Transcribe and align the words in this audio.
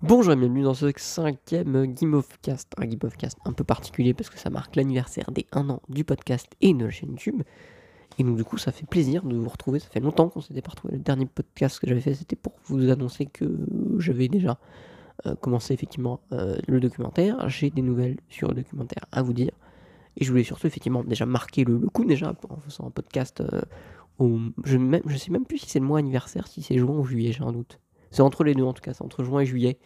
Bonjour 0.00 0.32
et 0.32 0.36
bienvenue 0.36 0.62
dans 0.62 0.74
ce 0.74 0.92
cinquième 0.96 1.86
Game 1.86 2.14
of 2.14 2.38
Cast, 2.40 2.72
un 2.76 2.86
Game 2.86 3.00
of 3.02 3.16
Cast 3.16 3.36
un 3.44 3.52
peu 3.52 3.64
particulier 3.64 4.14
parce 4.14 4.30
que 4.30 4.38
ça 4.38 4.48
marque 4.48 4.76
l'anniversaire 4.76 5.32
des 5.32 5.44
1 5.50 5.70
an 5.70 5.82
du 5.88 6.04
podcast 6.04 6.46
et 6.60 6.72
de 6.72 6.84
la 6.84 6.90
chaîne 6.92 7.10
YouTube. 7.10 7.42
Et 8.16 8.22
donc 8.22 8.36
du 8.36 8.44
coup 8.44 8.58
ça 8.58 8.70
fait 8.70 8.86
plaisir 8.86 9.24
de 9.24 9.34
vous 9.34 9.48
retrouver, 9.48 9.80
ça 9.80 9.88
fait 9.88 9.98
longtemps 9.98 10.28
qu'on 10.28 10.40
s'était 10.40 10.62
pas 10.62 10.70
retrouvé. 10.70 10.94
Le 10.94 11.00
dernier 11.00 11.26
podcast 11.26 11.80
que 11.80 11.88
j'avais 11.88 12.00
fait 12.00 12.14
c'était 12.14 12.36
pour 12.36 12.52
vous 12.66 12.90
annoncer 12.90 13.26
que 13.26 13.58
j'avais 13.98 14.28
déjà 14.28 14.60
euh, 15.26 15.34
commencé 15.34 15.74
effectivement 15.74 16.20
euh, 16.30 16.56
le 16.68 16.78
documentaire. 16.78 17.48
J'ai 17.48 17.70
des 17.70 17.82
nouvelles 17.82 18.18
sur 18.28 18.46
le 18.46 18.54
documentaire 18.54 19.04
à 19.10 19.22
vous 19.22 19.32
dire. 19.32 19.50
Et 20.16 20.24
je 20.24 20.30
voulais 20.30 20.44
surtout 20.44 20.68
effectivement 20.68 21.02
déjà 21.02 21.26
marquer 21.26 21.64
le, 21.64 21.76
coup 21.76 22.04
déjà 22.04 22.36
en 22.48 22.56
faisant 22.58 22.86
un 22.86 22.90
podcast. 22.90 23.40
Euh, 23.40 23.62
je, 24.64 24.76
ne 24.76 24.98
je 25.06 25.16
sais 25.16 25.32
même 25.32 25.44
plus 25.44 25.58
si 25.58 25.68
c'est 25.68 25.80
le 25.80 25.86
mois 25.86 25.98
anniversaire, 25.98 26.46
si 26.46 26.62
c'est 26.62 26.78
juin 26.78 26.96
ou 26.96 27.04
juillet, 27.04 27.32
j'ai 27.32 27.42
un 27.42 27.50
doute. 27.50 27.80
C'est 28.10 28.22
entre 28.22 28.44
les 28.44 28.54
deux 28.54 28.64
en 28.64 28.72
tout 28.72 28.82
cas, 28.82 28.94
c'est 28.94 29.04
entre 29.04 29.24
juin 29.24 29.40
et 29.40 29.46
juillet. 29.46 29.78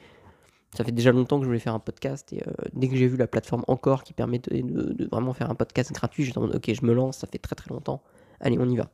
Ça 0.75 0.84
fait 0.84 0.93
déjà 0.93 1.13
longtemps 1.13 1.36
que 1.39 1.44
je 1.44 1.49
voulais 1.49 1.58
faire 1.58 1.75
un 1.75 1.80
podcast 1.80 2.32
et 2.32 2.43
euh, 2.46 2.53
dès 2.72 2.89
que 2.89 2.96
j'ai 2.96 3.07
vu 3.07 3.18
la 3.18 3.26
plateforme 3.26 3.63
Encore 3.68 4.04
qui 4.04 4.14
permet 4.14 4.39
de, 4.39 5.07
vraiment 5.11 5.35
faire 5.35 5.50
un 5.50 5.54
podcast 5.54 5.93
gratuit, 5.93 6.25
j'ai 6.25 6.32
dit 6.32 6.39
ok, 6.39 6.72
je 6.72 6.86
me 6.86 6.94
lance, 6.94 7.18
ça 7.18 7.27
fait 7.27 7.39
très 7.39 7.54
très 7.54 7.68
longtemps, 7.72 8.03
allez, 8.40 8.57
on 8.58 8.68
y 8.68 8.77
va. 8.77 8.90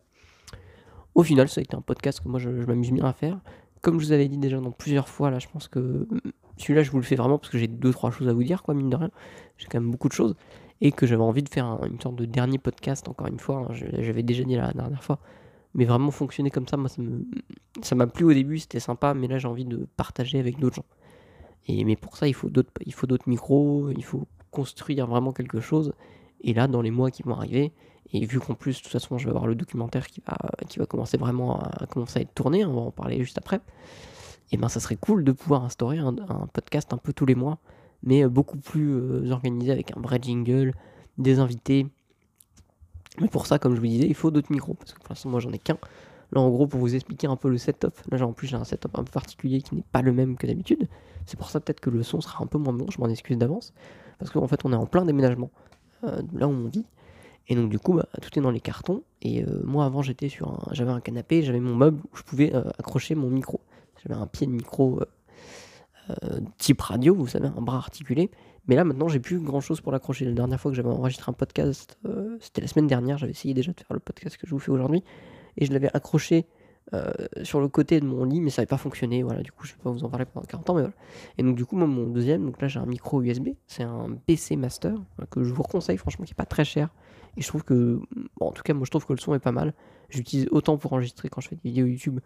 Au 1.14 1.22
final, 1.22 1.48
ça 1.48 1.60
a 1.60 1.62
été 1.62 1.76
un 1.76 1.80
podcast 1.80 2.20
que 2.20 2.28
moi 2.28 2.40
je, 2.40 2.48
m'amuse 2.48 2.92
bien 2.92 3.04
à 3.04 3.12
faire. 3.12 3.38
Comme 3.80 4.00
je 4.00 4.06
vous 4.06 4.12
avais 4.12 4.28
dit 4.28 4.38
déjà 4.38 4.58
dans 4.58 4.72
plusieurs 4.72 5.08
fois, 5.08 5.30
là, 5.30 5.38
je 5.38 5.46
pense 5.48 5.68
que 5.68 5.78
mm, 5.78 6.20
celui-là, 6.56 6.82
je 6.82 6.90
vous 6.90 6.98
le 6.98 7.04
fais 7.04 7.14
vraiment 7.14 7.38
parce 7.38 7.50
que 7.50 7.58
j'ai 7.58 7.68
deux 7.68 7.92
trois 7.92 8.10
choses 8.10 8.28
à 8.28 8.32
vous 8.32 8.42
dire, 8.42 8.64
quoi, 8.64 8.74
mine 8.74 8.90
de 8.90 8.96
rien. 8.96 9.10
J'ai 9.56 9.68
quand 9.68 9.80
même 9.80 9.90
beaucoup 9.90 10.08
de 10.08 10.14
choses 10.14 10.34
et 10.80 10.92
que 10.92 11.06
j'avais 11.06 11.22
envie 11.22 11.42
de 11.42 11.48
faire 11.48 11.80
une 11.84 12.00
sorte 12.00 12.16
de 12.16 12.24
dernier 12.24 12.58
podcast, 12.58 13.08
encore 13.08 13.26
une 13.28 13.38
fois. 13.38 13.68
Hein, 13.68 13.74
j'avais 13.74 14.22
déjà 14.22 14.44
dit 14.44 14.56
la 14.56 14.72
dernière 14.72 15.02
fois 15.02 15.18
mais 15.78 15.84
vraiment 15.84 16.10
fonctionner 16.10 16.50
comme 16.50 16.66
ça, 16.66 16.76
moi, 16.76 16.88
ça, 17.82 17.94
m'a 17.94 18.08
plu 18.08 18.24
au 18.24 18.32
début, 18.32 18.58
c'était 18.58 18.80
sympa, 18.80 19.14
mais 19.14 19.28
là, 19.28 19.38
j'ai 19.38 19.46
envie 19.46 19.64
de 19.64 19.86
partager 19.96 20.40
avec 20.40 20.58
d'autres 20.58 20.74
gens. 20.74 20.84
Et, 21.68 21.84
mais 21.84 21.94
pour 21.94 22.16
ça, 22.16 22.26
il 22.26 22.34
faut 22.34 22.50
d'autres, 22.50 22.72
micros, 23.28 23.88
il 23.96 24.02
faut 24.04 24.26
construire 24.50 25.06
vraiment 25.06 25.32
quelque 25.32 25.60
chose. 25.60 25.92
Et 26.40 26.52
là, 26.52 26.66
dans 26.66 26.82
les 26.82 26.90
mois 26.90 27.12
qui 27.12 27.22
vont 27.22 27.36
arriver, 27.36 27.72
et 28.12 28.26
vu 28.26 28.40
qu'en 28.40 28.54
plus, 28.54 28.78
de 28.78 28.82
toute 28.82 28.90
façon, 28.90 29.18
je 29.18 29.26
vais 29.26 29.30
avoir 29.30 29.46
le 29.46 29.54
documentaire 29.54 30.08
qui 30.08 30.20
va, 30.26 30.86
commencer 30.86 31.16
vraiment 31.16 31.60
à, 31.60 31.86
commencer 31.86 32.18
à 32.18 32.22
être 32.22 32.34
tourné, 32.34 32.64
on 32.64 32.74
va 32.74 32.80
en 32.80 32.90
parler 32.90 33.22
juste 33.22 33.38
après, 33.38 33.60
et 34.50 34.56
ben 34.56 34.68
ça 34.68 34.80
serait 34.80 34.96
cool 34.96 35.22
de 35.22 35.30
pouvoir 35.30 35.62
instaurer 35.62 35.98
un, 35.98 36.12
podcast 36.52 36.92
un 36.92 36.96
peu 36.96 37.12
tous 37.12 37.26
les 37.26 37.36
mois, 37.36 37.58
mais 38.02 38.26
beaucoup 38.26 38.58
plus 38.58 38.96
euh, 38.96 39.30
organisé 39.30 39.70
avec 39.70 39.96
un 39.96 40.00
vrai 40.00 40.18
jingle, 40.20 40.74
des 41.18 41.38
invités, 41.38 41.86
mais 43.20 43.28
pour 43.28 43.46
ça, 43.46 43.58
comme 43.58 43.74
je 43.74 43.80
vous 43.80 43.86
disais, 43.86 44.06
il 44.06 44.14
faut 44.14 44.30
d'autres 44.30 44.52
micros, 44.52 44.74
parce 44.74 44.92
que 44.92 44.98
pour 44.98 45.08
l'instant, 45.10 45.28
moi, 45.28 45.40
j'en 45.40 45.52
ai 45.52 45.58
qu'un. 45.58 45.78
Là, 46.32 46.40
en 46.40 46.50
gros, 46.50 46.66
pour 46.66 46.80
vous 46.80 46.94
expliquer 46.94 47.26
un 47.26 47.36
peu 47.36 47.48
le 47.48 47.58
setup, 47.58 47.94
là, 48.10 48.26
en 48.26 48.32
plus, 48.32 48.48
j'ai 48.48 48.56
un 48.56 48.64
setup 48.64 48.98
un 48.98 49.04
peu 49.04 49.10
particulier 49.10 49.62
qui 49.62 49.74
n'est 49.74 49.84
pas 49.92 50.02
le 50.02 50.12
même 50.12 50.36
que 50.36 50.46
d'habitude. 50.46 50.88
C'est 51.26 51.38
pour 51.38 51.50
ça, 51.50 51.60
peut-être 51.60 51.80
que 51.80 51.90
le 51.90 52.02
son 52.02 52.20
sera 52.20 52.42
un 52.42 52.46
peu 52.46 52.58
moins 52.58 52.72
bon, 52.72 52.86
je 52.90 53.00
m'en 53.00 53.08
excuse 53.08 53.38
d'avance. 53.38 53.72
Parce 54.18 54.30
qu'en 54.30 54.46
fait, 54.46 54.60
on 54.64 54.72
est 54.72 54.76
en 54.76 54.86
plein 54.86 55.04
déménagement, 55.04 55.50
euh, 56.04 56.20
là 56.34 56.48
où 56.48 56.50
on 56.50 56.68
vit. 56.68 56.84
Et 57.48 57.54
donc, 57.54 57.70
du 57.70 57.78
coup, 57.78 57.94
bah, 57.94 58.06
tout 58.20 58.38
est 58.38 58.42
dans 58.42 58.50
les 58.50 58.60
cartons. 58.60 59.02
Et 59.22 59.42
euh, 59.42 59.62
moi, 59.64 59.86
avant, 59.86 60.02
j'étais 60.02 60.28
sur 60.28 60.48
un, 60.48 60.72
j'avais 60.72 60.90
un 60.90 61.00
canapé, 61.00 61.42
j'avais 61.42 61.60
mon 61.60 61.74
meuble 61.74 62.00
où 62.12 62.16
je 62.16 62.22
pouvais 62.22 62.54
euh, 62.54 62.64
accrocher 62.78 63.14
mon 63.14 63.30
micro. 63.30 63.60
J'avais 64.02 64.20
un 64.20 64.26
pied 64.26 64.46
de 64.46 64.52
micro 64.52 65.00
type 66.56 66.80
radio, 66.80 67.14
vous 67.14 67.26
savez, 67.26 67.48
un 67.48 67.60
bras 67.60 67.76
articulé. 67.76 68.30
Mais 68.68 68.76
là, 68.76 68.84
maintenant, 68.84 69.08
j'ai 69.08 69.18
plus 69.18 69.40
grand 69.40 69.60
chose 69.60 69.80
pour 69.80 69.92
l'accrocher. 69.92 70.26
La 70.26 70.32
dernière 70.32 70.60
fois 70.60 70.70
que 70.70 70.76
j'avais 70.76 70.90
enregistré 70.90 71.30
un 71.30 71.32
podcast, 71.32 71.98
euh, 72.04 72.36
c'était 72.40 72.60
la 72.60 72.68
semaine 72.68 72.86
dernière. 72.86 73.16
J'avais 73.16 73.32
essayé 73.32 73.54
déjà 73.54 73.72
de 73.72 73.80
faire 73.80 73.94
le 73.94 73.98
podcast 73.98 74.36
que 74.36 74.46
je 74.46 74.50
vous 74.50 74.58
fais 74.58 74.70
aujourd'hui. 74.70 75.02
Et 75.56 75.64
je 75.64 75.72
l'avais 75.72 75.90
accroché 75.94 76.46
euh, 76.92 77.10
sur 77.42 77.60
le 77.60 77.68
côté 77.68 77.98
de 77.98 78.04
mon 78.04 78.24
lit, 78.24 78.42
mais 78.42 78.50
ça 78.50 78.60
n'avait 78.60 78.68
pas 78.68 78.76
fonctionné. 78.76 79.22
Voilà, 79.22 79.42
du 79.42 79.50
coup, 79.50 79.66
je 79.66 79.72
ne 79.72 79.78
vais 79.78 79.82
pas 79.82 79.90
vous 79.90 80.04
en 80.04 80.10
parler 80.10 80.26
pendant 80.26 80.44
40 80.44 80.70
ans. 80.70 80.74
Mais 80.74 80.82
voilà. 80.82 80.94
Et 81.38 81.42
donc, 81.42 81.56
du 81.56 81.64
coup, 81.64 81.76
mon 81.76 82.06
deuxième, 82.06 82.44
donc 82.44 82.60
là, 82.60 82.68
j'ai 82.68 82.78
un 82.78 82.86
micro 82.86 83.22
USB. 83.22 83.48
C'est 83.66 83.84
un 83.84 84.10
PC 84.26 84.56
Master 84.56 84.94
que 85.30 85.44
je 85.44 85.52
vous 85.54 85.62
conseille, 85.62 85.96
franchement, 85.96 86.26
qui 86.26 86.32
n'est 86.32 86.36
pas 86.36 86.46
très 86.46 86.66
cher. 86.66 86.90
Et 87.38 87.40
je 87.40 87.48
trouve 87.48 87.64
que, 87.64 88.00
en 88.38 88.52
tout 88.52 88.62
cas, 88.62 88.74
moi, 88.74 88.84
je 88.84 88.90
trouve 88.90 89.06
que 89.06 89.14
le 89.14 89.18
son 89.18 89.34
est 89.34 89.38
pas 89.38 89.52
mal. 89.52 89.72
J'utilise 90.10 90.46
autant 90.50 90.76
pour 90.76 90.92
enregistrer 90.92 91.30
quand 91.30 91.40
je 91.40 91.48
fais 91.48 91.56
des 91.56 91.70
vidéos 91.70 91.86
YouTube 91.86 92.20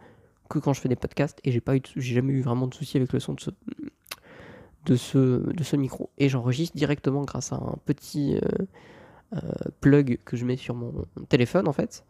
que 0.48 0.58
quand 0.58 0.72
je 0.72 0.80
fais 0.80 0.88
des 0.88 0.96
podcasts. 0.96 1.38
Et 1.44 1.52
j'ai 1.52 1.60
pas 1.60 1.74
j'ai 1.96 2.14
jamais 2.14 2.32
eu 2.32 2.42
vraiment 2.42 2.66
de 2.66 2.74
soucis 2.74 2.96
avec 2.96 3.12
le 3.12 3.20
son 3.20 3.34
de 3.34 3.40
ce, 3.40 3.50
de 4.86 4.96
ce, 4.96 5.18
de 5.52 5.64
ce 5.64 5.76
micro. 5.76 6.10
Et 6.18 6.28
j'enregistre 6.28 6.76
directement 6.76 7.22
grâce 7.22 7.52
à 7.52 7.56
un 7.56 7.76
petit 7.84 8.36
euh, 8.36 8.40
euh, 9.34 9.38
plug 9.80 10.18
que 10.24 10.36
je 10.36 10.44
mets 10.44 10.56
sur 10.56 10.74
mon 10.74 10.92
téléphone 11.28 11.68
en 11.68 11.72
fait, 11.72 12.04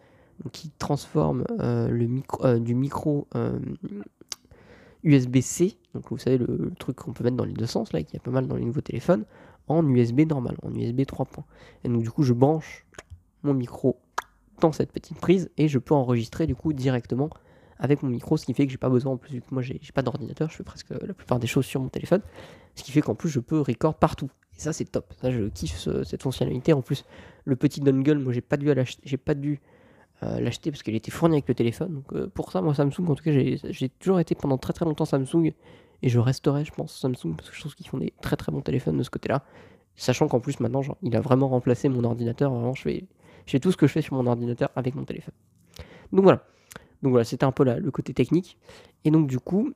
qui 0.53 0.71
transforme 0.79 1.45
euh, 1.61 1.89
le 1.89 2.07
micro, 2.07 2.59
du 2.59 2.75
micro 2.75 3.29
USB-C, 5.05 5.77
donc 5.95 6.09
vous 6.11 6.19
savez 6.19 6.39
le, 6.39 6.73
truc 6.79 6.97
qu'on 6.97 7.13
peut 7.13 7.25
mettre 7.25 7.37
dans 7.37 7.45
les 7.45 7.53
deux 7.53 7.67
sens 7.67 7.93
là, 7.93 8.03
qui 8.03 8.17
est 8.17 8.21
pas 8.21 8.31
mal 8.31 8.47
dans 8.47 8.57
les 8.57 8.65
nouveaux 8.65 8.81
téléphones, 8.81 9.25
en 9.69 9.87
USB 9.87 10.21
normal, 10.21 10.57
en 10.63 10.75
USB 10.75 11.05
3 11.07 11.27
points. 11.27 11.45
Et 11.85 11.89
donc 11.89 12.03
du 12.03 12.11
coup 12.11 12.23
je 12.23 12.33
branche 12.33 12.87
mon 13.43 13.55
micro 13.55 13.99
dans 14.61 14.73
cette 14.73 14.93
petite 14.93 15.19
prise 15.19 15.51
et 15.59 15.69
je 15.69 15.79
peux 15.79 15.95
enregistrer 15.95 16.47
du 16.47 16.55
coup 16.55 16.73
directement 16.73 17.31
avec 17.83 18.05
mon 18.05 18.11
micro, 18.11 18.37
ce 18.37 18.47
qui 18.47 18.55
fait 18.55 18.65
que 18.65 18.71
j'ai 18.71 18.79
pas 18.79 18.89
besoin, 18.89 19.13
en 19.13 19.17
plus, 19.17 19.41
que 19.41 19.47
moi 19.51 19.61
j'ai 19.61 19.79
pas 19.93 20.03
d'ordinateur, 20.03 20.49
je 20.49 20.57
fais 20.57 20.63
presque 20.63 20.91
la 20.91 21.15
plupart 21.15 21.41
des 21.41 21.49
choses 21.49 21.67
sur 21.67 21.81
mon 21.81 21.89
téléphone, 21.89 22.23
ce 22.77 22.85
qui 22.85 22.93
fait 22.93 23.01
qu'en 23.01 23.17
plus 23.17 23.29
je 23.29 23.41
peux 23.41 23.61
record 23.61 23.97
partout. 23.97 24.31
Et 24.57 24.61
ça 24.61 24.73
c'est 24.73 24.85
top, 24.85 25.13
ça 25.21 25.33
je 25.33 25.49
kiffe 25.49 25.89
cette 26.05 26.23
fonctionnalité. 26.23 26.73
En 26.73 26.81
plus, 26.81 27.05
le 27.45 27.57
petit 27.57 27.81
dongle, 27.81 28.19
moi 28.19 28.33
j'ai 28.33 28.41
pas 28.41 28.57
dû 28.57 28.73
j'ai 29.03 29.17
pas 29.17 29.35
dû 29.35 29.61
euh, 30.23 30.39
l'acheter 30.39 30.71
parce 30.71 30.85
qu'il 30.85 30.95
était 30.95 31.11
fourni 31.11 31.35
avec 31.35 31.49
le 31.49 31.55
téléphone. 31.57 31.95
Donc 31.95 32.13
euh, 32.13 32.29
pour 32.33 32.53
ça, 32.53 32.63
moi 32.63 32.73
Samsung, 32.73 33.09
en 33.09 33.15
tout 33.17 33.25
cas, 33.25 33.33
j'ai 33.33 33.89
toujours 33.99 34.21
été 34.21 34.37
pendant 34.37 34.59
très 34.59 34.73
très 34.73 34.85
longtemps 34.85 35.05
Samsung 35.05 35.53
et 36.03 36.09
je 36.09 36.19
resterai, 36.21 36.65
je 36.65 36.73
pense, 36.73 36.97
Samsung 36.97 37.35
parce 37.37 37.51
que 37.51 37.57
je 37.57 37.61
trouve 37.61 37.75
qu'ils 37.75 37.89
font 37.89 37.99
des 37.99 38.13
très 38.23 38.37
très 38.37 38.53
bons 38.53 38.61
téléphones 38.61 38.97
de 38.97 39.03
ce 39.03 39.11
côté-là. 39.11 39.45
Sachant 39.97 40.29
qu'en 40.29 40.39
plus 40.39 40.61
maintenant, 40.61 40.83
il 41.03 41.17
a 41.17 41.21
vraiment 41.21 41.49
remplacé 41.49 41.89
mon 41.89 42.05
ordinateur. 42.05 42.53
Vraiment, 42.53 42.75
je 42.75 42.83
fais 42.83 43.59
tout 43.59 43.73
ce 43.73 43.77
que 43.77 43.89
je 43.89 43.93
fais 43.93 44.03
sur 44.03 44.15
mon 44.15 44.27
ordinateur 44.29 44.71
avec 44.77 44.95
mon 44.95 45.05
téléphone. 45.05 45.35
Donc 46.13 46.23
voilà. 46.23 46.45
Donc 47.03 47.11
voilà, 47.11 47.25
c'était 47.25 47.45
un 47.45 47.53
peu 47.53 47.65
le 47.65 47.91
côté 47.91 48.15
technique. 48.15 48.59
Et 49.05 49.11
donc 49.11 49.27
du 49.27 49.39
coup, 49.39 49.73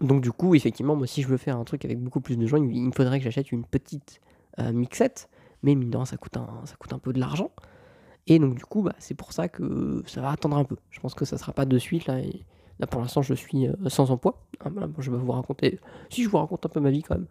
donc 0.00 0.20
du 0.20 0.32
coup, 0.32 0.54
effectivement, 0.54 0.96
moi 0.96 1.06
si 1.06 1.22
je 1.22 1.28
veux 1.28 1.36
faire 1.36 1.56
un 1.56 1.64
truc 1.64 1.84
avec 1.84 2.00
beaucoup 2.00 2.20
plus 2.20 2.36
de 2.36 2.46
gens, 2.46 2.56
il, 2.56 2.82
me 2.82 2.92
faudrait 2.92 3.18
que 3.18 3.24
j'achète 3.24 3.52
une 3.52 3.64
petite 3.64 4.20
euh, 4.58 4.72
mixette. 4.72 5.28
Mais 5.62 5.76
mine 5.76 5.92
ça 6.04 6.16
coûte 6.16 6.36
un, 6.36 6.62
ça 6.64 6.74
coûte 6.76 6.92
un 6.92 6.98
peu 6.98 7.12
de 7.12 7.20
l'argent. 7.20 7.52
Et 8.26 8.38
donc 8.38 8.54
du 8.56 8.64
coup, 8.64 8.82
bah, 8.82 8.94
c'est 8.98 9.14
pour 9.14 9.32
ça 9.32 9.48
que 9.48 10.02
ça 10.06 10.20
va 10.20 10.30
attendre 10.30 10.56
un 10.56 10.64
peu. 10.64 10.76
Je 10.90 11.00
pense 11.00 11.14
que 11.14 11.24
ça 11.24 11.38
sera 11.38 11.52
pas 11.52 11.66
de 11.66 11.78
suite 11.78 12.06
là. 12.06 12.18
Là 12.78 12.86
pour 12.86 13.00
l'instant, 13.00 13.22
je 13.22 13.34
suis 13.34 13.68
euh, 13.68 13.74
sans 13.88 14.10
emploi. 14.10 14.42
Ah, 14.64 14.70
je 14.98 15.10
vais 15.10 15.18
vous 15.18 15.32
raconter. 15.32 15.78
Si 16.10 16.24
je 16.24 16.28
vous 16.28 16.38
raconte 16.38 16.66
un 16.66 16.68
peu 16.68 16.80
ma 16.80 16.90
vie 16.90 17.02
quand 17.02 17.16
même. 17.16 17.28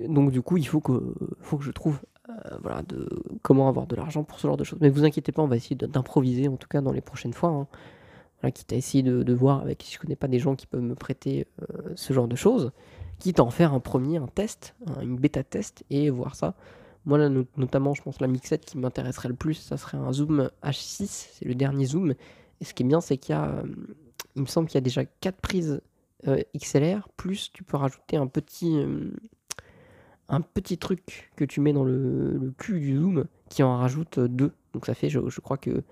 Donc 0.00 0.30
du 0.32 0.42
coup, 0.42 0.58
il 0.58 0.66
faut 0.66 0.80
que, 0.80 1.14
faut 1.40 1.56
que 1.56 1.64
je 1.64 1.70
trouve 1.70 2.00
euh, 2.28 2.58
voilà, 2.62 2.82
de 2.82 3.08
comment 3.42 3.68
avoir 3.68 3.86
de 3.86 3.94
l'argent 3.94 4.24
pour 4.24 4.40
ce 4.40 4.46
genre 4.46 4.56
de 4.56 4.64
choses. 4.64 4.78
Mais 4.80 4.88
vous 4.88 5.04
inquiétez 5.04 5.32
pas, 5.32 5.42
on 5.42 5.46
va 5.46 5.56
essayer 5.56 5.76
d'improviser 5.76 6.48
en 6.48 6.56
tout 6.56 6.68
cas 6.68 6.80
dans 6.80 6.92
les 6.92 7.00
prochaines 7.00 7.32
fois. 7.32 7.50
Hein. 7.50 8.50
Quitte 8.50 8.72
à 8.72 8.76
essayer 8.76 9.02
de, 9.02 9.32
voir 9.32 9.60
avec 9.60 9.82
si 9.82 9.94
je 9.94 9.98
connais 9.98 10.14
pas 10.14 10.28
des 10.28 10.38
gens 10.38 10.54
qui 10.54 10.66
peuvent 10.66 10.82
me 10.82 10.94
prêter 10.94 11.48
euh, 11.62 11.92
ce 11.96 12.12
genre 12.12 12.28
de 12.28 12.36
choses, 12.36 12.70
quitte 13.18 13.40
à 13.40 13.44
en 13.44 13.50
faire 13.50 13.74
un 13.74 13.80
premier, 13.80 14.18
un 14.18 14.28
test, 14.28 14.76
une 15.02 15.16
bêta 15.16 15.42
test 15.42 15.84
et 15.90 16.10
voir 16.10 16.36
ça. 16.36 16.54
Moi 17.06 17.28
notamment, 17.56 17.94
je 17.94 18.02
pense 18.02 18.20
la 18.20 18.28
mixette 18.28 18.64
qui 18.64 18.78
m'intéresserait 18.78 19.28
le 19.28 19.34
plus, 19.34 19.54
ça 19.54 19.76
serait 19.76 19.98
un 19.98 20.12
Zoom 20.12 20.50
H6, 20.62 21.06
c'est 21.32 21.44
le 21.44 21.56
dernier 21.56 21.86
Zoom. 21.86 22.14
Et 22.60 22.64
ce 22.64 22.72
qui 22.72 22.84
est 22.84 22.86
bien, 22.86 23.00
c'est 23.00 23.16
qu'il 23.16 23.34
y 23.34 23.38
a, 23.38 23.46
euh, 23.46 23.64
il 24.36 24.42
me 24.42 24.46
semble 24.46 24.68
qu'il 24.68 24.76
y 24.76 24.78
a 24.78 24.82
déjà 24.82 25.04
4 25.04 25.40
prises 25.40 25.80
XLR, 26.56 27.08
plus 27.16 27.52
tu 27.52 27.62
peux 27.62 27.76
rajouter 27.76 28.16
un 28.16 28.26
petit 28.26 28.76
un 30.28 30.40
petit 30.40 30.78
truc 30.78 31.30
que 31.36 31.44
tu 31.44 31.60
mets 31.60 31.72
dans 31.72 31.84
le, 31.84 32.52
cul 32.58 32.80
du 32.80 32.96
zoom 32.96 33.26
qui 33.48 33.62
en 33.62 33.76
rajoute 33.78 34.18
deux. 34.18 34.52
Donc 34.72 34.86
ça 34.86 34.94
fait, 34.94 35.08
je, 35.08 35.20
crois 35.40 35.56
que 35.56 35.82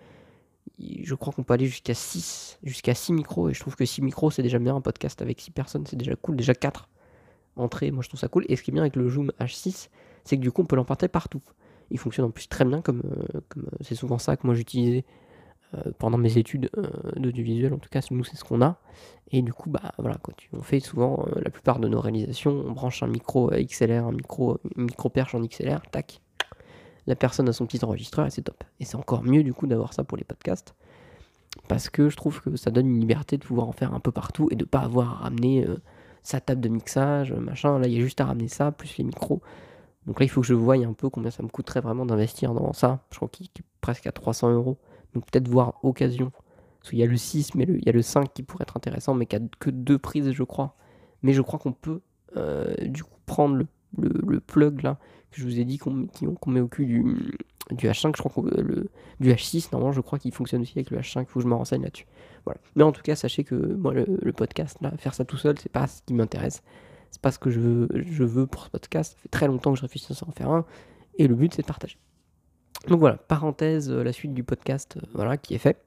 je 0.78 1.15
crois 1.15 1.33
qu'on 1.33 1.43
peut 1.43 1.55
aller 1.55 1.67
jusqu'à 1.67 1.95
6 1.95 2.59
jusqu'à 2.62 2.95
6 2.95 3.12
micros. 3.12 3.49
Et 3.49 3.55
je 3.55 3.61
trouve 3.61 3.77
que 3.77 3.84
6 3.84 4.03
micros 4.03 4.31
c'est 4.31 4.43
déjà 4.43 4.59
bien 4.59 4.75
un 4.75 4.81
podcast 4.81 5.22
avec 5.22 5.41
6 5.41 5.50
personnes, 5.53 5.87
c'est 5.87 5.97
déjà 5.97 6.17
cool, 6.17 6.37
déjà 6.37 6.55
4 6.55 6.89
entrées, 7.57 7.91
moi 7.92 8.03
je 8.03 8.09
trouve 8.09 8.21
ça 8.21 8.28
cool. 8.28 8.45
Et 8.48 8.57
ce 8.57 8.63
qui 8.63 8.71
est 8.71 8.75
bien 8.75 8.83
avec 8.83 8.97
le 8.97 9.09
Zoom 9.09 9.33
H6, 9.41 9.89
c'est 10.25 10.36
que 10.36 10.42
du 10.42 10.51
coup 10.51 10.63
on 10.63 10.66
peut 10.66 10.77
l'emporter 10.77 11.09
partout. 11.09 11.42
Il 11.91 11.98
fonctionne 11.98 12.27
en 12.27 12.31
plus 12.31 12.48
très 12.48 12.65
bien 12.65 12.81
comme 12.81 13.03
euh, 13.04 13.41
comme 13.48 13.65
euh, 13.65 13.77
c'est 13.83 13.95
souvent 13.95 14.19
ça 14.19 14.36
que 14.36 14.47
moi 14.47 14.54
j'utilisais 14.54 15.04
pendant 15.98 16.18
mes 16.18 16.38
études 16.38 16.71
euh, 16.76 16.88
d'audiovisuel, 17.16 17.72
en 17.72 17.78
tout 17.78 17.88
cas, 17.88 18.00
nous, 18.10 18.24
c'est 18.24 18.36
ce 18.36 18.44
qu'on 18.44 18.62
a. 18.62 18.78
Et 19.30 19.42
du 19.42 19.53
coup, 19.53 19.71
bah 19.71 19.92
voilà, 19.98 20.16
quoi, 20.16 20.34
on 20.53 20.62
fait 20.62 20.80
souvent 20.80 21.26
euh, 21.26 21.41
la 21.42 21.50
plupart 21.50 21.78
de 21.80 21.88
nos 21.88 22.00
réalisations, 22.00 22.53
on 22.66 22.72
branche 22.72 23.03
un 23.03 23.06
micro 23.06 23.50
XLR, 23.50 24.06
un 24.06 24.12
micro, 24.12 24.59
une 24.76 24.84
micro 24.84 25.09
perche 25.09 25.34
en 25.34 25.41
XLR, 25.41 25.82
tac. 25.91 26.21
La 27.06 27.16
personne 27.16 27.48
a 27.48 27.53
son 27.53 27.66
petit 27.66 27.84
enregistreur 27.84 28.26
et 28.26 28.30
c'est 28.30 28.42
top. 28.42 28.65
Et 28.80 28.84
c'est 28.84 28.97
encore 28.97 29.24
mieux 29.24 29.42
du 29.42 29.53
coup 29.53 29.66
d'avoir 29.66 29.92
ça 29.92 30.04
pour 30.04 30.16
les 30.16 30.24
podcasts. 30.24 30.74
Parce 31.68 31.91
que 31.91 32.09
je 32.09 32.16
trouve 32.16 32.41
que 32.41 32.56
ça 32.56 32.71
donne 32.71 32.86
une 32.86 33.00
liberté 33.00 33.36
de 33.36 33.44
pouvoir 33.44 33.68
en 33.68 33.72
faire 33.72 33.92
un 33.94 34.00
peu 34.00 34.10
partout 34.10 34.48
et 34.50 34.56
de 34.56 34.65
pas 34.65 34.80
avoir 34.80 35.10
à 35.10 35.24
ramener 35.24 35.66
sa 36.22 36.41
table 36.41 36.62
de 36.62 36.68
mixage, 36.68 37.32
machin. 37.32 37.78
Là, 37.78 37.86
il 37.86 37.94
y 37.94 37.98
a 37.98 38.00
juste 38.00 38.21
à 38.22 38.24
ramener 38.24 38.48
ça, 38.48 38.72
plus 38.72 38.97
les 38.97 39.04
micros. 39.04 39.42
Donc 40.06 40.21
là, 40.21 40.26
il 40.26 40.28
faut 40.28 40.41
que 40.41 40.47
je 40.47 40.54
voie 40.54 40.76
un 40.76 40.92
peu 40.92 41.09
combien 41.09 41.30
ça 41.30 41.42
me 41.42 41.48
coûterait 41.48 41.80
vraiment 41.80 42.06
d'investir 42.06 42.53
dans 42.53 42.72
ça. 42.72 43.00
Je 43.10 43.16
crois 43.16 43.28
qu'il 43.28 43.47
est 43.47 43.62
presque 43.80 44.06
à 44.06 44.12
300 44.12 44.53
euros. 44.53 44.78
Donc 45.15 45.25
peut-être 45.31 45.49
voir 45.49 45.78
occasion. 45.83 46.33
Parce 46.81 46.91
qu'il 46.91 46.99
y 46.99 47.03
a 47.03 47.07
le 47.07 47.16
6, 47.16 47.55
mais 47.55 47.65
il 47.65 47.84
y 47.84 47.89
a 47.89 47.93
le 47.93 48.03
5 48.03 48.34
qui 48.34 48.43
pourrait 48.43 48.65
être 48.65 48.77
intéressant, 48.77 49.15
mais 49.15 49.25
qui 49.27 49.37
a 49.37 49.41
que 49.59 49.71
deux 49.71 49.99
prises, 49.99 50.33
je 50.33 50.43
crois. 50.43 50.77
Mais 51.22 51.33
je 51.33 51.41
crois 51.41 51.59
qu'on 51.59 51.72
peut 51.72 52.03
du 52.83 53.05
coup 53.05 53.19
prendre 53.27 53.55
le, 53.55 53.66
le, 53.97 54.41
plug 54.41 54.83
là 54.83 54.99
que 55.31 55.41
je 55.41 55.45
vous 55.45 55.61
ai 55.61 55.65
dit 55.65 55.78
qu'on 55.78 56.09
met 56.47 56.61
au 56.61 56.69
cul 56.69 56.87
du, 56.87 57.05
du 57.71 57.87
H5, 57.87 58.13
je 58.16 58.22
crois 58.22 58.31
qu'on 58.31 58.43
le 58.43 58.89
du 59.21 59.31
H6 59.31 59.69
normalement 59.72 59.93
je 59.93 60.01
crois 60.01 60.19
qu'il 60.19 60.33
fonctionne 60.33 60.63
aussi 60.63 60.72
avec 60.77 60.91
le 60.91 60.99
H5, 60.99 61.22
il 61.22 61.27
faut 61.27 61.41
que 61.41 61.45
je 61.45 61.49
me 61.49 61.55
renseigne 61.55 61.83
là-dessus. 61.83 62.07
Voilà. 62.45 62.60
Mais 62.77 62.83
en 62.83 62.93
tout 62.93 63.03
cas, 63.03 63.17
sachez 63.17 63.45
que 63.45 63.55
moi 63.55 63.95
le, 63.95 64.33
podcast 64.33 64.77
là, 64.81 64.93
faire 64.99 65.15
ça 65.15 65.25
tout 65.25 65.37
seul, 65.37 65.59
c'est 65.59 65.72
pas 65.72 65.87
ce 65.87 66.03
qui 66.03 66.15
m'intéresse. 66.15 66.63
C'est 67.10 67.22
pas 67.22 67.31
ce 67.31 67.39
que 67.39 67.51
je 67.51 67.60
veux, 67.60 67.89
je 67.95 68.25
veux 68.25 68.47
pour 68.47 68.65
ce 68.65 68.71
podcast. 68.71 69.13
Ça 69.13 69.19
fait 69.22 69.28
très 69.28 69.47
longtemps 69.47 69.72
que 69.72 69.78
je 69.78 69.83
réfléchis 69.83 70.13
à 70.13 70.28
en 70.28 70.33
faire 70.33 70.51
un 70.51 70.65
et 71.17 71.27
le 71.27 71.34
but 71.34 71.55
c'est 71.55 71.63
de 71.63 71.67
partager. 71.67 71.99
Donc 72.89 73.01
voilà, 73.01 73.16
parenthèse, 73.16 73.91
euh, 73.91 74.03
la 74.03 74.13
suite 74.13 74.34
du 74.34 74.45
podcast 74.45 74.97
euh, 74.97 75.07
voilà 75.15 75.36
qui 75.36 75.54
est 75.54 75.59
fait. 75.59 75.78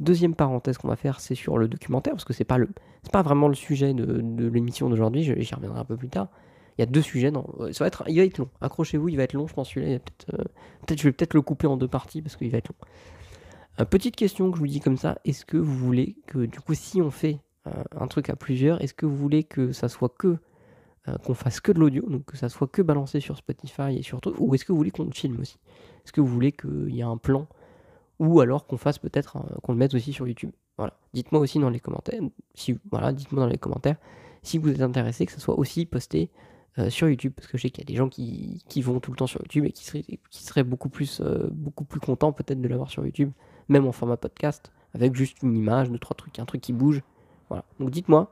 Deuxième 0.00 0.34
parenthèse 0.34 0.78
qu'on 0.78 0.88
va 0.88 0.96
faire, 0.96 1.20
c'est 1.20 1.36
sur 1.36 1.56
le 1.56 1.68
documentaire 1.68 2.14
parce 2.14 2.24
que 2.24 2.32
c'est 2.32 2.44
pas 2.44 2.58
le 2.58 2.68
pas 3.10 3.22
vraiment 3.22 3.48
le 3.48 3.54
sujet 3.54 3.94
de, 3.94 4.48
l'émission 4.48 4.88
d'aujourd'hui, 4.88 5.22
j'y 5.22 5.54
reviendrai 5.54 5.78
un 5.78 5.84
peu 5.84 5.96
plus 5.96 6.08
tard. 6.08 6.28
Il 6.76 6.80
y 6.80 6.82
a 6.82 6.86
deux 6.86 7.02
sujets. 7.02 7.30
Non, 7.30 7.46
ça 7.72 7.84
va 7.84 7.88
être, 7.88 8.04
il 8.08 8.16
va 8.16 8.24
être 8.24 8.38
long. 8.38 8.48
Accrochez-vous, 8.60 9.08
il 9.08 9.16
va 9.16 9.22
être 9.22 9.34
long. 9.34 9.46
Je 9.46 9.54
pense 9.54 9.70
celui-là, 9.70 9.98
peut-être, 10.00 10.34
euh, 10.34 10.96
je 10.96 11.02
vais 11.04 11.12
peut-être 11.12 11.34
le 11.34 11.42
couper 11.42 11.66
en 11.66 11.76
deux 11.76 11.88
parties 11.88 12.22
parce 12.22 12.36
qu'il 12.36 12.50
va 12.50 12.58
être 12.58 12.68
long. 12.68 12.88
Euh, 13.80 13.84
petite 13.84 14.16
question 14.16 14.50
que 14.50 14.56
je 14.56 14.60
vous 14.60 14.66
dis 14.66 14.80
comme 14.80 14.96
ça. 14.96 15.18
Est-ce 15.24 15.44
que 15.44 15.56
vous 15.56 15.76
voulez 15.76 16.16
que, 16.26 16.46
du 16.46 16.58
coup, 16.60 16.74
si 16.74 17.00
on 17.00 17.10
fait 17.10 17.38
euh, 17.66 17.70
un 17.98 18.06
truc 18.08 18.28
à 18.28 18.36
plusieurs, 18.36 18.82
est-ce 18.82 18.94
que 18.94 19.06
vous 19.06 19.16
voulez 19.16 19.44
que 19.44 19.72
ça 19.72 19.88
soit 19.88 20.12
que 20.16 20.38
qu'on 21.22 21.34
fasse 21.34 21.60
que 21.60 21.70
de 21.70 21.78
l'audio, 21.78 22.08
donc 22.08 22.24
que 22.24 22.38
ça 22.38 22.48
soit 22.48 22.66
que 22.66 22.80
balancé 22.80 23.20
sur 23.20 23.36
Spotify 23.36 23.94
et 23.94 24.02
sur 24.02 24.22
tout, 24.22 24.34
ou 24.38 24.54
est-ce 24.54 24.64
que 24.64 24.72
vous 24.72 24.78
voulez 24.78 24.90
qu'on 24.90 25.10
filme 25.10 25.38
aussi? 25.38 25.58
Est-ce 26.04 26.12
que 26.12 26.20
vous 26.20 26.26
voulez 26.26 26.52
qu'il 26.52 26.90
y 26.90 27.00
ait 27.00 27.02
un 27.02 27.16
plan, 27.16 27.46
ou 28.18 28.40
alors 28.40 28.66
qu'on 28.66 28.76
fasse 28.76 28.98
peut-être 28.98 29.38
qu'on 29.62 29.72
le 29.72 29.78
mette 29.78 29.94
aussi 29.94 30.12
sur 30.12 30.26
YouTube? 30.26 30.50
Voilà. 30.76 30.94
Dites-moi 31.12 31.40
aussi 31.40 31.58
dans 31.58 31.70
les 31.70 31.80
commentaires. 31.80 32.20
Si 32.54 32.78
voilà, 32.90 33.12
dites-moi 33.12 33.42
dans 33.42 33.50
les 33.50 33.58
commentaires 33.58 33.96
si 34.44 34.58
vous 34.58 34.70
êtes 34.70 34.82
intéressé 34.82 35.26
que 35.26 35.32
ça 35.32 35.40
soit 35.40 35.58
aussi 35.58 35.86
posté 35.86 36.30
euh, 36.78 36.90
sur 36.90 37.08
YouTube, 37.08 37.32
parce 37.34 37.48
que 37.48 37.56
je 37.56 37.62
sais 37.62 37.70
qu'il 37.70 37.82
y 37.82 37.86
a 37.86 37.90
des 37.90 37.96
gens 37.96 38.08
qui, 38.08 38.62
qui, 38.68 38.82
vont 38.82 39.00
tout 39.00 39.10
le 39.10 39.16
temps 39.16 39.26
sur 39.26 39.40
YouTube 39.40 39.64
et 39.64 39.72
qui 39.72 39.84
seraient, 39.84 40.02
qui 40.02 40.62
beaucoup, 40.62 40.88
plus, 40.88 41.20
euh, 41.20 41.48
beaucoup 41.50 41.84
plus 41.84 41.98
contents 41.98 42.32
peut-être 42.32 42.60
de 42.60 42.68
l'avoir 42.68 42.90
sur 42.90 43.04
YouTube, 43.04 43.32
même 43.68 43.86
en 43.86 43.92
format 43.92 44.16
podcast, 44.16 44.70
avec 44.92 45.14
juste 45.14 45.42
une 45.42 45.56
image, 45.56 45.90
deux, 45.90 45.98
trois 45.98 46.14
trucs, 46.14 46.38
un 46.38 46.44
truc 46.44 46.60
qui 46.60 46.72
bouge. 46.72 47.02
Voilà. 47.48 47.64
Donc 47.80 47.90
dites-moi 47.90 48.30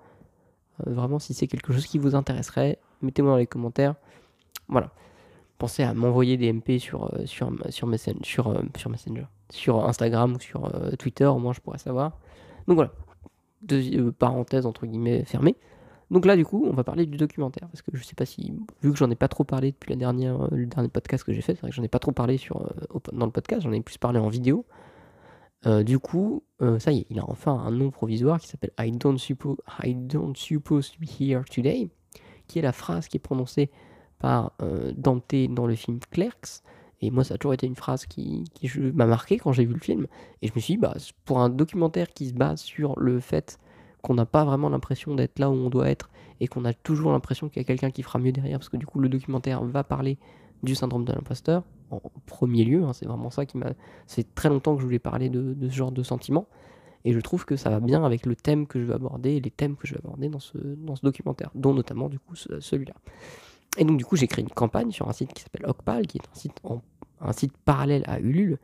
euh, 0.87 0.93
vraiment 0.93 1.19
si 1.19 1.35
c'est 1.35 1.47
quelque 1.47 1.73
chose 1.73 1.87
qui 1.87 1.99
vous 1.99 2.15
intéresserait, 2.15 2.79
mettez-moi 3.01 3.33
dans 3.33 3.39
les 3.39 3.47
commentaires. 3.47 3.95
Voilà. 4.69 4.93
Pensez 5.63 5.85
à 5.85 5.95
m'envoyer 5.95 6.37
des 6.37 6.53
MP 6.53 6.81
sur, 6.81 7.09
sur, 7.25 7.53
sur, 7.71 7.87
Messenger, 7.87 8.19
sur, 8.25 8.53
sur 8.77 8.91
Messenger, 8.91 9.27
sur 9.49 9.87
Instagram 9.87 10.33
ou 10.33 10.41
sur 10.41 10.69
Twitter, 10.99 11.27
au 11.27 11.39
moins 11.39 11.53
je 11.53 11.61
pourrais 11.61 11.79
savoir. 11.79 12.19
Donc 12.67 12.75
voilà. 12.75 12.91
Deux, 13.63 14.11
parenthèse 14.11 14.67
entre 14.67 14.87
guillemets 14.87 15.25
fermée. 15.25 15.55
Donc 16.11 16.27
là, 16.27 16.37
du 16.37 16.45
coup, 16.45 16.67
on 16.69 16.75
va 16.75 16.83
parler 16.83 17.07
du 17.07 17.17
documentaire. 17.17 17.69
Parce 17.69 17.81
que 17.81 17.93
je 17.95 18.03
sais 18.03 18.17
pas 18.17 18.27
si, 18.27 18.53
vu 18.83 18.91
que 18.91 18.99
j'en 18.99 19.09
ai 19.09 19.15
pas 19.15 19.29
trop 19.29 19.45
parlé 19.45 19.71
depuis 19.71 19.91
la 19.91 19.97
dernière, 19.97 20.43
euh, 20.43 20.49
le 20.51 20.67
dernier 20.67 20.89
podcast 20.89 21.23
que 21.23 21.33
j'ai 21.33 21.43
fait, 21.43 21.55
c'est 21.55 21.61
vrai 21.61 21.71
que 21.71 21.77
j'en 21.77 21.85
ai 21.85 21.89
pas 21.89 22.01
trop 22.01 22.11
parlé 22.11 22.39
sur, 22.39 22.61
euh, 22.61 22.99
dans 23.13 23.27
le 23.27 23.31
podcast, 23.31 23.63
j'en 23.63 23.71
ai 23.71 23.83
plus 23.83 23.99
parlé 23.99 24.19
en 24.19 24.31
vidéo. 24.31 24.67
Euh, 25.67 25.85
du 25.85 26.01
coup, 26.01 26.43
ça 26.81 26.91
y 26.91 26.99
est, 26.99 27.07
il 27.09 27.21
a 27.21 27.25
enfin 27.29 27.53
un 27.53 27.71
nom 27.71 27.91
provisoire 27.91 28.41
qui 28.41 28.49
s'appelle 28.49 28.73
I 28.81 28.89
I 28.89 29.95
don't 29.95 30.37
suppose 30.37 30.91
to 30.91 30.99
be 30.99 31.07
here 31.21 31.45
today, 31.45 31.89
qui 32.49 32.59
est 32.59 32.63
la 32.63 32.73
phrase 32.73 33.07
qui 33.07 33.17
est 33.17 33.21
prononcée 33.21 33.71
par 34.23 34.53
Dante 34.97 35.35
dans 35.51 35.67
le 35.67 35.75
film 35.75 35.99
Clerks. 36.11 36.63
Et 37.03 37.11
moi, 37.11 37.25
ça 37.25 37.35
a 37.35 37.39
toujours 37.39 37.53
été 37.53 37.67
une 37.67 37.75
phrase 37.75 38.07
qui, 38.07 38.45
m'a 38.95 39.07
marqué 39.07 39.37
quand 39.37 39.53
j'ai 39.53 39.65
vu 39.65 39.75
le 39.75 39.81
film. 39.81 40.07
Et 40.41 40.47
je 40.47 40.53
me 40.55 40.61
suis 40.61 40.75
dit, 40.75 40.79
bah, 40.79 40.95
pour 41.25 41.41
un 41.41 41.51
documentaire 41.51 42.09
qui 42.15 42.29
se 42.29 42.33
base 42.33 42.61
sur 42.61 42.99
le 42.99 43.19
fait 43.19 43.59
qu'on 44.03 44.15
n'a 44.15 44.27
pas 44.27 44.45
vraiment 44.45 44.69
l'impression 44.69 45.15
d'être 45.15 45.39
là 45.39 45.51
où 45.51 45.55
on 45.55 45.71
doit 45.71 45.89
être 45.89 46.11
et 46.41 46.49
qu'on 46.49 46.65
a 46.65 46.73
toujours 46.73 47.13
l'impression 47.13 47.49
qu'il 47.49 47.61
y 47.61 47.65
a 47.65 47.65
quelqu'un 47.65 47.91
qui 47.91 48.03
fera 48.03 48.19
mieux 48.19 48.33
derrière 48.33 48.59
parce 48.59 48.69
que 48.69 48.77
du 48.77 48.85
coup 48.85 48.99
le 48.99 49.09
documentaire 49.09 49.63
va 49.63 49.85
parler 49.85 50.19
du 50.65 50.75
syndrome 50.75 51.05
de 51.05 51.13
l'imposteur 51.13 51.63
en 51.93 52.01
premier 52.27 52.65
lieu, 52.65 52.83
hein, 52.83 52.93
c'est 52.93 53.07
vraiment 53.07 53.31
ça 53.31 53.47
qui 53.47 53.59
m'a... 53.59 53.73
C'est 54.07 54.35
très 54.35 54.49
longtemps 54.49 54.75
que 54.75 54.81
je 54.81 54.87
voulais 54.87 54.99
parler 54.99 55.29
de, 55.29 55.55
ce 55.69 55.75
genre 55.75 55.93
de 55.93 56.03
sentiment 56.03 56.47
et 57.05 57.13
je 57.13 57.21
trouve 57.21 57.45
que 57.45 57.57
ça 57.57 57.71
va 57.71 57.81
bien 57.81 58.05
avec 58.05 58.27
le 58.27 58.35
thème 58.35 58.67
que 58.67 58.81
je 58.81 58.87
vais 58.87 58.95
aborder 58.95 59.33
et 59.33 59.41
les 59.41 59.51
thèmes 59.51 59.77
que 59.77 59.87
je 59.87 59.95
vais 59.95 60.01
aborder 60.01 60.29
dans 60.29 60.41
ce, 60.41 60.59
dans 60.59 60.97
ce 60.97 61.03
documentaire, 61.03 61.51
dont 61.55 61.75
notamment 61.75 62.09
du 62.09 62.19
coup 62.19 62.35
celui-là. 62.35 62.95
Et 63.79 63.85
donc 63.85 63.97
du 63.97 64.05
coup 64.05 64.17
j'ai 64.17 64.27
créé 64.27 64.43
une 64.43 64.51
campagne 64.51 64.91
sur 64.91 65.09
un 65.09 65.13
site 65.13 65.33
qui 65.33 65.43
s'appelle 65.43 65.67
Ocpal, 65.67 66.07
qui 66.07 66.19
est 66.19 66.29
un 66.31 66.35
site, 66.35 66.61
un 67.21 67.33
site 67.33 67.57
parallèle 67.65 68.05
à 68.07 68.21
Ulule. 68.21 68.59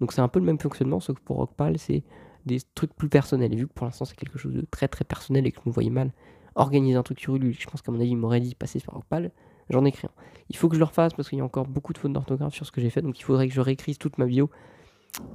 Donc 0.00 0.12
c'est 0.12 0.20
un 0.20 0.28
peu 0.28 0.38
le 0.38 0.46
même 0.46 0.58
fonctionnement, 0.58 1.00
sauf 1.00 1.16
que 1.16 1.22
pour 1.22 1.38
Ocpal 1.38 1.78
c'est 1.78 2.02
des 2.46 2.60
trucs 2.74 2.94
plus 2.94 3.08
personnels. 3.08 3.52
Et 3.52 3.56
vu 3.56 3.66
que 3.66 3.72
pour 3.72 3.86
l'instant 3.86 4.04
c'est 4.04 4.16
quelque 4.16 4.38
chose 4.38 4.54
de 4.54 4.66
très 4.70 4.88
très 4.88 5.04
personnel 5.04 5.46
et 5.46 5.52
que 5.52 5.60
je 5.62 5.68
me 5.68 5.74
voyais 5.74 5.90
mal 5.90 6.12
organiser 6.54 6.96
un 6.96 7.02
truc 7.02 7.20
sur 7.20 7.36
Ulule, 7.36 7.54
je 7.58 7.66
pense 7.66 7.82
qu'à 7.82 7.92
mon 7.92 8.00
avis 8.00 8.10
il 8.10 8.16
m'aurait 8.16 8.40
dit 8.40 8.54
passer 8.54 8.78
sur 8.78 8.92
Rockpal, 8.92 9.32
j'en 9.70 9.84
écris 9.84 10.06
un. 10.06 10.22
Il 10.50 10.56
faut 10.56 10.68
que 10.68 10.74
je 10.74 10.80
le 10.80 10.84
refasse 10.84 11.12
parce 11.14 11.28
qu'il 11.28 11.38
y 11.38 11.40
a 11.40 11.44
encore 11.44 11.66
beaucoup 11.66 11.92
de 11.92 11.98
fautes 11.98 12.12
d'orthographe 12.12 12.54
sur 12.54 12.64
ce 12.64 12.72
que 12.72 12.80
j'ai 12.80 12.90
fait, 12.90 13.02
donc 13.02 13.18
il 13.18 13.22
faudrait 13.22 13.48
que 13.48 13.54
je 13.54 13.60
réécrise 13.60 13.98
toute 13.98 14.18
ma 14.18 14.26
bio. 14.26 14.50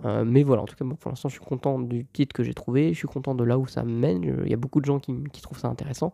Euh, 0.05 0.25
mais 0.25 0.43
voilà, 0.43 0.61
en 0.61 0.65
tout 0.65 0.75
cas, 0.75 0.85
pour 0.99 1.09
l'instant, 1.09 1.29
je 1.29 1.35
suis 1.35 1.45
content 1.45 1.79
du 1.79 2.05
titre 2.05 2.33
que 2.33 2.43
j'ai 2.43 2.53
trouvé, 2.53 2.93
je 2.93 2.97
suis 2.97 3.07
content 3.07 3.35
de 3.35 3.43
là 3.43 3.57
où 3.57 3.67
ça 3.67 3.83
mène. 3.83 4.23
Il 4.43 4.49
y 4.49 4.53
a 4.53 4.57
beaucoup 4.57 4.81
de 4.81 4.85
gens 4.85 4.99
qui, 4.99 5.13
qui, 5.31 5.41
trouvent 5.41 5.59
ça 5.59 5.67
intéressant. 5.67 6.13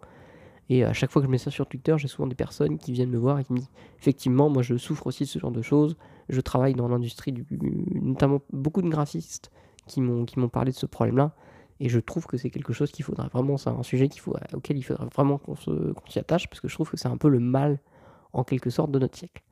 Et 0.70 0.84
à 0.84 0.94
chaque 0.94 1.12
fois 1.12 1.22
que 1.22 1.28
je 1.28 1.32
mets 1.32 1.38
ça 1.38 1.52
sur 1.52 1.68
Twitter, 1.68 1.96
j'ai 1.98 2.08
souvent 2.08 2.28
des 2.28 2.36
personnes 2.36 2.78
qui 2.78 2.92
viennent 2.92 3.12
me 3.12 3.18
voir 3.18 3.40
et 3.40 3.44
qui 3.44 3.54
me 3.54 3.60
disent 3.60 3.70
Effectivement, 4.00 4.50
moi 4.50 4.64
je 4.64 4.78
souffre 4.78 5.08
aussi 5.08 5.24
de 5.24 5.30
ce 5.30 5.40
genre 5.40 5.52
de 5.52 5.62
choses. 5.62 5.96
Je 6.30 6.42
travaille 6.42 6.74
dans 6.74 6.88
l'industrie, 6.88 7.32
du, 7.32 7.46
notamment 8.02 8.42
beaucoup 8.52 8.82
de 8.82 8.90
graphistes 8.90 9.52
qui 9.88 10.02
m'ont 10.02 10.26
parlé 10.52 10.72
de 10.72 10.78
ce 10.78 10.88
problème-là. 10.88 11.36
Et 11.80 11.90
je 11.90 12.00
trouve 12.00 12.26
que 12.26 12.38
c'est 12.38 12.50
quelque 12.50 12.74
chose 12.74 12.92
qu'il 12.92 13.04
faudrait 13.04 13.28
vraiment, 13.28 13.58
c'est 13.58 13.70
un 13.70 13.84
sujet 13.84 14.10
auquel 14.54 14.78
il 14.78 14.82
faudrait 14.82 15.08
vraiment 15.14 15.38
qu'on 15.38 15.56
s'y 16.08 16.20
attache, 16.20 16.48
parce 16.48 16.62
que 16.62 16.68
je 16.68 16.74
trouve 16.74 16.90
que 16.90 16.98
c'est 16.98 17.10
un 17.10 17.18
peu 17.18 17.28
le 17.28 17.40
mal, 17.40 17.80
en 18.34 18.44
quelque 18.44 18.70
sorte, 18.70 18.92
de 18.92 19.00
notre 19.00 19.18
siècle. 19.18 19.44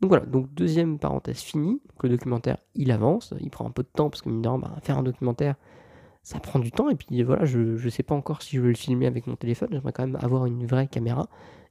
Donc 0.00 0.10
voilà, 0.10 0.26
donc 0.26 0.52
deuxième 0.54 0.98
parenthèse 0.98 1.40
finie, 1.40 1.80
le 2.02 2.08
documentaire 2.08 2.56
il 2.74 2.90
avance, 2.90 3.34
il 3.40 3.50
prend 3.50 3.66
un 3.66 3.70
peu 3.70 3.82
de 3.82 3.88
temps, 3.88 4.10
parce 4.10 4.22
que 4.22 4.28
mine 4.28 4.42
bah, 4.42 4.76
faire 4.82 4.98
un 4.98 5.02
documentaire, 5.02 5.54
ça 6.22 6.38
prend 6.38 6.58
du 6.58 6.70
temps, 6.70 6.90
et 6.90 6.94
puis 6.94 7.22
voilà, 7.22 7.44
je 7.44 7.58
ne 7.58 7.90
sais 7.90 8.02
pas 8.02 8.14
encore 8.14 8.42
si 8.42 8.56
je 8.56 8.60
veux 8.60 8.68
le 8.68 8.76
filmer 8.76 9.06
avec 9.06 9.26
mon 9.26 9.36
téléphone, 9.36 9.68
j'aimerais 9.72 9.92
quand 9.92 10.06
même 10.06 10.18
avoir 10.20 10.46
une 10.46 10.66
vraie 10.66 10.86
caméra, 10.86 11.28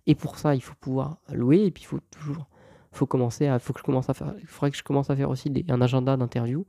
et 0.08 0.16
pour 0.16 0.38
ça 0.38 0.56
il 0.56 0.62
faut 0.62 0.76
pouvoir 0.80 1.18
louer, 1.32 1.66
et 1.66 1.72
puis 1.72 1.84
il 1.84 1.88
faut 1.88 2.00
toujours, 2.12 2.48
faut 2.92 3.06
commencer 3.06 3.48
à, 3.48 3.60
faut 3.60 3.74
que 3.74 3.80
je 3.80 3.84
commence 3.86 4.10
à 4.10 4.14
faire, 4.14 4.34
faudrait 4.46 4.72
que 4.72 4.78
je 4.78 4.84
commence 4.84 5.10
à 5.10 5.16
faire 5.16 5.30
aussi 5.30 5.54
un 5.70 5.82
agenda 5.82 6.18
d'interview, 6.18 6.66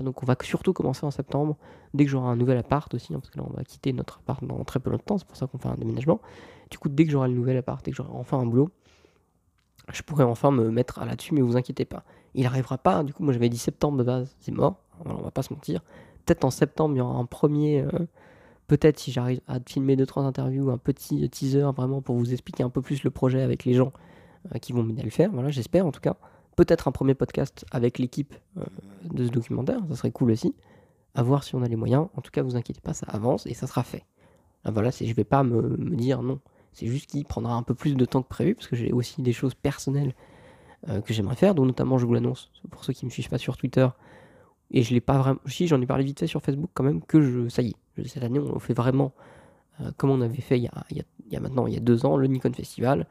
donc 0.00 0.22
on 0.22 0.26
va 0.26 0.36
surtout 0.42 0.72
commencer 0.72 1.04
en 1.04 1.10
septembre, 1.10 1.56
dès 1.92 2.04
que 2.04 2.10
j'aurai 2.10 2.28
un 2.28 2.36
nouvel 2.36 2.58
appart 2.58 2.92
aussi, 2.94 3.14
hein, 3.14 3.20
parce 3.20 3.30
que 3.30 3.38
là 3.38 3.44
on 3.48 3.52
va 3.52 3.64
quitter 3.64 3.92
notre 3.92 4.18
appart 4.18 4.44
dans 4.44 4.62
très 4.64 4.80
peu 4.80 4.90
de 4.90 4.96
temps, 4.96 5.18
c'est 5.18 5.26
pour 5.26 5.36
ça 5.36 5.46
qu'on 5.46 5.58
fait 5.58 5.68
un 5.68 5.76
déménagement. 5.76 6.20
Du 6.70 6.78
coup, 6.78 6.88
dès 6.88 7.04
que 7.04 7.10
j'aurai 7.10 7.28
le 7.28 7.34
nouvel 7.34 7.56
appart, 7.58 7.84
dès 7.84 7.90
que 7.90 7.96
j'aurai 7.96 8.10
enfin 8.12 8.38
un 8.38 8.46
boulot, 8.46 8.70
je 9.92 10.02
pourrai 10.02 10.24
enfin 10.24 10.50
me 10.50 10.70
mettre 10.70 11.04
là-dessus, 11.04 11.34
mais 11.34 11.42
vous 11.42 11.58
inquiétez 11.58 11.84
pas. 11.84 12.04
Il 12.34 12.46
arrivera 12.46 12.78
pas, 12.78 13.04
du 13.04 13.12
coup, 13.12 13.22
moi 13.22 13.34
j'avais 13.34 13.50
dit 13.50 13.58
septembre 13.58 13.98
de 13.98 14.02
base, 14.02 14.34
c'est 14.40 14.52
mort, 14.52 14.82
on 15.04 15.14
va 15.16 15.30
pas 15.30 15.42
se 15.42 15.52
mentir. 15.52 15.82
Peut-être 16.24 16.44
en 16.44 16.50
septembre, 16.50 16.94
il 16.94 16.98
y 16.98 17.00
aura 17.00 17.18
un 17.18 17.26
premier. 17.26 17.80
Euh, 17.80 17.90
peut-être 18.66 18.98
si 18.98 19.12
j'arrive 19.12 19.40
à 19.46 19.58
filmer 19.60 19.96
2-3 19.96 20.22
interviews, 20.22 20.70
un 20.70 20.78
petit 20.78 21.28
teaser 21.28 21.70
vraiment 21.76 22.00
pour 22.00 22.16
vous 22.16 22.32
expliquer 22.32 22.62
un 22.62 22.70
peu 22.70 22.80
plus 22.80 23.04
le 23.04 23.10
projet 23.10 23.42
avec 23.42 23.64
les 23.64 23.74
gens 23.74 23.92
euh, 24.54 24.58
qui 24.58 24.72
vont 24.72 24.82
m'aider 24.82 25.02
à 25.02 25.04
le 25.04 25.10
faire. 25.10 25.30
Voilà, 25.32 25.50
j'espère 25.50 25.86
en 25.86 25.92
tout 25.92 26.00
cas 26.00 26.16
peut-être 26.56 26.88
un 26.88 26.92
premier 26.92 27.14
podcast 27.14 27.66
avec 27.72 27.98
l'équipe 27.98 28.34
euh, 28.56 28.64
de 29.12 29.26
ce 29.26 29.30
documentaire, 29.30 29.80
ça 29.90 29.96
serait 29.96 30.12
cool 30.12 30.30
aussi. 30.30 30.54
À 31.16 31.22
voir 31.22 31.44
si 31.44 31.54
on 31.54 31.62
a 31.62 31.68
les 31.68 31.76
moyens. 31.76 32.08
En 32.16 32.22
tout 32.22 32.32
cas, 32.32 32.42
vous 32.42 32.56
inquiétez 32.56 32.80
pas, 32.80 32.92
ça 32.92 33.06
avance 33.08 33.46
et 33.46 33.54
ça 33.54 33.66
sera 33.66 33.84
fait. 33.84 34.04
Là, 34.64 34.70
voilà, 34.72 34.90
je 34.90 35.12
vais 35.12 35.24
pas 35.24 35.44
me, 35.44 35.76
dire 35.94 36.22
non. 36.22 36.40
C'est 36.72 36.86
juste 36.86 37.08
qu'il 37.08 37.24
prendra 37.24 37.54
un 37.54 37.62
peu 37.62 37.74
plus 37.74 37.94
de 37.94 38.04
temps 38.04 38.22
que 38.22 38.28
prévu 38.28 38.56
parce 38.56 38.66
que 38.66 38.74
j'ai 38.74 38.92
aussi 38.92 39.22
des 39.22 39.32
choses 39.32 39.54
personnelles 39.54 40.12
que 41.06 41.14
j'aimerais 41.14 41.36
faire, 41.36 41.54
dont 41.54 41.64
notamment 41.64 41.96
je 41.96 42.04
vous 42.04 42.12
l'annonce 42.12 42.50
pour 42.70 42.84
ceux 42.84 42.92
qui 42.92 43.06
me 43.06 43.10
suivent 43.10 43.28
pas 43.28 43.38
sur 43.38 43.56
Twitter. 43.56 43.86
Et 44.70 44.82
je 44.82 44.94
l'ai 44.94 45.00
pas 45.00 45.18
vraiment. 45.18 45.40
Si 45.46 45.66
j'en 45.66 45.80
ai 45.80 45.86
parlé 45.86 46.04
vite 46.04 46.20
fait 46.20 46.26
sur 46.26 46.42
Facebook 46.42 46.70
quand 46.74 46.84
même 46.84 47.02
que 47.02 47.20
je. 47.20 47.48
Ça 47.48 47.62
y 47.62 47.68
est, 47.68 48.08
cette 48.08 48.22
année 48.22 48.38
on 48.38 48.58
fait 48.58 48.74
vraiment 48.74 49.12
euh, 49.80 49.90
comme 49.96 50.10
on 50.10 50.20
avait 50.20 50.40
fait 50.40 50.58
il 50.58 50.64
y, 50.64 50.68
a, 50.68 50.84
il 50.90 51.04
y, 51.30 51.36
a, 51.36 51.40
maintenant 51.40 51.66
il 51.66 51.74
y 51.74 51.76
a 51.76 51.80
deux 51.80 52.06
ans 52.06 52.16
le 52.16 52.26
Nikon 52.26 52.52
Festival 52.52 53.06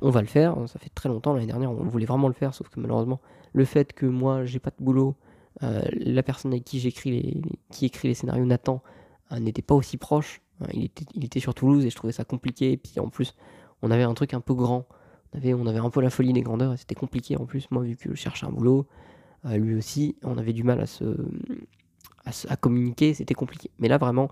on 0.00 0.10
va 0.10 0.20
le 0.20 0.26
faire. 0.26 0.56
Ça 0.66 0.78
fait 0.78 0.90
très 0.90 1.08
longtemps, 1.08 1.34
l'année 1.34 1.46
dernière, 1.46 1.70
on 1.70 1.84
voulait 1.84 2.06
vraiment 2.06 2.28
le 2.28 2.34
faire, 2.34 2.54
sauf 2.54 2.68
que 2.68 2.80
malheureusement, 2.80 3.20
le 3.52 3.64
fait 3.64 3.92
que 3.92 4.06
moi, 4.06 4.44
j'ai 4.44 4.58
pas 4.58 4.70
de 4.70 4.82
boulot, 4.84 5.16
euh, 5.62 5.82
la 5.92 6.22
personne 6.22 6.52
avec 6.52 6.64
qui 6.64 6.80
j'écris 6.80 7.10
les, 7.10 7.42
qui 7.70 7.86
écrit 7.86 8.08
les 8.08 8.14
scénarios, 8.14 8.44
Nathan, 8.44 8.82
euh, 9.32 9.38
n'était 9.38 9.62
pas 9.62 9.74
aussi 9.74 9.96
proche. 9.96 10.42
Euh, 10.62 10.66
il, 10.72 10.84
était, 10.84 11.04
il 11.14 11.24
était 11.24 11.40
sur 11.40 11.54
Toulouse 11.54 11.84
et 11.84 11.90
je 11.90 11.96
trouvais 11.96 12.12
ça 12.12 12.24
compliqué. 12.24 12.72
Et 12.72 12.76
puis 12.76 13.00
en 13.00 13.08
plus, 13.08 13.34
on 13.82 13.90
avait 13.90 14.02
un 14.02 14.14
truc 14.14 14.34
un 14.34 14.40
peu 14.40 14.54
grand. 14.54 14.86
On 15.32 15.38
avait, 15.38 15.54
on 15.54 15.66
avait 15.66 15.78
un 15.78 15.90
peu 15.90 16.00
la 16.00 16.10
folie 16.10 16.32
des 16.32 16.42
grandeurs 16.42 16.74
et 16.74 16.76
c'était 16.76 16.94
compliqué 16.94 17.36
en 17.36 17.46
plus, 17.46 17.70
moi, 17.70 17.82
vu 17.82 17.96
que 17.96 18.10
je 18.10 18.14
cherchais 18.14 18.46
un 18.46 18.52
boulot. 18.52 18.86
Lui 19.54 19.74
aussi, 19.74 20.16
on 20.22 20.38
avait 20.38 20.52
du 20.52 20.62
mal 20.62 20.80
à 20.80 20.86
se, 20.86 21.04
communiquer, 22.60 23.14
c'était 23.14 23.34
compliqué. 23.34 23.70
Mais 23.78 23.88
là, 23.88 23.98
vraiment, 23.98 24.28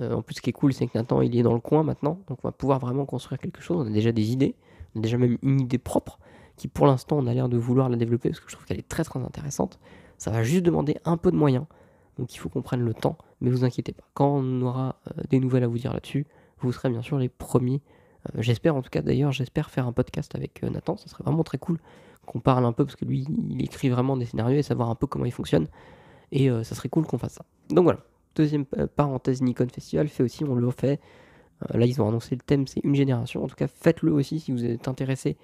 en 0.00 0.22
plus, 0.22 0.36
ce 0.36 0.40
qui 0.40 0.50
est 0.50 0.54
cool, 0.54 0.72
c'est 0.72 0.86
que 0.86 0.96
Nathan, 0.96 1.20
il 1.22 1.36
est 1.36 1.42
dans 1.42 1.54
le 1.54 1.60
coin 1.60 1.82
maintenant, 1.82 2.18
donc 2.28 2.38
on 2.42 2.48
va 2.48 2.52
pouvoir 2.52 2.78
vraiment 2.78 3.04
construire 3.04 3.40
quelque 3.40 3.60
chose. 3.60 3.84
On 3.86 3.90
a 3.90 3.92
déjà 3.92 4.12
des 4.12 4.32
idées 4.32 4.54
on 4.94 5.00
a 5.00 5.02
déjà 5.02 5.18
même 5.18 5.38
une 5.42 5.60
idée 5.60 5.78
propre 5.78 6.18
qui 6.56 6.68
pour 6.68 6.86
l'instant 6.86 7.18
on 7.18 7.26
a 7.26 7.34
l'air 7.34 7.48
de 7.48 7.56
vouloir 7.56 7.88
la 7.88 7.96
développer 7.96 8.30
parce 8.30 8.40
que 8.40 8.50
je 8.50 8.54
trouve 8.54 8.66
qu'elle 8.66 8.78
est 8.78 8.88
très 8.88 9.04
très 9.04 9.20
intéressante. 9.20 9.78
Ça 10.16 10.30
va 10.30 10.42
juste 10.42 10.64
demander 10.64 10.96
un 11.04 11.16
peu 11.16 11.30
de 11.30 11.36
moyens, 11.36 11.64
donc 12.18 12.34
il 12.34 12.38
faut 12.38 12.48
qu'on 12.48 12.62
prenne 12.62 12.80
le 12.80 12.94
temps, 12.94 13.16
mais 13.40 13.50
vous 13.50 13.64
inquiétez 13.64 13.92
pas. 13.92 14.04
Quand 14.14 14.28
on 14.28 14.62
aura 14.62 14.96
euh, 15.08 15.22
des 15.30 15.38
nouvelles 15.38 15.62
à 15.62 15.68
vous 15.68 15.78
dire 15.78 15.92
là-dessus, 15.92 16.26
vous 16.60 16.72
serez 16.72 16.90
bien 16.90 17.02
sûr 17.02 17.18
les 17.18 17.28
premiers. 17.28 17.80
Euh, 18.28 18.42
j'espère 18.42 18.74
en 18.74 18.82
tout 18.82 18.90
cas 18.90 19.02
d'ailleurs, 19.02 19.30
j'espère 19.30 19.70
faire 19.70 19.86
un 19.86 19.92
podcast 19.92 20.34
avec 20.34 20.64
euh, 20.64 20.70
Nathan, 20.70 20.96
ça 20.96 21.06
serait 21.06 21.22
vraiment 21.24 21.44
très 21.44 21.58
cool 21.58 21.78
qu'on 22.28 22.40
parle 22.40 22.64
un 22.64 22.72
peu 22.72 22.84
parce 22.84 22.96
que 22.96 23.04
lui 23.04 23.26
il 23.50 23.62
écrit 23.62 23.88
vraiment 23.88 24.16
des 24.16 24.26
scénarios 24.26 24.58
et 24.58 24.62
savoir 24.62 24.90
un 24.90 24.94
peu 24.94 25.06
comment 25.06 25.24
ils 25.24 25.32
fonctionnent. 25.32 25.68
Et 26.30 26.50
ça 26.62 26.74
serait 26.74 26.90
cool 26.90 27.06
qu'on 27.06 27.16
fasse 27.16 27.34
ça. 27.34 27.44
Donc 27.70 27.84
voilà, 27.84 28.00
deuxième 28.34 28.66
parenthèse 28.66 29.40
Nikon 29.40 29.68
Festival 29.72 30.08
fait 30.08 30.22
aussi, 30.22 30.44
on 30.44 30.54
le 30.54 30.70
fait. 30.70 31.00
là 31.72 31.86
ils 31.86 32.02
ont 32.02 32.08
annoncé 32.08 32.34
le 32.34 32.42
thème, 32.42 32.66
c'est 32.66 32.80
une 32.84 32.94
génération. 32.94 33.42
En 33.44 33.46
tout 33.46 33.56
cas, 33.56 33.66
faites-le 33.66 34.12
aussi 34.12 34.38
si 34.38 34.52
vous 34.52 34.62
êtes 34.62 34.88
intéressé. 34.88 35.38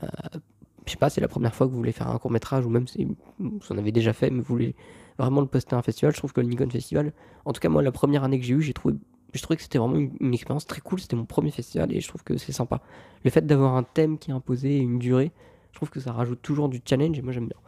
je 0.00 0.90
sais 0.90 0.96
pas, 0.96 1.10
c'est 1.10 1.20
la 1.20 1.26
première 1.26 1.52
fois 1.52 1.66
que 1.66 1.72
vous 1.72 1.78
voulez 1.78 1.90
faire 1.92 2.08
un 2.08 2.18
court 2.18 2.30
métrage 2.30 2.64
ou 2.64 2.70
même 2.70 2.86
si 2.86 3.08
vous 3.40 3.60
en 3.70 3.78
avez 3.78 3.90
déjà 3.90 4.12
fait, 4.12 4.30
mais 4.30 4.38
vous 4.38 4.54
voulez 4.54 4.76
vraiment 5.18 5.40
le 5.40 5.46
poster 5.46 5.74
à 5.74 5.78
un 5.78 5.82
festival. 5.82 6.12
Je 6.12 6.18
trouve 6.18 6.32
que 6.32 6.40
le 6.40 6.46
Nikon 6.46 6.70
Festival, 6.70 7.12
en 7.44 7.52
tout 7.52 7.60
cas 7.60 7.68
moi 7.68 7.82
la 7.82 7.92
première 7.92 8.24
année 8.24 8.38
que 8.38 8.46
j'ai 8.46 8.54
eu, 8.54 8.62
j'ai 8.62 8.72
trouvé, 8.72 8.94
je 9.32 9.42
trouvais 9.42 9.56
que 9.56 9.62
c'était 9.62 9.78
vraiment 9.78 9.96
une, 9.96 10.34
expérience 10.34 10.66
très 10.66 10.80
cool. 10.80 11.00
C'était 11.00 11.16
mon 11.16 11.24
premier 11.24 11.50
festival 11.50 11.94
et 11.94 12.00
je 12.00 12.08
trouve 12.08 12.24
que 12.24 12.36
c'est 12.36 12.52
sympa. 12.52 12.80
Le 13.24 13.30
fait 13.30 13.46
d'avoir 13.46 13.76
un 13.76 13.82
thème 13.82 14.18
qui 14.18 14.30
est 14.30 14.34
imposé 14.34 14.76
et 14.76 14.80
une 14.80 14.98
durée, 14.98 15.32
je 15.70 15.76
trouve 15.76 15.90
que 15.90 16.00
ça 16.00 16.12
rajoute 16.12 16.42
toujours 16.42 16.68
du 16.68 16.80
challenge 16.84 17.18
et 17.18 17.22
moi 17.22 17.32
j'aime 17.32 17.48
bien. 17.48 17.58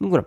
Donc 0.00 0.10
voilà. 0.10 0.26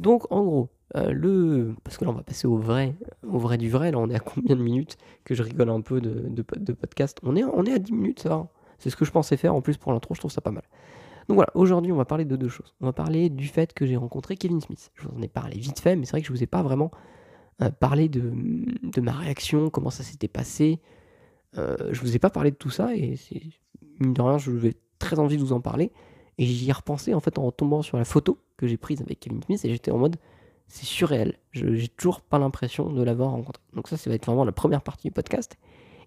Donc 0.00 0.30
en 0.30 0.44
gros, 0.44 0.68
euh, 0.96 1.10
le 1.10 1.74
parce 1.84 1.98
que 1.98 2.04
là 2.04 2.10
on 2.10 2.14
va 2.14 2.22
passer 2.22 2.46
au 2.46 2.56
vrai, 2.56 2.94
au 3.26 3.38
vrai 3.38 3.58
du 3.58 3.70
vrai. 3.70 3.90
Là 3.90 3.98
on 3.98 4.08
est 4.10 4.14
à 4.14 4.20
combien 4.20 4.56
de 4.56 4.62
minutes 4.62 4.96
que 5.24 5.34
je 5.34 5.42
rigole 5.42 5.70
un 5.70 5.80
peu 5.80 6.00
de, 6.00 6.28
de, 6.28 6.44
de 6.56 6.72
podcast? 6.72 7.18
On 7.22 7.36
est, 7.36 7.44
on 7.44 7.64
est 7.64 7.72
à 7.72 7.78
10 7.78 7.92
minutes, 7.92 8.20
ça 8.20 8.28
va. 8.30 8.48
C'est 8.78 8.90
ce 8.90 8.96
que 8.96 9.04
je 9.04 9.10
pensais 9.10 9.36
faire 9.36 9.54
en 9.54 9.60
plus 9.60 9.76
pour 9.76 9.92
l'intro. 9.92 10.14
Je 10.14 10.20
trouve 10.20 10.30
ça 10.30 10.40
pas 10.40 10.52
mal. 10.52 10.64
Donc 11.28 11.34
voilà, 11.34 11.50
aujourd'hui 11.54 11.92
on 11.92 11.96
va 11.96 12.06
parler 12.06 12.24
de 12.24 12.36
deux 12.36 12.48
choses. 12.48 12.74
On 12.80 12.86
va 12.86 12.92
parler 12.92 13.28
du 13.28 13.48
fait 13.48 13.74
que 13.74 13.84
j'ai 13.84 13.96
rencontré 13.96 14.36
Kevin 14.36 14.60
Smith. 14.60 14.90
Je 14.94 15.06
vous 15.06 15.18
en 15.18 15.22
ai 15.22 15.28
parlé 15.28 15.58
vite 15.58 15.78
fait, 15.78 15.94
mais 15.94 16.06
c'est 16.06 16.12
vrai 16.12 16.22
que 16.22 16.26
je 16.26 16.32
vous 16.32 16.42
ai 16.42 16.46
pas 16.46 16.62
vraiment 16.62 16.90
euh, 17.60 17.70
parlé 17.70 18.08
de, 18.08 18.32
ma 19.00 19.12
réaction, 19.12 19.68
comment 19.68 19.90
ça 19.90 20.04
s'était 20.04 20.28
passé. 20.28 20.80
Euh, 21.56 21.76
je 21.90 22.00
vous 22.00 22.16
ai 22.16 22.18
pas 22.18 22.30
parlé 22.30 22.50
de 22.50 22.56
tout 22.56 22.70
ça 22.70 22.94
et 22.94 23.16
mine 24.00 24.14
de 24.14 24.22
rien, 24.22 24.38
je 24.38 24.50
vais 24.50 24.74
très 24.98 25.18
envie 25.18 25.36
de 25.36 25.42
vous 25.42 25.52
en 25.52 25.60
parler. 25.60 25.92
Et 26.38 26.46
j'y 26.46 26.68
ai 26.68 26.72
repensé 26.72 27.14
en 27.14 27.20
fait 27.20 27.38
en 27.38 27.50
tombant 27.50 27.82
sur 27.82 27.98
la 27.98 28.04
photo 28.04 28.38
que 28.56 28.66
j'ai 28.66 28.76
prise 28.76 29.00
avec 29.02 29.20
Kevin 29.20 29.42
Smith 29.42 29.64
et 29.64 29.70
j'étais 29.70 29.90
en 29.90 29.98
mode 29.98 30.16
c'est 30.68 30.84
surréel. 30.84 31.38
J'ai 31.52 31.88
toujours 31.88 32.20
pas 32.20 32.38
l'impression 32.38 32.92
de 32.92 33.02
l'avoir 33.02 33.30
rencontré. 33.30 33.62
Donc 33.72 33.88
ça, 33.88 33.96
ça 33.96 34.10
va 34.10 34.16
être 34.16 34.26
vraiment 34.26 34.44
la 34.44 34.52
première 34.52 34.82
partie 34.82 35.08
du 35.08 35.12
podcast. 35.12 35.56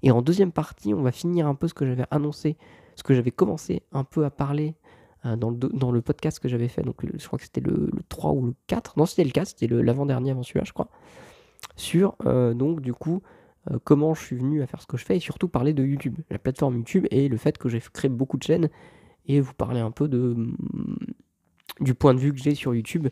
Et 0.04 0.12
en 0.12 0.22
deuxième 0.22 0.52
partie, 0.52 0.94
on 0.94 1.02
va 1.02 1.12
finir 1.12 1.48
un 1.48 1.56
peu 1.56 1.68
ce 1.68 1.74
que 1.74 1.86
j'avais 1.86 2.06
annoncé, 2.12 2.58
ce 2.96 3.04
que 3.04 3.14
j'avais 3.14 3.32
commencé 3.32 3.84
un 3.92 4.04
peu 4.04 4.24
à 4.24 4.30
parler 4.30 4.76
euh, 5.26 5.36
dans, 5.36 5.52
le, 5.52 5.58
dans 5.58 5.92
le 5.92 6.02
podcast 6.02 6.40
que 6.40 6.48
j'avais 6.48 6.68
fait, 6.68 6.82
donc 6.82 7.06
je 7.16 7.28
crois 7.28 7.38
que 7.38 7.46
c'était 7.46 7.62
le, 7.62 7.92
3 8.10 8.32
ou 8.32 8.48
le 8.48 8.56
4, 8.66 8.98
non 8.98 9.06
c'était 9.06 9.24
le 9.24 9.30
4, 9.30 9.50
c'était 9.50 9.68
l'avant-dernier 9.68 10.32
avant 10.32 10.42
celui-là 10.42 10.64
je 10.66 10.74
crois, 10.74 10.88
sur 11.76 12.16
euh, 12.26 12.56
donc 12.56 12.82
du 12.82 12.92
coup 12.92 13.22
euh, 13.70 13.78
comment 13.84 14.16
je 14.16 14.24
suis 14.24 14.36
venu 14.36 14.64
à 14.64 14.66
faire 14.66 14.82
ce 14.82 14.88
que 14.88 14.98
je 14.98 15.06
fais 15.06 15.18
et 15.18 15.20
surtout 15.20 15.48
parler 15.48 15.74
de 15.74 15.84
YouTube, 15.84 16.18
la 16.32 16.40
plateforme 16.40 16.78
YouTube 16.78 17.06
et 17.12 17.28
le 17.28 17.38
fait 17.38 17.60
que 17.60 17.70
j'ai 17.70 17.80
créé 17.94 18.10
beaucoup 18.10 18.38
de 18.38 18.44
chaînes 18.44 18.70
et 19.28 19.40
vous 19.40 19.54
parler 19.54 19.80
un 19.80 19.92
peu 19.92 20.08
de, 20.08 20.34
mm, 20.36 20.56
du 21.80 21.94
point 21.94 22.14
de 22.14 22.20
vue 22.20 22.34
que 22.34 22.40
j'ai 22.40 22.56
sur 22.56 22.74
YouTube 22.76 23.08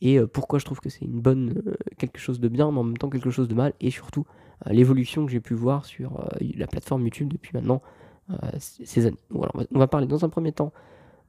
et 0.00 0.20
pourquoi 0.26 0.58
je 0.58 0.64
trouve 0.64 0.80
que 0.80 0.90
c'est 0.90 1.04
une 1.04 1.20
bonne 1.20 1.62
quelque 1.98 2.18
chose 2.18 2.38
de 2.38 2.48
bien 2.48 2.70
mais 2.70 2.78
en 2.78 2.84
même 2.84 2.98
temps 2.98 3.08
quelque 3.08 3.30
chose 3.30 3.48
de 3.48 3.54
mal 3.54 3.72
et 3.80 3.90
surtout 3.90 4.26
l'évolution 4.66 5.24
que 5.24 5.32
j'ai 5.32 5.40
pu 5.40 5.54
voir 5.54 5.84
sur 5.84 6.28
la 6.40 6.66
plateforme 6.66 7.04
YouTube 7.04 7.28
depuis 7.28 7.52
maintenant 7.54 7.80
ces 8.58 9.06
années. 9.06 9.16
Voilà, 9.30 9.52
on 9.72 9.78
va 9.78 9.86
parler 9.86 10.06
dans 10.06 10.24
un 10.24 10.28
premier 10.28 10.52
temps 10.52 10.72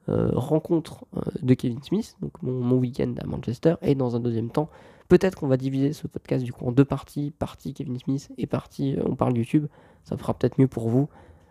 euh, 0.08 0.30
rencontre 0.34 1.04
euh, 1.16 1.20
de 1.42 1.54
Kevin 1.54 1.82
Smith, 1.82 2.16
donc 2.22 2.40
mon, 2.40 2.76
week-end 2.76 3.12
à 3.20 3.26
Manchester, 3.26 3.74
et 3.82 3.96
dans 3.96 4.14
un 4.14 4.20
deuxième 4.20 4.50
temps, 4.50 4.70
peut-être 5.08 5.36
qu'on 5.36 5.48
va 5.48 5.56
diviser 5.56 5.92
ce 5.92 6.06
podcast 6.06 6.44
du 6.44 6.52
coup 6.52 6.64
en 6.64 6.70
deux 6.70 6.84
parties, 6.84 7.32
partie 7.36 7.74
Kevin 7.74 7.98
Smith 7.98 8.30
et 8.38 8.46
partie 8.46 8.94
euh, 8.94 9.02
on 9.04 9.16
parle 9.16 9.36
YouTube, 9.36 9.66
ça 10.04 10.16
fera 10.16 10.32
peut-être 10.32 10.60
mieux 10.60 10.68
pour 10.68 10.88
vous, 10.88 11.08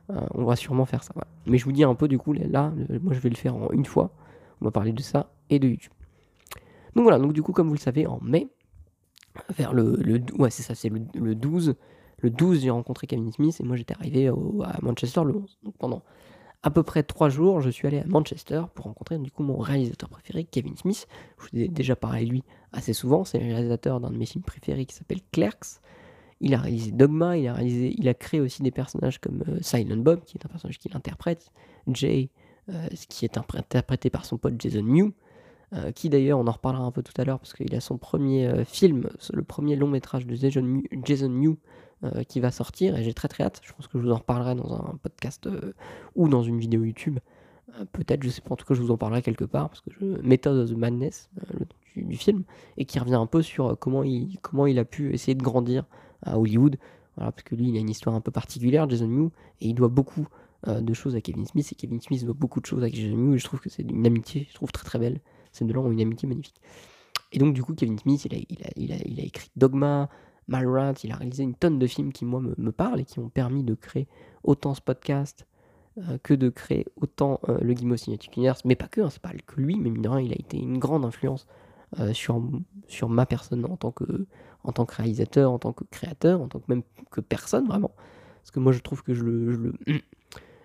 on 0.09 0.43
va 0.43 0.55
sûrement 0.55 0.85
faire 0.85 1.03
ça. 1.03 1.13
Mais 1.45 1.57
je 1.57 1.65
vous 1.65 1.71
dis 1.71 1.83
un 1.83 1.95
peu 1.95 2.07
du 2.07 2.17
coup, 2.17 2.33
là, 2.33 2.71
moi 3.01 3.13
je 3.13 3.19
vais 3.19 3.29
le 3.29 3.35
faire 3.35 3.55
en 3.55 3.71
une 3.71 3.85
fois, 3.85 4.11
on 4.61 4.65
va 4.65 4.71
parler 4.71 4.91
de 4.91 5.01
ça 5.01 5.31
et 5.49 5.59
de 5.59 5.67
YouTube. 5.67 5.93
Donc 6.95 7.03
voilà, 7.03 7.19
donc 7.19 7.33
du 7.33 7.41
coup 7.41 7.51
comme 7.51 7.67
vous 7.67 7.73
le 7.73 7.79
savez, 7.79 8.07
en 8.07 8.19
mai, 8.21 8.47
vers 9.57 9.73
le, 9.73 9.97
le 9.97 10.21
ouais 10.37 10.49
c'est 10.49 10.63
ça, 10.63 10.75
c'est 10.75 10.89
le, 10.89 11.35
12, 11.35 11.75
le 12.19 12.29
12 12.29 12.61
j'ai 12.61 12.69
rencontré 12.69 13.07
Kevin 13.07 13.31
Smith 13.31 13.57
et 13.59 13.63
moi 13.63 13.75
j'étais 13.75 13.93
arrivé 13.95 14.27
à 14.27 14.77
Manchester 14.81 15.23
le 15.25 15.35
11, 15.35 15.57
donc 15.63 15.75
pendant 15.77 16.03
à 16.65 16.71
peu 16.71 16.81
près 16.81 17.03
trois 17.03 17.29
jours, 17.29 17.61
je 17.61 17.69
suis 17.69 17.87
allé 17.87 17.99
à 17.99 18.05
Manchester 18.07 18.63
pour 18.73 18.85
rencontrer 18.85 19.19
du 19.19 19.29
coup 19.29 19.43
mon 19.43 19.57
réalisateur 19.57 20.09
préféré, 20.09 20.45
Kevin 20.45 20.75
Smith. 20.75 21.07
Je 21.37 21.43
vous 21.43 21.63
ai 21.63 21.67
déjà 21.67 21.95
parlé 21.95 22.25
de 22.25 22.31
lui 22.31 22.43
assez 22.73 22.93
souvent. 22.93 23.23
C'est 23.23 23.37
le 23.37 23.53
réalisateur 23.53 23.99
d'un 23.99 24.09
de 24.09 24.17
mes 24.17 24.25
films 24.25 24.43
préférés 24.43 24.87
qui 24.87 24.95
s'appelle 24.95 25.19
Clerks. 25.31 25.79
Il 26.41 26.53
a 26.53 26.59
réalisé 26.59 26.91
Dogma, 26.91 27.37
il 27.37 27.47
a, 27.47 27.53
réalisé, 27.53 27.95
il 27.97 28.07
a 28.07 28.13
créé 28.13 28.41
aussi 28.41 28.61
des 28.61 28.71
personnages 28.71 29.19
comme 29.19 29.43
euh, 29.47 29.57
Silent 29.61 29.97
Bob, 29.97 30.23
qui 30.25 30.37
est 30.37 30.45
un 30.45 30.49
personnage 30.49 30.79
qu'il 30.79 30.95
interprète, 30.95 31.51
Jay, 31.87 32.29
euh, 32.69 32.87
qui 33.09 33.25
est 33.25 33.37
interprété 33.37 34.09
par 34.09 34.25
son 34.25 34.37
pote 34.37 34.55
Jason 34.59 34.83
New, 34.83 35.13
euh, 35.73 35.91
qui 35.91 36.09
d'ailleurs, 36.09 36.39
on 36.39 36.47
en 36.47 36.51
reparlera 36.51 36.83
un 36.83 36.91
peu 36.91 37.03
tout 37.03 37.13
à 37.19 37.23
l'heure, 37.23 37.39
parce 37.39 37.53
qu'il 37.53 37.73
a 37.73 37.79
son 37.79 37.97
premier 37.97 38.65
film, 38.65 39.09
le 39.33 39.43
premier 39.43 39.75
long 39.75 39.87
métrage 39.87 40.27
de 40.27 40.35
Jason 40.35 41.29
New 41.29 41.57
qui 42.27 42.39
va 42.39 42.51
sortir 42.51 42.95
et 42.97 43.03
j'ai 43.03 43.15
très 43.15 43.27
très 43.27 43.43
hâte. 43.43 43.61
Je 43.63 43.73
pense 43.73 43.87
que 43.87 43.97
je 43.97 44.03
vous 44.03 44.11
en 44.11 44.17
reparlerai 44.17 44.53
dans 44.53 44.71
un 44.73 44.99
podcast 45.01 45.49
ou 46.15 46.27
dans 46.27 46.43
une 46.43 46.59
vidéo 46.59 46.83
YouTube. 46.83 47.17
Peut-être, 47.93 48.21
je 48.21 48.29
sais 48.29 48.41
pas, 48.41 48.53
en 48.53 48.57
tout 48.57 48.65
cas, 48.65 48.75
je 48.75 48.81
vous 48.81 48.91
en 48.91 48.97
parlerai 48.97 49.23
quelque 49.23 49.45
part 49.45 49.69
parce 49.69 49.81
que 49.81 49.89
je... 49.99 50.05
Method 50.21 50.55
of 50.55 50.69
the 50.69 50.77
Madness, 50.77 51.31
le 51.51 51.65
du, 51.95 52.15
film, 52.15 52.43
et 52.77 52.85
qui 52.85 52.99
revient 52.99 53.15
un 53.15 53.25
peu 53.25 53.41
sur 53.41 53.77
comment 53.79 54.03
il, 54.03 54.37
comment 54.41 54.67
il 54.67 54.77
a 54.77 54.85
pu 54.85 55.13
essayer 55.13 55.33
de 55.33 55.41
grandir 55.41 55.85
à 56.25 56.37
Hollywood. 56.37 56.77
Voilà, 57.15 57.31
parce 57.31 57.43
que 57.43 57.55
lui, 57.55 57.69
il 57.69 57.77
a 57.77 57.79
une 57.79 57.89
histoire 57.89 58.15
un 58.15 58.21
peu 58.21 58.31
particulière, 58.31 58.89
Jason 58.89 59.07
Mew, 59.07 59.31
et 59.61 59.67
il 59.67 59.73
doit 59.73 59.87
beaucoup 59.87 60.27
de 60.67 60.93
choses 60.95 61.15
à 61.15 61.21
Kevin 61.21 61.45
Smith, 61.45 61.71
et 61.71 61.75
Kevin 61.75 62.01
Smith 62.01 62.25
doit 62.25 62.33
beaucoup 62.33 62.59
de 62.59 62.65
choses 62.65 62.83
à 62.83 62.89
Jason 62.89 63.15
Mew, 63.15 63.35
et 63.35 63.37
je 63.37 63.45
trouve 63.45 63.59
que 63.59 63.69
c'est 63.69 63.83
une 63.83 64.05
amitié, 64.05 64.47
je 64.49 64.55
trouve 64.55 64.71
très 64.71 64.83
très 64.83 64.99
belle. 64.99 65.21
C'est 65.51 65.65
de 65.65 65.71
là 65.71 65.79
une 65.89 66.01
amitié 66.01 66.27
magnifique. 66.27 66.59
Et 67.31 67.37
donc, 67.37 67.53
du 67.53 67.63
coup, 67.63 67.73
Kevin 67.73 67.97
Smith, 67.97 68.25
il 68.25 68.35
a, 68.35 68.37
il 68.77 68.91
a, 68.91 68.97
il 69.05 69.19
a, 69.19 69.23
écrit 69.23 69.49
Dogma, 69.55 70.09
Malrat, 70.47 70.93
il 71.03 71.11
a 71.11 71.15
réalisé 71.15 71.43
une 71.43 71.55
tonne 71.55 71.79
de 71.79 71.87
films 71.87 72.11
qui, 72.11 72.25
moi, 72.25 72.39
me, 72.39 72.71
parlent 72.71 72.99
et 72.99 73.05
qui 73.05 73.19
ont 73.19 73.29
permis 73.29 73.63
de 73.63 73.73
créer 73.73 74.07
autant 74.43 74.73
ce 74.73 74.81
podcast 74.81 75.47
euh, 75.97 76.17
que 76.21 76.33
de 76.33 76.49
créer 76.49 76.85
autant 76.97 77.39
euh, 77.49 77.57
le 77.61 77.73
Guimau 77.73 77.97
Cinematic 77.97 78.35
Universe, 78.37 78.63
mais 78.65 78.75
pas 78.75 78.87
que, 78.87 79.01
hein, 79.01 79.09
c'est 79.09 79.21
pas 79.21 79.31
que 79.33 79.59
lui, 79.59 79.77
mais 79.79 79.89
mine 79.89 80.01
de 80.01 80.09
rien, 80.09 80.21
il 80.21 80.31
a 80.31 80.39
été 80.39 80.57
une 80.57 80.77
grande 80.77 81.03
influence 81.03 81.47
euh, 81.99 82.13
sur, 82.13 82.41
sur 82.87 83.09
ma 83.09 83.25
personne 83.25 83.65
en 83.65 83.77
tant, 83.77 83.91
que, 83.91 84.27
en 84.65 84.71
tant 84.71 84.85
que 84.85 84.95
réalisateur, 84.95 85.51
en 85.51 85.59
tant 85.59 85.73
que 85.73 85.83
créateur, 85.85 86.41
en 86.41 86.47
tant 86.47 86.59
que 86.59 86.65
même 86.67 86.83
que 87.11 87.21
personne, 87.21 87.67
vraiment. 87.67 87.91
Parce 88.41 88.51
que 88.51 88.59
moi, 88.59 88.71
je 88.71 88.79
trouve 88.79 89.03
que 89.03 89.13
je 89.13 89.23
le. 89.23 89.73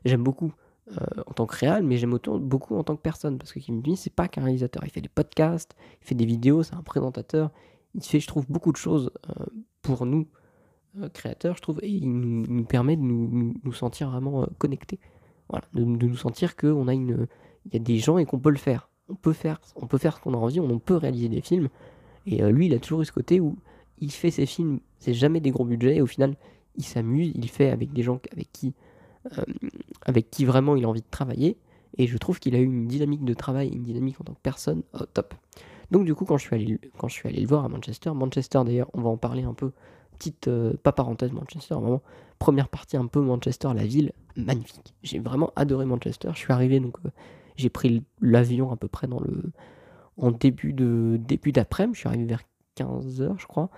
j'aime 0.04 0.22
beaucoup 0.22 0.52
en 1.28 1.32
tant 1.34 1.46
que 1.46 1.56
réal, 1.56 1.84
mais 1.84 1.98
j'aime 1.98 2.12
autant 2.12 2.36
beaucoup 2.36 2.74
en 2.74 2.82
tant 2.82 2.96
que 2.96 3.00
personne, 3.00 3.38
parce 3.38 3.52
que 3.52 3.60
Kim 3.60 3.80
c'est 3.94 4.12
pas 4.12 4.26
qu'un 4.26 4.42
réalisateur, 4.42 4.82
il 4.84 4.90
fait 4.90 5.00
des 5.00 5.08
podcasts, 5.08 5.76
il 6.02 6.08
fait 6.08 6.16
des 6.16 6.26
vidéos, 6.26 6.64
c'est 6.64 6.74
un 6.74 6.82
présentateur, 6.82 7.52
il 7.94 8.02
fait, 8.02 8.18
je 8.18 8.26
trouve, 8.26 8.44
beaucoup 8.48 8.72
de 8.72 8.76
choses 8.76 9.12
pour 9.82 10.04
nous, 10.04 10.26
euh, 10.98 11.08
créateurs, 11.08 11.56
je 11.56 11.62
trouve, 11.62 11.78
et 11.82 11.88
il 11.88 12.10
nous, 12.10 12.64
permet 12.64 12.96
de 12.96 13.02
nous, 13.02 13.72
sentir 13.72 14.10
vraiment 14.10 14.42
euh, 14.42 14.46
connectés. 14.58 14.98
Voilà, 15.48 15.64
de, 15.72 15.84
nous 15.84 16.16
sentir 16.16 16.56
qu'on 16.56 16.88
a 16.88 16.94
une. 16.94 17.28
Il 17.66 17.74
y 17.74 17.76
a 17.76 17.78
des 17.78 17.98
gens 17.98 18.18
et 18.18 18.24
qu'on 18.26 18.40
peut 18.40 18.50
le 18.50 18.58
faire. 18.58 18.88
On 19.08 19.14
peut 19.14 19.32
faire, 19.32 19.60
on 19.76 19.86
peut 19.86 19.98
faire 19.98 20.16
ce 20.16 20.20
qu'on 20.20 20.34
a 20.34 20.36
envie, 20.36 20.58
on 20.58 20.78
peut 20.78 20.96
réaliser 20.96 21.28
des 21.28 21.42
films. 21.42 21.68
Et 22.26 22.42
euh, 22.42 22.50
lui, 22.50 22.66
il 22.66 22.74
a 22.74 22.80
toujours 22.80 23.02
eu 23.02 23.04
ce 23.04 23.12
côté 23.12 23.38
où 23.38 23.56
il 24.00 24.10
fait 24.10 24.30
ses 24.30 24.46
films, 24.46 24.80
c'est 24.98 25.14
jamais 25.14 25.40
des 25.40 25.50
gros 25.50 25.64
budgets, 25.64 25.96
et 25.96 26.02
au 26.02 26.06
final, 26.06 26.36
il 26.76 26.84
s'amuse, 26.84 27.32
il 27.34 27.48
fait 27.48 27.70
avec 27.70 27.92
des 27.92 28.02
gens 28.02 28.20
avec 28.32 28.50
qui, 28.52 28.74
avec 30.02 30.30
qui 30.30 30.44
vraiment 30.44 30.76
il 30.76 30.84
a 30.84 30.88
envie 30.88 31.02
de 31.02 31.10
travailler. 31.10 31.56
Et 31.98 32.06
je 32.06 32.16
trouve 32.18 32.38
qu'il 32.38 32.54
a 32.54 32.58
eu 32.58 32.64
une 32.64 32.86
dynamique 32.86 33.24
de 33.24 33.34
travail, 33.34 33.68
une 33.68 33.82
dynamique 33.82 34.20
en 34.20 34.24
tant 34.24 34.34
que 34.34 34.40
personne 34.42 34.82
au 34.94 35.04
top. 35.06 35.34
Donc 35.90 36.04
du 36.04 36.14
coup, 36.14 36.24
quand 36.24 36.38
je 36.38 36.44
suis 36.44 36.54
allé, 36.54 36.78
quand 36.98 37.08
je 37.08 37.14
suis 37.14 37.28
allé 37.28 37.40
le 37.40 37.48
voir 37.48 37.64
à 37.64 37.68
Manchester, 37.68 38.12
Manchester 38.14 38.60
d'ailleurs, 38.64 38.88
on 38.94 39.00
va 39.02 39.10
en 39.10 39.16
parler 39.16 39.42
un 39.42 39.54
peu, 39.54 39.72
petite, 40.18 40.46
euh, 40.48 40.74
pas 40.82 40.92
parenthèse 40.92 41.32
Manchester, 41.32 41.74
vraiment, 41.74 42.02
première 42.38 42.68
partie 42.68 42.96
un 42.96 43.06
peu 43.06 43.20
Manchester, 43.20 43.70
la 43.74 43.84
ville, 43.84 44.12
magnifique. 44.36 44.94
J'ai 45.02 45.18
vraiment 45.18 45.52
adoré 45.56 45.84
Manchester. 45.84 46.30
Je 46.32 46.38
suis 46.38 46.52
arrivé, 46.52 46.78
donc 46.78 46.96
euh, 47.04 47.10
j'ai 47.56 47.70
pris 47.70 48.04
l'avion 48.20 48.70
à 48.70 48.76
peu 48.76 48.86
près 48.86 49.08
dans 49.08 49.20
le, 49.20 49.52
en 50.16 50.30
début 50.30 50.72
début 50.72 51.52
d'après-midi, 51.52 51.94
je 51.94 52.00
suis 52.00 52.08
arrivé 52.08 52.24
vers 52.24 52.42
15h 52.84 53.38
je 53.38 53.46
crois. 53.46 53.70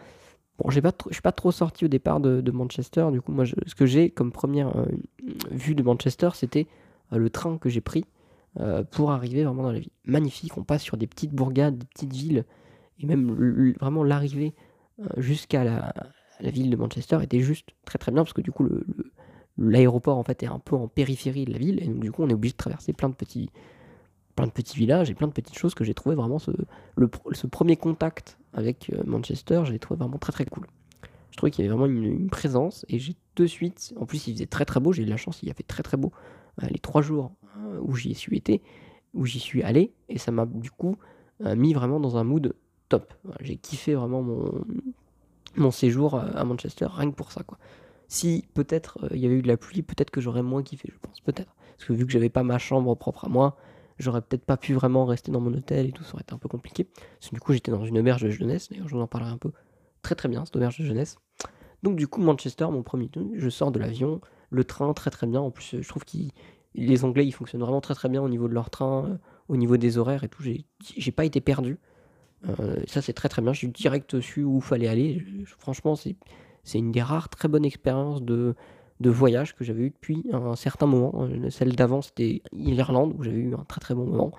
Bon, 0.59 0.71
je 0.71 0.80
suis 1.11 1.23
pas 1.23 1.32
trop 1.32 1.50
sorti 1.50 1.87
au 1.87 1.88
départ 1.88 2.21
de, 2.21 2.50
Manchester, 2.50 3.09
du 3.11 3.21
coup 3.21 3.32
moi 3.32 3.44
ce 3.47 3.75
que 3.75 3.87
j'ai 3.87 4.11
comme 4.11 4.32
première 4.32 4.76
euh, 4.76 4.87
vue 5.50 5.75
de 5.75 5.82
Manchester, 5.82 6.30
c'était 6.35 6.66
le 7.11 7.30
train 7.30 7.59
que 7.59 7.68
j'ai 7.68 7.80
pris 7.80 8.04
euh, 8.61 8.85
pour 8.85 9.12
arriver 9.12 9.44
vraiment 9.44 9.62
dans 9.62 9.73
la 9.73 9.78
ville. 9.78 9.90
Magnifique, 10.04 10.59
on 10.59 10.62
passe 10.62 10.82
sur 10.82 10.99
des 10.99 11.06
petites 11.06 11.32
bourgades, 11.32 11.78
des 11.78 11.87
petites 11.87 12.12
villes, 12.12 12.44
et 12.99 13.06
même 13.06 13.75
vraiment 13.80 14.04
l'arrivée 14.04 14.54
euh, 15.00 15.06
jusqu'à 15.16 15.64
la, 15.64 15.94
ville 16.40 16.68
de 16.68 16.76
Manchester 16.76 17.21
était 17.23 17.40
juste 17.40 17.71
très 17.87 17.99
très 17.99 18.12
bien, 18.12 18.23
parce 18.23 18.35
que 18.35 18.42
du 18.42 18.52
coup 18.52 18.68
l'aéroport 19.56 20.18
en 20.18 20.23
fait 20.23 20.42
est 20.42 20.49
un 20.49 20.59
peu 20.59 20.76
en 20.76 20.87
périphérie 20.87 21.47
de 21.47 21.52
la 21.52 21.59
ville, 21.59 21.82
et 21.82 21.87
donc 21.87 22.00
du 22.00 22.12
coup 22.12 22.23
on 22.23 22.28
est 22.28 22.35
obligé 22.35 22.52
de 22.52 22.59
traverser 22.59 22.92
plein 22.92 23.09
de 23.09 23.14
petits, 23.14 23.49
plein 24.37 24.47
de 24.47 24.52
petits 24.52 24.76
villages 24.76 25.09
et 25.09 25.14
plein 25.14 25.28
de 25.28 25.32
petites 25.32 25.56
choses 25.56 25.75
que 25.75 25.85
j'ai 25.85 25.94
trouvé 25.94 26.14
vraiment 26.14 26.38
ce, 26.38 26.50
le, 26.97 27.11
ce 27.32 27.47
premier 27.47 27.76
contact 27.76 28.38
avec 28.52 28.90
euh, 28.92 29.02
Manchester, 29.06 29.62
j'ai 29.64 29.78
trouvé 29.78 29.99
vraiment 29.99 30.18
très 30.18 30.32
très 30.32 30.44
cool. 30.44 30.66
Je 31.32 31.38
trouvais 31.38 31.50
qu'il 31.50 31.64
y 31.64 31.68
avait 31.68 31.76
vraiment 31.76 31.90
une, 31.90 32.28
présence 32.28 32.85
et 32.88 32.99
j'ai 32.99 33.16
de 33.37 33.47
suite. 33.47 33.94
En 33.99 34.04
plus, 34.04 34.26
il 34.28 34.35
faisait 34.35 34.47
très 34.47 34.66
très 34.66 34.80
beau. 34.80 34.92
J'ai 34.92 35.02
eu 35.02 35.06
la 35.06 35.16
chance, 35.16 35.42
il 35.42 35.49
y 35.49 35.50
avait 35.50 35.64
très 35.64 35.82
très 35.82 35.97
beau 35.97 36.12
euh, 36.62 36.66
les 36.71 36.78
trois 36.78 37.00
jours 37.00 37.32
euh, 37.59 37.78
où 37.80 37.97
j'y 37.97 38.14
suis 38.14 38.37
été, 38.37 38.62
où 39.14 39.25
j'y 39.25 39.40
suis 39.40 39.62
allé. 39.62 39.94
Et 40.11 40.18
ça 40.18 40.30
m'a 40.30 40.44
du 40.44 40.71
coup 40.71 40.99
euh, 41.44 41.56
mis 41.56 41.73
vraiment 41.73 42.00
dans 42.00 42.18
un 42.18 42.25
mood 42.25 42.54
top. 42.90 43.14
J'ai 43.40 43.56
kiffé 43.56 43.94
vraiment 43.94 44.23
mon, 44.23 44.64
mon 45.56 45.71
séjour 45.71 46.16
à 46.16 46.44
Manchester, 46.44 46.87
rien 46.90 47.11
que 47.11 47.16
pour 47.16 47.32
ça. 47.32 47.42
Quoi. 47.42 47.56
Si 48.09 48.44
peut-être 48.52 48.99
il 49.12 49.21
y 49.21 49.26
avait 49.26 49.37
eu 49.37 49.42
de 49.42 49.49
la 49.49 49.56
pluie, 49.56 49.80
peut-être 49.80 50.11
que 50.11 50.21
j'aurais 50.21 50.42
moins 50.42 50.62
kiffé, 50.62 50.90
je 50.92 50.99
pense. 51.00 51.21
Peut-être. 51.21 51.54
Parce 51.78 51.88
que 51.88 51.94
vu 51.94 52.04
que 52.04 52.12
j'avais 52.12 52.28
pas 52.28 52.42
ma 52.42 52.59
chambre 52.59 52.94
propre 52.94 53.25
à 53.25 53.28
moi, 53.30 53.56
j'aurais 53.99 54.22
peut-être 54.22 54.44
pas 54.44 54.56
pu 54.56 54.75
vraiment 54.75 55.04
rester 55.04 55.30
dans 55.32 55.40
mon 55.40 55.52
hôtel 55.54 55.87
et 55.87 55.92
tout, 55.92 56.02
ça 56.04 56.14
aurait 56.14 56.22
été 56.22 56.34
un 56.34 56.38
peu 56.38 56.49
compliqué. 56.49 56.88
Du 57.32 57.40
coup, 57.40 57.52
j'étais 57.52 57.70
dans 57.70 57.84
une 57.84 57.99
auberge 57.99 58.22
de 58.22 58.30
jeunesse, 58.30 58.68
d'ailleurs, 58.70 58.88
je 58.88 58.94
vous 58.94 59.00
en 59.00 59.06
parlerai 59.06 59.30
un 59.32 59.38
peu. 59.38 59.52
Très 60.02 60.14
très 60.14 60.28
bien, 60.28 60.44
cette 60.44 60.56
auberge 60.56 60.78
de 60.78 60.84
jeunesse. 60.84 61.16
Donc, 61.82 61.96
du 61.96 62.06
coup, 62.08 62.20
Manchester, 62.20 62.66
mon 62.70 62.82
premier 62.82 63.08
truc, 63.08 63.28
je 63.37 63.49
sors 63.49 63.72
de 63.72 63.78
l'avion, 63.78 64.20
le 64.50 64.64
train, 64.64 64.92
très 64.94 65.11
très 65.11 65.26
bien. 65.26 65.40
En 65.40 65.50
plus, 65.50 65.76
je 65.80 65.88
trouve 65.88 66.04
que 66.04 66.16
les 66.75 67.04
Anglais, 67.04 67.26
ils 67.26 67.32
fonctionnent 67.32 67.61
vraiment 67.62 67.80
très 67.80 67.94
très 67.94 68.08
bien 68.08 68.22
au 68.22 68.28
niveau 68.28 68.49
de 68.49 68.54
leur 68.54 68.70
train, 68.70 69.04
euh, 69.06 69.16
au 69.49 69.56
niveau 69.56 69.76
des 69.76 69.99
horaires 69.99 70.25
et 70.25 70.28
tout. 70.28 70.42
J'ai 70.42 70.64
j'ai 70.96 71.12
pas 71.12 71.25
été 71.25 71.40
perdu. 71.40 71.78
Euh, 72.49 72.82
ça, 72.87 73.02
c'est 73.02 73.12
très 73.12 73.28
très 73.28 73.42
bien. 73.42 73.52
Suis 73.54 73.68
direct 73.68 74.20
su 74.20 74.42
où 74.44 74.61
fallait 74.61 74.88
aller. 74.88 75.25
Je- 75.44 75.54
franchement, 75.58 75.94
c'est 75.96 76.16
une 76.78 76.92
des 76.92 77.02
rares 77.02 77.28
très 77.28 77.49
bonnes 77.49 77.64
expériences 77.64 78.22
de, 78.22 78.54
de 79.02 79.11
voyage 79.11 79.54
que 79.54 79.64
j'avais 79.64 79.82
eu 79.82 79.90
depuis 79.90 80.25
un 80.32 80.56
certain 80.56 80.87
moment. 80.87 81.25
Euh, 81.25 81.50
Celle 81.50 81.75
d'avant, 81.75 82.00
c'était 82.00 82.42
l'Irlande, 82.52 83.14
où 83.18 83.23
j'avais 83.23 83.38
eu 83.38 83.54
un 83.54 83.64
très 83.64 83.80
très 83.80 83.94
bon 83.94 84.06
moment. 84.06 84.32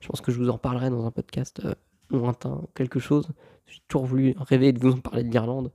Je 0.00 0.08
pense 0.08 0.20
que 0.20 0.32
je 0.32 0.38
vous 0.38 0.48
en 0.48 0.58
parlerai 0.58 0.90
dans 0.90 1.06
un 1.06 1.10
podcast 1.10 1.60
euh, 1.64 1.74
lointain, 2.10 2.62
quelque 2.74 2.98
chose. 2.98 3.28
J'ai 3.66 3.80
toujours 3.86 4.06
voulu 4.06 4.34
rêver 4.38 4.72
de 4.72 4.80
vous 4.80 4.92
en 4.92 4.98
parler 4.98 5.22
de 5.22 5.30
l'Irlande. 5.30 5.70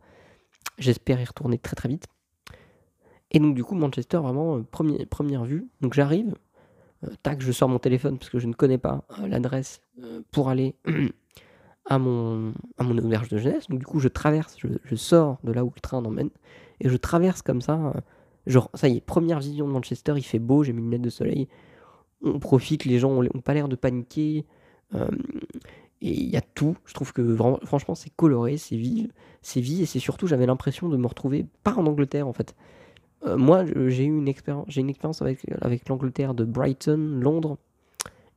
J'espère 0.77 1.21
y 1.21 1.25
retourner 1.25 1.57
très 1.57 1.75
très 1.75 1.87
vite. 1.87 2.07
Et 3.29 3.39
donc 3.39 3.55
du 3.55 3.63
coup, 3.63 3.75
Manchester, 3.75 4.17
vraiment, 4.17 4.57
euh, 4.57 5.05
première 5.09 5.45
vue. 5.45 5.69
Donc 5.81 5.93
j'arrive, 5.93 6.33
tac, 7.23 7.41
je 7.41 7.51
sors 7.51 7.69
mon 7.69 7.79
téléphone 7.79 8.17
parce 8.17 8.29
que 8.29 8.39
je 8.39 8.47
ne 8.47 8.53
connais 8.53 8.77
pas 8.77 9.05
l'adresse 9.25 9.81
pour 10.31 10.49
aller 10.49 10.75
à 11.85 11.99
mon, 11.99 12.53
auberge 12.79 13.29
de 13.29 13.37
jeunesse. 13.37 13.67
Donc 13.69 13.79
du 13.79 13.85
coup, 13.85 13.99
je 13.99 14.07
traverse, 14.07 14.57
je 14.83 14.95
sors 14.95 15.37
de 15.43 15.51
là 15.51 15.63
où 15.63 15.71
le 15.73 15.79
train 15.79 16.01
m'emmène, 16.01 16.29
et 16.79 16.89
je 16.89 16.97
traverse 16.97 17.41
comme 17.41 17.61
ça. 17.61 17.93
Genre, 18.47 18.69
ça 18.73 18.87
y 18.87 18.97
est, 18.97 19.01
première 19.01 19.39
vision 19.39 19.67
de 19.67 19.73
Manchester, 19.73 20.13
il 20.17 20.23
fait 20.23 20.39
beau, 20.39 20.63
j'ai 20.63 20.73
mis 20.73 20.79
une 20.79 20.85
lunette 20.85 21.01
de 21.01 21.09
soleil. 21.09 21.47
On 22.23 22.39
profite, 22.39 22.85
les 22.85 22.99
gens 22.99 23.11
ont, 23.11 23.23
ont 23.23 23.41
pas 23.41 23.53
l'air 23.53 23.67
de 23.67 23.75
paniquer. 23.75 24.45
euh, 24.95 25.07
et 26.01 26.09
il 26.09 26.29
y 26.29 26.37
a 26.37 26.41
tout. 26.41 26.75
Je 26.85 26.93
trouve 26.93 27.13
que 27.13 27.35
franchement, 27.63 27.93
c'est 27.93 28.09
coloré, 28.15 28.57
c'est 28.57 28.75
vif, 28.75 29.11
c'est 29.41 29.61
vie, 29.61 29.83
et 29.83 29.85
c'est 29.85 29.99
surtout, 29.99 30.25
j'avais 30.27 30.47
l'impression 30.47 30.89
de 30.89 30.97
me 30.97 31.05
retrouver 31.07 31.45
pas 31.63 31.75
en 31.75 31.85
Angleterre 31.85 32.27
en 32.27 32.33
fait. 32.33 32.55
Euh, 33.25 33.37
moi, 33.37 33.65
j'ai 33.65 34.05
eu 34.05 34.17
une 34.17 34.27
expérience, 34.27 34.65
j'ai 34.67 34.81
une 34.81 34.89
expérience 34.89 35.21
avec, 35.21 35.45
avec 35.61 35.87
l'Angleterre 35.89 36.33
de 36.33 36.43
Brighton, 36.43 37.19
Londres 37.21 37.57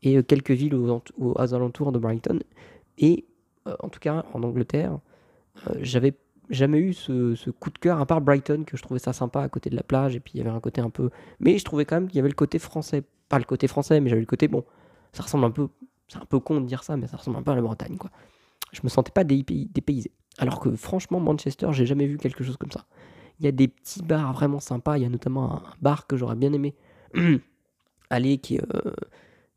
et 0.03 0.19
euh, 0.19 0.23
quelques 0.23 0.51
villes 0.51 0.75
aux, 0.75 1.03
aux 1.19 1.55
alentours 1.55 1.93
de 1.93 1.99
Brighton. 1.99 2.41
Et 2.99 3.25
en 3.81 3.89
tout 3.89 3.99
cas, 3.99 4.27
en 4.35 4.43
Angleterre, 4.43 4.99
j'avais 5.81 6.13
jamais 6.51 6.79
eu 6.79 6.93
ce, 6.93 7.35
ce 7.35 7.51
coup 7.51 7.71
de 7.71 7.79
cœur, 7.79 8.01
à 8.01 8.07
part 8.07 8.21
Brighton, 8.21 8.65
que 8.67 8.77
je 8.77 8.83
trouvais 8.83 9.01
ça 9.01 9.13
sympa 9.13 9.43
à 9.43 9.49
côté 9.49 9.71
de 9.71 9.77
la 9.77 9.83
plage, 9.83 10.17
et 10.17 10.21
puis 10.21 10.33
il 10.35 10.39
y 10.39 10.41
avait 10.41 10.51
un 10.51 10.61
côté 10.61 10.81
un 10.81 10.91
peu. 10.91 11.11
Mais 11.41 11.59
je 11.59 11.65
trouvais 11.65 11.85
quand 11.85 11.97
même 11.97 12.09
qu'il 12.09 12.17
y 12.17 12.21
avait 12.21 12.29
le 12.29 12.35
côté 12.35 12.59
français. 12.59 13.03
Pas 13.29 13.39
le 13.39 13.45
côté 13.45 13.69
français, 13.69 14.01
mais 14.01 14.11
j'avais 14.11 14.21
le 14.21 14.27
côté, 14.27 14.49
bon, 14.49 14.65
ça 15.13 15.23
ressemble 15.23 15.45
un 15.45 15.51
peu. 15.51 15.69
C'est 16.09 16.19
un 16.19 16.27
peu 16.27 16.39
con 16.39 16.61
de 16.61 16.67
dire 16.67 16.83
ça, 16.85 16.97
mais 16.97 17.07
ça 17.07 17.17
ressemble 17.17 17.39
un 17.39 17.43
peu 17.43 17.53
à 17.53 17.55
la 17.55 17.63
Bretagne, 17.63 17.97
quoi. 17.97 18.11
Je 18.73 18.81
me 18.83 18.89
sentais 18.89 19.13
pas 19.13 19.25
dépaysé. 19.25 20.11
Alors 20.39 20.61
que 20.61 20.75
franchement, 20.75 21.21
Manchester, 21.21 21.69
j'ai 21.73 21.87
jamais 21.87 22.07
vu 22.07 22.19
quelque 22.19 22.43
chose 22.43 22.57
comme 22.57 22.73
ça. 22.73 22.85
Il 23.39 23.45
y 23.45 23.49
a 23.49 23.53
des 23.53 23.69
petits 23.69 24.03
bars 24.03 24.33
vraiment 24.33 24.61
sympas. 24.61 24.99
Il 24.99 25.03
y 25.03 25.07
a 25.07 25.09
notamment 25.09 25.53
un 25.53 25.63
bar 25.81 26.07
que 26.07 26.17
j'aurais 26.17 26.37
bien 26.37 26.53
aimé 26.53 26.75
aller 28.11 28.39
qui, 28.39 28.59
euh, 28.59 28.93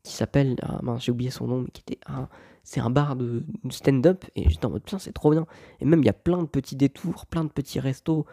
qui 0.02 0.12
s'appelle. 0.12 0.56
Ah 0.62 0.80
j'ai 0.98 1.12
oublié 1.12 1.30
son 1.30 1.46
nom, 1.46 1.62
mais 1.62 1.70
qui 1.70 1.82
était. 1.82 2.00
C'est 2.68 2.80
un 2.80 2.90
bar 2.90 3.16
de 3.16 3.44
stand-up. 3.70 4.26
Et 4.36 4.46
j'étais 4.50 4.66
en 4.66 4.70
mode, 4.70 4.82
putain, 4.82 4.98
c'est 4.98 5.14
trop 5.14 5.30
bien. 5.30 5.46
Et 5.80 5.86
même, 5.86 6.00
il 6.00 6.04
y 6.04 6.10
a 6.10 6.12
plein 6.12 6.42
de 6.42 6.46
petits 6.46 6.76
détours, 6.76 7.24
plein 7.24 7.44
de 7.44 7.48
petits 7.48 7.80
restos 7.80 8.26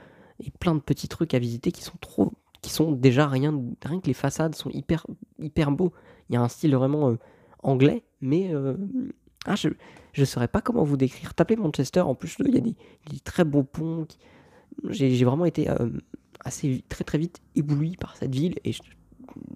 et 0.44 0.52
plein 0.52 0.76
de 0.76 0.82
petits 0.82 1.08
trucs 1.08 1.34
à 1.34 1.40
visiter 1.40 1.72
qui 1.72 1.82
sont 1.82 1.98
trop. 2.02 2.34
qui 2.62 2.70
sont 2.70 2.92
déjà 2.92 3.30
rien. 3.30 3.58
Rien 3.82 4.02
que 4.02 4.08
les 4.08 4.14
façades 4.14 4.54
sont 4.54 4.70
hyper, 4.72 5.08
hyper 5.40 5.72
beaux. 5.72 5.94
Il 6.30 6.34
y 6.34 6.38
a 6.38 6.42
un 6.42 6.50
style 6.50 6.76
vraiment 6.76 7.12
euh, 7.12 7.16
anglais, 7.64 8.04
mais. 8.20 8.54
euh, 8.54 8.76
ah, 9.46 9.56
je 9.56 9.70
ne 10.18 10.26
saurais 10.26 10.50
pas 10.50 10.60
comment 10.60 10.84
vous 10.84 10.98
décrire. 10.98 11.34
Tapez 11.34 11.56
Manchester, 11.56 12.02
en 12.02 12.14
plus, 12.14 12.36
il 12.40 12.54
y 12.54 12.58
a 12.58 12.60
des, 12.60 12.76
très 13.24 13.46
beaux 13.46 13.64
ponts. 13.64 14.06
J'ai 14.90 15.24
vraiment 15.24 15.46
été 15.46 15.70
euh, 15.70 15.90
assez 16.42 16.84
très 16.90 17.06
très 17.06 17.20
vite 17.20 17.40
ébloui 17.56 17.96
par 17.96 18.18
cette 18.18 18.36
ville 18.36 18.60
et 18.66 18.74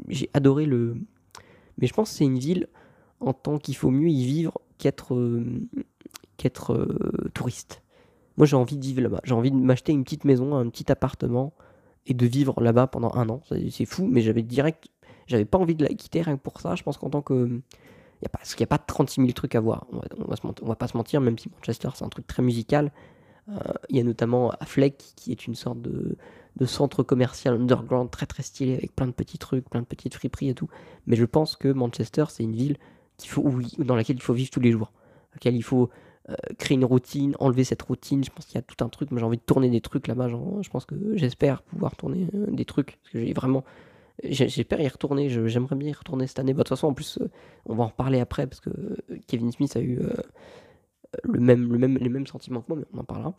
j'ai 0.08 0.30
adoré 0.34 0.66
le. 0.66 0.96
Mais 1.80 1.88
je 1.88 1.94
pense 1.94 2.12
que 2.12 2.16
c'est 2.16 2.24
une 2.24 2.40
ville 2.40 2.70
en 3.20 3.34
tant 3.34 3.58
qu'il 3.58 3.76
faut 3.76 3.92
mieux 3.92 4.08
y 4.08 4.24
vivre 4.24 4.62
qu'être 4.80 5.14
euh, 5.14 5.46
qu'être 6.38 6.74
euh, 6.74 7.30
touriste. 7.36 7.84
Moi 8.38 8.48
j'ai 8.48 8.56
envie 8.56 8.78
de 8.78 8.84
vivre 8.84 9.02
là-bas. 9.02 9.22
J'ai 9.24 9.36
envie 9.36 9.52
de 9.52 9.58
m'acheter 9.58 9.92
une 9.92 10.04
petite 10.04 10.26
maison, 10.26 10.56
un 10.56 10.68
petit 10.70 10.92
appartement 10.92 11.54
et 12.08 12.16
de 12.16 12.26
vivre 12.26 12.60
là-bas 12.62 12.88
pendant 12.88 13.14
un 13.14 13.30
an. 13.30 13.42
C'est 13.70 13.86
fou, 13.86 14.08
mais 14.08 14.22
j'avais 14.22 14.42
direct. 14.42 14.88
J'avais 15.28 15.46
pas 15.46 15.60
envie 15.60 15.76
de 15.76 15.84
la 15.84 15.94
quitter 15.94 16.22
rien 16.24 16.38
que 16.38 16.42
pour 16.42 16.60
ça. 16.60 16.74
Je 16.76 16.82
pense 16.82 16.98
qu'en 16.98 17.12
tant 17.12 17.22
que. 17.22 17.62
Y 18.22 18.26
a 18.26 18.30
pas, 18.30 18.40
parce 18.40 18.56
qu'il 18.56 18.64
n'y 18.64 18.68
a 18.68 18.76
pas 18.76 18.80
36 18.80 19.22
000 19.22 19.32
trucs 19.34 19.56
à 19.56 19.60
voir. 19.60 19.86
On 19.92 19.98
va, 19.98 20.04
va 20.28 20.36
se 20.36 20.42
on 20.46 20.66
va 20.66 20.76
pas 20.76 20.88
se 20.88 20.98
mentir, 20.98 21.22
même 21.22 21.38
si 21.38 21.50
Manchester 21.50 21.90
c'est 21.94 22.04
un 22.04 22.10
truc 22.10 22.26
très 22.26 22.42
musical. 22.42 22.92
Euh, 23.50 23.60
Il 23.90 23.98
y 23.98 24.00
a 24.00 24.04
notamment 24.04 24.52
Affleck 24.60 24.98
qui 25.16 25.32
est 25.32 25.48
une 25.48 25.56
sorte 25.56 25.82
de, 25.82 26.18
de 26.56 26.66
centre 26.66 27.04
commercial 27.04 27.56
underground 27.56 28.10
très 28.12 28.26
très 28.26 28.44
stylé 28.44 28.76
avec 28.76 28.96
plein 28.96 29.08
de 29.08 29.12
petits 29.12 29.38
trucs, 29.38 29.70
plein 29.70 29.82
de 29.82 29.86
petites 29.86 30.16
friperies 30.16 30.50
et 30.50 30.54
tout. 30.54 30.70
Mais 31.08 31.16
je 31.16 31.26
pense 31.26 31.56
que 31.56 31.70
Manchester 31.70 32.26
c'est 32.30 32.44
une 32.44 32.56
ville 32.56 32.78
qu'il 33.20 33.32
faut, 33.32 33.44
dans 33.80 33.96
laquelle 33.96 34.16
il 34.16 34.22
faut 34.22 34.34
vivre 34.34 34.50
tous 34.50 34.60
les 34.60 34.72
jours. 34.72 34.92
Dans 35.32 35.36
laquelle 35.36 35.56
il 35.56 35.64
faut 35.64 35.90
euh, 36.30 36.36
créer 36.58 36.76
une 36.76 36.86
routine, 36.86 37.36
enlever 37.40 37.64
cette 37.64 37.82
routine. 37.82 38.24
Je 38.24 38.30
pense 38.30 38.46
qu'il 38.46 38.56
y 38.56 38.58
a 38.58 38.62
tout 38.62 38.84
un 38.84 38.90
truc. 38.90 39.12
Moi 39.12 39.20
j'ai 39.20 39.26
envie 39.26 39.38
de 39.38 39.44
tourner 39.44 39.70
des 39.70 39.82
trucs 39.82 40.08
là-bas. 40.08 40.28
Je 40.28 40.70
pense 40.70 40.86
que 40.86 40.96
j'espère 41.16 41.62
pouvoir 41.64 41.96
tourner 41.96 42.28
euh, 42.36 42.46
des 42.50 42.66
trucs. 42.66 42.98
Parce 43.02 43.14
que 43.14 43.20
j'ai 43.20 43.34
vraiment. 43.34 43.64
J'espère 44.24 44.82
y 44.82 44.88
retourner. 44.88 45.30
J'aimerais 45.30 45.76
bien 45.76 45.90
y 45.90 45.94
retourner 45.94 46.28
cette 46.28 46.40
année. 46.40 46.54
Bah, 46.54 46.60
de 46.60 46.64
toute 46.64 46.70
façon, 46.70 46.88
en 46.88 46.94
plus, 46.94 47.18
euh, 47.20 47.30
on 47.66 47.76
va 47.76 47.86
en 47.86 47.88
reparler 47.88 48.20
après 48.20 48.48
parce 48.48 48.60
que 48.60 48.70
Kevin 49.28 49.52
Smith 49.52 49.76
a 49.78 49.82
eu 49.82 50.02
le 51.24 51.40
même, 51.40 51.72
le 51.72 51.80
même, 51.80 51.98
les 51.98 52.10
mêmes 52.10 52.28
sentiments 52.28 52.62
que 52.62 52.66
moi, 52.68 52.78
mais 52.78 52.86
on 52.94 53.00
en 53.00 53.04
parlera. 53.06 53.34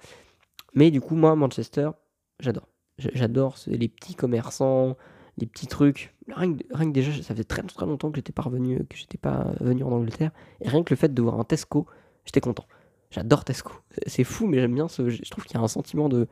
Mais 0.74 0.90
du 0.90 1.00
coup, 1.00 1.14
moi, 1.14 1.36
Manchester, 1.36 1.90
j'adore. 2.40 2.68
J'adore 2.98 3.56
les 3.66 3.88
petits 3.88 4.14
commerçants, 4.14 4.96
les 5.38 5.46
petits 5.46 5.66
trucs. 5.66 6.14
Rien 6.34 6.54
que, 6.56 6.90
déjà, 6.92 7.12
ça 7.22 7.34
faisait 7.34 7.44
très 7.44 7.62
très 7.62 7.86
longtemps 7.86 8.10
que 8.10 8.16
j'étais 8.16 8.32
pas 8.32 8.42
revenu, 8.42 8.84
que 8.86 8.96
j'étais 8.96 9.18
pas 9.18 9.52
venu 9.60 9.82
en 9.84 9.92
Angleterre. 9.92 10.30
Et 10.60 10.68
rien 10.68 10.82
que 10.82 10.92
le 10.92 10.96
fait 10.96 11.12
de 11.12 11.22
voir 11.22 11.38
un 11.38 11.44
Tesco, 11.44 11.86
j'étais 12.24 12.40
content. 12.40 12.64
J'adore 13.10 13.44
Tesco. 13.44 13.72
C'est- 14.06 14.24
fou, 14.24 14.46
mais 14.46 14.58
j'aime 14.60 14.74
bien 14.74 14.88
ce. 14.88 15.08
Je 15.10 15.30
trouve 15.30 15.44
qu'il 15.44 15.54
y 15.56 15.60
a 15.60 15.62
un 15.62 15.68
sentiment 15.68 16.08
de. 16.08 16.28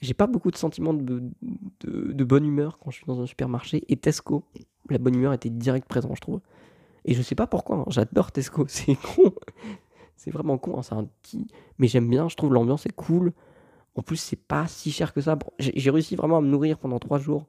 J'ai 0.00 0.14
pas 0.14 0.26
beaucoup 0.26 0.50
de 0.50 0.56
sentiments 0.56 0.94
de, 0.94 1.22
de, 1.80 2.12
de 2.12 2.24
bonne 2.24 2.44
humeur 2.44 2.78
quand 2.78 2.90
je 2.90 2.96
suis 2.96 3.06
dans 3.06 3.20
un 3.20 3.26
supermarché. 3.26 3.84
Et 3.88 3.96
Tesco, 3.96 4.44
la 4.90 4.98
bonne 4.98 5.14
humeur 5.14 5.32
était 5.32 5.50
direct 5.50 5.86
présente, 5.88 6.16
je 6.16 6.20
trouve. 6.20 6.40
Et 7.04 7.14
je 7.14 7.22
sais 7.22 7.34
pas 7.34 7.46
pourquoi, 7.46 7.76
hein, 7.78 7.84
j'adore 7.88 8.32
Tesco. 8.32 8.64
C'est 8.68 8.96
con. 8.96 9.32
C'est 10.16 10.30
vraiment 10.30 10.58
con. 10.58 10.78
hein, 10.78 10.82
C'est 10.82 10.94
un 10.94 11.04
petit. 11.22 11.46
Mais 11.78 11.88
j'aime 11.88 12.08
bien, 12.08 12.28
je 12.28 12.36
trouve 12.36 12.52
l'ambiance 12.52 12.86
est 12.86 12.94
cool. 12.94 13.32
En 13.94 14.02
plus, 14.02 14.16
c'est 14.16 14.36
pas 14.36 14.66
si 14.68 14.90
cher 14.90 15.12
que 15.12 15.20
ça. 15.20 15.38
J'ai 15.58 15.90
réussi 15.90 16.16
vraiment 16.16 16.38
à 16.38 16.40
me 16.40 16.48
nourrir 16.48 16.78
pendant 16.78 16.98
trois 16.98 17.18
jours. 17.18 17.46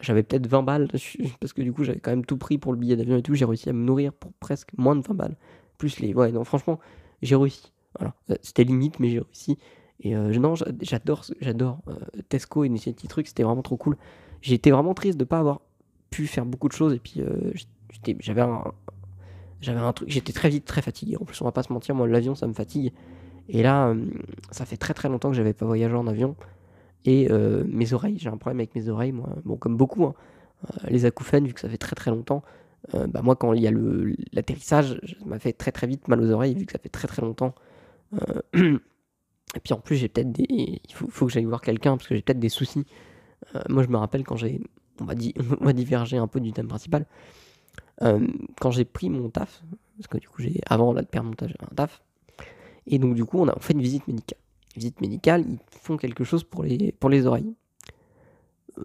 J'avais 0.00 0.22
peut-être 0.22 0.46
20 0.46 0.62
balles, 0.62 0.88
parce 1.40 1.52
que 1.52 1.62
du 1.62 1.72
coup, 1.72 1.84
j'avais 1.84 1.98
quand 2.00 2.10
même 2.10 2.24
tout 2.24 2.36
pris 2.38 2.58
pour 2.58 2.72
le 2.72 2.78
billet 2.78 2.96
d'avion 2.96 3.16
et 3.16 3.22
tout. 3.22 3.34
J'ai 3.34 3.44
réussi 3.44 3.68
à 3.68 3.72
me 3.72 3.84
nourrir 3.84 4.12
pour 4.12 4.32
presque 4.34 4.70
moins 4.78 4.96
de 4.96 5.02
20 5.02 5.14
balles. 5.14 5.36
Plus 5.78 5.98
les. 6.00 6.14
Ouais, 6.14 6.32
non, 6.32 6.44
franchement, 6.44 6.78
j'ai 7.22 7.36
réussi. 7.36 7.72
Voilà. 7.98 8.14
Euh, 8.30 8.36
C'était 8.42 8.64
limite, 8.64 9.00
mais 9.00 9.10
j'ai 9.10 9.18
réussi. 9.20 9.58
Et 10.02 10.16
euh, 10.16 10.32
non, 10.38 10.54
j'a- 10.54 10.66
j'adore 10.80 11.24
j'adore 11.40 11.80
euh, 11.88 11.94
Tesco 12.28 12.64
et 12.64 12.76
ces 12.78 12.92
petits 12.92 13.08
trucs. 13.08 13.26
C'était 13.28 13.42
vraiment 13.42 13.62
trop 13.62 13.76
cool. 13.76 13.96
Été 14.44 14.70
vraiment 14.70 14.94
triste 14.94 15.18
de 15.18 15.24
pas 15.24 15.38
avoir 15.40 15.60
pu 16.10 16.26
faire 16.26 16.46
beaucoup 16.46 16.68
de 16.68 16.72
choses. 16.72 16.94
Et 16.94 16.98
puis, 16.98 17.22
j'étais- 17.90 18.16
j'avais 18.20 18.40
un. 18.42 18.64
J'avais 19.60 19.80
un 19.80 19.92
truc. 19.92 20.08
J'étais 20.08 20.32
très 20.32 20.48
vite 20.48 20.64
très 20.64 20.80
fatigué. 20.82 21.16
En 21.20 21.24
plus, 21.24 21.40
on 21.42 21.44
va 21.44 21.52
pas 21.52 21.62
se 21.62 21.72
mentir, 21.72 21.94
moi, 21.94 22.08
l'avion, 22.08 22.34
ça 22.34 22.46
me 22.46 22.54
fatigue. 22.54 22.92
Et 23.48 23.62
là, 23.62 23.94
ça 24.50 24.64
fait 24.64 24.76
très 24.78 24.94
très 24.94 25.08
longtemps 25.08 25.28
que 25.30 25.36
j'avais 25.36 25.52
pas 25.52 25.66
voyagé 25.66 25.94
en 25.94 26.06
avion. 26.06 26.36
Et 27.04 27.30
euh, 27.30 27.64
mes 27.66 27.92
oreilles, 27.92 28.18
j'ai 28.18 28.28
un 28.28 28.36
problème 28.36 28.60
avec 28.60 28.74
mes 28.74 28.88
oreilles, 28.88 29.12
moi. 29.12 29.30
Bon, 29.44 29.56
comme 29.56 29.76
beaucoup, 29.76 30.04
hein. 30.04 30.14
Euh, 30.64 30.88
les 30.90 31.06
acouphènes, 31.06 31.46
vu 31.46 31.54
que 31.54 31.60
ça 31.60 31.68
fait 31.68 31.78
très 31.78 31.96
très 31.96 32.10
longtemps. 32.10 32.42
euh, 32.94 33.06
bah 33.06 33.22
moi, 33.22 33.36
quand 33.36 33.54
il 33.54 33.62
y 33.62 33.66
a 33.66 33.72
l'atterrissage, 34.32 35.00
ça 35.18 35.24
m'a 35.24 35.38
fait 35.38 35.52
très 35.54 35.72
très 35.72 35.86
vite 35.86 36.06
mal 36.08 36.20
aux 36.20 36.30
oreilles, 36.30 36.54
vu 36.54 36.66
que 36.66 36.72
ça 36.72 36.78
fait 36.78 36.90
très 36.90 37.08
très 37.08 37.22
longtemps. 37.22 37.54
Et 39.56 39.60
puis 39.60 39.72
en 39.72 39.80
plus, 39.80 39.96
j'ai 39.96 40.08
peut-être 40.08 40.32
des. 40.32 40.46
Il 40.48 40.94
faut, 40.94 41.26
que 41.26 41.32
j'aille 41.32 41.44
voir 41.44 41.60
quelqu'un, 41.60 41.96
parce 41.96 42.08
que 42.08 42.14
j'ai 42.14 42.22
peut-être 42.22 42.38
des 42.38 42.48
soucis. 42.48 42.84
Moi, 43.68 43.82
je 43.82 43.88
me 43.88 43.96
rappelle 43.96 44.24
quand 44.24 44.36
j'ai. 44.36 44.60
On 45.00 45.04
va, 45.04 45.14
on 45.60 45.72
diverger 45.72 46.18
un 46.18 46.26
peu 46.26 46.40
du 46.40 46.52
thème 46.52 46.68
principal. 46.68 47.06
Quand 48.00 48.70
j'ai 48.70 48.84
pris 48.84 49.08
mon 49.10 49.30
taf, 49.30 49.62
parce 49.96 50.08
que 50.08 50.18
du 50.18 50.28
coup, 50.28 50.42
j'ai 50.42 50.60
avant 50.66 50.92
là, 50.92 51.02
de 51.02 51.06
perdre 51.06 51.30
mon 51.30 51.34
taf, 51.34 51.48
j'avais 51.48 51.70
un 51.70 51.74
taf. 51.74 52.02
Et 52.86 52.98
donc, 52.98 53.14
du 53.14 53.24
coup, 53.24 53.40
on 53.40 53.48
a 53.48 53.58
fait 53.60 53.72
une 53.72 53.82
visite 53.82 54.06
médicale. 54.08 54.38
Visite 54.76 55.00
médicale, 55.00 55.44
ils 55.48 55.58
font 55.70 55.96
quelque 55.96 56.24
chose 56.24 56.44
pour 56.44 56.62
les, 56.62 56.92
pour 56.92 57.10
les 57.10 57.26
oreilles. 57.26 57.54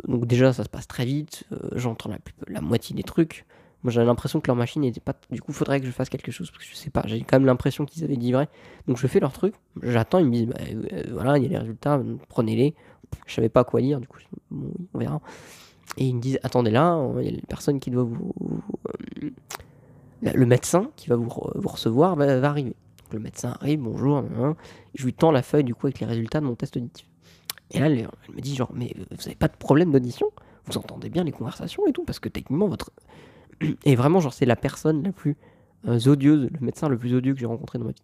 donc 0.08 0.26
déjà, 0.26 0.52
ça 0.54 0.64
se 0.64 0.70
passe 0.70 0.88
très 0.88 1.06
vite. 1.06 1.44
euh, 1.52 1.58
J'entends 1.74 2.10
la, 2.48 2.62
moitié 2.62 2.96
des 2.96 3.04
trucs. 3.04 3.46
Moi, 3.84 3.92
j'avais 3.92 4.08
l'impression 4.08 4.42
que 4.42 4.48
leur 4.48 4.56
machine 4.56 4.82
n'était 4.82 5.00
pas. 5.00 5.14
Du 5.30 5.42
coup, 5.42 5.54
faudrait 5.54 5.80
que 5.80 5.86
je 5.86 5.92
fasse 5.92 6.10
quelque 6.10 6.32
chose 6.32 6.50
parce 6.50 6.64
que 6.66 6.70
je 6.72 6.76
sais 6.76 6.90
pas. 6.90 7.04
J'ai 7.06 7.22
quand 7.22 7.38
même 7.38 7.46
l'impression 7.46 7.86
qu'ils 7.86 8.04
avaient 8.04 8.18
dit 8.18 8.32
vrai. 8.32 8.50
Donc, 8.88 8.98
je 8.98 9.06
fais 9.06 9.20
leur 9.20 9.32
truc. 9.32 9.54
J'attends. 9.84 10.18
Ils 10.18 10.26
me 10.26 10.32
disent, 10.32 10.48
bah, 10.48 10.56
euh, 10.72 11.04
voilà, 11.12 11.38
il 11.38 11.44
y 11.44 11.46
a 11.46 11.50
les 11.50 11.58
résultats. 11.60 12.02
Prenez-les. 12.30 12.74
Je 13.28 13.34
savais 13.36 13.50
pas 13.50 13.64
quoi 13.64 13.82
lire. 13.82 14.00
Du 14.02 14.08
coup, 14.08 14.18
on 14.52 14.98
verra. 14.98 15.22
Et 15.98 16.06
ils 16.08 16.16
me 16.16 16.20
disent, 16.20 16.40
attendez 16.42 16.72
là. 16.72 17.00
Il 17.20 17.26
y 17.26 17.28
a 17.28 17.32
la 17.32 17.42
personne 17.48 17.80
qui 17.80 17.92
doit 17.92 18.04
vous. 18.06 18.34
euh, 19.24 19.30
le 20.34 20.46
médecin 20.48 20.90
qui 20.96 21.10
va 21.10 21.16
vous, 21.16 21.28
re- 21.28 21.52
vous 21.56 21.70
recevoir 21.70 22.16
va 22.16 22.26
arriver. 22.50 22.76
Le 23.12 23.20
médecin 23.20 23.56
arrive. 23.60 23.82
Bonjour. 23.82 24.24
Je 24.96 25.06
lui 25.06 25.14
tends 25.14 25.32
la 25.32 25.42
feuille 25.44 25.64
du 25.64 25.76
coup 25.76 25.88
avec 25.88 26.00
les 26.00 26.08
résultats 26.08 26.40
de 26.40 26.46
mon 26.46 26.56
test 26.56 26.78
auditif. 26.78 27.08
Et 27.72 27.80
là, 27.80 27.88
elle, 27.88 28.08
me 28.34 28.42
dit 28.42 28.56
genre, 28.56 28.72
mais 28.74 28.94
euh, 28.98 29.04
vous 29.12 29.26
avez 29.26 29.36
pas 29.36 29.48
de 29.48 29.56
problème 29.56 29.92
d'audition? 29.92 30.32
Vous 30.66 30.78
entendez 30.78 31.10
bien 31.10 31.24
les 31.24 31.32
conversations 31.32 31.86
et 31.88 31.94
tout 31.94 32.04
Parce 32.04 32.20
que 32.20 32.30
techniquement, 32.30 32.68
votre... 32.68 32.92
Et 33.86 33.96
vraiment, 33.96 34.20
genre, 34.20 34.34
c'est 34.34 34.46
la 34.46 34.56
personne 34.56 35.04
la 35.04 35.12
plus 35.12 35.38
euh, 35.88 36.00
odieuse, 36.08 36.50
le 36.52 36.60
médecin 36.66 36.90
le 36.90 36.98
plus 36.98 37.14
odieux 37.14 37.34
que 37.34 37.40
j'ai 37.40 37.46
rencontré 37.46 37.80
dans 37.80 37.86
ma 37.86 37.92
vie. 37.92 38.04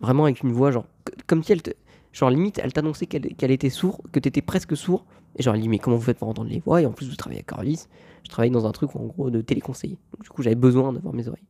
Vraiment 0.00 0.24
avec 0.24 0.42
une 0.42 0.52
voix, 0.52 0.70
genre, 0.70 0.86
comme 1.26 1.42
si 1.42 1.52
elle 1.52 1.62
te... 1.62 1.70
Genre, 2.12 2.30
limite, 2.30 2.60
elle 2.62 2.72
t'annonçait 2.72 3.06
qu'elle 3.06 3.50
était 3.50 3.70
sourde, 3.70 4.00
que 4.12 4.20
t'étais 4.20 4.42
presque 4.42 4.76
sourd. 4.76 5.04
Et 5.36 5.42
genre, 5.42 5.54
elle 5.54 5.60
dit, 5.62 5.68
mais 5.68 5.78
comment 5.78 5.96
vous 5.96 6.02
faites 6.02 6.18
pour 6.18 6.28
entendre 6.28 6.48
les 6.48 6.60
voix? 6.60 6.80
Et 6.80 6.86
en 6.86 6.92
plus, 6.92 7.08
vous 7.08 7.16
travaillez 7.16 7.40
à 7.40 7.44
Corvis. 7.44 7.86
Je 8.22 8.28
travaille 8.28 8.50
dans 8.50 8.66
un 8.66 8.72
truc, 8.72 8.94
en 8.94 9.04
gros, 9.04 9.30
de 9.30 9.40
téléconseiller. 9.40 9.98
Du 10.22 10.28
coup, 10.28 10.42
j'avais 10.42 10.54
besoin 10.56 10.92
d'avoir 10.92 11.12
mes 11.12 11.26
oreilles. 11.26 11.42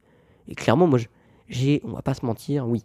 Et 0.49 0.55
clairement, 0.55 0.87
moi, 0.87 0.99
je- 0.99 1.09
j'ai, 1.49 1.81
on 1.85 1.93
va 1.93 2.03
pas 2.03 2.15
se 2.15 2.25
mentir, 2.25 2.69
oui. 2.69 2.85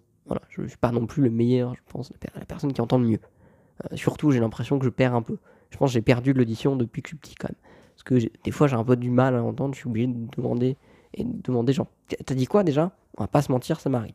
Je, 0.50 0.68
suis 0.68 0.78
pas 0.78 0.92
non 0.92 1.08
plus 1.08 1.24
le 1.24 1.32
meilleur, 1.32 1.74
je 1.74 1.82
pense, 1.88 2.12
la, 2.12 2.18
per- 2.18 2.40
la 2.40 2.46
personne 2.46 2.72
qui 2.72 2.82
entend 2.82 3.00
le 3.00 3.08
mieux. 3.08 3.20
Euh, 3.86 3.96
surtout, 3.96 4.30
j'ai 4.32 4.40
l'impression 4.40 4.78
que 4.78 4.86
je 4.86 4.90
perds 4.90 5.16
un 5.16 5.24
peu. 5.24 5.38
Je 5.72 5.78
pense 5.78 5.90
que 5.90 5.94
j'ai 5.94 6.02
perdu 6.02 6.34
de 6.34 6.38
l'audition 6.38 6.76
depuis 6.76 7.02
que 7.02 7.10
je 7.10 7.16
suis 7.16 7.18
petit, 7.18 7.36
quand 7.36 7.50
même. 7.50 7.58
Parce 7.96 8.04
que 8.04 8.30
des 8.44 8.52
fois, 8.52 8.68
j'ai 8.68 8.76
un 8.76 8.84
peu 8.84 8.96
du 8.96 9.10
mal 9.10 9.36
à 9.36 9.44
entendre, 9.44 9.74
je 9.74 9.80
suis 9.80 9.90
obligé 9.90 10.08
de 10.08 10.28
demander, 10.38 10.78
et 11.16 11.24
de 11.24 11.42
demander, 11.42 11.74
genre, 11.74 11.88
t'as 12.26 12.36
dit 12.36 12.46
quoi 12.46 12.64
déjà? 12.64 12.92
On 13.18 13.24
va 13.24 13.28
pas 13.28 13.42
se 13.42 13.52
mentir, 13.52 13.80
ça 13.80 13.90
m'arrive. 13.90 14.14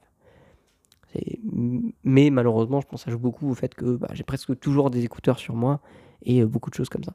Mais 2.02 2.30
malheureusement, 2.30 2.80
je 2.80 2.86
pense 2.86 3.04
ça 3.04 3.10
joue 3.10 3.18
beaucoup 3.18 3.48
au 3.48 3.54
fait 3.54 3.74
que 3.74 3.96
bah, 3.96 4.08
j'ai 4.12 4.24
presque 4.24 4.58
toujours 4.58 4.90
des 4.90 5.04
écouteurs 5.04 5.38
sur 5.38 5.54
moi 5.54 5.80
et 6.22 6.42
euh, 6.42 6.46
beaucoup 6.46 6.70
de 6.70 6.74
choses 6.74 6.88
comme 6.88 7.04
ça. 7.04 7.14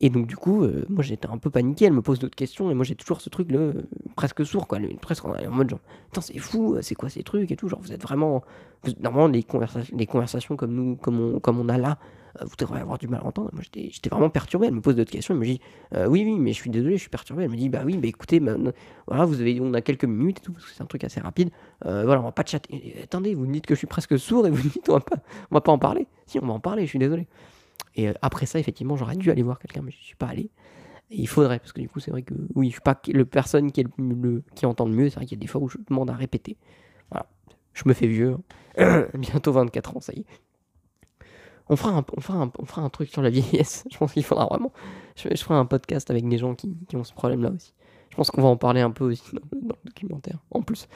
Et 0.00 0.10
donc, 0.10 0.26
du 0.26 0.36
coup, 0.36 0.64
euh, 0.64 0.84
moi 0.88 1.02
j'étais 1.02 1.28
un 1.28 1.38
peu 1.38 1.50
paniqué. 1.50 1.84
Elle 1.86 1.92
me 1.92 2.02
pose 2.02 2.18
d'autres 2.18 2.34
questions 2.34 2.70
et 2.70 2.74
moi 2.74 2.84
j'ai 2.84 2.94
toujours 2.96 3.20
ce 3.20 3.30
truc 3.30 3.50
là, 3.50 3.58
euh, 3.58 3.72
presque 4.16 4.44
sourd, 4.44 4.66
quoi. 4.66 4.78
le- 4.78 4.88
Presque 5.00 5.24
en 5.24 5.34
mode 5.50 5.70
genre, 5.70 5.78
putain, 6.06 6.20
c'est 6.20 6.38
fou, 6.38 6.76
c'est 6.82 6.94
quoi 6.94 7.08
ces 7.08 7.22
trucs 7.22 7.50
et 7.52 7.56
tout? 7.56 7.68
Genre, 7.68 7.80
vous 7.80 7.92
êtes 7.92 8.02
vraiment. 8.02 8.42
normalement, 9.00 9.28
les 9.28 10.06
conversations, 10.06 10.56
comme 10.56 10.74
nous, 10.74 10.96
comme 10.96 11.58
on, 11.60 11.68
a 11.68 11.78
là, 11.78 11.98
euh, 12.40 12.44
vous 12.44 12.56
devriez 12.58 12.82
avoir 12.82 12.98
du 12.98 13.06
mal 13.08 13.20
à 13.20 13.26
entendre. 13.26 13.50
Moi 13.52 13.62
j'étais 13.72 14.10
vraiment 14.10 14.28
perturbé. 14.30 14.66
Elle 14.66 14.74
me 14.74 14.80
pose 14.80 14.96
d'autres 14.96 15.12
questions. 15.12 15.32
Elle 15.34 15.40
me 15.40 15.46
dit, 15.46 15.60
euh, 15.94 16.06
oui, 16.06 16.22
oui, 16.26 16.38
mais 16.38 16.52
je 16.52 16.56
suis 16.56 16.70
désolé, 16.70 16.96
je 16.96 17.00
suis 17.02 17.08
perturbé. 17.08 17.44
Elle 17.44 17.50
me 17.50 17.56
dit, 17.56 17.68
bah 17.68 17.82
oui, 17.86 17.96
bah 17.96 18.08
écoutez, 18.08 18.40
ben, 18.40 18.72
voilà, 19.06 19.24
vous 19.24 19.40
avez, 19.40 19.58
on 19.60 19.72
a 19.74 19.80
quelques 19.80 20.04
minutes 20.04 20.38
et 20.40 20.42
tout, 20.42 20.52
parce 20.52 20.64
que 20.66 20.72
c'est 20.72 20.82
un 20.82 20.86
truc 20.86 21.04
assez 21.04 21.20
rapide. 21.20 21.50
Euh, 21.86 22.04
voilà, 22.04 22.20
on 22.20 22.24
va 22.24 22.32
pas 22.32 22.44
chatter. 22.44 22.74
Et, 22.98 23.02
attendez, 23.04 23.34
vous 23.36 23.46
me 23.46 23.52
dites 23.52 23.64
que 23.64 23.74
je 23.74 23.78
suis 23.78 23.86
presque 23.86 24.18
sourd 24.18 24.46
et 24.46 24.50
vous 24.50 24.56
me 24.62 24.68
dites, 24.70 24.88
on 24.88 24.94
va 24.94 25.00
pas, 25.00 25.16
on 25.50 25.54
va 25.54 25.60
pas 25.60 25.72
en 25.72 25.78
parler. 25.78 26.08
Si, 26.26 26.38
on 26.42 26.46
va 26.46 26.52
en 26.52 26.60
parler, 26.60 26.82
je 26.84 26.88
suis 26.90 26.98
désolé. 26.98 27.26
Et 27.96 28.08
euh, 28.08 28.12
après 28.22 28.46
ça, 28.46 28.58
effectivement, 28.58 28.96
j'aurais 28.96 29.16
dû 29.16 29.30
aller 29.30 29.42
voir 29.42 29.58
quelqu'un, 29.58 29.82
mais 29.82 29.92
je 29.92 30.02
suis 30.02 30.16
pas 30.16 30.26
allé. 30.26 30.50
Et 31.10 31.20
il 31.20 31.28
faudrait, 31.28 31.58
parce 31.58 31.72
que 31.72 31.80
du 31.80 31.88
coup, 31.88 32.00
c'est 32.00 32.10
vrai 32.10 32.22
que 32.22 32.34
oui, 32.54 32.68
je 32.68 32.72
suis 32.72 32.80
pas 32.80 33.00
le 33.08 33.24
personne 33.24 33.70
qui, 33.70 33.84
entend 34.64 34.86
le 34.86 34.94
mieux. 34.94 35.08
C'est 35.10 35.16
vrai 35.16 35.26
qu'il 35.26 35.38
y 35.38 35.40
a 35.40 35.42
des 35.42 35.46
fois 35.46 35.60
où 35.60 35.68
je 35.68 35.78
demande 35.88 36.10
à 36.10 36.14
répéter. 36.14 36.56
Voilà. 37.10 37.26
Je 37.72 37.82
me 37.86 37.92
fais 37.92 38.06
vieux. 38.06 38.36
hein. 38.78 39.06
Bientôt 39.14 39.52
24 39.52 39.96
ans, 39.96 40.00
ça 40.00 40.12
y 40.14 40.20
est. 40.20 40.26
On 41.68 41.76
fera, 41.76 41.96
un, 41.96 42.04
on, 42.16 42.20
fera 42.20 42.38
un, 42.42 42.52
on 42.58 42.66
fera 42.66 42.82
un 42.82 42.90
truc 42.90 43.08
sur 43.08 43.22
la 43.22 43.30
vieillesse. 43.30 43.84
Je 43.92 43.96
pense 43.96 44.12
qu'il 44.12 44.24
faudra 44.24 44.46
vraiment. 44.46 44.72
Je, 45.16 45.28
ferai 45.36 45.54
un 45.54 45.66
podcast 45.66 46.10
avec 46.10 46.28
des 46.28 46.38
gens 46.38 46.54
qui, 46.54 46.76
ont 46.94 47.04
ce 47.04 47.12
problème-là 47.14 47.50
aussi. 47.50 47.74
Je 48.10 48.16
pense 48.16 48.30
qu'on 48.30 48.42
va 48.42 48.48
en 48.48 48.56
parler 48.56 48.80
un 48.80 48.90
peu 48.90 49.04
aussi 49.04 49.34
dans 49.34 49.40
le 49.52 49.90
documentaire, 49.90 50.38
en 50.50 50.62
plus. 50.62 50.88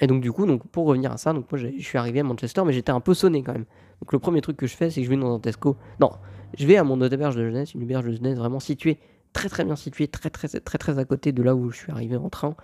Et 0.00 0.06
donc, 0.06 0.20
du 0.20 0.32
coup, 0.32 0.46
donc, 0.46 0.66
pour 0.68 0.86
revenir 0.86 1.12
à 1.12 1.16
ça, 1.16 1.32
donc 1.32 1.50
moi, 1.50 1.58
je 1.58 1.68
suis 1.82 1.98
arrivé 1.98 2.20
à 2.20 2.24
Manchester, 2.24 2.62
mais 2.64 2.72
j'étais 2.72 2.90
un 2.90 3.00
peu 3.00 3.14
sonné 3.14 3.42
quand 3.42 3.52
même. 3.52 3.66
Donc, 4.00 4.12
le 4.12 4.18
premier 4.18 4.40
truc 4.40 4.56
que 4.56 4.66
je 4.66 4.76
fais, 4.76 4.90
c'est 4.90 5.00
que 5.00 5.04
je 5.06 5.10
vais 5.10 5.16
dans 5.16 5.34
un 5.34 5.38
Tesco. 5.38 5.76
Non, 6.00 6.10
je 6.58 6.66
vais 6.66 6.76
à 6.76 6.84
mon 6.84 7.00
auberge 7.00 7.36
de 7.36 7.44
jeunesse, 7.44 7.74
une 7.74 7.82
auberge 7.84 8.06
de 8.06 8.12
jeunesse 8.12 8.36
vraiment 8.36 8.60
située, 8.60 8.98
très 9.32 9.48
très 9.48 9.64
bien 9.64 9.76
située, 9.76 10.08
très 10.08 10.30
très 10.30 10.48
très 10.48 10.78
très, 10.78 10.98
à 10.98 11.04
côté 11.04 11.32
de 11.32 11.42
là 11.42 11.54
où 11.54 11.70
je 11.70 11.76
suis 11.76 11.92
arrivé 11.92 12.16
en 12.16 12.28
train. 12.28 12.54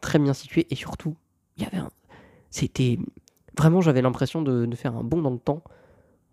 Très 0.00 0.18
bien 0.18 0.32
située, 0.32 0.66
et 0.70 0.74
surtout, 0.74 1.14
il 1.56 1.64
y 1.64 1.66
avait 1.66 1.78
un. 1.78 1.90
C'était. 2.50 2.98
Vraiment, 3.58 3.80
j'avais 3.82 4.00
l'impression 4.00 4.40
de, 4.40 4.64
de 4.64 4.76
faire 4.76 4.96
un 4.96 5.04
bond 5.04 5.20
dans 5.20 5.30
le 5.30 5.38
temps. 5.38 5.62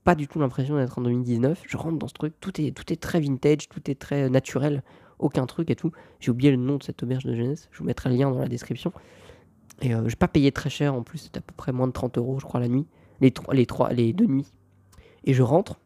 Pas 0.05 0.15
du 0.15 0.29
tout 0.29 0.39
l'impression 0.39 0.77
d'être 0.77 0.97
en 0.99 1.01
2019. 1.01 1.63
Je 1.67 1.75
rentre 1.75 1.97
dans 1.97 2.07
ce 2.07 2.13
truc, 2.13 2.33
tout 2.39 2.61
est, 2.61 2.71
tout 2.71 2.93
est 2.93 2.95
très 2.95 3.19
vintage, 3.19 3.67
tout 3.67 3.91
est 3.91 3.99
très 3.99 4.29
naturel, 4.29 4.83
aucun 5.19 5.45
truc 5.45 5.69
et 5.69 5.75
tout. 5.75 5.91
J'ai 6.21 6.31
oublié 6.31 6.51
le 6.51 6.57
nom 6.57 6.77
de 6.77 6.83
cette 6.83 7.03
auberge 7.03 7.25
de 7.25 7.33
jeunesse, 7.33 7.67
je 7.71 7.79
vous 7.79 7.85
mettrai 7.85 8.09
le 8.09 8.15
lien 8.15 8.31
dans 8.31 8.39
la 8.39 8.47
description. 8.47 8.93
Et 9.81 9.93
euh, 9.93 10.07
j'ai 10.07 10.15
pas 10.15 10.27
payé 10.27 10.51
très 10.51 10.69
cher 10.69 10.93
en 10.93 11.03
plus, 11.03 11.19
c'était 11.19 11.39
à 11.39 11.41
peu 11.41 11.53
près 11.55 11.71
moins 11.71 11.87
de 11.87 11.91
30 11.93 12.17
euros, 12.17 12.39
je 12.39 12.45
crois, 12.45 12.59
la 12.59 12.67
nuit. 12.67 12.85
Les, 13.21 13.31
trois, 13.31 13.53
les, 13.53 13.65
trois, 13.65 13.91
les 13.93 14.13
deux 14.13 14.25
nuits. 14.25 14.51
Et 15.23 15.33
je 15.33 15.43
rentre. 15.43 15.79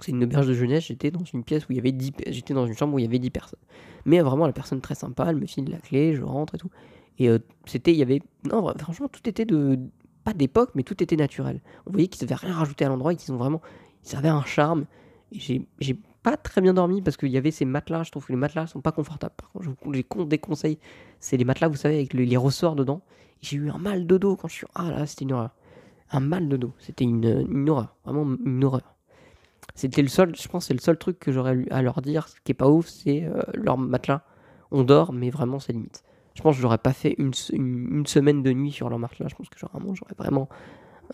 C'est 0.00 0.10
une 0.12 0.24
auberge 0.24 0.48
de 0.48 0.54
jeunesse, 0.54 0.84
j'étais 0.86 1.10
dans 1.12 1.22
une 1.24 1.44
pièce 1.44 1.68
où 1.68 1.72
il 1.72 1.76
y 1.76 1.78
avait 1.78 1.92
10 1.92 2.10
pe- 2.12 2.24
j'étais 2.32 2.54
dans 2.54 2.66
une 2.66 2.74
chambre 2.74 2.94
où 2.94 2.98
il 2.98 3.02
y 3.02 3.06
avait 3.06 3.18
10 3.20 3.30
personnes. 3.30 3.60
Mais 4.04 4.20
euh, 4.20 4.24
vraiment 4.24 4.46
la 4.46 4.52
personne 4.52 4.80
très 4.80 4.94
sympa, 4.96 5.26
elle 5.28 5.36
me 5.36 5.46
file 5.46 5.68
la 5.70 5.78
clé, 5.78 6.14
je 6.14 6.22
rentre 6.22 6.56
et 6.56 6.58
tout. 6.58 6.70
Et 7.18 7.28
euh, 7.28 7.38
c'était 7.66 7.92
il 7.92 7.98
y 7.98 8.02
avait 8.02 8.20
non 8.50 8.72
franchement 8.78 9.06
tout 9.08 9.28
était 9.28 9.44
de 9.44 9.78
pas 10.24 10.32
d'époque 10.32 10.70
mais 10.74 10.82
tout 10.82 11.00
était 11.02 11.14
naturel. 11.16 11.60
On 11.86 11.92
voyait 11.92 12.08
qu'ils 12.08 12.24
avaient 12.24 12.34
rien 12.34 12.54
rajouté 12.54 12.84
à 12.84 12.88
l'endroit 12.88 13.12
et 13.12 13.16
qu'ils 13.16 13.32
ont 13.32 13.36
vraiment 13.36 13.60
ils 14.04 14.16
avaient 14.16 14.28
un 14.28 14.42
charme. 14.44 14.86
J'ai 15.30 15.66
pas 16.22 16.36
très 16.36 16.60
bien 16.60 16.74
dormi 16.74 17.02
parce 17.02 17.16
qu'il 17.16 17.30
y 17.30 17.36
avait 17.36 17.50
ces 17.50 17.64
matelas, 17.64 18.04
je 18.04 18.10
trouve 18.10 18.26
que 18.26 18.32
les 18.32 18.38
matelas 18.38 18.66
sont 18.66 18.80
pas 18.80 18.92
confortables. 18.92 19.34
Par 19.36 19.50
contre, 19.50 19.64
je 19.64 19.70
vous 19.70 20.24
des 20.24 20.38
conseils, 20.38 20.78
c'est 21.20 21.36
les 21.36 21.44
matelas 21.44 21.68
vous 21.68 21.76
savez 21.76 21.96
avec 21.96 22.14
le- 22.14 22.24
les 22.24 22.36
ressorts 22.36 22.76
dedans. 22.76 23.02
J'ai 23.40 23.56
eu 23.56 23.70
un 23.70 23.78
mal 23.78 24.06
de 24.06 24.18
dos 24.18 24.36
quand 24.36 24.48
je 24.48 24.54
suis 24.54 24.66
ah 24.74 24.90
là, 24.90 25.06
c'était 25.06 25.24
une 25.24 25.32
horreur. 25.32 25.50
Un 26.10 26.20
mal 26.20 26.48
de 26.48 26.56
dos, 26.56 26.72
c'était 26.78 27.04
une, 27.04 27.46
une 27.50 27.68
horreur, 27.68 27.96
vraiment 28.04 28.36
une 28.44 28.62
horreur. 28.64 28.94
C'était 29.74 30.02
le 30.02 30.08
seul, 30.08 30.36
je 30.36 30.48
pense, 30.48 30.66
c'est 30.66 30.74
le 30.74 30.80
seul 30.80 30.98
truc 30.98 31.18
que 31.18 31.32
j'aurais 31.32 31.64
à 31.70 31.82
leur 31.82 32.02
dire, 32.02 32.28
ce 32.28 32.34
qui 32.44 32.52
est 32.52 32.54
pas 32.54 32.68
ouf, 32.68 32.88
c'est 32.88 33.24
euh, 33.24 33.40
leur 33.54 33.78
matelas. 33.78 34.22
On 34.70 34.84
dort, 34.84 35.12
mais 35.12 35.30
vraiment, 35.30 35.58
c'est 35.58 35.72
limite. 35.72 36.02
Je 36.34 36.42
pense 36.42 36.56
que 36.56 36.62
j'aurais 36.62 36.78
pas 36.78 36.92
fait 36.92 37.14
une, 37.18 37.32
une, 37.52 38.06
semaine 38.06 38.42
de 38.42 38.52
nuit 38.52 38.72
sur 38.72 38.88
leur 38.88 38.98
matelas. 38.98 39.28
Je 39.28 39.34
pense 39.34 39.48
que 39.48 39.58
j'aurais 39.58 40.14
vraiment. 40.16 40.48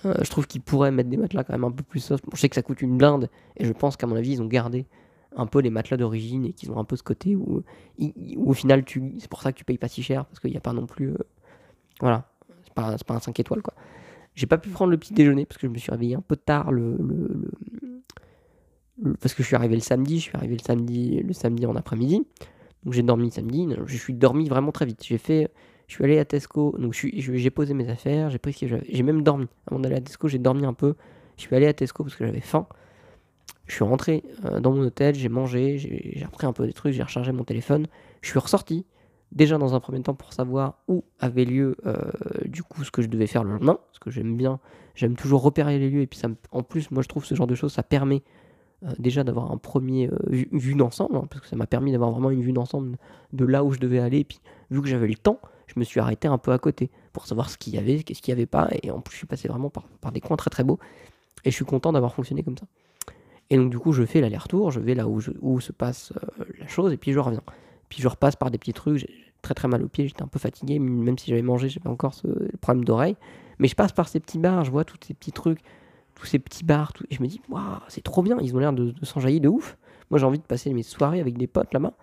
Euh, 0.04 0.14
je 0.22 0.30
trouve 0.30 0.46
qu'ils 0.46 0.60
pourraient 0.60 0.90
mettre 0.90 1.08
des 1.10 1.16
matelas 1.16 1.44
quand 1.44 1.52
même 1.54 1.64
un 1.64 1.70
peu 1.70 1.82
plus 1.82 2.00
soft. 2.00 2.24
Je 2.32 2.38
sais 2.40 2.48
que 2.48 2.54
ça 2.54 2.62
coûte 2.62 2.82
une 2.82 2.96
blinde, 2.98 3.28
et 3.56 3.64
je 3.64 3.72
pense 3.72 3.96
qu'à 3.96 4.06
mon 4.06 4.16
avis, 4.16 4.32
ils 4.32 4.42
ont 4.42 4.46
gardé 4.46 4.86
un 5.36 5.46
peu 5.46 5.60
les 5.60 5.70
matelas 5.70 5.96
d'origine 5.96 6.44
et 6.46 6.52
qu'ils 6.52 6.70
ont 6.72 6.78
un 6.78 6.84
peu 6.84 6.96
ce 6.96 7.02
côté 7.02 7.36
où, 7.36 7.62
au 8.36 8.52
final, 8.54 8.84
tu, 8.84 9.14
c'est 9.18 9.28
pour 9.28 9.42
ça 9.42 9.52
que 9.52 9.58
tu 9.58 9.64
payes 9.64 9.78
pas 9.78 9.88
si 9.88 10.02
cher, 10.02 10.24
parce 10.26 10.40
qu'il 10.40 10.50
n'y 10.50 10.56
a 10.56 10.60
pas 10.60 10.72
non 10.72 10.86
plus. 10.86 11.10
euh, 11.10 11.18
voilà, 12.00 12.28
c'est 12.64 12.74
pas, 12.74 12.96
pas 13.06 13.14
un 13.14 13.20
5 13.20 13.38
étoiles 13.40 13.62
quoi. 13.62 13.74
J'ai 14.34 14.46
pas 14.46 14.58
pu 14.58 14.68
prendre 14.70 14.90
le 14.92 14.98
petit 14.98 15.12
déjeuner 15.14 15.46
parce 15.46 15.58
que 15.60 15.66
je 15.66 15.72
me 15.72 15.78
suis 15.78 15.90
réveillé 15.90 16.14
un 16.14 16.20
peu 16.20 16.36
tard 16.36 16.70
le- 16.70 16.96
le- 16.96 17.50
le- 19.02 19.14
parce 19.14 19.34
que 19.34 19.42
je 19.42 19.48
suis 19.48 19.56
arrivé 19.56 19.74
le 19.74 19.80
samedi, 19.80 20.18
je 20.18 20.22
suis 20.24 20.36
arrivé 20.36 20.56
le 20.56 20.62
samedi, 20.62 21.20
le 21.22 21.32
samedi 21.32 21.66
en 21.66 21.76
après-midi. 21.76 22.24
Donc 22.84 22.94
j'ai 22.94 23.02
dormi 23.02 23.30
samedi, 23.30 23.68
je 23.86 23.96
suis 23.96 24.14
dormi 24.14 24.48
vraiment 24.48 24.72
très 24.72 24.86
vite. 24.86 25.04
J'ai 25.04 25.18
fait, 25.18 25.50
je 25.88 25.94
suis 25.94 26.04
allé 26.04 26.18
à 26.18 26.24
Tesco, 26.26 26.76
donc 26.78 26.92
j'ai 26.92 27.50
posé 27.50 27.72
mes 27.72 27.88
affaires, 27.88 28.28
j'ai 28.28 28.38
pris 28.38 28.52
ce 28.52 28.60
que 28.60 28.68
j'avais, 28.68 28.86
j'ai 28.88 29.02
même 29.02 29.22
dormi. 29.22 29.46
Avant 29.66 29.80
d'aller 29.80 29.96
à 29.96 30.00
Tesco, 30.02 30.28
j'ai 30.28 30.38
dormi 30.38 30.66
un 30.66 30.74
peu. 30.74 30.94
Je 31.38 31.42
suis 31.42 31.56
allé 31.56 31.66
à 31.66 31.72
Tesco 31.72 32.04
parce 32.04 32.14
que 32.14 32.26
j'avais 32.26 32.42
faim. 32.42 32.66
Je 33.66 33.74
suis 33.74 33.84
rentré 33.84 34.22
euh, 34.44 34.60
dans 34.60 34.70
mon 34.72 34.82
hôtel, 34.82 35.14
j'ai 35.14 35.30
mangé, 35.30 35.78
j'ai 35.78 36.24
repris 36.24 36.46
un 36.46 36.52
peu 36.52 36.66
des 36.66 36.74
trucs, 36.74 36.92
j'ai 36.92 37.02
rechargé 37.02 37.32
mon 37.32 37.44
téléphone. 37.44 37.86
Je 38.20 38.28
suis 38.28 38.38
ressorti, 38.38 38.84
déjà 39.32 39.56
dans 39.56 39.74
un 39.74 39.80
premier 39.80 40.02
temps 40.02 40.14
pour 40.14 40.34
savoir 40.34 40.74
où 40.88 41.04
avait 41.20 41.46
lieu 41.46 41.76
euh, 41.86 41.96
du 42.44 42.62
coup 42.62 42.84
ce 42.84 42.90
que 42.90 43.00
je 43.00 43.08
devais 43.08 43.26
faire 43.26 43.42
le 43.42 43.52
lendemain, 43.52 43.78
parce 43.86 43.98
que 43.98 44.10
j'aime 44.10 44.36
bien, 44.36 44.60
j'aime 44.94 45.16
toujours 45.16 45.40
repérer 45.40 45.78
les 45.78 45.88
lieux 45.88 46.02
et 46.02 46.06
puis 46.06 46.18
ça 46.18 46.28
en 46.50 46.62
plus 46.62 46.90
moi 46.90 47.02
je 47.02 47.08
trouve 47.08 47.24
ce 47.24 47.34
genre 47.34 47.46
de 47.46 47.54
choses 47.54 47.72
ça 47.72 47.82
permet 47.82 48.22
euh, 48.84 48.92
déjà 48.98 49.24
d'avoir 49.24 49.52
un 49.52 49.58
premier 49.58 50.10
vue, 50.26 50.48
vue 50.52 50.74
d'ensemble, 50.74 51.16
hein, 51.16 51.24
parce 51.30 51.40
que 51.42 51.48
ça 51.48 51.56
m'a 51.56 51.66
permis 51.66 51.92
d'avoir 51.92 52.10
vraiment 52.10 52.30
une 52.30 52.42
vue 52.42 52.52
d'ensemble 52.52 52.98
de 53.32 53.44
là 53.46 53.64
où 53.64 53.72
je 53.72 53.80
devais 53.80 54.00
aller, 54.00 54.18
et 54.18 54.24
puis 54.24 54.40
vu 54.70 54.82
que 54.82 54.88
j'avais 54.88 55.08
le 55.08 55.14
temps, 55.14 55.40
je 55.68 55.78
me 55.78 55.84
suis 55.84 56.00
arrêté 56.00 56.28
un 56.28 56.38
peu 56.38 56.52
à 56.52 56.58
côté 56.58 56.90
pour 57.12 57.26
savoir 57.26 57.50
ce 57.50 57.56
qu'il 57.56 57.74
y 57.74 57.78
avait, 57.78 58.02
qu'est-ce 58.02 58.22
qu'il 58.22 58.34
n'y 58.34 58.40
avait 58.40 58.46
pas, 58.46 58.68
et 58.82 58.90
en 58.90 59.00
plus 59.00 59.12
je 59.12 59.18
suis 59.18 59.26
passé 59.26 59.48
vraiment 59.48 59.70
par, 59.70 60.12
des 60.12 60.20
coins 60.20 60.36
très 60.36 60.50
très 60.50 60.64
beaux, 60.64 60.78
et 61.44 61.50
je 61.50 61.54
suis 61.54 61.64
content 61.64 61.92
d'avoir 61.92 62.14
fonctionné 62.14 62.42
comme 62.42 62.58
ça. 62.58 62.66
Et 63.50 63.56
donc 63.56 63.70
du 63.70 63.78
coup 63.78 63.92
je 63.92 64.04
fais 64.04 64.20
l'aller-retour, 64.20 64.70
je 64.70 64.80
vais 64.80 64.94
là 64.94 65.06
où, 65.06 65.60
se 65.60 65.72
passe 65.72 66.12
euh, 66.40 66.44
la 66.58 66.66
chose, 66.66 66.92
et 66.92 66.96
puis 66.96 67.12
je 67.12 67.18
reviens. 67.18 67.42
Puis 67.88 68.02
je 68.02 68.08
repasse 68.08 68.36
par 68.36 68.50
des 68.50 68.58
petits 68.58 68.72
trucs, 68.72 68.98
j'ai 68.98 69.10
très 69.42 69.54
très 69.54 69.68
mal 69.68 69.82
aux 69.82 69.88
pieds, 69.88 70.08
j'étais 70.08 70.22
un 70.22 70.28
peu 70.28 70.38
fatigué, 70.38 70.78
même 70.78 71.16
si 71.16 71.30
j'avais 71.30 71.42
mangé, 71.42 71.68
j'avais 71.68 71.88
encore 71.88 72.14
ce 72.14 72.26
problème 72.60 72.84
d'oreille. 72.84 73.16
Mais 73.58 73.68
je 73.68 73.74
passe 73.74 73.92
par 73.92 74.08
ces 74.08 74.20
petits 74.20 74.38
bars, 74.38 74.64
je 74.64 74.70
vois 74.70 74.84
tous 74.84 74.98
ces 75.04 75.14
petits 75.14 75.32
trucs, 75.32 75.60
tous 76.14 76.26
ces 76.26 76.38
petits 76.38 76.64
bars, 76.64 76.92
et 77.10 77.14
je 77.14 77.22
me 77.22 77.28
dis, 77.28 77.40
waouh, 77.48 77.62
c'est 77.88 78.02
trop 78.02 78.22
bien, 78.22 78.38
ils 78.40 78.54
ont 78.54 78.58
l'air 78.58 78.72
de, 78.72 78.90
de 78.90 79.38
de 79.38 79.48
ouf. 79.48 79.78
Moi 80.10 80.18
j'ai 80.18 80.26
envie 80.26 80.38
de 80.38 80.44
passer 80.44 80.72
mes 80.72 80.82
soirées 80.82 81.20
avec 81.20 81.36
des 81.36 81.46
potes 81.46 81.72
là-bas. 81.72 81.94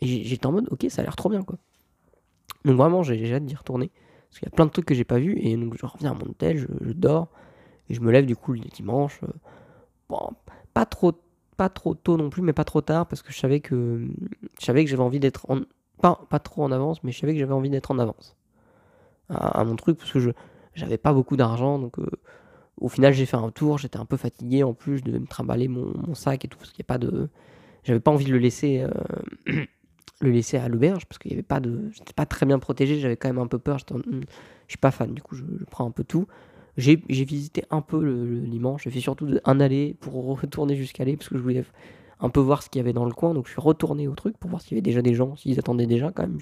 Et 0.00 0.24
j'étais 0.24 0.46
en 0.46 0.52
mode, 0.52 0.68
ok, 0.70 0.86
ça 0.88 1.02
a 1.02 1.04
l'air 1.04 1.16
trop 1.16 1.28
bien 1.28 1.42
quoi. 1.42 1.56
Donc 2.64 2.76
vraiment, 2.76 3.02
j'ai 3.02 3.32
hâte 3.34 3.44
d'y 3.44 3.54
retourner. 3.54 3.90
Parce 4.28 4.40
qu'il 4.40 4.48
y 4.48 4.52
a 4.52 4.54
plein 4.56 4.66
de 4.66 4.70
trucs 4.70 4.86
que 4.86 4.94
j'ai 4.94 5.04
pas 5.04 5.18
vus, 5.18 5.36
et 5.38 5.56
donc 5.56 5.76
je 5.78 5.86
reviens 5.86 6.10
à 6.10 6.14
mon 6.14 6.26
hôtel, 6.26 6.58
je, 6.58 6.66
dors, 6.92 7.28
et 7.88 7.94
je 7.94 8.00
me 8.00 8.10
lève 8.10 8.26
du 8.26 8.36
coup 8.36 8.52
le 8.52 8.60
dimanche. 8.60 9.20
euh, 9.22 9.28
bon, 10.08 10.30
pas 10.72 10.86
trop 10.86 11.12
pas 11.56 11.68
trop 11.68 11.94
tôt 11.94 12.16
non 12.16 12.30
plus, 12.30 12.42
mais 12.42 12.52
pas 12.52 12.64
trop 12.64 12.80
tard, 12.80 13.06
parce 13.06 13.22
que 13.22 13.32
je 13.32 13.38
savais 13.38 13.60
que 13.60 14.08
je 14.58 14.64
savais 14.64 14.84
que 14.84 14.90
j'avais 14.90 15.02
envie 15.04 15.20
d'être 15.20 15.48
en 15.48 15.60
pas, 16.00 16.26
pas 16.28 16.40
trop 16.40 16.64
en 16.64 16.72
avance, 16.72 17.02
mais 17.04 17.12
je 17.12 17.20
savais 17.20 17.32
que 17.32 17.38
j'avais 17.38 17.52
envie 17.52 17.70
d'être 17.70 17.92
en 17.92 17.98
avance. 17.98 18.36
À, 19.28 19.64
mon 19.64 19.76
truc, 19.76 19.98
parce 19.98 20.12
que 20.12 20.20
je 20.20 20.30
j'avais 20.74 20.98
pas 20.98 21.12
beaucoup 21.12 21.36
d'argent, 21.36 21.78
donc 21.78 21.98
euh, 22.00 22.10
au 22.80 22.88
final 22.88 23.12
j'ai 23.12 23.26
fait 23.26 23.36
un 23.36 23.50
tour, 23.50 23.78
j'étais 23.78 23.98
un 23.98 24.04
peu 24.04 24.16
fatigué, 24.16 24.64
en 24.64 24.74
plus 24.74 24.98
je 24.98 25.04
devais 25.04 25.20
me 25.20 25.26
trimballer 25.26 25.68
mon, 25.68 25.92
mon 25.96 26.14
sac 26.14 26.44
et 26.44 26.48
tout, 26.48 26.58
parce 26.58 26.72
qu'il 26.72 26.82
n'y 26.82 26.86
a 26.86 26.92
pas 26.92 26.98
de, 26.98 27.28
j'avais 27.84 28.00
pas 28.00 28.10
envie 28.10 28.24
de 28.24 28.32
le 28.32 28.38
laisser, 28.38 28.80
euh, 28.82 29.64
le 30.24 30.30
laisser 30.30 30.56
à 30.56 30.68
l'auberge, 30.68 31.06
parce 31.06 31.18
qu'il 31.18 31.30
y 31.30 31.34
avait 31.34 31.42
pas 31.42 31.60
de, 31.60 31.90
j'étais 31.92 32.12
pas 32.12 32.26
très 32.26 32.46
bien 32.46 32.58
protégé, 32.58 32.98
j'avais 32.98 33.16
quand 33.16 33.28
même 33.28 33.38
un 33.38 33.46
peu 33.46 33.58
peur, 33.58 33.78
je 33.78 33.84
suis 34.68 34.78
pas 34.78 34.90
fan, 34.90 35.12
du 35.12 35.22
coup 35.22 35.34
je, 35.36 35.44
prends 35.70 35.86
un 35.86 35.90
peu 35.90 36.04
tout. 36.04 36.26
J'ai 36.76 36.96
visité 37.06 37.64
un 37.70 37.80
peu 37.80 38.02
le, 38.02 38.40
dimanche, 38.40 38.84
j'ai 38.84 38.90
fait 38.90 39.00
surtout 39.00 39.28
un 39.44 39.60
aller 39.60 39.96
pour 40.00 40.14
retourner 40.40 40.74
jusqu'à 40.74 41.04
aller, 41.04 41.16
parce 41.16 41.28
que 41.28 41.36
je 41.36 41.42
voulais 41.42 41.64
un 42.20 42.28
peu 42.28 42.40
voir 42.40 42.62
ce 42.62 42.68
qu'il 42.68 42.80
y 42.80 42.82
avait 42.82 42.92
dans 42.92 43.04
le 43.04 43.12
coin, 43.12 43.34
donc 43.34 43.46
je 43.46 43.52
suis 43.52 43.60
retourné 43.60 44.08
au 44.08 44.14
truc 44.14 44.36
pour 44.38 44.50
voir 44.50 44.60
s'il 44.60 44.72
y 44.72 44.74
avait 44.74 44.82
déjà 44.82 45.02
des 45.02 45.14
gens, 45.14 45.36
s'ils 45.36 45.58
attendaient 45.58 45.86
déjà 45.86 46.10
quand 46.10 46.22
même, 46.22 46.38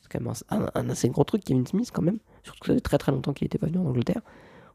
c'est 0.00 0.12
quand 0.12 0.20
même 0.20 0.32
un, 0.74 0.90
assez 0.90 1.08
gros 1.08 1.24
truc, 1.24 1.42
Kevin 1.42 1.66
Smith 1.66 1.90
quand 1.92 2.02
même, 2.02 2.18
surtout 2.44 2.60
que 2.60 2.66
ça 2.68 2.74
fait 2.74 2.80
très 2.80 2.98
très 2.98 3.12
longtemps 3.12 3.32
qu'il 3.32 3.46
était 3.46 3.58
pas 3.58 3.66
venu 3.66 3.78
en 3.78 3.86
Angleterre. 3.86 4.20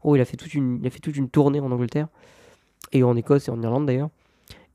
Oh, 0.03 0.15
il 0.15 0.21
a 0.21 0.25
fait 0.25 0.35
toute 0.35 0.53
une, 0.53 0.79
il 0.81 0.87
a 0.87 0.89
fait 0.89 0.99
toute 0.99 1.15
une 1.15 1.29
tournée 1.29 1.59
en 1.59 1.71
Angleterre, 1.71 2.07
et 2.91 3.03
en 3.03 3.15
Écosse 3.15 3.47
et 3.47 3.51
en 3.51 3.61
Irlande 3.61 3.85
d'ailleurs. 3.85 4.09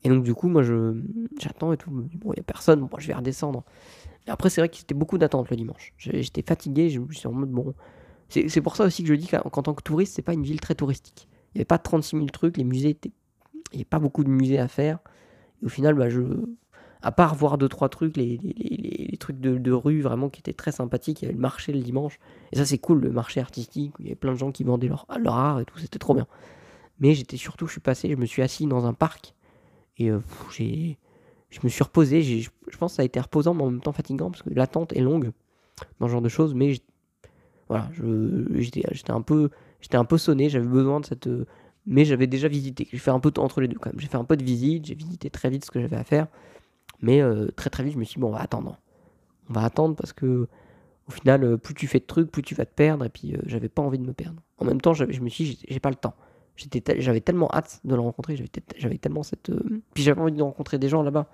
Et 0.07 0.09
donc 0.09 0.23
du 0.23 0.33
coup, 0.33 0.47
moi 0.47 0.63
j'attends 1.37 1.73
et 1.73 1.77
tout, 1.77 1.91
bon, 1.91 2.31
il 2.31 2.37
y 2.37 2.39
a 2.39 2.43
personne, 2.43 2.79
bon, 2.79 2.97
je 2.97 3.07
vais 3.07 3.13
redescendre. 3.13 3.65
Et 4.25 4.29
après, 4.29 4.49
c'est 4.49 4.61
vrai 4.61 4.69
que 4.69 4.77
c'était 4.77 4.95
beaucoup 4.95 5.17
d'attente 5.17 5.49
le 5.49 5.57
dimanche. 5.57 5.93
J'étais 5.97 6.43
fatigué, 6.43 6.89
je 6.89 7.01
suis 7.11 7.27
en 7.27 7.33
mode 7.33 7.51
bon, 7.51 7.73
c'est 8.29 8.61
pour 8.61 8.77
ça 8.77 8.85
aussi 8.85 9.03
que 9.03 9.09
je 9.09 9.15
dis 9.15 9.27
qu'en 9.27 9.49
tant 9.49 9.73
que 9.73 9.83
touriste, 9.83 10.15
c'est 10.15 10.21
pas 10.21 10.33
une 10.33 10.43
ville 10.43 10.61
très 10.61 10.75
touristique. 10.75 11.27
Il 11.53 11.57
n'y 11.57 11.59
avait 11.59 11.65
pas 11.65 11.77
36 11.77 12.15
000 12.15 12.27
trucs, 12.27 12.55
les 12.55 12.63
musées 12.63 12.91
étaient. 12.91 13.11
Il 13.73 13.75
n'y 13.75 13.79
avait 13.79 13.85
pas 13.85 13.99
beaucoup 13.99 14.23
de 14.23 14.29
musées 14.29 14.59
à 14.59 14.69
faire. 14.69 14.99
Et 15.61 15.65
au 15.65 15.69
final, 15.69 15.93
bah, 15.95 16.07
je... 16.07 16.21
à 17.01 17.11
part 17.11 17.35
voir 17.35 17.57
deux, 17.57 17.67
trois 17.67 17.89
trucs, 17.89 18.15
les, 18.15 18.37
les, 18.37 19.17
trucs 19.17 19.41
de, 19.41 19.57
de, 19.57 19.71
rue 19.73 19.99
vraiment 19.99 20.29
qui 20.29 20.39
étaient 20.39 20.53
très 20.53 20.71
sympathiques, 20.71 21.21
il 21.21 21.25
y 21.25 21.27
avait 21.27 21.35
le 21.35 21.41
marché 21.41 21.73
le 21.73 21.81
dimanche. 21.81 22.17
Et 22.53 22.55
ça, 22.55 22.65
c'est 22.65 22.77
cool, 22.77 23.01
le 23.01 23.11
marché 23.11 23.41
artistique, 23.41 23.91
il 23.99 24.05
y 24.05 24.07
avait 24.07 24.15
plein 24.15 24.31
de 24.31 24.37
gens 24.37 24.53
qui 24.53 24.63
vendaient 24.63 24.87
leur, 24.87 25.05
leur 25.19 25.35
art 25.35 25.59
et 25.59 25.65
tout, 25.65 25.77
c'était 25.79 25.99
trop 25.99 26.13
bien. 26.13 26.27
Mais 27.01 27.13
j'étais 27.13 27.35
surtout, 27.35 27.67
je 27.67 27.73
suis 27.73 27.81
passé, 27.81 28.09
je 28.09 28.15
me 28.15 28.25
suis 28.25 28.41
assis 28.41 28.65
dans 28.67 28.85
un 28.85 28.93
parc 28.93 29.35
et 29.97 30.09
euh, 30.09 30.19
j'ai. 30.55 30.97
Je 31.49 31.59
me 31.63 31.69
suis 31.69 31.81
reposé, 31.81 32.21
je 32.21 32.77
pense 32.77 32.91
que 32.91 32.95
ça 32.97 33.03
a 33.03 33.05
été 33.05 33.21
reposant, 33.21 33.53
mais 33.53 33.63
en 33.63 33.71
même 33.71 33.79
temps 33.79 33.93
fatigant, 33.93 34.29
parce 34.29 34.43
que 34.43 34.49
l'attente 34.49 34.91
est 34.91 34.99
longue 34.99 35.31
dans 35.99 36.07
ce 36.07 36.11
genre 36.11 36.21
de 36.21 36.27
choses, 36.27 36.53
mais 36.53 36.73
voilà, 37.69 37.89
j'étais 38.55 39.11
un 39.11 39.21
peu 39.21 39.49
j'étais 39.79 39.95
un 39.95 40.03
peu 40.03 40.17
sonné, 40.17 40.49
j'avais 40.49 40.67
besoin 40.67 40.99
de 40.99 41.05
cette 41.05 41.29
mais 41.85 42.03
j'avais 42.03 42.27
déjà 42.27 42.49
visité. 42.49 42.85
J'ai 42.91 42.97
fait 42.97 43.11
un 43.11 43.21
peu 43.21 43.31
entre 43.37 43.61
les 43.61 43.69
deux 43.69 43.77
quand 43.77 43.89
même. 43.89 43.99
J'ai 43.99 44.09
fait 44.09 44.17
un 44.17 44.25
peu 44.25 44.35
de 44.35 44.43
visite, 44.43 44.85
j'ai 44.85 44.95
visité 44.95 45.29
très 45.29 45.49
vite 45.49 45.63
ce 45.63 45.71
que 45.71 45.79
j'avais 45.79 45.95
à 45.95 46.03
faire, 46.03 46.27
mais 47.01 47.21
euh, 47.21 47.47
très 47.55 47.69
très 47.69 47.83
vite 47.83 47.93
je 47.93 47.97
me 47.97 48.03
suis 48.03 48.15
dit 48.15 48.19
bon 48.19 48.27
on 48.27 48.31
va 48.31 48.41
attendre, 48.41 48.77
on 49.49 49.53
va 49.53 49.63
attendre 49.63 49.95
parce 49.95 50.11
que 50.11 50.49
au 51.07 51.11
final 51.11 51.45
euh, 51.45 51.57
plus 51.57 51.75
tu 51.75 51.87
fais 51.87 51.99
de 51.99 52.05
trucs, 52.05 52.29
plus 52.29 52.43
tu 52.43 52.55
vas 52.55 52.65
te 52.65 52.73
perdre 52.73 53.05
et 53.05 53.09
puis 53.09 53.37
j'avais 53.45 53.69
pas 53.69 53.81
envie 53.81 53.99
de 53.99 54.05
me 54.05 54.13
perdre. 54.13 54.41
En 54.57 54.65
même 54.65 54.81
temps 54.81 54.93
je 54.93 55.05
me 55.05 55.29
suis 55.29 55.45
dit 55.45 55.59
j'ai 55.65 55.79
pas 55.79 55.89
le 55.89 55.95
temps. 55.95 56.15
J'avais 56.97 57.21
tellement 57.21 57.49
hâte 57.53 57.81
de 57.83 57.95
le 57.95 58.01
rencontrer, 58.01 58.35
j'avais 58.77 58.97
tellement 58.97 59.23
cette 59.23 59.51
puis 59.93 60.03
j'avais 60.03 60.21
envie 60.21 60.31
de 60.31 60.41
rencontrer 60.41 60.77
des 60.77 60.89
gens 60.89 61.03
là-bas. 61.03 61.27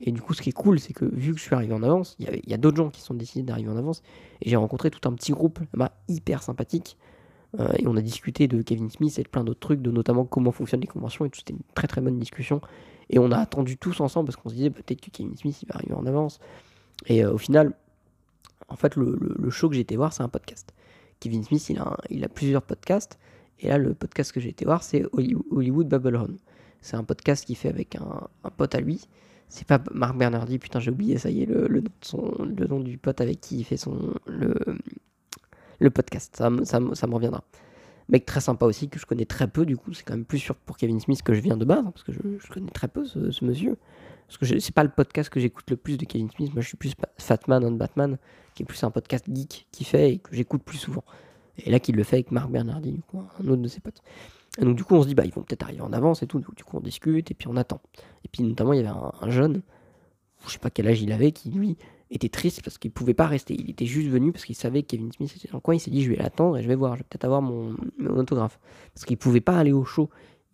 Et 0.00 0.12
du 0.12 0.22
coup, 0.22 0.32
ce 0.32 0.40
qui 0.40 0.48
est 0.48 0.52
cool, 0.52 0.80
c'est 0.80 0.94
que 0.94 1.04
vu 1.04 1.32
que 1.32 1.38
je 1.38 1.44
suis 1.44 1.54
arrivé 1.54 1.74
en 1.74 1.82
avance, 1.82 2.16
il 2.18 2.40
y, 2.46 2.54
a 2.54 2.56
d'autres 2.56 2.78
gens 2.78 2.88
qui 2.88 3.02
sont 3.02 3.14
décidés 3.14 3.42
d'arriver 3.42 3.70
en 3.70 3.76
avance. 3.76 4.02
Et 4.40 4.48
j'ai 4.48 4.56
rencontré 4.56 4.90
tout 4.90 5.06
un 5.06 5.12
petit 5.12 5.32
groupe 5.32 5.60
bah, 5.74 5.92
hyper 6.08 6.42
sympathique. 6.42 6.96
Euh, 7.58 7.72
et 7.78 7.86
on 7.86 7.96
a 7.96 8.00
discuté 8.00 8.48
de 8.48 8.62
Kevin 8.62 8.90
Smith 8.90 9.18
et 9.18 9.22
de 9.22 9.28
plein 9.28 9.44
d'autres 9.44 9.60
trucs, 9.60 9.82
de 9.82 9.90
notamment 9.90 10.24
comment 10.24 10.52
fonctionnent 10.52 10.80
les 10.80 10.86
conventions. 10.86 11.26
Et 11.26 11.30
tout, 11.30 11.38
c'était 11.38 11.52
une 11.52 11.60
très 11.74 11.86
très 11.86 12.00
bonne 12.00 12.18
discussion. 12.18 12.62
Et 13.10 13.18
on 13.18 13.30
a 13.30 13.38
attendu 13.38 13.76
tous 13.76 14.00
ensemble 14.00 14.26
parce 14.26 14.36
qu'on 14.36 14.48
se 14.48 14.54
disait 14.54 14.70
bah, 14.70 14.80
peut-être 14.84 15.02
que 15.02 15.10
Kevin 15.10 15.36
Smith 15.36 15.62
il 15.62 15.68
va 15.68 15.74
arriver 15.74 15.94
en 15.94 16.06
avance. 16.06 16.40
Et 17.06 17.22
euh, 17.22 17.34
au 17.34 17.38
final, 17.38 17.74
en 18.68 18.76
fait, 18.76 18.96
le, 18.96 19.50
show 19.50 19.68
que 19.68 19.76
été 19.76 19.96
voir, 19.96 20.14
c'est 20.14 20.22
un 20.22 20.28
podcast. 20.28 20.72
Kevin 21.18 21.44
Smith, 21.44 21.70
il 22.08 22.24
a 22.24 22.28
plusieurs 22.28 22.62
podcasts. 22.62 23.18
Et 23.60 23.68
là, 23.68 23.78
le 23.78 23.94
podcast 23.94 24.32
que 24.32 24.40
j'ai 24.40 24.50
été 24.50 24.64
voir, 24.64 24.82
c'est 24.82 25.04
Hollywood 25.12 25.88
Babylon. 25.88 26.36
C'est 26.80 26.96
un 26.96 27.04
podcast 27.04 27.44
qu'il 27.44 27.56
fait 27.56 27.68
avec 27.68 27.96
un, 27.96 28.50
pote 28.56 28.74
à 28.74 28.80
lui 28.80 29.06
c'est 29.50 29.66
pas 29.66 29.80
Marc 29.92 30.16
Bernardi, 30.16 30.60
putain, 30.60 30.78
j'ai 30.78 30.92
oublié, 30.92 31.18
ça 31.18 31.28
y 31.28 31.42
est, 31.42 31.46
le, 31.46 31.82
nom 32.68 32.78
du 32.78 32.98
pote 32.98 33.20
avec 33.20 33.40
qui 33.40 33.58
il 33.58 33.64
fait 33.64 33.76
son, 33.76 34.14
le, 34.26 35.90
podcast. 35.90 36.36
Ça, 36.36 36.50
ça, 36.62 36.80
ça 36.92 37.06
me 37.08 37.14
reviendra. 37.14 37.42
Mec 38.08 38.26
très 38.26 38.40
sympa 38.40 38.64
aussi, 38.64 38.88
que 38.88 38.98
je 38.98 39.06
connais 39.06 39.24
très 39.24 39.48
peu, 39.48 39.66
du 39.66 39.76
coup, 39.76 39.92
c'est 39.92 40.04
quand 40.04 40.14
même 40.14 40.24
plus 40.24 40.38
sûr 40.38 40.54
pour 40.54 40.76
Kevin 40.76 41.00
Smith 41.00 41.22
que 41.22 41.34
je 41.34 41.40
viens 41.40 41.56
de 41.56 41.64
base, 41.64 41.78
hein, 41.80 41.90
parce 41.92 42.04
que 42.04 42.12
je, 42.12 42.20
connais 42.48 42.70
très 42.70 42.88
peu 42.88 43.04
ce, 43.04 43.44
monsieur. 43.44 43.76
Parce 44.28 44.38
que 44.38 44.58
c'est 44.60 44.74
pas 44.74 44.84
le 44.84 44.90
podcast 44.90 45.28
que 45.30 45.40
j'écoute 45.40 45.68
le 45.70 45.76
plus 45.76 45.98
de 45.98 46.04
Kevin 46.04 46.30
Smith, 46.30 46.52
moi 46.54 46.62
je 46.62 46.68
suis 46.68 46.76
plus 46.76 46.94
Fatman 47.18 47.64
on 47.64 47.72
Batman, 47.72 48.18
qui 48.54 48.62
est 48.62 48.66
plus 48.66 48.82
un 48.84 48.92
podcast 48.92 49.24
geek 49.28 49.66
qui 49.72 49.84
fait 49.84 50.12
et 50.12 50.18
que 50.18 50.34
j'écoute 50.34 50.62
plus 50.62 50.78
souvent. 50.78 51.04
Et 51.64 51.70
là, 51.70 51.80
qu'il 51.80 51.96
le 51.96 52.02
fait 52.02 52.16
avec 52.16 52.30
Marc 52.30 52.50
Bernardi, 52.50 53.00
un 53.14 53.48
autre 53.48 53.62
de 53.62 53.68
ses 53.68 53.80
potes. 53.80 54.02
Et 54.58 54.64
donc 54.64 54.76
du 54.76 54.84
coup 54.84 54.94
on 54.94 55.02
se 55.02 55.08
dit 55.08 55.14
bah 55.14 55.24
ils 55.24 55.32
vont 55.32 55.42
peut-être 55.42 55.62
arriver 55.62 55.80
en 55.80 55.92
avance 55.92 56.22
et 56.22 56.26
tout, 56.26 56.40
du 56.40 56.64
coup 56.64 56.76
on 56.76 56.80
discute 56.80 57.30
et 57.30 57.34
puis 57.34 57.48
on 57.48 57.56
attend. 57.56 57.80
Et 58.24 58.28
puis 58.28 58.42
notamment 58.42 58.72
il 58.72 58.82
y 58.82 58.86
avait 58.86 58.88
un, 58.88 59.30
jeune, 59.30 59.62
je 60.46 60.52
sais 60.52 60.58
pas 60.58 60.70
quel 60.70 60.88
âge 60.88 61.00
il 61.02 61.12
avait, 61.12 61.32
qui 61.32 61.50
lui 61.50 61.76
était 62.10 62.28
triste 62.28 62.62
parce 62.64 62.76
qu'il 62.76 62.90
pouvait 62.90 63.14
pas 63.14 63.26
rester. 63.26 63.54
Il 63.54 63.70
était 63.70 63.86
juste 63.86 64.08
venu 64.08 64.32
parce 64.32 64.44
qu'il 64.44 64.56
savait 64.56 64.82
que 64.82 64.88
Kevin 64.88 65.12
Smith 65.12 65.32
était 65.36 65.48
dans 65.48 65.58
le 65.58 65.60
coin. 65.60 65.74
Il 65.76 65.80
s'est 65.80 65.92
dit 65.92 66.02
je 66.02 66.10
vais 66.10 66.16
l'attendre 66.16 66.58
et 66.58 66.62
je 66.62 66.68
vais 66.68 66.74
voir, 66.74 66.96
je 66.96 67.00
vais 67.00 67.06
peut-être 67.08 67.24
avoir 67.24 67.42
mon, 67.42 67.76
autographe. 68.08 68.58
Parce 68.92 69.04
qu'il 69.06 69.16
pouvait 69.16 69.40
pas 69.40 69.56
aller 69.56 69.72
au 69.72 69.84
show. 69.84 70.10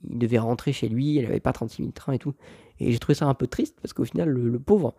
Il 0.08 0.18
devait 0.18 0.38
rentrer 0.38 0.72
chez 0.74 0.88
lui, 0.88 1.14
il 1.14 1.24
avait 1.24 1.40
pas 1.40 1.54
36 1.54 1.82
000 1.82 1.92
trains 1.92 2.12
et 2.12 2.18
tout. 2.18 2.34
Et 2.78 2.92
j'ai 2.92 2.98
trouvé 2.98 3.14
ça 3.14 3.26
un 3.26 3.34
peu 3.34 3.46
triste 3.46 3.78
parce 3.80 3.94
qu'au 3.94 4.04
final 4.04 4.28
le, 4.28 4.58
pauvre, 4.58 4.94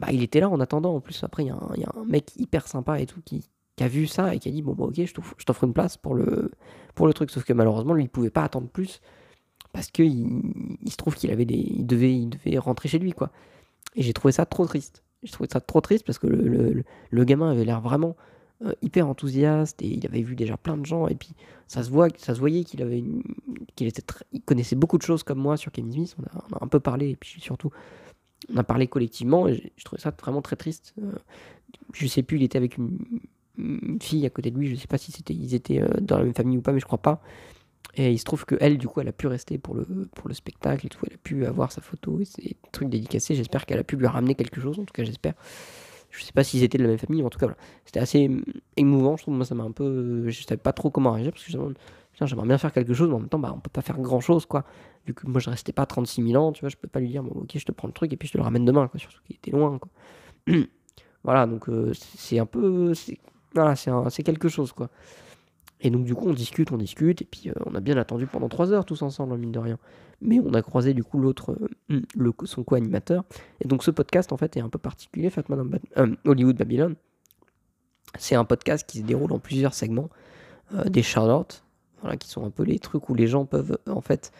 bah 0.00 0.08
il 0.10 0.22
était 0.22 0.40
là 0.40 0.48
en 0.48 0.60
attendant. 0.60 0.94
En 0.96 1.00
plus 1.00 1.22
après 1.22 1.44
il 1.44 1.46
y, 1.46 1.80
y, 1.80 1.84
a 1.84 1.92
un 1.94 2.04
mec 2.06 2.34
hyper 2.36 2.66
sympa 2.66 3.00
et 3.00 3.06
tout 3.06 3.20
qui, 3.22 3.44
qui 3.76 3.84
a 3.84 3.88
vu 3.88 4.06
ça 4.06 4.34
et 4.34 4.38
qui 4.38 4.48
a 4.48 4.52
dit 4.52 4.62
bon 4.62 4.74
bah 4.74 4.84
ok 4.84 4.94
je 5.04 5.44
t'offre 5.44 5.64
une 5.64 5.72
place 5.72 5.96
pour 5.96 6.14
le 6.14 6.50
pour 6.94 7.06
le 7.06 7.14
truc. 7.14 7.30
Sauf 7.30 7.44
que 7.44 7.52
malheureusement 7.52 7.94
lui 7.94 8.04
il 8.04 8.08
pouvait 8.08 8.30
pas 8.30 8.44
attendre 8.44 8.68
plus 8.68 9.00
parce 9.72 9.90
que 9.90 10.02
il, 10.02 10.90
se 10.90 10.96
trouve 10.96 11.16
qu'il 11.16 11.30
avait 11.30 11.44
des 11.44 11.54
il 11.54 11.86
devait 11.86 12.14
il 12.14 12.30
devait 12.30 12.58
rentrer 12.58 12.88
chez 12.88 12.98
lui 12.98 13.12
quoi. 13.12 13.30
Et 13.96 14.02
j'ai 14.02 14.12
trouvé 14.12 14.32
ça 14.32 14.46
trop 14.46 14.66
triste. 14.66 15.02
J'ai 15.22 15.32
trouvé 15.32 15.48
ça 15.50 15.60
trop 15.60 15.80
triste 15.80 16.04
parce 16.04 16.18
que 16.18 16.26
le, 16.26 16.84
le, 17.10 17.24
gamin 17.24 17.50
avait 17.50 17.64
l'air 17.64 17.80
vraiment 17.80 18.14
euh, 18.62 18.72
hyper 18.82 19.08
enthousiaste 19.08 19.80
et 19.82 19.86
il 19.86 20.06
avait 20.06 20.20
vu 20.20 20.36
déjà 20.36 20.56
plein 20.56 20.76
de 20.76 20.86
gens. 20.86 21.08
Et 21.08 21.14
puis 21.14 21.30
ça 21.66 21.82
se 21.82 21.90
voit 21.90 22.08
ça 22.16 22.34
se 22.34 22.40
voyait 22.40 22.62
qu'il 22.64 22.82
avait 22.82 23.02
qu'il 23.74 23.88
était 23.88 24.02
il 24.32 24.42
connaissait 24.42 24.76
beaucoup 24.76 24.98
de 24.98 25.02
choses 25.02 25.22
comme 25.24 25.38
moi 25.38 25.56
sur 25.56 25.72
Kevin 25.72 25.92
Smith. 25.92 26.16
On 26.20 26.22
a, 26.24 26.44
on 26.50 26.56
a 26.56 26.64
un 26.64 26.68
peu 26.68 26.80
parlé 26.80 27.10
et 27.10 27.16
puis 27.16 27.40
surtout 27.40 27.70
on 28.52 28.56
a 28.58 28.64
parlé 28.64 28.86
collectivement 28.86 29.48
et 29.48 29.72
je 29.76 29.84
trouvais 29.84 30.00
ça 30.00 30.14
vraiment 30.20 30.42
très 30.42 30.56
triste. 30.56 30.94
Euh, 31.02 31.12
je 31.92 32.06
sais 32.06 32.22
plus 32.22 32.36
il 32.36 32.42
était 32.44 32.58
avec 32.58 32.76
une, 32.76 32.98
une 33.58 34.00
fille 34.00 34.26
à 34.26 34.30
côté 34.30 34.50
de 34.50 34.58
lui, 34.58 34.68
je 34.68 34.76
sais 34.76 34.86
pas 34.86 34.98
si 34.98 35.12
c'était 35.12 35.34
ils 35.34 35.54
étaient 35.54 35.80
euh, 35.80 35.88
dans 36.00 36.18
la 36.18 36.24
même 36.24 36.34
famille 36.34 36.58
ou 36.58 36.62
pas, 36.62 36.72
mais 36.72 36.80
je 36.80 36.86
crois 36.86 37.02
pas. 37.02 37.20
Et 37.96 38.10
il 38.10 38.18
se 38.18 38.24
trouve 38.24 38.44
que 38.44 38.56
elle, 38.60 38.78
du 38.78 38.88
coup, 38.88 39.00
elle 39.00 39.08
a 39.08 39.12
pu 39.12 39.26
rester 39.28 39.58
pour 39.58 39.74
le, 39.74 39.84
pour 40.14 40.28
le 40.28 40.34
spectacle 40.34 40.86
et 40.86 40.88
tout. 40.88 40.98
Elle 41.06 41.14
a 41.14 41.18
pu 41.18 41.46
avoir 41.46 41.70
sa 41.70 41.80
photo 41.80 42.20
et 42.20 42.24
ses 42.24 42.56
trucs 42.72 42.88
dédicacés. 42.88 43.34
J'espère 43.34 43.66
qu'elle 43.66 43.78
a 43.78 43.84
pu 43.84 43.96
lui 43.96 44.06
ramener 44.06 44.34
quelque 44.34 44.60
chose. 44.60 44.78
En 44.78 44.84
tout 44.84 44.92
cas, 44.92 45.04
j'espère. 45.04 45.34
Je 46.10 46.22
sais 46.24 46.32
pas 46.32 46.44
s'ils 46.44 46.62
étaient 46.62 46.78
de 46.78 46.84
la 46.84 46.90
même 46.90 46.98
famille, 46.98 47.22
mais 47.22 47.26
en 47.26 47.30
tout 47.30 47.38
cas, 47.38 47.46
voilà. 47.46 47.58
C'était 47.84 48.00
assez 48.00 48.30
émouvant. 48.76 49.16
Je 49.16 49.22
trouve, 49.22 49.34
moi, 49.34 49.44
ça 49.44 49.54
m'a 49.54 49.64
un 49.64 49.70
peu. 49.70 50.28
Je 50.28 50.42
savais 50.42 50.56
pas 50.56 50.72
trop 50.72 50.90
comment 50.90 51.12
réagir 51.12 51.32
parce 51.32 51.44
que 51.44 51.52
j'aimerais 51.52 52.46
bien 52.46 52.58
faire 52.58 52.72
quelque 52.72 52.94
chose, 52.94 53.08
mais 53.08 53.14
en 53.14 53.20
même 53.20 53.28
temps, 53.28 53.38
bah, 53.38 53.52
on 53.54 53.60
peut 53.60 53.70
pas 53.70 53.82
faire 53.82 53.98
grand 54.00 54.20
chose, 54.20 54.46
quoi. 54.46 54.64
Vu 55.06 55.14
que 55.14 55.26
moi, 55.26 55.40
je 55.40 55.50
restais 55.50 55.72
pas 55.72 55.86
36 55.86 56.26
000 56.30 56.42
ans, 56.42 56.52
tu 56.52 56.60
vois, 56.60 56.70
je 56.70 56.76
peux 56.76 56.88
pas 56.88 57.00
lui 57.00 57.08
dire, 57.08 57.22
bon, 57.22 57.42
ok, 57.42 57.50
je 57.54 57.64
te 57.64 57.72
prends 57.72 57.88
le 57.88 57.94
truc 57.94 58.12
et 58.12 58.16
puis 58.16 58.26
je 58.26 58.32
te 58.32 58.38
le 58.38 58.44
ramène 58.44 58.64
demain, 58.64 58.88
quoi. 58.88 58.98
Surtout 58.98 59.20
qu'il 59.24 59.36
était 59.36 59.52
loin, 59.52 59.78
quoi. 59.78 59.90
voilà, 61.24 61.46
donc 61.46 61.68
euh, 61.68 61.92
c'est 61.94 62.38
un 62.38 62.46
peu. 62.46 62.92
Voilà, 63.54 63.76
c'est 63.76 64.22
quelque 64.22 64.48
chose, 64.48 64.72
quoi. 64.72 64.90
Et 65.80 65.90
donc, 65.90 66.04
du 66.04 66.14
coup, 66.14 66.28
on 66.28 66.32
discute, 66.32 66.72
on 66.72 66.78
discute, 66.78 67.22
et 67.22 67.24
puis 67.26 67.50
euh, 67.50 67.52
on 67.66 67.74
a 67.74 67.80
bien 67.80 67.96
attendu 67.98 68.26
pendant 68.26 68.48
trois 68.48 68.72
heures 68.72 68.86
tous 68.86 69.02
ensemble, 69.02 69.34
en 69.34 69.36
mine 69.36 69.52
de 69.52 69.58
rien. 69.58 69.78
Mais 70.22 70.40
on 70.40 70.54
a 70.54 70.62
croisé, 70.62 70.94
du 70.94 71.04
coup, 71.04 71.18
l'autre, 71.18 71.56
euh, 71.90 72.32
son 72.44 72.64
co-animateur. 72.64 73.24
Et 73.60 73.68
donc, 73.68 73.84
ce 73.84 73.90
podcast, 73.90 74.32
en 74.32 74.36
fait, 74.36 74.56
est 74.56 74.60
un 74.60 74.70
peu 74.70 74.78
particulier, 74.78 75.28
Fatman 75.30 75.78
euh, 75.98 76.16
Hollywood 76.24 76.56
Babylon. 76.56 76.94
C'est 78.18 78.34
un 78.34 78.44
podcast 78.44 78.88
qui 78.88 78.98
se 78.98 79.02
déroule 79.02 79.32
en 79.32 79.38
plusieurs 79.38 79.74
segments, 79.74 80.08
des 80.86 81.02
Charlotte, 81.02 81.64
voilà, 82.00 82.16
qui 82.16 82.28
sont 82.28 82.44
un 82.44 82.50
peu 82.50 82.62
les 82.62 82.78
trucs 82.78 83.08
où 83.08 83.14
les 83.14 83.26
gens 83.26 83.44
peuvent, 83.44 83.76
en 83.88 84.00
fait, 84.00 84.30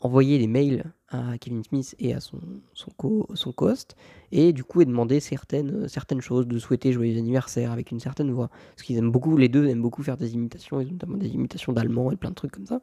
envoyer 0.00 0.38
des 0.38 0.46
mails 0.46 0.84
à 1.12 1.36
Kevin 1.38 1.62
Smith 1.62 1.94
et 1.98 2.14
à 2.14 2.20
son, 2.20 2.38
son, 2.72 2.90
co, 2.96 3.26
son 3.34 3.52
host 3.58 3.96
et 4.32 4.52
du 4.52 4.64
coup 4.64 4.80
et 4.80 4.86
demander 4.86 5.20
certaines, 5.20 5.86
certaines 5.88 6.22
choses, 6.22 6.46
de 6.46 6.58
souhaiter 6.58 6.92
joyeux 6.92 7.18
anniversaire 7.18 7.70
avec 7.70 7.90
une 7.90 8.00
certaine 8.00 8.30
voix. 8.30 8.48
Parce 8.74 8.82
qu'ils 8.82 8.96
aiment 8.96 9.12
beaucoup, 9.12 9.36
les 9.36 9.48
deux 9.48 9.66
aiment 9.68 9.82
beaucoup 9.82 10.02
faire 10.02 10.16
des 10.16 10.34
imitations, 10.34 10.82
notamment 10.82 11.18
des 11.18 11.28
imitations 11.28 11.72
d'allemand 11.72 12.10
et 12.10 12.16
plein 12.16 12.30
de 12.30 12.34
trucs 12.34 12.52
comme 12.52 12.66
ça. 12.66 12.80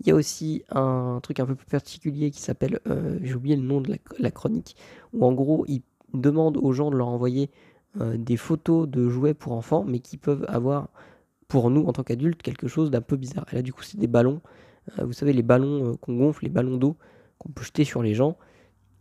Il 0.00 0.08
y 0.08 0.10
a 0.10 0.14
aussi 0.14 0.62
un 0.70 1.20
truc 1.22 1.40
un 1.40 1.46
peu 1.46 1.54
plus 1.54 1.66
particulier 1.66 2.30
qui 2.30 2.40
s'appelle, 2.40 2.80
euh, 2.86 3.18
j'ai 3.22 3.34
oublié 3.34 3.56
le 3.56 3.62
nom 3.62 3.80
de 3.80 3.98
la, 4.18 4.30
chronique, 4.30 4.76
où 5.12 5.26
en 5.26 5.32
gros 5.32 5.64
ils 5.68 5.82
demandent 6.14 6.56
aux 6.56 6.72
gens 6.72 6.90
de 6.90 6.96
leur 6.96 7.08
envoyer 7.08 7.50
euh, 8.00 8.16
des 8.16 8.36
photos 8.36 8.88
de 8.88 9.08
jouets 9.08 9.34
pour 9.34 9.52
enfants, 9.52 9.84
mais 9.86 9.98
qui 9.98 10.16
peuvent 10.16 10.46
avoir 10.48 10.88
pour 11.48 11.70
nous 11.70 11.84
en 11.84 11.92
tant 11.92 12.02
qu'adultes 12.02 12.42
quelque 12.42 12.68
chose 12.68 12.90
d'un 12.90 13.00
peu 13.00 13.16
bizarre. 13.16 13.46
Et 13.52 13.56
là 13.56 13.62
du 13.62 13.72
coup 13.72 13.82
c'est 13.82 13.98
des 13.98 14.06
ballons, 14.06 14.40
euh, 14.98 15.04
vous 15.04 15.12
savez 15.12 15.34
les 15.34 15.42
ballons 15.42 15.96
qu'on 15.96 16.16
gonfle, 16.16 16.44
les 16.44 16.50
ballons 16.50 16.76
d'eau 16.76 16.96
qu'on 17.38 17.50
peut 17.50 17.62
jeter 17.62 17.84
sur 17.84 18.02
les 18.02 18.14
gens. 18.14 18.36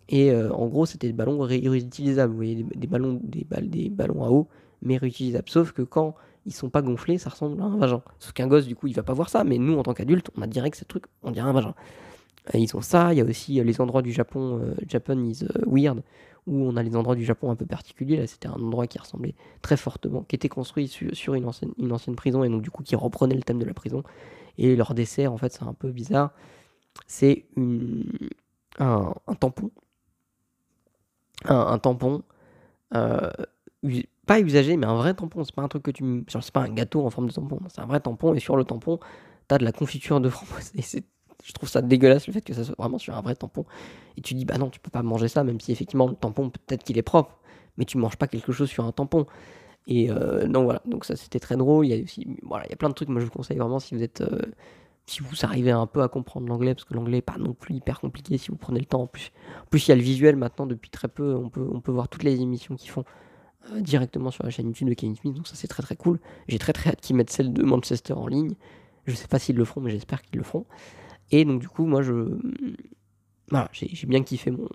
Et 0.10 0.32
euh, 0.32 0.52
en 0.54 0.67
gros, 0.67 0.86
c'était 0.86 1.08
des 1.08 1.13
ballons 1.13 1.39
réutilisables. 1.39 2.32
Vous 2.32 2.38
voyez, 2.38 2.65
des, 2.76 2.88
ballons, 2.88 3.19
des, 3.21 3.43
balles, 3.43 3.69
des 3.69 3.89
ballons 3.89 4.23
à 4.23 4.30
eau, 4.30 4.47
mais 4.82 4.97
réutilisables. 4.97 5.50
Sauf 5.50 5.71
que 5.73 5.82
quand 5.82 6.15
ils 6.45 6.54
sont 6.54 6.69
pas 6.69 6.82
gonflés, 6.82 7.17
ça 7.17 7.30
ressemble 7.30 7.62
à 7.62 7.65
un 7.65 7.78
vagin. 7.78 8.02
Sauf 8.19 8.32
qu'un 8.34 8.47
gosse, 8.47 8.67
du 8.67 8.76
coup, 8.76 8.88
il 8.88 8.93
va 8.93 9.04
pas 9.04 9.13
voir 9.13 9.30
ça. 9.30 9.43
Mais 9.43 9.58
nous, 9.58 9.78
en 9.78 9.84
tant 9.84 9.93
qu'adultes, 9.93 10.32
on 10.38 10.41
a 10.41 10.47
direct 10.47 10.78
ce 10.78 10.86
truc, 10.86 11.06
on 11.23 11.32
dirait 11.32 11.50
un 11.50 11.54
vagin. 11.54 11.73
ils 12.54 12.73
ont 12.76 12.82
ça. 12.82 13.13
Il 13.13 13.17
y 13.17 13.21
a 13.21 13.26
aussi 13.26 13.62
les 13.62 13.82
endroits 13.82 14.02
du 14.02 14.13
Japon, 14.13 14.62
Japan 14.88 15.21
is 15.23 15.43
weird, 15.65 16.02
où 16.45 16.63
on 16.63 16.78
a 16.78 16.84
les 16.84 16.95
endroits 16.95 17.15
du 17.15 17.26
Japon 17.26 17.52
un 17.52 17.56
peu 17.56 17.65
particuliers. 17.65 18.15
Là, 18.15 18.28
c'était 18.28 18.47
un 18.47 18.54
endroit 18.54 18.88
qui 18.88 18.97
ressemblait 18.97 19.36
très 19.62 19.76
fortement, 19.76 20.23
qui 20.23 20.38
était 20.38 20.47
construit 20.47 20.88
sur, 20.88 21.34
une, 21.34 21.45
ancienne, 21.45 21.73
une 21.78 21.91
ancienne 21.91 22.15
prison, 22.15 22.45
et 22.45 22.50
donc 22.50 22.62
du 22.62 22.71
coup 22.71 22.84
qui 22.84 22.95
reprenait 22.95 23.36
le 23.36 23.43
thème 23.43 23.60
de 23.60 23.65
la 23.65 23.73
prison. 23.73 24.04
Et 24.58 24.76
leur 24.78 24.93
dessert, 24.93 25.34
en 25.34 25.38
fait, 25.38 25.52
c'est 25.52 25.63
un 25.63 25.73
peu 25.73 25.91
bizarre. 25.91 26.32
C'est 27.06 27.46
un, 28.80 29.14
tampon. 29.40 29.72
Un, 31.46 31.78
tampon. 31.80 32.24
Euh, 32.96 33.30
pas 34.26 34.40
usagé, 34.40 34.78
mais 34.78 34.88
un 34.88 34.96
vrai 34.96 35.14
tampon. 35.14 35.44
C'est 35.44 35.56
pas 35.56 35.62
un 35.62 35.68
truc 35.68 35.84
que 35.84 35.92
tu. 35.92 36.26
c'est 36.28 36.52
pas 36.52 36.62
un 36.62 36.70
gâteau 36.70 37.06
en 37.06 37.10
forme 37.10 37.28
de 37.28 37.34
tampon. 37.34 37.60
C'est 37.70 37.82
un 37.82 37.86
vrai 37.86 38.00
tampon, 38.00 38.34
et 38.34 38.40
sur 38.40 38.58
le 38.58 38.64
tampon, 38.64 39.00
t'as 39.48 39.58
de 39.58 39.64
la 39.64 39.72
confiture 39.72 40.20
de 40.20 40.30
framboise. 40.30 40.72
Et 40.76 40.82
je 41.44 41.54
trouve 41.54 41.70
ça 41.70 41.82
dégueulasse 41.82 42.28
le 42.28 42.34
fait 42.34 42.42
que 42.42 42.54
ça 42.54 42.64
soit 42.64 42.76
vraiment 42.78 42.98
sur 42.98 43.16
un 43.16 43.22
vrai 43.22 43.36
tampon. 43.36 43.66
Et 44.18 44.22
tu 44.22 44.34
dis, 44.34 44.46
bah 44.46 44.58
non, 44.58 44.70
tu 44.70 44.80
peux 44.80 44.90
pas 44.90 45.04
manger 45.04 45.28
ça, 45.28 45.44
même 45.44 45.60
si 45.60 45.72
effectivement 45.72 46.08
le 46.08 46.16
tampon, 46.16 46.50
peut-être 46.50 46.84
qu'il 46.84 46.98
est 46.98 47.04
propre, 47.04 47.40
mais 47.78 47.86
tu 47.86 47.98
manges 47.98 48.18
pas 48.18 48.28
quelque 48.28 48.52
chose 48.52 48.70
sur 48.70 48.86
un 48.86 48.92
tampon. 48.92 49.26
Et 49.88 50.12
euh, 50.12 50.48
donc 50.48 50.66
voilà, 50.66 50.82
donc 50.86 51.06
ça 51.06 51.16
c'était 51.16 51.40
très 51.40 51.56
drôle. 51.56 51.86
Il 51.86 51.96
y 51.96 52.00
a 52.00 52.04
aussi, 52.04 52.28
voilà, 52.44 52.66
il 52.66 52.70
y 52.70 52.74
a 52.74 52.76
plein 52.76 52.90
de 52.90 52.94
trucs. 52.94 53.10
Moi 53.10 53.22
je 53.22 53.26
vous 53.26 53.32
conseille 53.32 53.58
vraiment 53.58 53.80
si 53.80 53.96
vous 53.96 54.04
êtes, 54.04 54.22
euh, 54.22 54.42
si 55.08 55.22
vous 55.22 55.46
arrivez 55.46 55.72
un 55.72 55.88
peu 55.88 56.04
à 56.04 56.10
comprendre 56.10 56.48
l'anglais, 56.48 56.76
parce 56.76 56.84
que 56.84 56.93
l'anglais 56.93 57.20
est 57.20 57.22
pas 57.22 57.38
non 57.38 57.54
plus 57.54 57.76
hyper 57.76 58.02
compliqué 58.02 58.38
si 58.38 58.52
vous 58.52 58.58
prenez 58.58 58.80
le 58.80 58.86
temps. 58.86 59.04
En 59.04 59.08
plus, 59.08 59.32
plus 59.70 59.88
il 59.88 59.89
y 59.89 59.91
a 59.93 59.96
le 59.96 60.02
visuel 60.02 60.36
maintenant 60.36 60.67
depuis 60.67 60.89
très 60.89 61.08
peu. 61.08 61.34
On 61.36 61.50
peut, 61.50 61.65
on 61.72 61.80
peut 61.80 61.93
voir 61.93 62.10
toutes 62.10 62.24
les 62.24 62.41
émissions 62.41 62.76
qu'ils 62.76 62.91
font 62.91 63.06
euh, 63.72 63.80
directement 63.80 64.32
sur 64.32 64.43
la 64.43 64.50
chaîne 64.50 64.67
YouTube 64.67 64.89
de 64.89 64.93
Kevin 64.93 65.15
Smith. 65.15 65.34
Donc 65.34 65.48
ça 65.48 65.56
c'est 65.56 65.70
très 65.70 65.82
très 65.82 65.96
cool. 65.96 66.20
J'ai 66.50 66.60
très 66.60 66.74
très 66.74 66.89
hâte 66.89 67.00
qu'ils 67.00 67.15
mettent 67.15 67.30
celle 67.30 67.54
de 67.54 67.63
Manchester 67.63 68.13
en 68.13 68.28
ligne. 68.28 68.54
Je 69.06 69.15
sais 69.15 69.28
pas 69.28 69.39
s'ils 69.39 69.56
le 69.56 69.63
feront, 69.63 69.80
mais 69.80 69.91
j'espère 69.91 70.22
qu'ils 70.22 70.38
le 70.38 70.43
feront. 70.43 70.65
Et 71.32 71.46
donc 71.46 71.62
du 71.62 71.70
coup, 71.70 71.86
moi, 71.86 72.02
je, 72.02 72.38
j'ai 73.72 74.08
bien 74.08 74.24
kiffé 74.24 74.52
mon, 74.52 74.67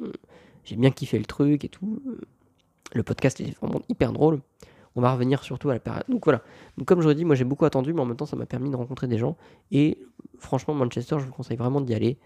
j'ai 0.64 0.77
bien 0.77 0.90
kiffé 0.90 1.18
le 1.18 1.27
truc 1.27 1.64
et 1.64 1.68
tout. 1.68 2.03
Le 2.95 3.03
podcast 3.03 3.38
est 3.40 3.55
vraiment 3.59 3.83
hyper 3.90 4.12
drôle. 4.12 4.40
On 4.94 5.00
va 5.00 5.12
revenir 5.12 5.42
surtout 5.42 5.70
à 5.70 5.74
la 5.74 5.81
période. 5.81 6.05
Donc 6.09 6.24
voilà. 6.24 6.42
Donc 6.76 6.87
comme 6.87 7.00
je 7.00 7.09
vous 7.09 7.14
dis, 7.14 7.24
moi 7.24 7.35
j'ai 7.35 7.44
beaucoup 7.44 7.64
attendu, 7.64 7.92
mais 7.92 8.00
en 8.00 8.05
même 8.05 8.16
temps 8.16 8.26
ça 8.26 8.37
m'a 8.37 8.46
permis 8.46 8.70
de 8.70 8.76
rencontrer 8.76 9.07
des 9.07 9.18
gens. 9.18 9.37
Et 9.70 9.98
franchement, 10.38 10.74
Manchester, 10.74 11.16
je 11.18 11.24
vous 11.24 11.33
conseille 11.33 11.57
vraiment 11.57 11.81
d'y 11.81 11.94
aller, 11.94 12.18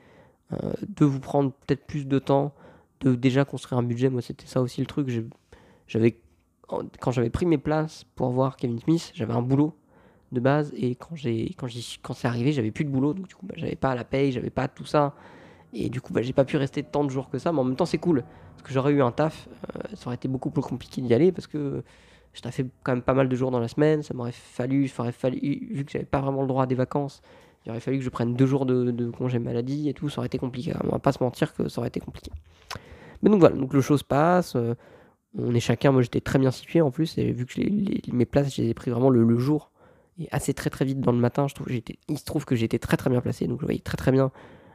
euh, 0.53 0.73
de 0.89 1.05
vous 1.05 1.21
prendre 1.21 1.53
peut-être 1.53 1.87
plus 1.87 2.07
de 2.07 2.19
temps, 2.19 2.55
de 3.01 3.15
déjà 3.15 3.45
construire 3.45 3.79
un 3.79 3.83
budget. 3.83 4.09
Moi 4.09 4.23
c'était 4.23 4.47
ça 4.47 4.61
aussi 4.61 4.81
le 4.81 4.87
truc. 4.87 5.09
Quand 6.69 7.11
j'avais 7.13 7.31
pris 7.31 7.47
mes 7.47 7.59
places 7.59 8.05
pour 8.17 8.31
voir 8.31 8.57
Kevin 8.57 8.81
Smith, 8.81 9.13
j'avais 9.15 9.35
un 9.35 9.43
boulot 9.43 9.75
de 10.33 10.41
base. 10.41 10.73
Et 10.77 10.95
quand, 10.95 11.15
j'ai, 11.15 11.55
quand, 11.57 11.67
quand 12.03 12.15
c'est 12.15 12.29
arrivé, 12.29 12.53
j'avais 12.53 12.71
plus 12.71 12.85
de 12.85 12.91
boulot. 12.91 13.15
Donc, 13.15 13.29
du 13.29 13.35
coup, 13.35 13.47
bah, 13.47 13.55
j'avais 13.57 13.77
pas 13.77 13.95
la 13.95 14.05
paye, 14.05 14.33
j'avais 14.33 14.51
pas 14.51 14.69
tout 14.69 14.85
ça. 14.85 15.15
Et 15.73 15.89
du 15.89 16.01
coup, 16.01 16.13
bah, 16.13 16.23
j'ai 16.23 16.33
pas 16.33 16.45
pu 16.45 16.57
rester 16.57 16.83
tant 16.83 17.05
de 17.05 17.11
jours 17.11 17.29
que 17.29 17.39
ça. 17.39 17.53
Mais 17.53 17.61
en 17.61 17.65
même 17.65 17.77
temps, 17.77 17.87
c'est 17.87 17.99
cool. 17.99 18.25
Parce 18.53 18.63
que 18.63 18.73
j'aurais 18.73 18.93
eu 18.93 19.03
un 19.03 19.13
taf. 19.13 19.49
Euh, 19.75 19.81
ça 19.95 20.07
aurait 20.07 20.17
été 20.17 20.29
beaucoup 20.29 20.51
plus 20.51 20.63
compliqué 20.63 21.03
d'y 21.03 21.13
aller. 21.15 21.33
Parce 21.33 21.47
que 21.47 21.83
je 22.37 22.51
fait 22.51 22.67
quand 22.83 22.93
même 22.93 23.03
pas 23.03 23.15
mal 23.15 23.29
de 23.29 23.37
jours 23.37 23.51
dans 23.51 23.61
la 23.61 23.69
semaine. 23.69 24.03
Ça 24.03 24.15
m'aurait 24.15 24.33
fallu, 24.33 24.89
fallu, 24.89 25.69
vu 25.71 25.85
que 25.85 25.93
j'avais 25.93 26.05
pas 26.05 26.21
vraiment 26.21 26.43
le 26.43 26.49
droit 26.49 26.65
à 26.65 26.67
des 26.67 26.75
vacances, 26.75 27.23
il 27.65 27.71
aurait 27.71 27.81
fallu 27.81 27.99
que 27.99 28.05
je 28.05 28.11
prenne 28.11 28.35
deux 28.35 28.47
jours 28.47 28.67
de, 28.67 29.11
congé 29.11 29.39
maladie 29.39 29.89
et 29.89 29.95
tout. 29.95 30.09
Ça 30.09 30.19
aurait 30.19 30.27
été 30.27 30.39
compliqué. 30.39 30.73
On 30.85 30.91
va 30.91 30.99
pas 30.99 31.13
se 31.13 31.23
mentir 31.23 31.55
que 31.55 31.69
ça 31.69 31.81
aurait 31.81 31.89
été 31.89 32.01
compliqué. 32.01 32.31
Mais 33.23 33.31
donc 33.31 33.41
voilà, 33.41 33.57
donc 33.57 33.73
le 33.73 33.81
chose 33.81 34.03
passe. 34.03 34.55
Euh, 34.57 34.75
on 35.39 35.55
est 35.55 35.61
chacun, 35.61 35.93
moi 35.93 36.03
j'étais 36.03 36.21
très 36.21 36.39
bien 36.39 36.51
situé 36.51 36.81
en 36.81 36.91
plus, 36.91 37.19
et 37.19 37.31
vu 37.31 37.45
que 37.45 37.61
mes 38.11 38.25
places, 38.25 38.55
je 38.55 38.63
les 38.63 38.71
ai 38.71 38.75
pris 38.75 38.91
vraiment 38.91 39.11
le 39.11 39.39
jour 39.39 39.71
et 40.19 40.29
assez 40.31 40.55
très 40.55 40.71
très 40.71 40.85
vite 40.85 41.01
dans 41.01 41.13
le 41.13 41.19
matin. 41.19 41.47
Je 41.49 41.55
trouve, 41.55 41.69
il 41.71 42.19
se 42.19 42.25
trouve 42.25 42.45
que 42.45 42.57
j'étais 42.57 42.79
très 42.79 42.97
très 42.97 43.11
bien 43.11 43.21
placé, 43.21 43.47
donc 43.47 43.61
je 43.61 43.67
voyais 43.67 43.81
très 43.81 43.97
très 43.97 44.13
bien 44.13 44.31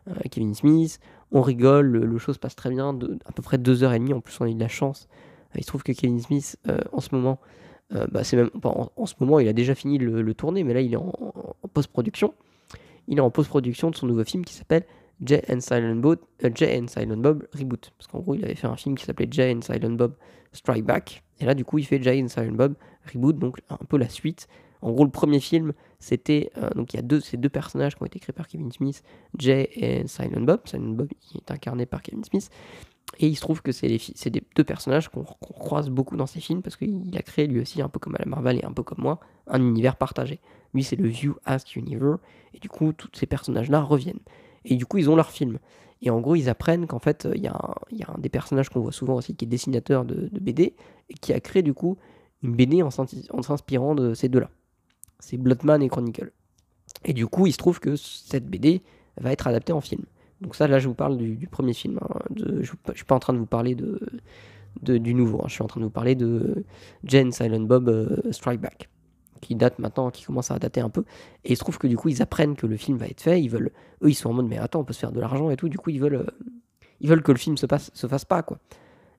euh, 0.08 0.14
Kevin 0.30 0.54
Smith. 0.54 1.00
On 1.32 1.42
rigole, 1.42 1.88
le, 1.88 2.18
show 2.18 2.34
se 2.34 2.40
passe 2.40 2.56
très 2.56 2.70
bien, 2.70 2.98
à 3.26 3.32
peu 3.32 3.42
près 3.42 3.58
deux 3.58 3.84
heures 3.84 3.94
et 3.94 4.00
demie. 4.00 4.14
En 4.14 4.22
plus, 4.22 4.40
on 4.42 4.46
a 4.46 4.50
eu 4.50 4.54
de 4.54 4.60
la 4.60 4.68
chance. 4.68 5.08
Euh, 5.56 5.58
il 5.58 5.64
se 5.64 5.68
trouve 5.68 5.84
que 5.84 5.92
Kevin 5.92 6.20
Smith, 6.20 6.58
euh, 6.68 6.80
en 6.92 7.02
ce 7.02 7.14
moment, 7.14 7.40
bah, 8.10 8.24
c'est 8.24 8.38
même 8.38 8.50
en, 8.64 9.06
ce 9.06 9.16
moment, 9.20 9.42
il 9.42 9.50
a 9.50 9.54
déjà 9.54 9.76
fini 9.76 9.98
le, 9.98 10.22
le 10.22 10.34
tourner, 10.34 10.64
mais 10.64 10.74
là, 10.74 10.80
il 10.80 10.94
est 10.94 10.98
en, 10.98 11.12
post-production. 11.74 12.34
Il 13.10 13.18
est 13.18 13.22
en 13.22 13.30
post-production 13.30 13.90
de 13.90 13.98
son 13.98 14.08
nouveau 14.08 14.24
film 14.24 14.46
qui 14.46 14.54
s'appelle 14.54 14.86
Jay 15.22 15.44
and 15.50 15.60
Silent 15.60 15.98
Bob, 15.98 16.20
Jay 16.56 16.80
and 16.82 16.88
Silent 16.88 17.18
Bob 17.18 17.46
Reboot. 17.52 17.92
Parce 17.98 18.08
qu'en 18.08 18.20
gros, 18.20 18.36
il 18.36 18.46
avait 18.46 18.56
fait 18.56 18.68
un 18.68 18.78
film 18.78 18.96
qui 18.96 19.04
s'appelait 19.04 19.28
Jay 19.30 19.54
and 19.54 19.62
Silent 19.62 19.92
Bob 19.92 20.14
Strike 20.54 20.86
Back. 20.86 21.22
Et 21.42 21.46
là, 21.46 21.54
du 21.54 21.66
coup, 21.66 21.80
il 21.80 21.86
fait 21.86 22.02
Jay 22.02 22.24
and 22.24 22.30
Silent 22.30 22.54
Bob 22.54 22.76
Reboot, 23.14 23.38
donc 23.38 23.60
un 23.70 23.76
peu 23.90 23.98
la 23.98 24.08
suite 24.08 24.48
en 24.82 24.92
gros, 24.92 25.04
le 25.04 25.12
premier 25.12 25.40
film, 25.40 25.74
c'était. 26.00 26.52
Euh, 26.58 26.70
donc, 26.72 26.94
il 26.94 26.98
y 26.98 27.00
a 27.00 27.04
deux, 27.04 27.20
ces 27.20 27.38
deux 27.38 27.50
personnages 27.50 27.96
qui 27.96 28.02
ont 28.02 28.06
été 28.06 28.20
créés 28.20 28.34
par 28.34 28.48
Kevin 28.48 28.72
Smith, 28.72 29.04
Jay 29.38 29.70
et 29.76 30.08
Silent 30.08 30.42
Bob. 30.42 30.62
Silent 30.66 30.94
Bob 30.94 31.10
qui 31.20 31.38
est 31.38 31.52
incarné 31.52 31.86
par 31.86 32.02
Kevin 32.02 32.24
Smith. 32.24 32.50
Et 33.20 33.28
il 33.28 33.36
se 33.36 33.42
trouve 33.42 33.62
que 33.62 33.72
c'est 33.72 33.88
des 33.88 34.44
deux 34.56 34.64
personnages 34.64 35.10
qu'on 35.10 35.24
croise 35.24 35.90
beaucoup 35.90 36.16
dans 36.16 36.26
ces 36.26 36.40
films 36.40 36.62
parce 36.62 36.76
qu'il 36.76 37.16
a 37.16 37.22
créé 37.22 37.46
lui 37.46 37.60
aussi, 37.60 37.82
un 37.82 37.90
peu 37.90 38.00
comme 38.00 38.16
à 38.16 38.20
la 38.20 38.26
Marvel 38.26 38.58
et 38.58 38.66
un 38.66 38.72
peu 38.72 38.84
comme 38.84 39.00
moi, 39.02 39.20
un 39.48 39.62
univers 39.62 39.96
partagé. 39.96 40.40
Lui, 40.74 40.84
c'est 40.84 40.96
le 40.96 41.08
View 41.08 41.36
Ask 41.46 41.76
Universe. 41.76 42.20
Et 42.54 42.60
du 42.60 42.70
coup, 42.70 42.94
tous 42.94 43.10
ces 43.14 43.26
personnages-là 43.26 43.82
reviennent. 43.82 44.22
Et 44.66 44.76
du 44.76 44.86
coup, 44.86 44.98
ils 44.98 45.10
ont 45.10 45.16
leur 45.16 45.30
film. 45.30 45.60
Et 46.02 46.10
en 46.10 46.20
gros, 46.20 46.36
ils 46.36 46.50
apprennent 46.50 46.88
qu'en 46.88 47.00
fait, 47.00 47.28
il 47.36 47.42
y, 47.42 47.48
a 47.48 47.76
un 48.08 48.18
des 48.18 48.30
personnages 48.30 48.70
qu'on 48.70 48.80
voit 48.80 48.92
souvent 48.92 49.16
aussi 49.16 49.36
qui 49.36 49.46
est 49.46 49.48
dessinateur 49.48 50.06
de, 50.06 50.30
BD 50.40 50.74
et 51.10 51.14
qui 51.14 51.34
a 51.34 51.40
créé 51.40 51.62
du 51.62 51.74
coup 51.74 51.98
une 52.42 52.56
BD 52.56 52.82
en 52.82 52.90
s'inspirant 52.90 53.94
de 53.94 54.16
ces 54.16 54.30
deux-là 54.30 54.50
c'est 55.22 55.38
Bloodman 55.38 55.82
et 55.82 55.88
Chronicle. 55.88 56.32
Et 57.06 57.14
du 57.14 57.28
coup, 57.28 57.48
il 57.48 57.54
se 57.54 57.58
trouve 57.58 57.80
que 57.80 57.96
cette 57.96 58.48
BD 58.48 58.82
va 59.18 59.32
être 59.32 59.48
adaptée 59.48 59.72
en 59.72 59.82
film. 59.82 60.04
Donc 60.42 60.56
ça, 60.56 60.68
là, 60.68 60.80
je 60.80 60.88
vous 60.88 60.96
parle 60.96 61.18
du, 61.18 61.48
premier 61.48 61.74
film. 61.74 62.00
Hein. 62.02 62.20
je 62.36 62.46
ne 62.46 62.94
suis 62.96 63.06
pas 63.06 63.16
en 63.16 63.20
train 63.20 63.34
de 63.34 63.38
vous 63.38 63.46
parler 63.46 63.76
de, 63.76 64.00
du 64.82 65.14
nouveau. 65.14 65.40
Hein. 65.40 65.48
Je 65.48 65.54
suis 65.54 65.64
en 65.64 65.68
train 65.68 65.80
de 65.80 65.86
vous 65.86 65.92
parler 65.92 66.16
de 66.16 66.66
Jane 67.04 67.32
Silent 67.32 67.62
Bob 67.62 67.90
euh, 67.90 68.18
Strike 68.32 68.60
Back, 68.60 68.90
qui 69.40 69.56
date 69.56 69.78
maintenant, 69.78 70.10
qui 70.10 70.26
commence 70.26 70.50
à 70.50 70.58
dater 70.58 70.82
un 70.82 70.90
peu. 70.90 71.04
Et 71.46 71.52
il 71.52 71.56
se 71.56 71.62
trouve 71.62 71.78
que 71.78 71.88
du 71.88 71.96
coup, 71.96 72.10
ils 72.10 72.24
apprennent 72.24 72.56
que 72.56 72.66
le 72.66 72.76
film 72.76 72.98
va 72.98 73.06
être 73.06 73.22
fait. 73.22 73.42
Ils 73.42 73.50
veulent, 73.50 73.72
eux, 74.04 74.10
ils 74.10 74.16
sont 74.16 74.32
en 74.32 74.34
mode, 74.34 74.48
mais 74.48 74.58
attends, 74.58 74.80
on 74.80 74.84
peut 74.84 74.94
se 74.94 75.00
faire 75.00 75.12
de 75.12 75.20
l'argent 75.20 75.52
et 75.52 75.58
tout. 75.58 75.70
Du 75.70 75.78
coup, 75.78 75.92
ils 75.92 76.00
veulent, 76.00 76.16
euh, 76.16 76.48
ils 77.00 77.08
veulent 77.08 77.24
que 77.24 77.32
le 77.32 77.38
film 77.38 77.56
se, 77.56 77.68
se 77.94 78.08
fasse 78.08 78.26
pas, 78.26 78.42
quoi. 78.42 78.58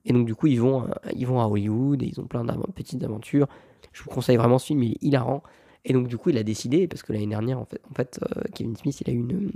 Et 0.05 0.13
donc, 0.13 0.27
du 0.27 0.35
coup, 0.35 0.49
ils 0.49 0.61
vont, 0.61 0.83
euh, 0.83 0.93
ils 1.15 1.27
vont 1.29 1.41
à 1.41 1.47
Hollywood 1.47 2.03
et 2.03 2.07
ils 2.07 2.21
ont 2.21 2.27
plein 2.27 2.45
de 2.45 2.53
petites 2.75 3.05
aventures. 3.05 3.47
Je 3.93 4.03
vous 4.03 4.11
conseille 4.11 4.37
vraiment 4.37 4.59
ce 4.59 4.67
film, 4.67 4.83
il 4.83 4.93
est 4.93 5.03
hilarant. 5.03 5.45
Et 5.85 5.93
donc, 5.93 6.09
du 6.09 6.17
coup, 6.17 6.31
il 6.31 6.39
a 6.39 6.43
décidé, 6.43 6.89
parce 6.89 7.05
que 7.05 7.13
l'année 7.13 7.29
dernière, 7.29 7.61
en 7.61 7.67
fait, 7.95 8.21
Kevin 8.55 8.77
Smith, 8.77 9.01
il 9.01 9.11
a 9.11 9.13
eu 9.13 9.19
une, 9.19 9.53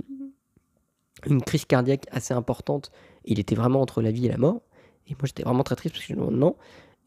une 1.25 1.41
crise 1.41 1.65
cardiaque 1.65 2.05
assez 2.11 2.33
importante. 2.33 2.91
il 3.25 3.39
était 3.39 3.55
vraiment 3.55 3.81
entre 3.81 4.01
la 4.01 4.11
vie 4.11 4.27
et 4.27 4.29
la 4.29 4.37
mort. 4.37 4.61
Et 5.07 5.11
moi, 5.11 5.21
j'étais 5.23 5.43
vraiment 5.43 5.63
très 5.63 5.75
triste 5.75 5.95
parce 5.95 6.05
que 6.05 6.13
je 6.13 6.19
me 6.19 6.29
non. 6.31 6.55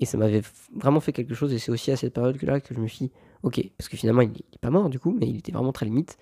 Et 0.01 0.07
ça 0.07 0.17
m'avait 0.17 0.43
vraiment 0.75 1.01
fait 1.01 1.13
quelque 1.13 1.35
chose. 1.35 1.53
Et 1.53 1.59
c'est 1.59 1.71
aussi 1.71 1.91
à 1.91 1.97
cette 1.97 2.15
période 2.15 2.39
que 2.39 2.47
là 2.47 2.61
que 2.61 2.75
je 2.75 2.81
me 2.81 2.89
suis 2.89 3.11
ok, 3.43 3.71
parce 3.77 3.89
que 3.89 3.97
finalement, 3.97 4.23
il 4.23 4.31
n'est 4.31 4.59
pas 4.61 4.71
mort 4.71 4.89
du 4.89 4.99
coup, 4.99 5.17
mais 5.19 5.27
il 5.29 5.37
était 5.37 5.53
vraiment 5.53 5.73
très 5.73 5.87
limite. 5.87 6.19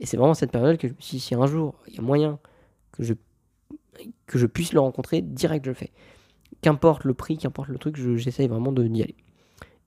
Et 0.00 0.06
c'est 0.06 0.16
vraiment 0.16 0.32
à 0.32 0.36
cette 0.36 0.52
période 0.52 0.78
que 0.78 0.88
je 0.88 0.92
me 0.92 1.00
suis 1.00 1.16
dit, 1.16 1.20
si 1.20 1.34
un 1.34 1.46
jour, 1.46 1.74
il 1.88 1.94
y 1.94 1.98
a 1.98 2.02
moyen 2.02 2.38
que 2.92 3.02
je, 3.02 3.14
que 4.26 4.38
je 4.38 4.46
puisse 4.46 4.72
le 4.72 4.80
rencontrer, 4.80 5.22
direct, 5.22 5.64
je 5.64 5.70
le 5.70 5.74
fais. 5.74 5.92
Qu'importe 6.60 7.04
le 7.04 7.14
prix, 7.14 7.38
qu'importe 7.38 7.68
le 7.68 7.78
truc, 7.78 7.96
j'essaye 8.16 8.48
vraiment 8.48 8.72
de 8.72 8.86
d'y 8.86 9.02
aller. 9.02 9.16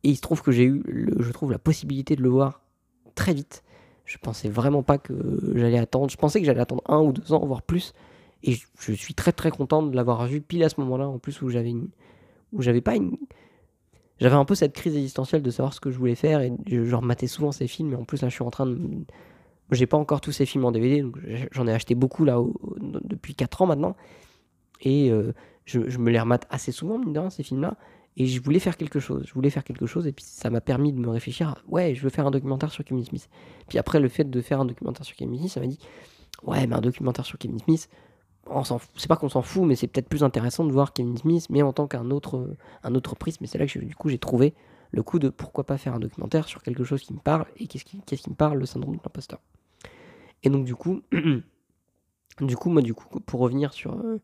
Et 0.03 0.09
il 0.09 0.15
se 0.15 0.21
trouve 0.21 0.41
que 0.41 0.51
j'ai 0.51 0.65
eu, 0.65 0.83
je 1.19 1.31
trouve, 1.31 1.51
la 1.51 1.59
possibilité 1.59 2.15
de 2.15 2.21
le 2.21 2.29
voir 2.29 2.61
très 3.15 3.33
vite. 3.33 3.63
Je 4.05 4.17
pensais 4.17 4.49
vraiment 4.49 4.83
pas 4.83 4.97
que 4.97 5.13
j'allais 5.55 5.79
attendre. 5.79 6.09
Je 6.09 6.17
pensais 6.17 6.39
que 6.39 6.45
j'allais 6.45 6.61
attendre 6.61 6.83
un 6.87 6.99
ou 7.01 7.11
deux 7.11 7.33
ans, 7.33 7.45
voire 7.45 7.61
plus. 7.61 7.93
Et 8.43 8.55
je, 8.79 8.93
suis 8.93 9.13
très 9.15 9.31
très 9.31 9.49
content 9.49 9.81
de 9.81 9.95
l'avoir 9.95 10.25
vu 10.27 10.41
pile 10.41 10.63
à 10.63 10.69
ce 10.69 10.79
moment-là, 10.81 11.07
en 11.07 11.17
plus 11.17 11.41
où 11.41 11.49
j'avais 11.49 11.71
une, 11.71 11.89
où 12.53 12.61
j'avais 12.61 12.81
pas 12.81 12.95
une, 12.95 13.17
j'avais 14.19 14.35
un 14.35 14.45
peu 14.45 14.53
cette 14.53 14.73
crise 14.73 14.95
existentielle 14.95 15.41
de 15.41 15.49
savoir 15.49 15.73
ce 15.73 15.79
que 15.79 15.89
je 15.89 15.97
voulais 15.97 16.15
faire 16.15 16.41
et 16.41 16.53
je, 16.67 16.85
je 16.85 16.95
rematais 16.95 17.27
souvent 17.27 17.51
ces 17.51 17.67
films. 17.67 17.93
Et 17.93 17.95
en 17.95 18.03
plus 18.03 18.21
là, 18.21 18.29
je 18.29 18.35
suis 18.35 18.43
en 18.43 18.51
train 18.51 18.67
de, 18.67 18.77
j'ai 19.71 19.87
pas 19.87 19.97
encore 19.97 20.21
tous 20.21 20.31
ces 20.31 20.45
films 20.45 20.65
en 20.65 20.71
DVD, 20.71 21.01
donc 21.01 21.17
j'en 21.51 21.67
ai 21.67 21.73
acheté 21.73 21.95
beaucoup 21.95 22.23
là 22.23 22.39
depuis 23.01 23.35
4 23.35 23.63
ans 23.63 23.65
maintenant. 23.65 23.95
Et 24.81 25.09
euh, 25.09 25.33
je, 25.65 25.79
me 25.97 26.11
les 26.11 26.19
remate 26.19 26.45
assez 26.49 26.71
souvent, 26.71 26.99
mine 26.99 27.13
de 27.13 27.29
ces 27.29 27.43
films-là. 27.43 27.75
Et 28.17 28.27
je 28.27 28.41
voulais 28.41 28.59
faire 28.59 28.77
quelque 28.77 28.99
chose. 28.99 29.23
Je 29.27 29.33
voulais 29.33 29.49
faire 29.49 29.63
quelque 29.63 29.85
chose. 29.85 30.07
Et 30.07 30.13
puis 30.13 30.23
ça 30.25 30.49
m'a 30.49 30.61
permis 30.61 30.93
de 30.93 30.99
me 30.99 31.09
réfléchir. 31.09 31.55
ouais, 31.67 31.95
je 31.95 32.01
veux 32.01 32.09
faire 32.09 32.25
un 32.25 32.31
documentaire 32.31 32.71
sur 32.71 32.83
Kevin 32.83 33.03
Smith. 33.03 33.29
Puis 33.67 33.77
après, 33.77 33.99
le 33.99 34.07
fait 34.07 34.23
de 34.23 34.41
faire 34.41 34.61
un 34.61 34.65
documentaire 34.65 35.05
sur 35.05 35.15
Kevin 35.15 35.37
Smith, 35.37 35.51
ça 35.51 35.59
m'a 35.59 35.67
dit 35.67 35.79
ouais, 36.43 36.65
mais 36.67 36.75
un 36.75 36.81
documentaire 36.81 37.25
sur 37.25 37.37
Kevin 37.37 37.59
Smith, 37.59 37.89
on 38.47 38.63
s'en 38.63 38.79
c'est 38.95 39.07
pas 39.07 39.15
qu'on 39.15 39.29
s'en 39.29 39.41
fout, 39.41 39.63
mais 39.63 39.75
c'est 39.75 39.87
peut-être 39.87 40.07
plus 40.07 40.23
intéressant 40.23 40.65
de 40.65 40.71
voir 40.71 40.93
Kevin 40.93 41.17
Smith, 41.17 41.47
mais 41.49 41.61
en 41.61 41.73
tant 41.73 41.87
qu'un 41.87 42.11
autre, 42.11 42.55
un 42.83 42.95
autre 42.95 43.15
prisme. 43.15 43.43
Et 43.43 43.47
c'est 43.47 43.57
là 43.57 43.65
que 43.65 43.79
du 43.79 43.95
coup 43.95 44.09
j'ai 44.09 44.19
trouvé 44.19 44.53
le 44.91 45.03
coup 45.03 45.19
de 45.19 45.29
pourquoi 45.29 45.65
pas 45.65 45.77
faire 45.77 45.95
un 45.95 45.99
documentaire 45.99 46.47
sur 46.47 46.61
quelque 46.61 46.83
chose 46.83 47.01
qui 47.01 47.13
me 47.13 47.19
parle. 47.19 47.45
Et 47.57 47.67
qu'est-ce 47.67 47.85
qui, 47.85 48.01
qu'est-ce 48.05 48.21
qui 48.21 48.29
me 48.29 48.35
parle 48.35 48.59
Le 48.59 48.65
syndrome 48.65 48.95
de 48.95 49.01
l'imposteur. 49.03 49.39
Et 50.43 50.49
donc 50.49 50.65
du 50.65 50.75
coup, 50.75 51.01
du 52.41 52.55
coup, 52.55 52.69
moi, 52.69 52.81
du 52.81 52.93
coup, 52.93 53.19
pour 53.19 53.39
revenir 53.39 53.73
sur, 53.73 53.93
euh, 53.93 54.21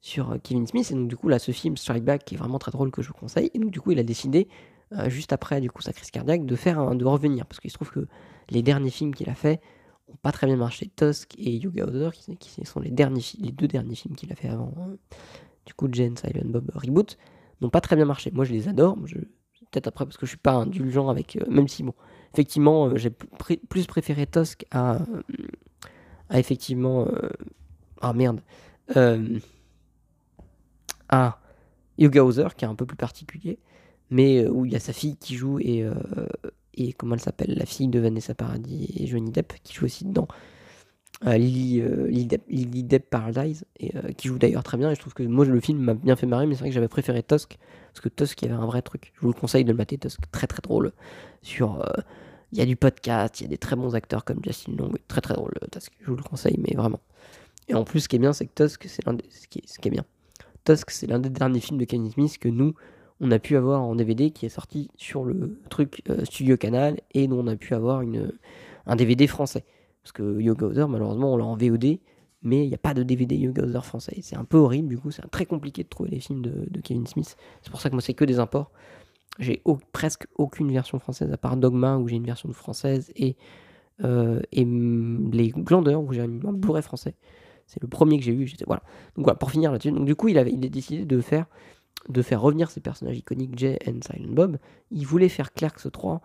sur 0.00 0.32
euh, 0.32 0.38
Kevin 0.42 0.66
Smith, 0.66 0.90
et 0.90 0.94
donc 0.94 1.08
du 1.08 1.16
coup, 1.16 1.28
là, 1.28 1.38
ce 1.38 1.52
film 1.52 1.76
Strike 1.76 2.04
Back, 2.04 2.24
qui 2.24 2.34
est 2.34 2.38
vraiment 2.38 2.58
très 2.58 2.70
drôle, 2.70 2.90
que 2.90 3.02
je 3.02 3.08
vous 3.08 3.14
conseille, 3.14 3.50
et 3.54 3.58
donc 3.58 3.70
du 3.70 3.80
coup, 3.80 3.92
il 3.92 3.98
a 3.98 4.02
décidé, 4.02 4.48
euh, 4.92 5.08
juste 5.08 5.32
après, 5.32 5.60
du 5.60 5.70
coup, 5.70 5.82
sa 5.82 5.92
crise 5.92 6.10
cardiaque, 6.10 6.46
de 6.46 6.56
faire 6.56 6.78
un, 6.78 6.94
de 6.94 7.04
revenir, 7.04 7.46
parce 7.46 7.60
qu'il 7.60 7.70
se 7.70 7.76
trouve 7.76 7.90
que 7.90 8.06
les 8.50 8.62
derniers 8.62 8.90
films 8.90 9.14
qu'il 9.14 9.28
a 9.30 9.34
fait 9.34 9.60
ont 10.08 10.16
pas 10.22 10.32
très 10.32 10.46
bien 10.46 10.56
marché. 10.56 10.90
Tusk 10.94 11.34
et 11.38 11.56
Yoga 11.56 11.84
Other, 11.84 12.12
qui, 12.12 12.64
sont 12.64 12.80
les, 12.80 12.90
derniers, 12.90 13.22
les 13.38 13.52
deux 13.52 13.68
derniers 13.68 13.94
films 13.94 14.16
qu'il 14.16 14.32
a 14.32 14.34
fait 14.34 14.48
avant, 14.48 14.74
hein, 14.78 14.96
du 15.66 15.74
coup, 15.74 15.88
Jane, 15.92 16.16
Silent 16.16 16.48
Bob 16.48 16.70
Reboot, 16.74 17.16
n'ont 17.60 17.70
pas 17.70 17.80
très 17.80 17.94
bien 17.94 18.06
marché. 18.06 18.30
Moi, 18.32 18.44
je 18.44 18.52
les 18.52 18.68
adore, 18.68 18.96
je, 19.04 19.18
peut-être 19.70 19.86
après, 19.86 20.04
parce 20.06 20.16
que 20.16 20.26
je 20.26 20.30
suis 20.30 20.38
pas 20.38 20.54
indulgent 20.54 21.08
avec, 21.08 21.36
euh, 21.36 21.44
même 21.48 21.68
si, 21.68 21.82
bon, 21.82 21.94
effectivement, 22.32 22.86
euh, 22.86 22.96
j'ai 22.96 23.10
plus 23.10 23.86
préféré 23.86 24.26
Tusk 24.26 24.64
à, 24.70 24.96
euh, 24.96 25.22
à 26.28 26.38
effectivement, 26.38 27.06
euh, 27.06 27.28
ah 28.00 28.12
merde, 28.12 28.40
euh, 28.96 29.38
à 31.10 31.38
Yoga 31.98 32.24
Other, 32.24 32.54
qui 32.56 32.64
est 32.64 32.68
un 32.68 32.74
peu 32.74 32.86
plus 32.86 32.96
particulier, 32.96 33.58
mais 34.10 34.42
euh, 34.42 34.50
où 34.50 34.64
il 34.64 34.72
y 34.72 34.76
a 34.76 34.80
sa 34.80 34.92
fille 34.92 35.16
qui 35.16 35.34
joue 35.34 35.58
et, 35.60 35.82
euh, 35.82 35.94
et 36.74 36.92
comment 36.92 37.14
elle 37.14 37.20
s'appelle, 37.20 37.54
la 37.56 37.66
fille 37.66 37.88
de 37.88 38.00
Vanessa 38.00 38.34
Paradis 38.34 38.92
et 38.96 39.06
Johnny 39.06 39.30
Depp 39.30 39.52
qui 39.62 39.74
joue 39.74 39.84
aussi 39.84 40.04
dedans. 40.04 40.28
Euh, 41.26 41.36
Lily, 41.36 41.82
euh, 41.82 42.08
Depp, 42.82 43.10
Paradise, 43.10 43.66
et, 43.78 43.92
qui 44.16 44.28
joue 44.28 44.38
d'ailleurs 44.38 44.62
très 44.62 44.78
bien. 44.78 44.90
Et 44.90 44.94
je 44.94 45.00
trouve 45.00 45.12
que 45.12 45.22
moi, 45.22 45.44
le 45.44 45.60
film 45.60 45.78
m'a 45.80 45.94
bien 45.94 46.16
fait 46.16 46.26
marrer, 46.26 46.46
mais 46.46 46.54
c'est 46.54 46.60
vrai 46.60 46.70
que 46.70 46.74
j'avais 46.74 46.88
préféré 46.88 47.22
Tusk, 47.22 47.58
parce 47.92 48.00
que 48.00 48.08
Tusk, 48.08 48.40
il 48.40 48.48
y 48.48 48.50
avait 48.50 48.60
un 48.60 48.64
vrai 48.64 48.80
truc. 48.80 49.12
Je 49.16 49.20
vous 49.20 49.28
le 49.28 49.38
conseille 49.38 49.64
de 49.64 49.70
le 49.70 49.76
mater, 49.76 49.98
Tusk, 49.98 50.20
très 50.32 50.46
très 50.46 50.62
drôle. 50.62 50.92
Sur, 51.42 51.84
il 52.52 52.58
y 52.58 52.62
a 52.62 52.66
du 52.66 52.76
podcast, 52.76 53.40
il 53.40 53.44
y 53.44 53.46
a 53.46 53.50
des 53.50 53.58
très 53.58 53.76
bons 53.76 53.94
acteurs 53.94 54.24
comme 54.24 54.40
Justin 54.42 54.72
Long, 54.78 54.92
très 55.08 55.20
très 55.20 55.34
drôle, 55.34 55.52
Tusk. 55.70 55.92
Je 56.00 56.10
vous 56.10 56.16
le 56.16 56.22
conseille, 56.22 56.58
mais 56.58 56.74
vraiment. 56.74 57.00
Et 57.68 57.74
en 57.74 57.84
plus, 57.84 58.00
ce 58.00 58.08
qui 58.08 58.16
est 58.16 58.20
bien, 58.20 58.32
c'est 58.32 58.46
que 58.46 58.64
Tusk, 58.64 58.86
c'est 58.88 59.04
l'un 59.04 59.12
des, 59.12 59.24
ce 59.28 59.46
qui 59.46 59.62
ce 59.66 59.78
qui 59.78 59.88
est 59.88 59.90
bien. 59.90 60.04
Tusk, 60.64 60.90
c'est 60.90 61.06
l'un 61.06 61.18
des 61.18 61.30
derniers 61.30 61.60
films 61.60 61.78
de 61.78 61.84
Kevin 61.84 62.10
Smith 62.10 62.38
que 62.38 62.48
nous, 62.48 62.74
on 63.20 63.30
a 63.30 63.38
pu 63.38 63.56
avoir 63.56 63.82
en 63.82 63.94
DVD, 63.94 64.30
qui 64.30 64.46
est 64.46 64.50
sorti 64.50 64.90
sur 64.96 65.24
le 65.24 65.58
truc 65.68 66.02
euh, 66.08 66.24
Studio 66.24 66.56
Canal, 66.56 67.00
et 67.12 67.28
dont 67.28 67.40
on 67.40 67.46
a 67.46 67.56
pu 67.56 67.74
avoir 67.74 68.00
une, 68.00 68.32
un 68.86 68.96
DVD 68.96 69.26
français. 69.26 69.64
Parce 70.02 70.12
que 70.12 70.40
Yoga 70.40 70.66
Other, 70.66 70.88
malheureusement, 70.88 71.34
on 71.34 71.36
l'a 71.36 71.44
en 71.44 71.56
VOD, 71.56 71.98
mais 72.42 72.64
il 72.64 72.68
n'y 72.68 72.74
a 72.74 72.78
pas 72.78 72.94
de 72.94 73.02
DVD 73.02 73.36
Yoga 73.36 73.62
Other 73.62 73.84
français. 73.84 74.18
C'est 74.22 74.36
un 74.36 74.44
peu 74.44 74.56
horrible, 74.56 74.88
du 74.88 74.98
coup, 74.98 75.10
c'est 75.10 75.22
très 75.30 75.44
compliqué 75.44 75.82
de 75.82 75.88
trouver 75.88 76.10
les 76.10 76.20
films 76.20 76.40
de, 76.40 76.80
Kevin 76.80 77.06
Smith. 77.06 77.36
C'est 77.62 77.70
pour 77.70 77.80
ça 77.80 77.90
que 77.90 77.94
moi, 77.94 78.02
c'est 78.02 78.14
que 78.14 78.24
des 78.24 78.38
imports. 78.38 78.70
J'ai 79.38 79.62
presque 79.92 80.26
aucune 80.36 80.72
version 80.72 80.98
française, 80.98 81.30
à 81.32 81.36
part 81.36 81.56
Dogma, 81.56 81.98
où 81.98 82.08
j'ai 82.08 82.16
une 82.16 82.24
version 82.24 82.50
française, 82.52 83.12
et, 83.16 83.36
euh, 84.02 84.40
Les 84.52 85.50
Glandeurs, 85.50 86.02
où 86.02 86.12
j'ai 86.12 86.22
un 86.22 86.28
Blu-ray 86.28 86.82
français. 86.82 87.14
C'est 87.70 87.80
le 87.80 87.86
premier 87.86 88.18
que 88.18 88.24
j'ai 88.24 88.32
eu. 88.32 88.52
Voilà. 88.66 88.82
Donc 89.14 89.26
voilà, 89.26 89.36
pour 89.36 89.52
finir 89.52 89.70
là-dessus. 89.70 89.92
Donc 89.92 90.04
du 90.04 90.16
coup, 90.16 90.26
il 90.26 90.38
avait, 90.38 90.50
il 90.50 90.64
a 90.66 90.68
décidé 90.68 91.04
de 91.04 91.20
faire, 91.20 91.46
de 92.08 92.20
faire 92.20 92.40
revenir 92.40 92.68
ces 92.68 92.80
personnages 92.80 93.16
iconiques, 93.16 93.56
Jay 93.56 93.78
et 93.80 93.92
Silent 93.92 94.32
Bob. 94.32 94.58
Il 94.90 95.06
voulait 95.06 95.28
faire 95.28 95.52
Clerks 95.52 95.90
3, 95.92 96.20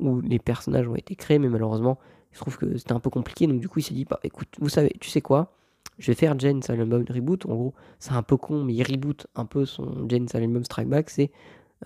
où 0.00 0.20
les 0.20 0.40
personnages 0.40 0.88
ont 0.88 0.96
été 0.96 1.14
créés, 1.14 1.38
mais 1.38 1.48
malheureusement, 1.48 2.00
il 2.32 2.34
se 2.34 2.40
trouve 2.40 2.58
que 2.58 2.76
c'était 2.76 2.92
un 2.92 2.98
peu 2.98 3.08
compliqué. 3.08 3.46
Donc 3.46 3.60
du 3.60 3.68
coup, 3.68 3.78
il 3.78 3.82
s'est 3.82 3.94
dit, 3.94 4.04
bah 4.04 4.18
écoute, 4.24 4.48
vous 4.58 4.68
savez, 4.68 4.92
tu 5.00 5.10
sais 5.10 5.20
quoi 5.20 5.52
Je 5.98 6.10
vais 6.10 6.16
faire 6.16 6.36
Jane 6.36 6.60
Silent 6.60 6.86
Bob 6.86 7.08
reboot. 7.08 7.46
En 7.46 7.54
gros, 7.54 7.74
c'est 8.00 8.12
un 8.12 8.24
peu 8.24 8.36
con, 8.36 8.64
mais 8.64 8.74
il 8.74 8.82
reboot 8.82 9.28
un 9.36 9.44
peu 9.44 9.66
son 9.66 10.08
Jane 10.08 10.26
Silent 10.26 10.48
Bob 10.48 10.64
Strike 10.64 10.88
Back. 10.88 11.08
C'est 11.08 11.30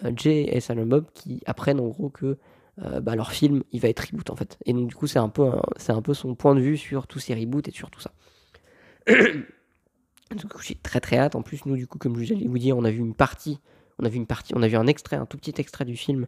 euh, 0.03 0.13
Jay 0.17 0.49
et 0.51 0.61
Silent 0.61 0.87
Bob 0.87 1.05
qui 1.13 1.43
apprennent 1.45 1.81
en 1.81 1.89
gros 1.89 2.09
que 2.09 2.39
euh, 2.83 3.01
bah, 3.01 3.17
leur 3.17 3.33
film, 3.33 3.63
il 3.73 3.81
va 3.81 3.89
être 3.89 4.01
reboot 4.01 4.31
en 4.31 4.37
fait. 4.37 4.59
Et 4.65 4.73
donc 4.73 4.89
du 4.89 4.95
coup, 4.95 5.07
c'est 5.07 5.19
un 5.19 5.29
peu, 5.29 5.51
c'est 5.77 5.93
un 5.93 6.01
peu 6.03 6.15
son 6.15 6.35
point 6.35 6.55
de 6.55 6.61
vue 6.61 6.79
sur 6.79 7.07
tous 7.07 7.19
ces 7.19 7.35
reboots 7.35 7.69
et 7.69 7.71
sur 7.71 7.91
tout 7.91 8.01
ça. 8.01 8.13
Du 10.35 10.47
coup, 10.47 10.61
j'ai 10.63 10.75
très 10.75 11.01
très 11.01 11.19
hâte. 11.19 11.35
En 11.37 11.43
plus, 11.43 11.65
nous, 11.67 11.77
du 11.77 11.87
coup, 11.87 11.99
comme 11.99 12.21
j'allais 12.23 12.49
vous 12.49 12.59
dire, 12.59 12.77
on 12.77 12.85
a 12.85 12.91
vu 12.91 12.99
une 12.99 13.15
partie, 13.15 13.61
on 13.99 14.05
a 14.05 14.09
vu 14.09 14.17
une 14.17 14.27
partie, 14.27 14.53
on 14.57 14.63
a 14.63 14.69
vu 14.69 14.77
un 14.77 14.87
extrait, 14.87 15.17
un 15.17 15.27
tout 15.27 15.37
petit 15.37 15.55
extrait 15.59 15.85
du 15.85 15.97
film 15.97 16.27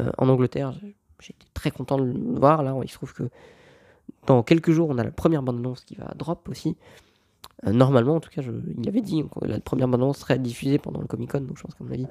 euh, 0.00 0.10
en 0.18 0.28
Angleterre. 0.28 0.78
J'étais 1.20 1.46
très 1.54 1.70
content 1.70 1.96
de 1.96 2.04
le 2.04 2.38
voir. 2.38 2.62
Là, 2.62 2.74
il 2.82 2.88
se 2.90 2.94
trouve 2.94 3.14
que 3.14 3.30
dans 4.26 4.42
quelques 4.42 4.72
jours, 4.72 4.88
on 4.90 4.98
a 4.98 5.04
la 5.04 5.10
première 5.10 5.42
bande-annonce 5.42 5.84
qui 5.84 5.94
va 5.94 6.12
drop 6.16 6.48
aussi. 6.48 6.76
Euh, 7.66 7.72
normalement, 7.72 8.16
en 8.16 8.20
tout 8.20 8.30
cas, 8.30 8.42
je, 8.42 8.52
il 8.76 8.88
avait 8.88 9.00
dit 9.00 9.22
que 9.22 9.46
la 9.46 9.60
première 9.60 9.88
bande-annonce 9.88 10.18
serait 10.18 10.38
diffusée 10.38 10.78
pendant 10.78 11.00
le 11.00 11.06
Comic 11.06 11.30
Con, 11.30 11.40
donc 11.40 11.56
je 11.56 11.62
pense 11.62 11.74
qu'à 11.74 11.84
mon 11.84 11.92
avis, 11.92 12.06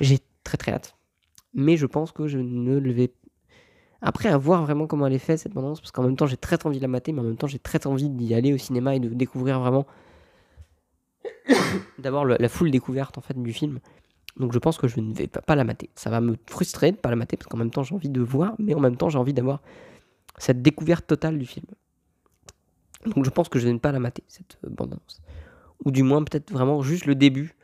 j'ai 0.00 0.18
très 0.42 0.56
très 0.56 0.72
hâte. 0.72 0.96
Mais 1.52 1.76
je 1.76 1.86
pense 1.86 2.10
que 2.10 2.26
je 2.26 2.38
ne 2.38 2.78
le 2.78 2.92
vais. 2.92 3.12
Après, 4.06 4.28
à 4.28 4.36
voir 4.36 4.62
vraiment 4.62 4.86
comment 4.86 5.06
elle 5.06 5.14
est 5.14 5.18
faite 5.18 5.38
cette 5.38 5.54
bande-annonce, 5.54 5.80
parce 5.80 5.90
qu'en 5.90 6.02
même 6.02 6.14
temps, 6.14 6.26
j'ai 6.26 6.36
très 6.36 6.58
envie 6.66 6.76
de 6.76 6.82
la 6.82 6.88
mater, 6.88 7.12
mais 7.12 7.20
en 7.20 7.24
même 7.24 7.36
temps, 7.36 7.46
j'ai 7.46 7.58
très 7.58 7.86
envie 7.86 8.10
d'y 8.10 8.34
aller 8.34 8.52
au 8.52 8.58
cinéma 8.58 8.94
et 8.94 9.00
de 9.00 9.08
découvrir 9.08 9.58
vraiment 9.60 9.86
d'avoir 11.98 12.24
le- 12.26 12.36
la 12.38 12.48
full 12.50 12.70
découverte 12.70 13.18
en 13.18 13.20
fait 13.22 13.40
du 13.40 13.52
film. 13.52 13.80
Donc 14.36 14.52
je 14.52 14.58
pense 14.58 14.78
que 14.78 14.88
je 14.88 15.00
ne 15.00 15.14
vais 15.14 15.26
pas, 15.26 15.54
la 15.54 15.64
mater. 15.64 15.90
Ça 15.94 16.10
va 16.10 16.20
me 16.20 16.36
frustrer 16.46 16.92
de 16.92 16.96
pas 16.96 17.08
la 17.10 17.16
mater 17.16 17.36
parce 17.36 17.46
qu'en 17.46 17.56
même 17.56 17.70
temps 17.70 17.82
j'ai 17.82 17.94
envie 17.94 18.08
de 18.08 18.20
voir, 18.20 18.54
mais 18.58 18.74
en 18.74 18.80
même 18.80 18.96
temps 18.96 19.08
j'ai 19.08 19.18
envie 19.18 19.32
d'avoir 19.32 19.60
cette 20.38 20.60
découverte 20.60 21.06
totale 21.06 21.38
du 21.38 21.46
film. 21.46 21.66
Donc 23.06 23.24
je 23.24 23.30
pense 23.30 23.48
que 23.48 23.58
je 23.58 23.68
ne 23.68 23.74
vais 23.74 23.78
pas 23.78 23.92
la 23.92 24.00
mater 24.00 24.24
cette 24.26 24.58
euh, 24.64 24.70
bande-annonce. 24.70 25.22
Ou 25.84 25.90
du 25.90 26.02
moins 26.02 26.22
peut-être 26.24 26.50
vraiment 26.52 26.82
juste 26.82 27.06
le 27.06 27.14
début 27.14 27.54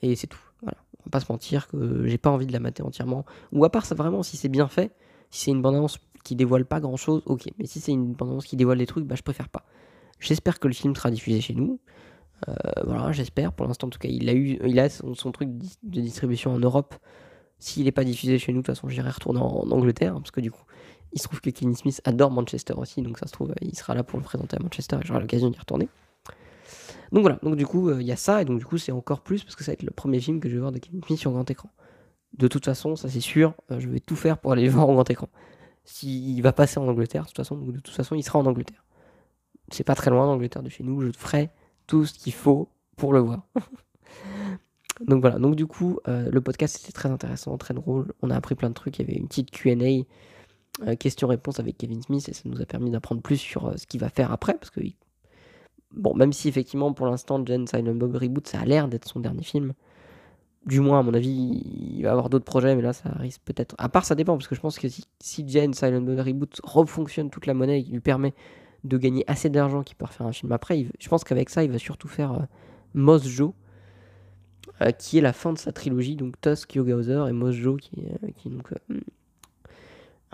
et 0.00 0.16
c'est 0.16 0.28
tout. 0.28 0.40
Voilà. 0.62 0.78
On 1.00 1.04
va 1.04 1.10
pas 1.10 1.20
se 1.20 1.30
mentir 1.30 1.68
que 1.68 2.06
j'ai 2.06 2.18
pas 2.18 2.30
envie 2.30 2.46
de 2.46 2.52
la 2.52 2.60
mater 2.60 2.82
entièrement. 2.82 3.26
Ou 3.52 3.64
à 3.64 3.70
part 3.70 3.84
ça 3.84 3.94
vraiment 3.94 4.22
si 4.22 4.36
c'est 4.36 4.48
bien 4.48 4.68
fait, 4.68 4.92
si 5.30 5.44
c'est 5.44 5.50
une 5.50 5.62
bande-annonce 5.62 5.98
qui 6.24 6.36
dévoile 6.36 6.64
pas 6.64 6.80
grand-chose, 6.80 7.22
ok. 7.26 7.48
Mais 7.58 7.66
si 7.66 7.80
c'est 7.80 7.92
une 7.92 8.12
bande-annonce 8.12 8.46
qui 8.46 8.56
dévoile 8.56 8.78
des 8.78 8.86
trucs, 8.86 9.04
bah 9.04 9.14
je 9.16 9.22
préfère 9.22 9.48
pas. 9.48 9.64
J'espère 10.20 10.58
que 10.58 10.68
le 10.68 10.74
film 10.74 10.94
sera 10.96 11.10
diffusé 11.10 11.40
chez 11.40 11.54
nous. 11.54 11.80
Euh, 12.48 12.54
voilà, 12.84 13.12
j'espère. 13.12 13.52
Pour 13.52 13.66
l'instant, 13.66 13.88
en 13.88 13.90
tout 13.90 13.98
cas, 13.98 14.08
il 14.08 14.28
a 14.28 14.34
eu, 14.34 14.58
son, 14.90 15.32
truc 15.32 15.48
de 15.82 16.00
distribution 16.00 16.52
en 16.52 16.58
Europe. 16.58 16.94
S'il 17.58 17.84
n'est 17.84 17.92
pas 17.92 18.04
diffusé 18.04 18.38
chez 18.38 18.52
nous, 18.52 18.60
de 18.60 18.66
toute 18.66 18.74
façon, 18.74 18.88
j'irai 18.88 19.10
retourner 19.10 19.40
en, 19.40 19.70
Angleterre, 19.70 20.14
hein, 20.14 20.20
parce 20.20 20.30
que 20.30 20.40
du 20.40 20.50
coup, 20.50 20.62
il 21.12 21.20
se 21.20 21.26
trouve 21.26 21.40
que 21.40 21.50
Kevin 21.50 21.74
Smith 21.74 22.00
adore 22.04 22.30
Manchester 22.30 22.74
aussi, 22.76 23.02
donc 23.02 23.18
ça 23.18 23.26
se 23.26 23.32
trouve, 23.32 23.52
il 23.62 23.74
sera 23.74 23.94
là 23.94 24.04
pour 24.04 24.18
le 24.18 24.24
présenter 24.24 24.56
à 24.56 24.60
Manchester 24.62 24.96
et 25.02 25.06
j'aurai 25.06 25.20
l'occasion 25.20 25.50
d'y 25.50 25.58
retourner. 25.58 25.88
Donc 27.10 27.22
voilà, 27.22 27.38
donc 27.42 27.56
du 27.56 27.66
coup, 27.66 27.88
euh, 27.88 28.00
il 28.00 28.06
y 28.06 28.12
a 28.12 28.16
ça, 28.16 28.42
et 28.42 28.44
donc 28.44 28.58
du 28.58 28.64
coup, 28.64 28.78
c'est 28.78 28.92
encore 28.92 29.22
plus, 29.22 29.42
parce 29.42 29.56
que 29.56 29.64
ça 29.64 29.72
va 29.72 29.74
être 29.74 29.82
le 29.82 29.90
premier 29.90 30.20
film 30.20 30.38
que 30.38 30.48
je 30.48 30.54
vais 30.54 30.60
voir 30.60 30.70
de 30.70 30.78
Kevin 30.78 31.02
Smith 31.02 31.18
sur 31.18 31.32
grand 31.32 31.50
écran. 31.50 31.70
De 32.36 32.48
toute 32.48 32.64
façon, 32.64 32.96
ça 32.96 33.08
c'est 33.08 33.20
sûr, 33.20 33.54
euh, 33.70 33.80
je 33.80 33.88
vais 33.88 34.00
tout 34.00 34.16
faire 34.16 34.38
pour 34.38 34.52
aller 34.52 34.64
le 34.66 34.70
voir 34.70 34.88
en 34.88 34.94
grand 34.94 35.08
écran. 35.10 35.28
S'il 35.84 36.42
va 36.42 36.52
passer 36.52 36.78
en 36.78 36.86
Angleterre, 36.86 37.22
de 37.22 37.28
toute 37.28 37.36
façon, 37.36 37.56
de 37.56 37.80
toute 37.80 37.94
façon, 37.94 38.14
il 38.14 38.22
sera 38.22 38.38
en 38.38 38.46
Angleterre. 38.46 38.84
C'est 39.70 39.84
pas 39.84 39.94
très 39.94 40.10
loin 40.10 40.26
d'Angleterre 40.26 40.62
de 40.62 40.68
chez 40.68 40.84
nous, 40.84 41.00
je 41.00 41.10
ferai 41.16 41.50
tout 41.86 42.04
ce 42.04 42.14
qu'il 42.14 42.32
faut 42.32 42.68
pour 42.96 43.12
le 43.12 43.20
voir. 43.20 43.46
donc 45.00 45.20
voilà, 45.20 45.38
donc 45.38 45.56
du 45.56 45.66
coup, 45.66 45.98
euh, 46.08 46.30
le 46.30 46.40
podcast 46.40 46.78
était 46.82 46.92
très 46.92 47.10
intéressant, 47.10 47.56
très 47.56 47.74
drôle. 47.74 48.12
On 48.22 48.30
a 48.30 48.36
appris 48.36 48.54
plein 48.54 48.68
de 48.68 48.74
trucs. 48.74 48.98
Il 48.98 49.06
y 49.06 49.10
avait 49.10 49.18
une 49.18 49.28
petite 49.28 49.50
QA, 49.50 49.70
euh, 50.86 50.94
question-réponse 50.94 51.58
avec 51.58 51.76
Kevin 51.76 52.02
Smith, 52.02 52.28
et 52.28 52.32
ça 52.32 52.42
nous 52.44 52.60
a 52.60 52.66
permis 52.66 52.90
d'apprendre 52.90 53.20
plus 53.20 53.36
sur 53.36 53.66
euh, 53.66 53.76
ce 53.76 53.86
qu'il 53.86 54.00
va 54.00 54.10
faire 54.10 54.30
après. 54.30 54.54
Parce 54.54 54.70
que, 54.70 54.80
bon, 55.92 56.14
même 56.14 56.32
si 56.32 56.48
effectivement 56.48 56.92
pour 56.92 57.06
l'instant, 57.06 57.44
Jen 57.44 57.66
Silent 57.66 57.94
Bob 57.94 58.14
Reboot, 58.14 58.46
ça 58.46 58.60
a 58.60 58.64
l'air 58.64 58.88
d'être 58.88 59.08
son 59.08 59.20
dernier 59.20 59.42
film. 59.42 59.72
Du 60.68 60.80
moins, 60.80 61.00
à 61.00 61.02
mon 61.02 61.14
avis, 61.14 61.62
il 61.96 62.02
va 62.02 62.10
avoir 62.10 62.28
d'autres 62.28 62.44
projets, 62.44 62.76
mais 62.76 62.82
là, 62.82 62.92
ça 62.92 63.08
risque 63.18 63.40
peut-être. 63.44 63.74
À 63.78 63.88
part, 63.88 64.04
ça 64.04 64.14
dépend, 64.14 64.36
parce 64.36 64.48
que 64.48 64.54
je 64.54 64.60
pense 64.60 64.78
que 64.78 64.88
si, 64.88 65.04
si 65.18 65.48
Jen 65.48 65.72
Silent 65.72 66.02
Bob 66.02 66.18
Reboot 66.18 66.60
refonctionne 66.62 67.30
toute 67.30 67.46
la 67.46 67.54
monnaie 67.54 67.80
et 67.80 67.84
lui 67.84 68.00
permet 68.00 68.34
de 68.84 68.98
gagner 68.98 69.24
assez 69.26 69.48
d'argent 69.48 69.82
qu'il 69.82 69.96
peut 69.96 70.04
refaire 70.04 70.26
un 70.26 70.32
film 70.32 70.52
après, 70.52 70.86
je 70.98 71.08
pense 71.08 71.24
qu'avec 71.24 71.48
ça, 71.48 71.64
il 71.64 71.70
va 71.70 71.78
surtout 71.78 72.08
faire 72.08 72.32
euh, 72.32 72.44
euh, 74.80 74.92
qui 74.92 75.18
est 75.18 75.20
la 75.22 75.32
fin 75.32 75.52
de 75.52 75.58
sa 75.58 75.72
trilogie, 75.72 76.14
donc 76.14 76.40
Tusk, 76.40 76.74
Yoga 76.74 76.96
Other 76.96 77.28
et 77.28 77.32
Moss 77.32 77.54
Joe, 77.54 77.80
qui, 77.80 78.04
euh, 78.06 78.28
qui 78.36 78.48
est 78.48 78.50
donc 78.50 78.72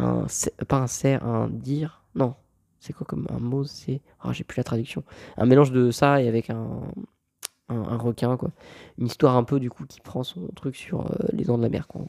euh, 0.01 0.27
pas 0.69 0.79
un 0.79 0.87
cerf, 0.87 1.25
un 1.25 1.49
dire, 1.49 2.03
non, 2.15 2.35
c'est 2.79 2.93
quoi 2.93 3.07
comme 3.07 3.27
un 3.31 3.39
mot, 3.39 3.65
c'est, 3.65 4.03
ah 4.21 4.33
j'ai 4.33 4.45
plus 4.45 4.59
la 4.59 4.65
traduction, 4.65 5.03
un 5.39 5.47
mélange 5.47 5.73
de 5.73 5.91
ça 5.91 6.21
et 6.21 6.29
avec 6.29 6.51
un, 6.51 6.83
un, 7.69 7.97
requin, 7.97 8.37
quoi, 8.37 8.51
une 8.99 9.07
histoire 9.07 9.37
un 9.37 9.45
peu 9.45 9.59
du 9.59 9.71
coup 9.71 9.87
qui 9.87 10.01
prend 10.01 10.23
son 10.23 10.49
truc 10.55 10.77
sur 10.77 11.03
euh, 11.03 11.15
les 11.33 11.45
dents 11.45 11.59
de 11.59 11.63
la 11.63 11.69
mer, 11.69 11.87
quoi. 11.87 12.03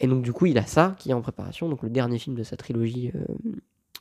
Et 0.00 0.06
donc 0.08 0.22
du 0.22 0.32
coup, 0.32 0.46
il 0.46 0.58
a 0.58 0.66
ça 0.66 0.96
qui 0.98 1.10
est 1.10 1.14
en 1.14 1.20
préparation, 1.20 1.68
donc 1.68 1.82
le 1.82 1.90
dernier 1.90 2.18
film 2.18 2.34
de 2.34 2.42
sa 2.42 2.56
trilogie 2.56 3.12
euh, 3.14 3.24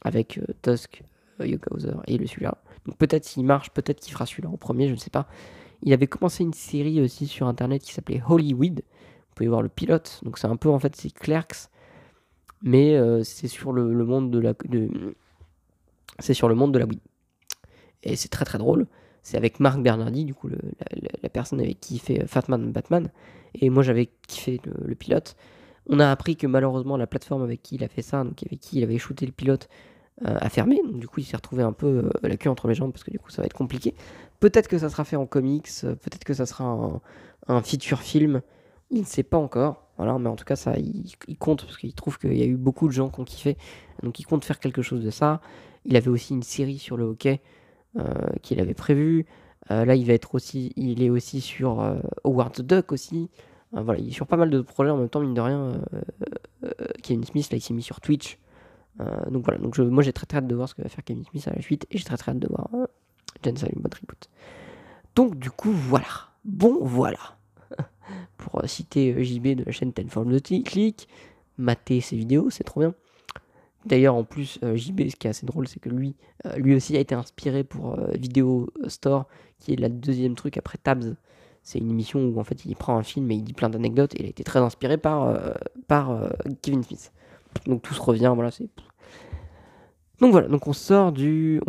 avec 0.01 0.39
euh, 0.39 0.45
Tusk, 0.63 1.03
Yoga 1.39 1.69
et 2.07 2.17
le 2.17 2.25
celui-là. 2.25 2.57
Donc 2.85 2.97
peut-être 2.97 3.25
s'il 3.25 3.45
marche, 3.45 3.69
peut-être 3.69 3.99
qu'il 3.99 4.13
fera 4.13 4.25
celui-là 4.25 4.49
en 4.49 4.57
premier, 4.57 4.87
je 4.87 4.93
ne 4.93 4.99
sais 4.99 5.11
pas. 5.11 5.27
Il 5.83 5.93
avait 5.93 6.07
commencé 6.07 6.43
une 6.43 6.53
série 6.53 7.01
aussi 7.01 7.27
sur 7.27 7.47
internet 7.47 7.83
qui 7.83 7.93
s'appelait 7.93 8.21
Hollywood. 8.27 8.81
Vous 8.81 9.35
pouvez 9.35 9.49
voir 9.49 9.61
le 9.61 9.69
pilote. 9.69 10.21
Donc 10.23 10.37
c'est 10.37 10.47
un 10.47 10.55
peu 10.55 10.69
en 10.69 10.79
fait 10.79 10.95
c'est 10.95 11.11
Clerks, 11.13 11.69
mais 12.61 12.97
c'est 13.23 13.47
sur 13.47 13.73
le, 13.73 14.05
monde 14.05 14.31
de 14.31 14.39
la 14.39 14.53
c'est 16.19 16.33
sur 16.33 16.47
le 16.47 16.55
monde 16.55 16.73
de 16.73 16.79
la 16.79 16.85
weed. 16.85 16.99
Et 18.03 18.15
c'est 18.15 18.29
très 18.29 18.45
très 18.45 18.57
drôle. 18.57 18.87
C'est 19.23 19.37
avec 19.37 19.59
Marc 19.59 19.81
Bernardi, 19.81 20.25
du 20.25 20.33
coup 20.33 20.49
la, 20.49 21.29
personne 21.29 21.59
avec 21.59 21.79
qui 21.79 21.95
il 21.95 21.99
fait 21.99 22.21
euh, 22.21 22.27
Fatman 22.27 22.71
Batman. 22.71 23.09
Et 23.55 23.69
moi 23.69 23.81
j'avais 23.81 24.09
kiffé 24.27 24.59
le, 24.65 24.73
le 24.85 24.95
pilote. 24.95 25.35
On 25.87 25.99
a 25.99 26.11
appris 26.11 26.35
que 26.35 26.47
malheureusement 26.47 26.97
la 26.97 27.07
plateforme 27.07 27.43
avec 27.43 27.61
qui 27.61 27.75
il 27.75 27.83
a 27.83 27.87
fait 27.87 28.01
ça, 28.01 28.23
donc 28.23 28.43
avec 28.45 28.59
qui 28.59 28.77
il 28.77 28.83
avait 28.83 28.97
shooté 28.97 29.25
le 29.25 29.31
pilote, 29.31 29.69
euh, 30.25 30.37
fermer. 30.49 30.79
Donc, 30.83 30.99
du 30.99 31.07
coup, 31.07 31.19
il 31.19 31.23
s'est 31.23 31.35
retrouvé 31.35 31.63
un 31.63 31.73
peu 31.73 31.87
euh, 31.87 32.09
la 32.27 32.37
queue 32.37 32.49
entre 32.49 32.67
les 32.67 32.75
jambes 32.75 32.91
parce 32.91 33.03
que 33.03 33.11
du 33.11 33.19
coup, 33.19 33.31
ça 33.31 33.41
va 33.41 33.45
être 33.47 33.53
compliqué. 33.53 33.95
Peut-être 34.39 34.67
que 34.67 34.77
ça 34.77 34.89
sera 34.89 35.05
fait 35.05 35.15
en 35.15 35.25
comics, 35.25 35.69
peut-être 35.81 36.23
que 36.23 36.33
ça 36.33 36.45
sera 36.45 37.01
un, 37.47 37.61
feature 37.61 37.99
film. 37.99 38.41
Il 38.91 39.01
ne 39.01 39.05
sait 39.05 39.23
pas 39.23 39.37
encore. 39.37 39.87
Voilà, 39.97 40.17
mais 40.19 40.29
en 40.29 40.35
tout 40.35 40.45
cas, 40.45 40.55
ça, 40.55 40.77
il, 40.77 41.11
il 41.27 41.37
compte 41.37 41.65
parce 41.65 41.77
qu'il 41.77 41.93
trouve 41.93 42.19
qu'il 42.19 42.37
y 42.37 42.41
a 42.41 42.45
eu 42.45 42.57
beaucoup 42.57 42.87
de 42.87 42.93
gens 42.93 43.09
qui 43.09 43.19
ont 43.19 43.23
kiffé. 43.23 43.57
Donc, 44.03 44.19
il 44.19 44.25
compte 44.25 44.45
faire 44.45 44.59
quelque 44.59 44.81
chose 44.81 45.03
de 45.03 45.09
ça. 45.09 45.41
Il 45.85 45.95
avait 45.95 46.09
aussi 46.09 46.33
une 46.33 46.43
série 46.43 46.77
sur 46.77 46.95
le 46.95 47.05
hockey 47.05 47.41
qu'il 48.41 48.59
avait 48.59 48.73
prévu. 48.73 49.25
Euh, 49.71 49.85
là, 49.85 49.95
il 49.95 50.09
est 50.11 51.09
aussi 51.09 51.41
sur 51.41 51.81
euh, 51.81 51.99
Howard 52.23 52.53
the 52.53 52.61
Duck 52.61 52.91
aussi. 52.91 53.29
Euh, 53.75 53.81
voilà, 53.81 53.99
il 53.99 54.09
est 54.09 54.11
sur 54.11 54.27
pas 54.27 54.37
mal 54.37 54.49
de 54.49 54.61
projets 54.61 54.89
en 54.91 54.97
même 54.97 55.09
temps, 55.09 55.21
mine 55.21 55.33
de 55.33 55.41
rien. 55.41 55.59
euh, 55.59 56.01
euh, 56.65 56.69
Kevin 57.01 57.23
Smith, 57.23 57.49
là, 57.51 57.57
il 57.57 57.61
s'est 57.61 57.73
mis 57.73 57.81
sur 57.81 58.01
Twitch. 58.01 58.39
Euh, 58.99 59.29
donc 59.31 59.43
voilà, 59.45 59.59
donc 59.59 59.77
moi 59.79 60.03
j'ai 60.03 60.13
très 60.13 60.27
très 60.27 60.37
hâte 60.37 60.47
de 60.47 60.53
voir 60.53 60.69
ce 60.69 60.75
que 60.75 60.83
va 60.83 60.89
faire 60.89 61.03
Kevin 61.03 61.23
Smith 61.25 61.47
à 61.47 61.53
la 61.55 61.61
suite 61.63 61.87
et 61.89 61.97
j'ai 61.97 62.03
très 62.03 62.15
très 62.15 62.31
hâte 62.31 62.37
de 62.39 62.47
voir 62.47 62.69
euh, 62.75 62.85
Jen 63.43 63.57
Silent 63.57 63.71
Bob 63.77 63.93
Reboot. 63.93 64.29
Donc 65.15 65.39
du 65.39 65.49
coup, 65.49 65.71
voilà. 65.71 66.05
Bon, 66.45 66.77
voilà. 66.83 67.37
Pour 68.37 68.59
euh, 68.63 68.67
citer 68.67 69.13
euh, 69.13 69.23
JB 69.23 69.55
de 69.55 69.63
la 69.63 69.71
chaîne 69.71 69.93
Tenfold 69.93 70.29
de 70.29 70.59
Click, 70.59 71.07
mater 71.57 72.01
ses 72.01 72.15
vidéos, 72.17 72.49
c'est 72.49 72.63
trop 72.63 72.81
bien. 72.81 72.93
D'ailleurs, 73.85 74.15
en 74.15 74.23
plus, 74.23 74.59
euh, 74.63 74.75
JB, 74.75 75.09
ce 75.09 75.15
qui 75.15 75.27
est 75.27 75.29
assez 75.29 75.45
drôle, 75.45 75.67
c'est 75.67 75.79
que 75.79 75.89
lui, 75.89 76.15
euh, 76.45 76.75
aussi 76.75 76.95
a 76.95 76.99
été 76.99 77.15
inspiré 77.15 77.63
pour 77.63 77.99
euh, 77.99 78.11
Video 78.13 78.69
Store, 78.87 79.27
qui 79.59 79.73
est 79.73 79.75
la 79.75 79.89
deuxième 79.89 80.35
truc 80.35 80.57
après 80.57 80.77
Tabs. 80.77 81.15
C'est 81.63 81.79
une 81.79 81.89
émission 81.89 82.25
où 82.25 82.39
en 82.39 82.43
fait 82.43 82.65
il 82.65 82.75
prend 82.75 82.97
un 82.97 83.03
film 83.03 83.31
et 83.31 83.35
il 83.35 83.43
dit 83.43 83.53
plein 83.53 83.69
d'anecdotes 83.69 84.13
il 84.19 84.25
a 84.25 84.29
été 84.29 84.43
très 84.43 84.59
inspiré 84.59 84.97
par, 84.97 85.33
Kevin 86.61 86.83
Smith. 86.83 87.13
Donc 87.65 87.81
tout 87.81 87.93
se 87.93 88.01
revient, 88.01 88.33
voilà. 88.35 88.49
Donc 90.19 90.31
voilà, 90.31 90.49
on 90.51 90.73
sort 90.73 91.13
du, 91.13 91.61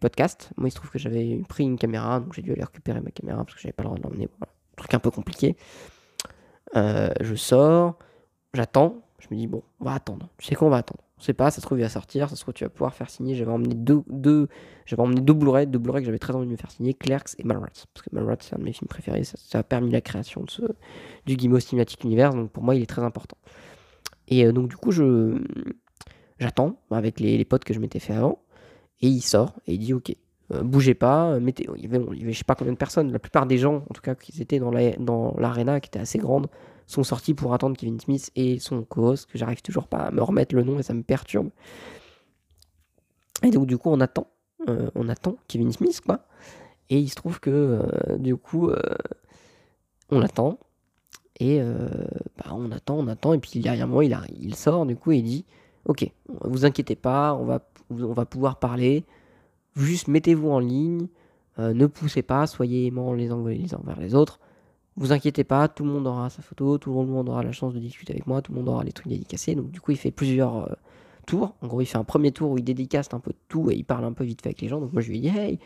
podcast. 0.00 0.50
Moi, 0.56 0.68
il 0.68 0.70
se 0.70 0.76
trouve 0.76 0.90
que 0.90 1.00
j'avais 1.00 1.42
pris 1.48 1.64
une 1.64 1.76
caméra, 1.76 2.20
donc 2.20 2.32
j'ai 2.34 2.42
dû 2.42 2.52
aller 2.52 2.62
récupérer 2.62 3.00
ma 3.00 3.10
caméra 3.10 3.44
parce 3.44 3.56
que 3.56 3.60
j'avais 3.60 3.72
pas 3.72 3.82
le 3.82 3.88
droit 3.88 3.98
de 3.98 4.04
l'emmener. 4.04 4.28
Truc 4.76 4.94
un 4.94 5.00
peu 5.00 5.10
compliqué. 5.10 5.56
Je 6.74 7.34
sors, 7.34 7.98
j'attends. 8.52 9.03
Je 9.24 9.34
me 9.34 9.38
dis 9.38 9.46
bon, 9.46 9.62
on 9.80 9.84
va 9.84 9.92
attendre. 9.92 10.28
Tu 10.38 10.46
sais 10.46 10.54
quoi, 10.54 10.68
on 10.68 10.70
va 10.70 10.78
attendre. 10.78 11.02
On 11.18 11.22
sait 11.22 11.32
pas, 11.32 11.50
ça 11.50 11.60
se 11.60 11.66
trouve 11.66 11.78
il 11.78 11.82
va 11.82 11.88
sortir, 11.88 12.28
ça 12.28 12.36
se 12.36 12.42
trouve 12.42 12.52
tu 12.52 12.64
vas 12.64 12.70
pouvoir 12.70 12.92
faire 12.92 13.08
signer. 13.08 13.34
J'avais 13.34 13.50
emmené 13.50 13.74
deux, 13.74 14.48
j'avais 14.84 15.02
emmené 15.02 15.20
deux 15.20 15.32
Blu-ray, 15.32 15.66
deux 15.66 15.78
Blu-ray 15.78 16.02
que 16.02 16.06
j'avais 16.06 16.18
très 16.18 16.34
envie 16.34 16.46
de 16.46 16.52
me 16.52 16.56
faire 16.56 16.70
signer, 16.70 16.92
Clerks 16.92 17.36
et 17.38 17.44
Mallrats, 17.44 17.68
parce 17.94 18.06
que 18.06 18.14
Mallrats 18.14 18.36
c'est 18.40 18.54
un 18.54 18.58
de 18.58 18.64
mes 18.64 18.72
films 18.72 18.88
préférés. 18.88 19.24
Ça, 19.24 19.58
a 19.58 19.62
permis 19.62 19.90
la 19.90 20.00
création 20.00 20.44
du 21.24 21.36
Guillemot 21.36 21.60
Cinematic 21.60 22.04
Universe, 22.04 22.34
donc 22.34 22.50
pour 22.50 22.62
moi 22.62 22.74
il 22.74 22.82
est 22.82 22.86
très 22.86 23.02
important. 23.02 23.36
Et 24.28 24.44
euh, 24.44 24.52
donc 24.52 24.68
du 24.68 24.76
coup 24.76 24.90
je 24.90 25.40
j'attends 26.38 26.76
avec 26.90 27.20
les, 27.20 27.44
potes 27.44 27.64
que 27.64 27.72
je 27.72 27.78
m'étais 27.78 28.00
fait 28.00 28.14
avant, 28.14 28.40
et 29.00 29.06
il 29.06 29.22
sort 29.22 29.54
et 29.66 29.74
il 29.74 29.78
dit 29.78 29.94
ok, 29.94 30.14
euh, 30.52 30.62
bougez 30.62 30.94
pas, 30.94 31.30
euh, 31.32 31.40
mettez, 31.40 31.66
il 31.76 31.82
y, 31.82 31.86
avait, 31.86 32.04
il 32.12 32.18
y 32.18 32.22
avait 32.24 32.32
je 32.32 32.38
sais 32.38 32.44
pas 32.44 32.56
combien 32.56 32.72
de 32.72 32.78
personnes, 32.78 33.12
la 33.12 33.20
plupart 33.20 33.46
des 33.46 33.56
gens 33.56 33.76
en 33.88 33.94
tout 33.94 34.02
cas 34.02 34.14
qui 34.14 34.42
étaient 34.42 34.58
dans 34.58 34.70
la- 34.70 34.96
dans 34.96 35.32
qui 35.32 35.88
était 35.88 36.00
assez 36.00 36.18
grande 36.18 36.48
sont 36.86 37.02
sortis 37.02 37.34
pour 37.34 37.54
attendre 37.54 37.76
Kevin 37.76 38.00
Smith 38.00 38.30
et 38.36 38.58
son 38.58 38.82
co-host 38.82 39.30
que 39.30 39.38
j'arrive 39.38 39.62
toujours 39.62 39.86
pas 39.86 39.98
à 39.98 40.10
me 40.10 40.22
remettre 40.22 40.54
le 40.54 40.62
nom 40.62 40.78
et 40.78 40.82
ça 40.82 40.94
me 40.94 41.02
perturbe. 41.02 41.50
Et 43.42 43.50
donc 43.50 43.66
du 43.66 43.78
coup 43.78 43.90
on 43.90 44.00
attend, 44.00 44.28
euh, 44.68 44.90
on 44.94 45.08
attend 45.08 45.36
Kevin 45.48 45.72
Smith 45.72 46.00
quoi, 46.00 46.26
et 46.90 46.98
il 46.98 47.08
se 47.08 47.14
trouve 47.14 47.40
que 47.40 47.50
euh, 47.50 48.16
du 48.16 48.36
coup 48.36 48.68
euh, 48.68 48.80
on 50.10 50.22
attend 50.22 50.58
et 51.40 51.60
bah, 52.38 52.52
on 52.52 52.70
attend, 52.70 52.96
on 52.96 53.08
attend. 53.08 53.32
Et 53.32 53.38
puis 53.38 53.58
derrière 53.58 53.88
moi 53.88 54.04
il, 54.04 54.16
il 54.40 54.54
sort 54.54 54.86
du 54.86 54.96
coup 54.96 55.12
et 55.12 55.16
il 55.16 55.24
dit 55.24 55.44
ok, 55.86 56.08
vous 56.42 56.64
inquiétez 56.64 56.96
pas, 56.96 57.34
on 57.34 57.44
va, 57.44 58.24
pouvoir 58.24 58.58
parler, 58.58 59.04
juste 59.74 60.08
mettez-vous 60.08 60.48
en 60.48 60.60
ligne, 60.60 61.08
ne 61.58 61.86
poussez 61.86 62.22
pas, 62.22 62.46
soyez 62.46 62.86
aimants 62.86 63.12
les 63.12 63.30
uns 63.30 63.44
les 63.48 63.74
uns 63.74 63.78
envers 63.78 64.00
les 64.00 64.14
autres. 64.14 64.38
Vous 64.96 65.12
inquiétez 65.12 65.42
pas, 65.42 65.66
tout 65.68 65.84
le 65.84 65.90
monde 65.90 66.06
aura 66.06 66.30
sa 66.30 66.40
photo, 66.40 66.78
tout 66.78 66.90
le 66.90 67.06
monde 67.06 67.28
aura 67.28 67.42
la 67.42 67.52
chance 67.52 67.74
de 67.74 67.80
discuter 67.80 68.12
avec 68.12 68.26
moi, 68.26 68.42
tout 68.42 68.52
le 68.52 68.58
monde 68.58 68.68
aura 68.68 68.84
les 68.84 68.92
trucs 68.92 69.08
dédicacés. 69.08 69.54
Donc 69.56 69.70
du 69.70 69.80
coup, 69.80 69.90
il 69.90 69.96
fait 69.96 70.12
plusieurs 70.12 70.56
euh, 70.56 70.74
tours. 71.26 71.54
En 71.62 71.66
gros, 71.66 71.80
il 71.80 71.86
fait 71.86 71.98
un 71.98 72.04
premier 72.04 72.30
tour 72.30 72.50
où 72.52 72.58
il 72.58 72.64
dédicace 72.64 73.08
un 73.12 73.18
peu 73.18 73.32
tout 73.48 73.70
et 73.70 73.74
il 73.74 73.84
parle 73.84 74.04
un 74.04 74.12
peu 74.12 74.22
vite 74.22 74.42
fait 74.42 74.50
avec 74.50 74.60
les 74.60 74.68
gens. 74.68 74.80
Donc 74.80 74.92
moi, 74.92 75.02
je 75.02 75.10
lui 75.10 75.18
ai 75.18 75.20
dit 75.20 75.28
hey, 75.36 75.58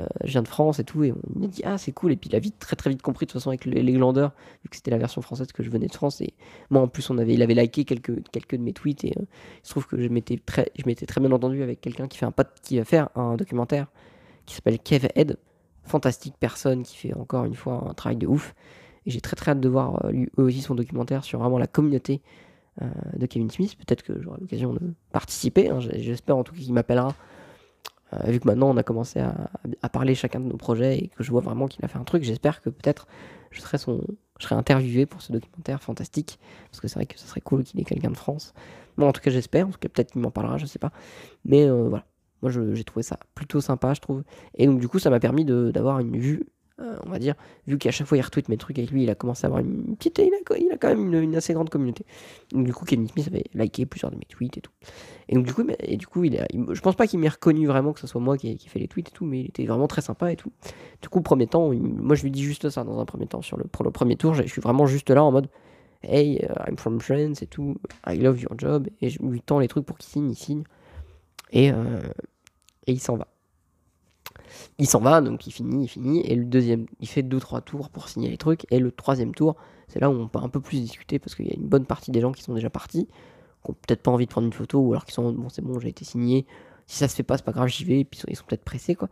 euh, 0.00 0.06
je 0.24 0.32
viens 0.32 0.42
de 0.42 0.48
France 0.48 0.78
et 0.78 0.84
tout, 0.84 1.04
et 1.04 1.12
on 1.12 1.38
m'a 1.38 1.46
dit 1.46 1.62
ah 1.64 1.78
c'est 1.78 1.92
cool. 1.92 2.12
Et 2.12 2.16
puis 2.16 2.28
il 2.28 2.36
a 2.36 2.38
vite 2.38 2.58
très 2.58 2.76
très 2.76 2.90
vite 2.90 3.00
compris 3.00 3.24
de 3.26 3.30
toute 3.30 3.40
façon 3.40 3.50
avec 3.50 3.64
les, 3.64 3.92
glandeurs, 3.92 4.32
vu 4.62 4.68
que 4.68 4.76
c'était 4.76 4.90
la 4.90 4.98
version 4.98 5.22
française 5.22 5.52
que 5.52 5.62
je 5.62 5.70
venais 5.70 5.86
de 5.86 5.94
France. 5.94 6.20
Et 6.20 6.34
moi 6.70 6.82
en 6.82 6.88
plus, 6.88 7.08
on 7.10 7.18
avait, 7.18 7.34
il 7.34 7.42
avait 7.42 7.54
liké 7.54 7.84
quelques 7.84 8.28
quelques 8.30 8.56
de 8.56 8.62
mes 8.62 8.72
tweets 8.72 9.04
et 9.04 9.14
euh, 9.16 9.22
il 9.22 9.66
se 9.66 9.70
trouve 9.70 9.86
que 9.86 9.98
je 9.98 10.08
m'étais 10.08 10.38
très, 10.44 10.70
je 10.78 10.82
m'étais 10.86 11.06
très 11.06 11.20
bien 11.20 11.32
entendu 11.32 11.62
avec 11.62 11.80
quelqu'un 11.80 12.08
qui 12.08 12.18
fait 12.18 12.26
un 12.26 12.34
qui 12.62 12.78
va 12.78 12.84
faire 12.84 13.08
un 13.14 13.36
documentaire 13.36 13.86
qui 14.44 14.54
s'appelle 14.54 14.78
Kev 14.78 15.08
Ed, 15.14 15.38
fantastique 15.86 16.34
personne 16.38 16.82
qui 16.82 16.96
fait 16.96 17.14
encore 17.14 17.44
une 17.44 17.54
fois 17.54 17.86
un 17.88 17.94
travail 17.94 18.16
de 18.16 18.26
ouf. 18.26 18.54
Et 19.06 19.10
j'ai 19.10 19.20
très 19.20 19.36
très 19.36 19.52
hâte 19.52 19.60
de 19.60 19.68
voir 19.68 20.04
euh, 20.04 20.10
lui, 20.10 20.28
aussi 20.36 20.60
son 20.60 20.74
documentaire 20.74 21.24
sur 21.24 21.38
vraiment 21.38 21.58
la 21.58 21.66
communauté 21.66 22.22
euh, 22.82 22.86
de 23.16 23.26
Kevin 23.26 23.50
Smith. 23.50 23.76
Peut-être 23.76 24.02
que 24.02 24.20
j'aurai 24.20 24.40
l'occasion 24.40 24.74
de 24.74 24.80
participer. 25.12 25.70
hein. 25.70 25.78
J'espère 25.80 26.36
en 26.36 26.44
tout 26.44 26.52
cas 26.52 26.60
qu'il 26.60 26.74
m'appellera. 26.74 27.14
Euh, 28.12 28.30
vu 28.30 28.38
que 28.38 28.46
maintenant 28.46 28.70
on 28.70 28.76
a 28.76 28.84
commencé 28.84 29.18
à, 29.18 29.88
parler 29.88 30.14
chacun 30.14 30.38
de 30.38 30.44
nos 30.44 30.56
projets 30.56 30.98
et 30.98 31.08
que 31.08 31.24
je 31.24 31.30
vois 31.32 31.40
vraiment 31.40 31.66
qu'il 31.66 31.84
a 31.84 31.88
fait 31.88 31.98
un 31.98 32.04
truc, 32.04 32.22
j'espère 32.22 32.62
que 32.62 32.70
peut-être 32.70 33.08
je 33.50 33.60
serai 33.60 33.78
son, 33.78 34.00
je 34.38 34.44
serai 34.44 34.54
interviewé 34.54 35.06
pour 35.06 35.22
ce 35.22 35.32
documentaire 35.32 35.82
fantastique. 35.82 36.38
Parce 36.70 36.80
que 36.80 36.88
c'est 36.88 36.96
vrai 36.96 37.06
que 37.06 37.18
ce 37.18 37.26
serait 37.26 37.40
cool 37.40 37.64
qu'il 37.64 37.80
ait 37.80 37.84
quelqu'un 37.84 38.10
de 38.10 38.16
France. 38.16 38.54
Moi 38.96 39.08
en 39.08 39.12
tout 39.12 39.20
cas 39.20 39.30
j'espère. 39.30 39.68
En 39.68 39.70
tout 39.70 39.78
cas 39.78 39.88
peut-être 39.88 40.12
qu'il 40.12 40.20
m'en 40.20 40.30
parlera, 40.30 40.58
je 40.58 40.66
sais 40.66 40.78
pas. 40.78 40.92
Mais 41.44 41.68
voilà. 41.68 42.04
Moi 42.42 42.50
j'ai 42.50 42.84
trouvé 42.84 43.02
ça 43.02 43.18
plutôt 43.34 43.60
sympa, 43.60 43.94
je 43.94 44.00
trouve. 44.00 44.22
Et 44.54 44.66
donc 44.66 44.80
du 44.80 44.88
coup 44.88 44.98
ça 44.98 45.10
m'a 45.10 45.20
permis 45.20 45.44
d'avoir 45.44 46.00
une 46.00 46.16
vue 46.16 46.46
euh, 46.78 46.94
on 47.06 47.08
va 47.08 47.18
dire, 47.18 47.34
vu 47.66 47.78
qu'à 47.78 47.90
chaque 47.90 48.06
fois 48.06 48.18
il 48.18 48.20
retweet 48.20 48.50
mes 48.50 48.58
trucs 48.58 48.78
avec 48.78 48.90
lui, 48.90 49.04
il 49.04 49.10
a 49.10 49.14
commencé 49.14 49.46
à 49.46 49.48
avoir 49.48 49.60
une 49.60 49.96
petite. 49.96 50.18
Il 50.18 50.70
a, 50.70 50.76
quand 50.76 50.88
même 50.88 51.22
une, 51.22 51.34
assez 51.34 51.54
grande 51.54 51.70
communauté. 51.70 52.04
Donc, 52.52 52.66
du 52.66 52.74
coup, 52.74 52.84
Kevin 52.84 53.08
Smith 53.08 53.26
avait 53.28 53.44
liké 53.54 53.86
plusieurs 53.86 54.10
de 54.10 54.16
mes 54.16 54.26
tweets 54.26 54.58
et 54.58 54.60
tout. 54.60 54.72
Et 55.30 55.34
donc, 55.36 55.46
du 55.46 55.54
coup, 55.54 55.64
et 55.78 55.96
du 55.96 56.06
coup 56.06 56.24
il 56.24 56.44
je 56.52 56.80
pense 56.82 56.94
pas 56.94 57.06
qu'il 57.06 57.18
m'ait 57.18 57.30
reconnu 57.30 57.66
vraiment 57.66 57.94
que 57.94 58.00
ce 58.00 58.06
soit 58.06 58.20
moi 58.20 58.36
qui 58.36 58.48
ai, 58.48 58.58
fait 58.58 58.78
les 58.78 58.88
tweets 58.88 59.08
et 59.08 59.12
tout, 59.12 59.24
mais 59.24 59.40
il 59.40 59.46
était 59.46 59.64
vraiment 59.64 59.86
très 59.86 60.02
sympa 60.02 60.30
et 60.30 60.36
tout. 60.36 60.52
Du 61.00 61.08
coup, 61.08 61.22
premier 61.22 61.46
temps, 61.46 61.72
moi 61.72 62.14
je 62.14 62.22
lui 62.22 62.30
dis 62.30 62.42
juste 62.42 62.68
ça 62.68 62.84
dans 62.84 63.00
un 63.00 63.06
premier 63.06 63.26
temps. 63.26 63.40
Sur 63.40 63.56
le, 63.56 63.64
pour 63.64 63.84
le 63.84 63.90
premier 63.90 64.16
tour, 64.16 64.34
je 64.34 64.42
suis 64.42 64.60
vraiment 64.60 64.86
juste 64.86 65.08
là 65.08 65.24
en 65.24 65.32
mode 65.32 65.48
Hey, 66.02 66.36
uh, 66.42 66.68
I'm 66.68 66.76
from 66.76 67.00
France 67.00 67.42
et 67.42 67.46
tout, 67.46 67.76
I 68.06 68.18
love 68.18 68.40
your 68.40 68.52
job. 68.58 68.86
Et 69.00 69.08
je 69.08 69.22
lui 69.22 69.40
tends 69.40 69.60
les 69.60 69.68
trucs 69.68 69.86
pour 69.86 69.96
qu'il 69.96 70.10
signe, 70.10 70.30
il 70.30 70.36
signe. 70.36 70.64
Et, 71.50 71.70
euh, 71.70 72.00
et 72.86 72.92
il 72.92 73.00
s'en 73.00 73.16
va. 73.16 73.28
Il 74.78 74.86
s'en 74.86 75.00
va, 75.00 75.20
donc 75.20 75.46
il 75.46 75.52
finit, 75.52 75.84
il 75.84 75.88
finit, 75.88 76.20
et 76.20 76.34
le 76.34 76.44
deuxième, 76.44 76.86
il 77.00 77.08
fait 77.08 77.22
deux 77.22 77.40
trois 77.40 77.60
tours 77.60 77.90
pour 77.90 78.08
signer 78.08 78.28
les 78.28 78.36
trucs, 78.36 78.66
et 78.70 78.78
le 78.78 78.92
troisième 78.92 79.34
tour, 79.34 79.56
c'est 79.88 80.00
là 80.00 80.10
où 80.10 80.14
on 80.14 80.28
peut 80.28 80.38
un 80.38 80.48
peu 80.48 80.60
plus 80.60 80.80
discuter 80.80 81.18
parce 81.18 81.34
qu'il 81.34 81.46
y 81.46 81.50
a 81.50 81.54
une 81.54 81.66
bonne 81.66 81.86
partie 81.86 82.10
des 82.10 82.20
gens 82.20 82.32
qui 82.32 82.42
sont 82.42 82.54
déjà 82.54 82.70
partis, 82.70 83.06
qui 83.06 83.70
ont 83.70 83.74
peut-être 83.74 84.02
pas 84.02 84.10
envie 84.10 84.26
de 84.26 84.30
prendre 84.30 84.46
une 84.46 84.52
photo, 84.52 84.80
ou 84.80 84.92
alors 84.92 85.04
qui 85.04 85.12
sont 85.12 85.32
bon 85.32 85.48
c'est 85.48 85.62
bon, 85.62 85.80
j'ai 85.80 85.88
été 85.88 86.04
signé, 86.04 86.46
si 86.86 86.98
ça 86.98 87.08
se 87.08 87.16
fait 87.16 87.22
pas, 87.22 87.36
c'est 87.36 87.44
pas 87.44 87.52
grave, 87.52 87.68
j'y 87.68 87.84
vais, 87.84 88.00
et 88.00 88.04
puis 88.04 88.20
ils 88.28 88.36
sont, 88.36 88.44
peut-être 88.46 88.64
pressés 88.64 88.94
quoi. 88.94 89.08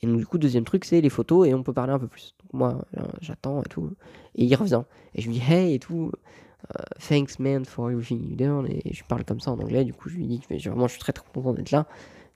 Et 0.00 0.06
donc 0.06 0.16
du 0.18 0.26
coup, 0.26 0.38
deuxième 0.38 0.64
truc, 0.64 0.84
c'est 0.84 1.00
les 1.00 1.10
photos, 1.10 1.46
et 1.46 1.54
on 1.54 1.62
peut 1.62 1.72
parler 1.72 1.92
un 1.92 1.98
peu 1.98 2.08
plus. 2.08 2.34
Donc 2.42 2.52
moi, 2.54 2.84
là, 2.92 3.06
j'attends 3.20 3.62
et 3.62 3.68
tout, 3.68 3.90
et 4.34 4.44
il 4.44 4.54
revient, 4.56 4.82
et 5.14 5.20
je 5.20 5.28
lui 5.28 5.34
dis 5.34 5.42
hey 5.46 5.74
et 5.74 5.78
tout. 5.78 6.12
Euh, 6.70 6.82
thanks 7.08 7.38
man 7.38 7.64
for 7.64 7.90
everything 7.90 8.28
you 8.30 8.36
done 8.36 8.66
et 8.68 8.92
je 8.92 9.04
parle 9.04 9.24
comme 9.24 9.40
ça 9.40 9.50
en 9.50 9.58
anglais 9.58 9.84
du 9.84 9.92
coup 9.92 10.08
je 10.08 10.16
lui 10.16 10.26
dis 10.26 10.40
que 10.40 10.68
vraiment 10.68 10.86
je 10.86 10.92
suis 10.92 11.00
très 11.00 11.12
très 11.12 11.24
content 11.32 11.52
d'être 11.52 11.70
là 11.70 11.86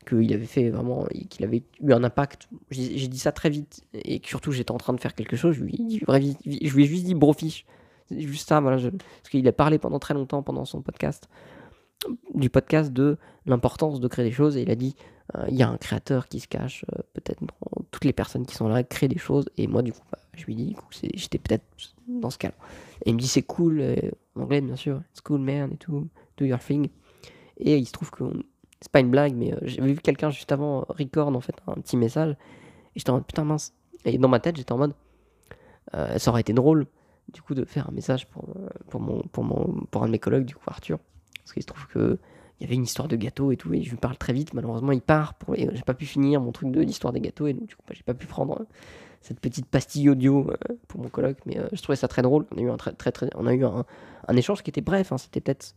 qu'il 0.06 0.32
avait 0.32 0.46
fait 0.46 0.70
vraiment, 0.70 1.06
qu'il 1.28 1.44
avait 1.44 1.64
eu 1.80 1.92
un 1.92 2.04
impact. 2.04 2.48
J'ai 2.70 3.08
dit 3.08 3.18
ça 3.18 3.32
très 3.32 3.50
vite 3.50 3.82
et 3.92 4.20
surtout 4.24 4.52
j'étais 4.52 4.70
en 4.70 4.78
train 4.78 4.92
de 4.92 5.00
faire 5.00 5.14
quelque 5.14 5.36
chose. 5.36 5.56
Je 5.56 5.64
lui 5.64 5.74
ai, 5.74 5.82
dit, 5.82 6.00
je 6.64 6.74
lui 6.74 6.84
ai 6.84 6.86
juste 6.86 7.04
dit 7.04 7.14
brofiche. 7.14 7.66
Juste 8.10 8.48
ça, 8.48 8.60
voilà. 8.60 8.76
parce 8.76 9.30
qu'il 9.30 9.46
a 9.48 9.52
parlé 9.52 9.78
pendant 9.78 9.98
très 9.98 10.14
longtemps 10.14 10.42
pendant 10.44 10.64
son 10.64 10.80
podcast, 10.80 11.28
du 12.34 12.48
podcast 12.50 12.92
de 12.92 13.18
l'importance 13.46 13.98
de 13.98 14.06
créer 14.06 14.24
des 14.24 14.30
choses 14.30 14.56
et 14.56 14.62
il 14.62 14.70
a 14.70 14.76
dit 14.76 14.94
euh, 15.34 15.44
il 15.48 15.56
y 15.56 15.62
a 15.64 15.68
un 15.68 15.76
créateur 15.76 16.28
qui 16.28 16.38
se 16.38 16.46
cache 16.46 16.84
euh, 16.92 17.02
peut-être 17.14 17.40
dans 17.40 17.84
toutes 17.90 18.04
les 18.04 18.12
personnes 18.12 18.46
qui 18.46 18.54
sont 18.54 18.68
là, 18.68 18.84
créer 18.84 19.08
des 19.08 19.18
choses. 19.18 19.46
Et 19.56 19.66
moi, 19.66 19.82
du 19.82 19.92
coup, 19.92 20.02
bah, 20.12 20.18
je 20.34 20.44
lui 20.44 20.52
ai 20.52 20.56
dit, 20.56 20.76
j'étais 21.14 21.38
peut-être 21.38 21.64
dans 22.06 22.30
ce 22.30 22.38
cas-là. 22.38 22.54
Et 23.04 23.10
il 23.10 23.14
me 23.14 23.20
dit 23.20 23.28
c'est 23.28 23.42
cool, 23.42 23.80
euh, 23.80 23.96
en 24.34 24.42
anglais 24.42 24.60
bien 24.60 24.76
sûr, 24.76 25.02
it's 25.10 25.20
cool 25.20 25.40
man 25.40 25.72
et 25.72 25.76
tout, 25.76 26.08
do 26.36 26.44
your 26.44 26.58
thing. 26.58 26.88
Et 27.58 27.76
il 27.76 27.86
se 27.86 27.92
trouve 27.92 28.10
que 28.10 28.24
c'est 28.80 28.90
pas 28.90 29.00
une 29.00 29.10
blague, 29.10 29.34
mais 29.34 29.52
euh, 29.52 29.58
j'avais 29.62 29.92
vu 29.92 30.00
quelqu'un 30.00 30.30
juste 30.30 30.52
avant 30.52 30.80
euh, 30.80 30.84
record 30.88 31.28
en 31.34 31.40
fait 31.40 31.56
un 31.66 31.74
petit 31.74 31.96
message 31.96 32.32
et 32.94 32.98
j'étais 32.98 33.10
en 33.10 33.14
mode 33.14 33.26
putain 33.26 33.44
mince. 33.44 33.74
Et 34.04 34.18
dans 34.18 34.28
ma 34.28 34.40
tête, 34.40 34.56
j'étais 34.56 34.72
en 34.72 34.78
mode 34.78 34.94
ça 36.18 36.30
aurait 36.30 36.42
été 36.42 36.52
drôle 36.52 36.86
du 37.32 37.40
coup 37.40 37.54
de 37.54 37.64
faire 37.64 37.88
un 37.88 37.92
message 37.92 38.28
pour, 38.28 38.44
pour, 38.90 39.00
mon, 39.00 39.22
pour, 39.32 39.44
mon, 39.44 39.86
pour 39.90 40.02
un 40.02 40.06
de 40.06 40.12
mes 40.12 40.18
collègues, 40.18 40.44
du 40.44 40.54
coup 40.54 40.64
Arthur. 40.66 40.98
Parce 41.38 41.52
qu'il 41.52 41.62
se 41.62 41.66
trouve 41.66 41.86
que 41.86 42.18
il 42.58 42.64
y 42.64 42.66
avait 42.66 42.74
une 42.74 42.84
histoire 42.84 43.08
de 43.08 43.16
gâteau 43.16 43.52
et 43.52 43.56
tout, 43.56 43.72
et 43.74 43.82
je 43.82 43.90
lui 43.90 43.96
parle 43.96 44.16
très 44.16 44.32
vite. 44.32 44.54
Malheureusement, 44.54 44.92
il 44.92 45.02
part 45.02 45.34
pour 45.34 45.54
j'ai 45.54 45.68
pas 45.84 45.94
pu 45.94 46.06
finir 46.06 46.40
mon 46.40 46.52
truc 46.52 46.70
de 46.70 46.80
l'histoire 46.80 47.12
des 47.12 47.20
gâteaux, 47.20 47.46
et 47.46 47.52
donc 47.52 47.66
du 47.66 47.76
coup, 47.76 47.82
bah, 47.86 47.94
j'ai 47.96 48.02
pas 48.02 48.14
pu 48.14 48.26
prendre 48.26 48.60
euh, 48.60 48.64
cette 49.20 49.40
petite 49.40 49.66
pastille 49.66 50.08
audio 50.08 50.50
euh, 50.50 50.74
pour 50.88 51.00
mon 51.00 51.08
colloque, 51.08 51.38
mais 51.44 51.58
euh, 51.58 51.68
je 51.72 51.82
trouvais 51.82 51.96
ça 51.96 52.08
très 52.08 52.22
drôle. 52.22 52.46
On 52.52 52.58
a 52.58 52.60
eu 52.62 52.70
un, 52.70 52.76
très, 52.76 53.12
très, 53.12 53.28
on 53.34 53.46
a 53.46 53.54
eu 53.54 53.64
un 53.64 54.36
échange 54.36 54.62
qui 54.62 54.70
était 54.70 54.80
bref, 54.80 55.12
hein, 55.12 55.18
c'était 55.18 55.40
peut-être 55.40 55.74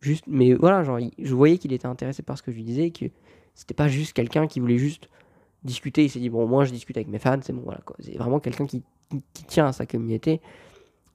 juste, 0.00 0.24
mais 0.28 0.54
voilà, 0.54 0.84
genre, 0.84 1.00
je 1.18 1.34
voyais 1.34 1.58
qu'il 1.58 1.72
était 1.72 1.86
intéressé 1.86 2.22
par 2.22 2.38
ce 2.38 2.42
que 2.42 2.52
je 2.52 2.56
lui 2.56 2.64
disais, 2.64 2.90
que 2.90 3.06
c'était 3.54 3.74
pas 3.74 3.88
juste 3.88 4.12
quelqu'un 4.12 4.46
qui 4.46 4.60
voulait 4.60 4.78
juste 4.78 5.08
discuter. 5.64 6.04
Il 6.04 6.10
s'est 6.10 6.20
dit, 6.20 6.30
bon, 6.30 6.46
moi 6.46 6.64
je 6.64 6.72
discute 6.72 6.96
avec 6.96 7.08
mes 7.08 7.18
fans, 7.18 7.40
c'est 7.42 7.52
bon, 7.52 7.62
voilà 7.64 7.80
quoi. 7.84 7.96
C'est 7.98 8.16
vraiment 8.16 8.38
quelqu'un 8.38 8.66
qui, 8.66 8.84
qui, 9.34 9.44
tient 9.44 9.66
à 9.66 9.72
sa 9.72 9.86
communauté 9.86 10.40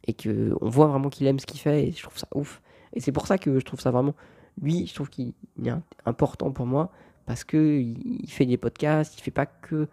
et 0.05 0.13
que 0.13 0.53
on 0.59 0.69
voit 0.69 0.87
vraiment 0.87 1.09
qu'il 1.09 1.27
aime 1.27 1.39
ce 1.39 1.45
qu'il 1.45 1.59
fait 1.59 1.87
et 1.87 1.91
je 1.91 2.03
trouve 2.03 2.17
ça 2.17 2.27
ouf. 2.35 2.61
Et 2.93 2.99
c'est 2.99 3.11
pour 3.11 3.27
ça 3.27 3.37
que 3.37 3.59
je 3.59 3.65
trouve 3.65 3.79
ça 3.79 3.91
vraiment, 3.91 4.15
lui, 4.61 4.87
je 4.87 4.93
trouve 4.93 5.09
qu'il 5.09 5.33
est 5.63 5.71
important 6.05 6.51
pour 6.51 6.65
moi 6.65 6.91
parce 7.25 7.43
que 7.43 7.79
il 7.79 8.29
fait 8.29 8.45
des 8.45 8.57
podcasts, 8.57 9.17
il 9.17 9.21
fait 9.21 9.31
pas 9.31 9.45
que 9.45 9.87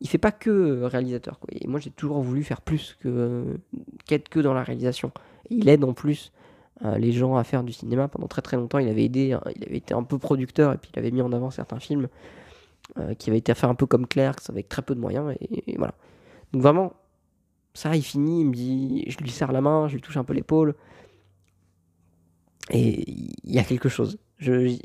il 0.00 0.08
fait 0.08 0.18
pas 0.18 0.32
que 0.32 0.82
réalisateur 0.82 1.38
quoi. 1.38 1.48
Et 1.52 1.66
moi 1.66 1.78
j'ai 1.80 1.90
toujours 1.90 2.20
voulu 2.20 2.42
faire 2.42 2.60
plus 2.60 2.96
que 3.00 3.58
qu'être 4.06 4.28
que 4.28 4.40
dans 4.40 4.54
la 4.54 4.62
réalisation. 4.62 5.12
Et 5.50 5.56
il 5.56 5.68
aide 5.68 5.84
en 5.84 5.92
plus 5.92 6.32
euh, 6.84 6.96
les 6.96 7.12
gens 7.12 7.36
à 7.36 7.44
faire 7.44 7.62
du 7.62 7.72
cinéma 7.72 8.08
pendant 8.08 8.26
très 8.26 8.42
très 8.42 8.56
longtemps. 8.56 8.78
Il 8.78 8.88
avait 8.88 9.04
aidé, 9.04 9.32
hein, 9.32 9.42
il 9.56 9.64
avait 9.64 9.76
été 9.76 9.94
un 9.94 10.02
peu 10.02 10.18
producteur 10.18 10.72
et 10.72 10.78
puis 10.78 10.90
il 10.94 10.98
avait 10.98 11.10
mis 11.10 11.22
en 11.22 11.32
avant 11.32 11.50
certains 11.50 11.80
films 11.80 12.08
euh, 12.98 13.14
qui 13.14 13.30
avaient 13.30 13.38
été 13.38 13.52
à 13.52 13.54
faire 13.54 13.68
un 13.68 13.74
peu 13.74 13.86
comme 13.86 14.06
Clerks 14.06 14.48
avec 14.48 14.68
très 14.68 14.82
peu 14.82 14.94
de 14.94 15.00
moyens 15.00 15.34
et, 15.40 15.76
voilà. 15.76 15.94
Donc 16.52 16.62
vraiment 16.62 16.92
ça 17.74 17.94
il 17.94 18.02
finit, 18.02 18.40
il 18.40 18.46
me 18.46 18.54
dit, 18.54 19.04
je 19.06 19.18
lui 19.18 19.30
serre 19.30 19.52
la 19.52 19.60
main, 19.60 19.86
je 19.88 19.94
lui 19.94 20.00
touche 20.00 20.16
un 20.16 20.24
peu 20.24 20.32
l'épaule 20.32 20.74
et 22.70 23.10
il 23.10 23.54
y 23.54 23.58
a 23.58 23.64
quelque 23.64 23.88
chose. 23.88 24.18
Je, 24.38 24.76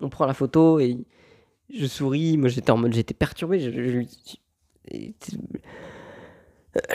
on 0.00 0.08
prend 0.08 0.26
la 0.26 0.34
photo 0.34 0.78
et 0.78 0.98
je 1.74 1.86
souris. 1.86 2.36
Moi 2.36 2.48
j'étais 2.48 2.70
en 2.70 2.76
mode 2.76 2.92
j'étais 2.92 3.14
perturbé. 3.14 3.60
Je, 3.60 3.70
je, 3.70 4.02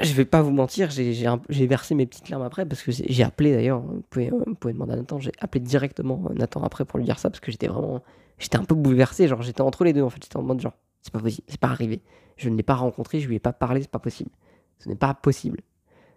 je 0.01 0.13
vais 0.13 0.25
pas 0.25 0.41
vous 0.41 0.51
mentir, 0.51 0.89
j'ai 0.89 1.67
versé 1.67 1.95
mes 1.95 2.05
petites 2.05 2.29
larmes 2.29 2.43
après 2.43 2.65
parce 2.65 2.81
que 2.81 2.91
j'ai 2.91 3.23
appelé 3.23 3.53
d'ailleurs. 3.53 3.81
Vous 3.81 4.03
pouvez, 4.09 4.29
vous 4.29 4.55
pouvez 4.55 4.73
demander 4.73 4.93
à 4.93 4.95
Nathan. 4.95 5.19
J'ai 5.19 5.31
appelé 5.39 5.61
directement 5.63 6.29
Nathan 6.35 6.63
après 6.63 6.85
pour 6.85 6.97
lui 6.97 7.05
dire 7.05 7.19
ça 7.19 7.29
parce 7.29 7.39
que 7.39 7.51
j'étais 7.51 7.67
vraiment. 7.67 8.01
J'étais 8.37 8.57
un 8.57 8.63
peu 8.63 8.75
bouleversé. 8.75 9.27
Genre, 9.27 9.41
j'étais 9.41 9.61
entre 9.61 9.83
les 9.83 9.93
deux 9.93 10.01
en 10.01 10.09
fait. 10.09 10.21
J'étais 10.23 10.37
en 10.37 10.43
mode 10.43 10.61
genre, 10.61 10.73
c'est 11.01 11.11
pas 11.11 11.19
possible, 11.19 11.45
c'est 11.47 11.59
pas 11.59 11.69
arrivé. 11.69 12.01
Je 12.37 12.49
ne 12.49 12.55
l'ai 12.55 12.63
pas 12.63 12.75
rencontré, 12.75 13.19
je 13.19 13.27
lui 13.27 13.35
ai 13.35 13.39
pas 13.39 13.53
parlé, 13.53 13.81
c'est 13.81 13.91
pas 13.91 13.99
possible. 13.99 14.31
Ce 14.79 14.89
n'est 14.89 14.95
pas 14.95 15.13
possible. 15.13 15.61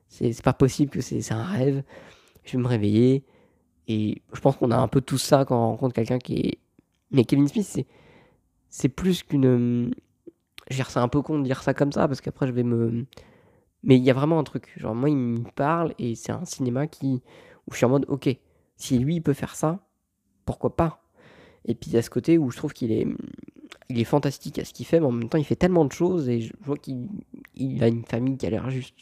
C'est 0.08 0.42
pas 0.42 0.52
possible 0.52 0.90
que 0.90 1.00
c'est 1.00 1.32
un 1.32 1.44
rêve. 1.44 1.82
Je 2.44 2.56
vais 2.56 2.62
me 2.62 2.68
réveiller. 2.68 3.24
Et 3.88 4.22
je 4.32 4.40
pense 4.40 4.56
qu'on 4.56 4.70
a 4.70 4.76
un 4.76 4.88
peu 4.88 5.00
tout 5.00 5.18
ça 5.18 5.44
quand 5.44 5.56
on 5.56 5.70
rencontre 5.70 5.94
quelqu'un 5.94 6.18
qui 6.18 6.34
est. 6.34 6.58
Mais 7.10 7.24
Kevin 7.24 7.48
Smith, 7.48 7.86
c'est 8.68 8.88
plus 8.88 9.22
qu'une 9.22 9.94
c'est 10.70 10.98
un 10.98 11.08
peu 11.08 11.22
con 11.22 11.38
de 11.38 11.44
dire 11.44 11.62
ça 11.62 11.74
comme 11.74 11.92
ça 11.92 12.06
parce 12.08 12.20
qu'après 12.20 12.46
je 12.46 12.52
vais 12.52 12.62
me. 12.62 13.06
Mais 13.82 13.96
il 13.96 14.02
y 14.02 14.10
a 14.10 14.14
vraiment 14.14 14.38
un 14.38 14.44
truc. 14.44 14.72
Genre, 14.76 14.94
moi, 14.94 15.08
il 15.08 15.16
me 15.16 15.50
parle 15.54 15.94
et 15.98 16.14
c'est 16.14 16.32
un 16.32 16.44
cinéma 16.44 16.86
qui. 16.86 17.22
où 17.66 17.72
je 17.72 17.76
suis 17.76 17.86
en 17.86 17.90
mode, 17.90 18.06
ok, 18.08 18.28
si 18.76 18.98
lui, 18.98 19.16
il 19.16 19.22
peut 19.22 19.34
faire 19.34 19.54
ça, 19.54 19.80
pourquoi 20.44 20.76
pas? 20.76 21.02
Et 21.64 21.74
puis, 21.74 21.90
il 21.90 21.94
y 21.94 21.96
a 21.96 22.02
ce 22.02 22.10
côté 22.10 22.38
où 22.38 22.50
je 22.50 22.56
trouve 22.56 22.72
qu'il 22.72 22.92
est. 22.92 23.06
Il 23.90 23.98
est 23.98 24.04
fantastique 24.04 24.58
à 24.58 24.64
ce 24.64 24.72
qu'il 24.72 24.86
fait, 24.86 25.00
mais 25.00 25.06
en 25.06 25.12
même 25.12 25.28
temps, 25.28 25.38
il 25.38 25.44
fait 25.44 25.56
tellement 25.56 25.84
de 25.84 25.92
choses 25.92 26.28
et 26.28 26.40
je 26.40 26.52
vois 26.60 26.76
qu'il 26.76 27.08
il 27.54 27.82
a 27.82 27.88
une 27.88 28.04
famille 28.04 28.36
qui 28.36 28.46
a 28.46 28.50
l'air 28.50 28.68
juste 28.70 28.94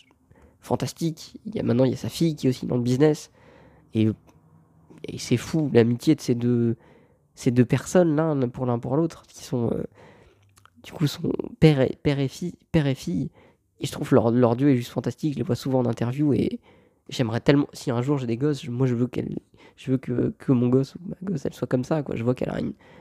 fantastique. 0.61 1.41
Il 1.47 1.55
y 1.55 1.61
a, 1.61 1.63
maintenant, 1.63 1.85
il 1.85 1.91
y 1.91 1.95
a 1.95 1.97
sa 1.97 2.09
fille 2.09 2.37
qui 2.37 2.47
est 2.47 2.51
aussi 2.51 2.67
dans 2.67 2.77
le 2.77 2.83
business. 2.83 3.31
Et, 3.95 4.09
et 5.05 5.19
c'est 5.19 5.37
fou, 5.37 5.71
l'amitié 5.73 6.15
de 6.15 6.21
ces 6.21 6.35
deux, 6.35 6.77
ces 7.35 7.51
deux 7.51 7.65
personnes, 7.65 8.17
là, 8.17 8.35
pour 8.53 8.67
l'un 8.67 8.79
pour 8.79 8.97
l'autre, 8.97 9.23
qui 9.27 9.45
sont. 9.45 9.71
Euh, 9.73 9.85
du 10.83 10.93
coup, 10.93 11.07
son 11.09 11.33
père 11.59 11.81
et, 11.81 11.99
père 12.03 12.21
et 12.21 12.29
fille, 12.29 12.55
père 12.71 12.87
et 12.87 12.95
fille, 12.95 13.31
et 13.81 13.87
je 13.87 13.93
trouve 13.93 14.13
leur, 14.15 14.31
leur 14.31 14.57
dieu 14.57 14.71
est 14.71 14.77
juste 14.77 14.91
fantastique. 14.91 15.35
Je 15.35 15.39
les 15.39 15.45
vois 15.45 15.57
souvent 15.57 15.81
en 15.81 15.87
interview 15.87 16.33
et 16.33 16.61
j'aimerais 17.09 17.41
tellement. 17.41 17.67
Si 17.73 17.91
un 17.91 18.03
jour 18.03 18.19
j'ai 18.19 18.27
des 18.27 18.37
gosses, 18.37 18.67
moi 18.69 18.87
je 18.87 18.95
veux 18.95 19.07
qu'elle, 19.07 19.37
je 19.77 19.91
veux 19.91 19.99
que, 19.99 20.33
que, 20.39 20.53
mon 20.53 20.69
gosse 20.69 20.95
ma 21.07 21.17
gosse 21.23 21.45
elle 21.45 21.55
soit 21.55 21.69
comme 21.69 21.85
ça. 21.85 22.03
Quoi. 22.03 22.17
Je 22.17 22.25
vois 22.25 22.35
qu'elle 22.35 22.53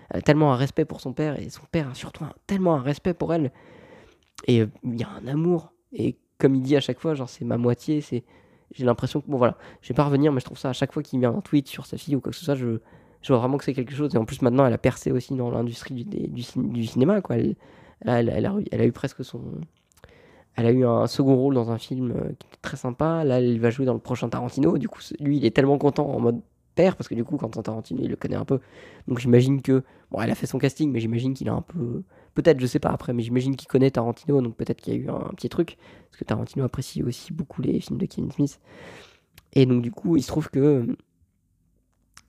a, 0.10 0.22
tellement 0.22 0.54
un 0.54 0.56
respect 0.56 0.86
pour 0.86 1.00
son 1.00 1.14
père 1.14 1.40
et 1.40 1.50
son 1.50 1.64
père 1.72 1.90
a 1.90 1.94
surtout 1.94 2.26
tellement 2.48 2.76
un 2.76 2.82
respect 2.82 3.14
pour 3.14 3.34
elle. 3.34 3.52
Et 4.48 4.62
euh, 4.62 4.68
il 4.84 5.00
y 5.00 5.04
a 5.04 5.10
un 5.10 5.28
amour. 5.28 5.72
Et 5.94 6.18
comme 6.38 6.56
il 6.56 6.62
dit 6.62 6.76
à 6.76 6.82
chaque 6.82 7.00
fois, 7.00 7.14
genre 7.14 7.30
c'est 7.30 7.46
ma 7.46 7.58
moitié, 7.58 8.02
c'est. 8.02 8.24
J'ai 8.72 8.86
l'impression 8.86 9.22
que 9.22 9.28
bon 9.28 9.38
voilà, 9.38 9.58
je 9.82 9.90
vais 9.90 9.96
pas 9.96 10.04
revenir, 10.04 10.32
mais 10.32 10.40
je 10.40 10.46
trouve 10.46 10.58
ça 10.58 10.70
à 10.70 10.74
chaque 10.74 10.92
fois 10.92 11.04
qu'il 11.04 11.20
met 11.20 11.28
un 11.28 11.42
tweet 11.42 11.68
sur 11.68 11.86
sa 11.86 11.98
fille 11.98 12.16
ou 12.16 12.20
quoi 12.20 12.32
que 12.32 12.38
ce 12.38 12.44
soit, 12.44 12.56
je, 12.56 12.80
je 13.26 13.34
vois 13.34 13.40
vraiment 13.40 13.58
que 13.58 13.64
c'est 13.64 13.74
quelque 13.74 13.96
chose. 13.96 14.14
Et 14.14 14.18
en 14.20 14.26
plus, 14.26 14.44
maintenant, 14.44 14.68
elle 14.68 14.74
a 14.74 14.78
percé 14.78 15.12
aussi 15.12 15.34
dans 15.34 15.50
l'industrie 15.50 16.06
du, 16.06 16.28
du, 16.28 16.86
cinéma. 16.86 17.22
Quoi. 17.22 17.38
Elle, 17.38 17.56
elle, 18.02 18.30
a, 18.30 18.54
elle, 18.72 18.82
a, 18.82 18.86
eu 18.86 18.92
presque 18.92 19.26
son. 19.26 19.42
Elle 20.56 20.68
a 20.68 20.72
eu 20.72 20.86
un 20.86 21.08
second 21.08 21.36
rôle 21.36 21.56
dans 21.56 21.72
un 21.72 21.80
film 21.80 22.12
euh, 22.12 22.30
qui 22.38 22.48
était 22.48 22.62
très 22.62 22.78
sympa. 22.78 23.24
Là, 23.24 23.40
elle 23.40 23.60
va 23.60 23.72
jouer 23.72 23.88
dans 23.88 23.94
le 23.94 24.00
prochain 24.00 24.30
Tarantino. 24.30 24.78
Du 24.78 24.88
coup, 24.88 25.00
lui, 25.20 25.38
il 25.38 25.46
est 25.46 25.56
tellement 25.56 25.80
content 25.80 26.08
en 26.08 26.20
mode 26.20 26.40
père, 26.76 26.96
parce 26.96 27.08
que 27.08 27.16
du 27.16 27.24
coup, 27.24 27.38
quand 27.38 27.50
Tarantino, 27.62 28.02
il 28.04 28.10
le 28.10 28.16
connaît 28.16 28.36
un 28.36 28.46
peu. 28.46 28.60
Donc, 29.08 29.20
j'imagine 29.20 29.62
que. 29.62 29.84
Bon, 30.12 30.22
elle 30.22 30.32
a 30.32 30.36
fait 30.36 30.48
son 30.48 30.60
casting, 30.60 30.92
mais 30.92 31.00
j'imagine 31.00 31.34
qu'il 31.34 31.50
a 31.50 31.54
un 31.54 31.62
peu. 31.62 32.04
Peut-être, 32.36 32.60
je 32.60 32.68
sais 32.68 32.80
pas 32.80 32.90
après, 32.90 33.14
mais 33.14 33.24
j'imagine 33.24 33.56
qu'il 33.56 33.68
connaît 33.68 33.92
Tarantino, 33.92 34.42
donc 34.42 34.56
peut-être 34.56 34.82
qu'il 34.82 34.94
y 34.94 34.98
a 34.98 35.00
eu 35.00 35.10
un, 35.10 35.32
petit 35.36 35.50
truc. 35.50 35.78
Parce 36.10 36.20
que 36.20 36.26
Tarantino 36.26 36.66
apprécie 36.66 37.02
aussi 37.04 37.34
beaucoup 37.34 37.62
les 37.62 37.80
films 37.80 37.98
de 37.98 38.06
Kevin 38.06 38.32
Smith. 38.32 38.60
Et 39.54 39.66
donc, 39.66 39.82
du 39.82 39.92
coup, 39.92 40.18
il 40.18 40.22
se 40.22 40.28
trouve 40.28 40.50
que 40.50 40.86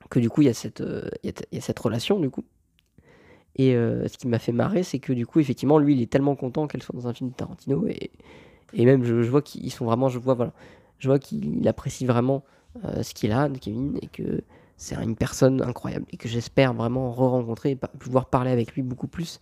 que 0.09 0.19
du 0.19 0.29
coup, 0.29 0.41
il 0.41 0.45
y, 0.45 0.49
a 0.49 0.53
cette, 0.53 0.81
euh, 0.81 1.09
y, 1.23 1.61
cette 1.61 1.79
relation, 1.79 2.19
du 2.19 2.29
coup. 2.29 2.43
Et 3.57 3.75
euh, 3.75 4.07
ce 4.07 4.17
qui 4.17 4.27
m'a 4.27 4.39
fait 4.39 4.51
marrer, 4.51 4.83
c'est 4.83 4.99
que 4.99 5.13
du 5.13 5.25
coup, 5.25 5.39
effectivement, 5.39 5.79
lui, 5.79 5.95
il 5.95 6.01
est 6.01 6.11
tellement 6.11 6.35
content 6.35 6.67
qu'elle 6.67 6.83
soit 6.83 6.95
dans 6.95 7.07
un 7.07 7.13
film 7.13 7.31
de 7.31 7.35
Tarantino. 7.35 7.87
Et, 7.87 8.11
et 8.73 8.85
même, 8.85 9.03
je, 9.03 9.15
vois 9.29 9.41
qu'ils 9.41 9.71
sont 9.71 9.85
vraiment, 9.85 10.09
je 10.09 10.19
vois, 10.19 10.35
voilà, 10.35 10.53
je 10.99 11.07
vois 11.07 11.19
qu'il 11.19 11.67
apprécie 11.67 12.05
vraiment 12.05 12.43
euh, 12.85 13.03
ce 13.03 13.13
qu'il 13.13 13.31
a 13.31 13.49
de 13.49 13.57
Kevin 13.57 13.97
et 14.01 14.07
que 14.07 14.41
c'est 14.75 14.95
une 14.95 15.15
personne 15.15 15.61
incroyable 15.61 16.05
et 16.11 16.17
que 16.17 16.27
j'espère 16.27 16.73
vraiment 16.73 17.11
re-rencontrer 17.11 17.71
et 17.71 17.75
pouvoir 17.75 18.29
parler 18.29 18.51
avec 18.51 18.73
lui 18.73 18.83
beaucoup 18.83 19.07
plus. 19.07 19.39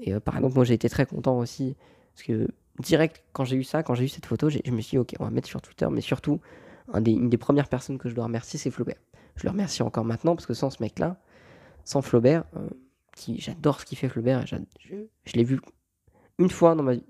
Et 0.00 0.18
par 0.20 0.36
exemple, 0.36 0.54
moi, 0.54 0.64
j'ai 0.64 0.74
été 0.74 0.88
très 0.88 1.04
content 1.04 1.38
aussi 1.38 1.76
parce 2.14 2.26
que 2.26 2.48
direct, 2.78 3.22
quand 3.32 3.44
j'ai 3.44 3.56
eu 3.56 3.64
ça, 3.64 3.82
quand 3.82 3.94
j'ai 3.94 4.04
eu 4.04 4.08
cette 4.08 4.26
photo, 4.26 4.48
je 4.48 4.58
me 4.70 4.80
suis 4.80 4.96
dit, 4.96 4.98
ok, 4.98 5.14
on 5.18 5.24
va 5.24 5.30
mettre 5.30 5.48
sur 5.48 5.60
Twitter, 5.60 5.86
mais 5.90 6.00
surtout, 6.00 6.40
une 6.94 7.28
des 7.28 7.36
premières 7.36 7.68
personnes 7.68 7.98
que 7.98 8.08
je 8.08 8.14
dois 8.14 8.24
remercier, 8.24 8.58
c'est 8.58 8.70
Flaubert. 8.70 8.96
Je 9.36 9.44
le 9.44 9.50
remercie 9.50 9.82
encore 9.82 10.04
maintenant 10.04 10.34
parce 10.34 10.46
que 10.46 10.54
sans 10.54 10.70
ce 10.70 10.82
mec-là, 10.82 11.16
sans 11.84 12.02
Flaubert, 12.02 12.44
euh, 12.56 12.68
qui 13.14 13.40
j'adore 13.40 13.80
ce 13.80 13.86
qu'il 13.86 13.98
fait 13.98 14.08
Flaubert, 14.08 14.46
je, 14.46 14.56
je 15.24 15.32
l'ai 15.34 15.44
vu 15.44 15.60
une 16.38 16.50
fois 16.50 16.74
dans 16.74 16.82
ma 16.82 16.94
vie, 16.94 17.04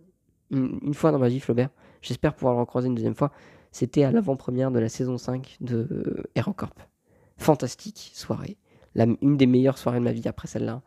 une, 0.51 0.95
fois 0.95 1.13
dans 1.13 1.19
ma 1.19 1.29
vie 1.29 1.41
Flaubert. 1.41 1.71
J'espère 2.03 2.35
pouvoir 2.35 2.55
le 2.55 2.61
recroiser 2.61 2.89
une 2.89 2.95
deuxième 2.95 3.15
fois. 3.15 3.33
C'était 3.73 4.05
à 4.05 4.11
l'avant-première 4.11 4.71
de 4.71 4.79
la 4.79 4.89
saison 4.89 5.19
5 5.19 5.59
de 5.61 6.25
HeroCorp. 6.35 6.75
Fantastique 7.37 8.11
soirée. 8.15 8.57
La, 8.95 9.07
une 9.23 9.37
des 9.37 9.47
meilleures 9.47 9.79
soirées 9.79 9.99
de 9.99 10.05
ma 10.05 10.13
vie 10.13 10.27
après 10.27 10.49
celle-là. 10.49 10.83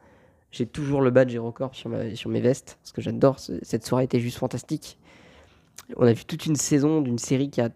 J'ai 0.52 0.66
toujours 0.66 1.02
le 1.02 1.12
badge 1.12 1.34
HeroCorp 1.34 1.76
sur, 1.76 1.92
sur 2.16 2.30
mes 2.30 2.42
vestes 2.42 2.78
parce 2.82 2.92
que 2.92 3.02
j'adore. 3.02 3.40
Cette 3.40 3.86
soirée 3.86 4.04
était 4.04 4.20
juste 4.20 4.38
fantastique. 4.38 4.98
On 5.98 6.06
a 6.06 6.14
vu 6.14 6.26
toute 6.26 6.46
une 6.46 6.56
saison 6.56 7.02
d'une 7.02 7.18
série 7.18 7.50
qui 7.50 7.62
a 7.62 7.70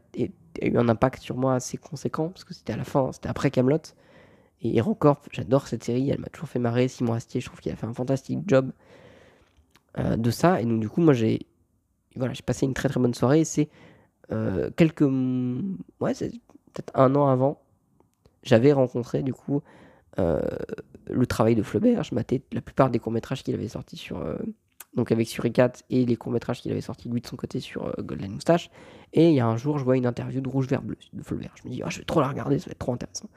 eu 0.62 0.78
un 0.78 0.90
impact 0.90 1.22
sur 1.22 1.38
moi 1.38 1.56
assez 1.56 1.78
conséquent, 1.78 2.30
parce 2.30 2.44
que 2.44 2.54
c'était 2.54 2.74
à 2.74 2.78
la 2.78 2.84
fin, 2.84 3.12
c'était 3.12 3.30
après 3.30 3.52
Camelot. 3.52 3.80
Et 4.62 4.78
HeroCorp, 4.78 5.28
j'adore 5.32 5.68
cette 5.68 5.84
série, 5.84 6.10
elle 6.10 6.20
m'a 6.20 6.28
toujours 6.28 6.50
fait 6.50 6.60
marrer. 6.60 6.88
Simon 6.88 7.14
Astier, 7.14 7.42
je 7.42 7.46
trouve 7.48 7.60
qu'il 7.60 7.72
a 7.72 7.76
fait 7.76 7.86
un 7.86 7.94
fantastique 7.94 8.40
job 8.48 8.72
euh, 9.98 10.16
de 10.16 10.32
ça. 10.32 10.62
Et 10.62 10.66
donc, 10.66 10.80
du 10.80 10.90
coup, 10.90 11.02
moi, 11.02 11.14
j'ai 11.14 11.46
voilà, 12.16 12.34
passé 12.46 12.66
une 12.66 12.74
très 12.74 12.90
très 12.90 13.00
bonne 13.00 13.14
soirée. 13.14 13.44
C'est 13.44 13.70
euh, 14.32 14.70
quelques. 14.76 15.02
Ouais, 16.00 16.14
c'est 16.14 16.30
peut-être 16.74 16.92
un 16.96 17.16
an 17.16 17.28
avant, 17.28 17.62
j'avais 18.44 18.74
rencontré, 18.74 19.24
du 19.24 19.34
coup, 19.34 19.62
euh, 20.20 20.42
le 21.10 21.26
travail 21.26 21.56
de 21.56 21.64
Flaubert. 21.64 22.04
Je 22.04 22.16
matais 22.16 22.42
la 22.52 22.62
plupart 22.62 22.90
des 22.90 23.00
courts-métrages 23.00 23.44
qu'il 23.44 23.54
avait 23.56 23.68
sortis 23.68 23.98
sur 23.98 24.24
donc 24.96 25.12
avec 25.12 25.28
Suricat 25.28 25.74
et 25.90 26.06
les 26.06 26.16
courts-métrages 26.16 26.62
qu'il 26.62 26.72
avait 26.72 26.82
sortis 26.82 27.10
lui 27.10 27.22
de 27.22 27.28
son 27.28 27.36
côté 27.36 27.60
sur 27.60 27.86
euh, 27.86 27.92
Golden 28.00 28.32
Moustache. 28.32 28.70
Et 29.14 29.30
il 29.30 29.36
y 29.36 29.40
a 29.40 29.48
un 29.48 29.58
jour, 29.58 29.78
je 29.78 29.84
vois 29.84 29.98
une 29.98 30.06
interview 30.06 30.42
de 30.42 30.50
Rouge 30.50 30.68
Vert 30.68 30.82
Bleu, 30.82 30.98
de 31.14 31.22
Flaubert. 31.22 31.54
Je 31.62 31.68
me 31.68 31.74
dis, 31.74 31.82
ah, 31.84 31.90
je 31.90 32.00
vais 32.00 32.06
trop 32.06 32.22
la 32.22 32.30
regarder, 32.30 32.60
ça 32.60 32.68
va 32.68 32.72
être 32.72 32.80
trop 32.80 32.94
intéressant. 32.94 33.30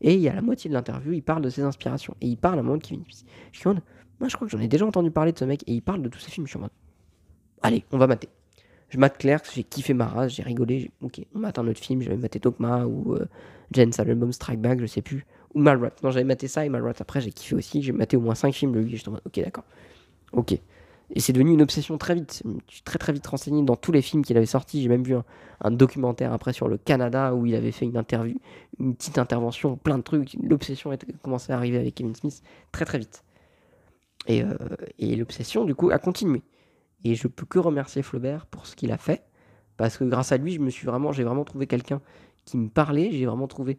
Et 0.00 0.14
il 0.14 0.20
y 0.20 0.28
a 0.28 0.34
la 0.34 0.42
moitié 0.42 0.68
de 0.68 0.74
l'interview, 0.74 1.12
il 1.12 1.22
parle 1.22 1.42
de 1.42 1.50
ses 1.50 1.62
inspirations. 1.62 2.14
Et 2.20 2.26
il 2.26 2.36
parle 2.36 2.56
à 2.56 2.60
un 2.60 2.62
moment 2.62 2.76
de 2.76 2.82
Kevin. 2.82 3.04
Je 3.52 3.68
en 3.68 3.74
mode, 3.74 3.82
moi 4.20 4.28
je 4.28 4.34
crois 4.34 4.46
que 4.46 4.52
j'en 4.52 4.60
ai 4.60 4.68
déjà 4.68 4.84
entendu 4.84 5.10
parler 5.10 5.32
de 5.32 5.38
ce 5.38 5.44
mec, 5.44 5.62
et 5.66 5.72
il 5.72 5.82
parle 5.82 6.02
de 6.02 6.08
tous 6.08 6.18
ses 6.18 6.30
films. 6.30 6.46
Je 6.46 6.50
suis 6.50 6.58
en 6.58 6.62
mode, 6.62 6.70
allez, 7.62 7.84
on 7.92 7.98
va 7.98 8.06
mater. 8.06 8.28
Je 8.94 8.98
mate 9.00 9.18
Clerks, 9.18 9.50
j'ai 9.52 9.64
kiffé 9.64 9.92
ma 9.92 10.06
race, 10.06 10.34
j'ai 10.34 10.44
rigolé, 10.44 10.92
ok, 11.02 11.20
on 11.34 11.40
mate 11.40 11.58
un 11.58 11.66
autre 11.66 11.80
film, 11.80 12.00
j'avais 12.00 12.16
maté 12.16 12.38
Dogma 12.38 12.86
ou 12.86 13.14
euh, 13.14 13.26
Jen's 13.72 13.98
Album 13.98 14.30
Strike 14.30 14.60
Back, 14.60 14.78
je 14.78 14.86
sais 14.86 15.02
plus, 15.02 15.26
ou 15.52 15.58
Malrat. 15.58 15.90
Non, 16.04 16.12
j'avais 16.12 16.22
maté 16.22 16.46
ça 16.46 16.64
et 16.64 16.68
Malrat 16.68 16.92
après, 17.00 17.20
j'ai 17.20 17.32
kiffé 17.32 17.56
aussi, 17.56 17.82
j'ai 17.82 17.90
maté 17.90 18.16
au 18.16 18.20
moins 18.20 18.36
5 18.36 18.54
films 18.54 18.70
de 18.70 18.78
lui, 18.78 19.02
ok, 19.26 19.40
d'accord. 19.42 19.64
Ok. 20.32 20.52
Et 21.10 21.18
c'est 21.18 21.32
devenu 21.32 21.54
une 21.54 21.62
obsession 21.62 21.98
très 21.98 22.14
vite. 22.14 22.44
Je 22.68 22.74
suis 22.74 22.82
très 22.84 23.00
très 23.00 23.12
vite 23.12 23.26
renseigné 23.26 23.64
dans 23.64 23.74
tous 23.74 23.90
les 23.90 24.00
films 24.00 24.24
qu'il 24.24 24.36
avait 24.36 24.46
sortis. 24.46 24.80
J'ai 24.80 24.88
même 24.88 25.02
vu 25.02 25.16
un, 25.60 25.70
documentaire 25.72 26.32
après 26.32 26.52
sur 26.52 26.68
le 26.68 26.78
Canada 26.78 27.34
où 27.34 27.46
il 27.46 27.56
avait 27.56 27.72
fait 27.72 27.86
une 27.86 27.96
interview, 27.96 28.36
une 28.78 28.94
petite 28.94 29.18
intervention, 29.18 29.76
plein 29.76 29.98
de 29.98 30.04
trucs. 30.04 30.36
L'obsession 30.40 30.92
a 30.92 30.96
commencé 31.20 31.52
à 31.52 31.56
arriver 31.56 31.78
avec 31.78 31.96
Kevin 31.96 32.14
Smith 32.14 32.42
très 32.70 32.84
très 32.84 32.98
vite. 32.98 33.24
Et, 34.28 34.44
euh, 34.44 34.54
et 35.00 35.16
l'obsession 35.16 35.64
du 35.64 35.74
coup 35.74 35.90
a 35.90 35.98
continué. 35.98 36.42
Et 37.04 37.14
je 37.14 37.28
peux 37.28 37.46
que 37.46 37.58
remercier 37.58 38.02
Flaubert 38.02 38.46
pour 38.46 38.66
ce 38.66 38.74
qu'il 38.74 38.92
a 38.92 38.98
fait. 38.98 39.24
Parce 39.76 39.96
que 39.98 40.04
grâce 40.04 40.32
à 40.32 40.36
lui, 40.36 40.52
je 40.52 40.60
me 40.60 40.70
suis 40.70 40.86
vraiment, 40.86 41.12
j'ai 41.12 41.24
vraiment 41.24 41.44
trouvé 41.44 41.66
quelqu'un 41.66 42.00
qui 42.44 42.56
me 42.56 42.68
parlait. 42.68 43.10
J'ai 43.12 43.26
vraiment 43.26 43.48
trouvé 43.48 43.78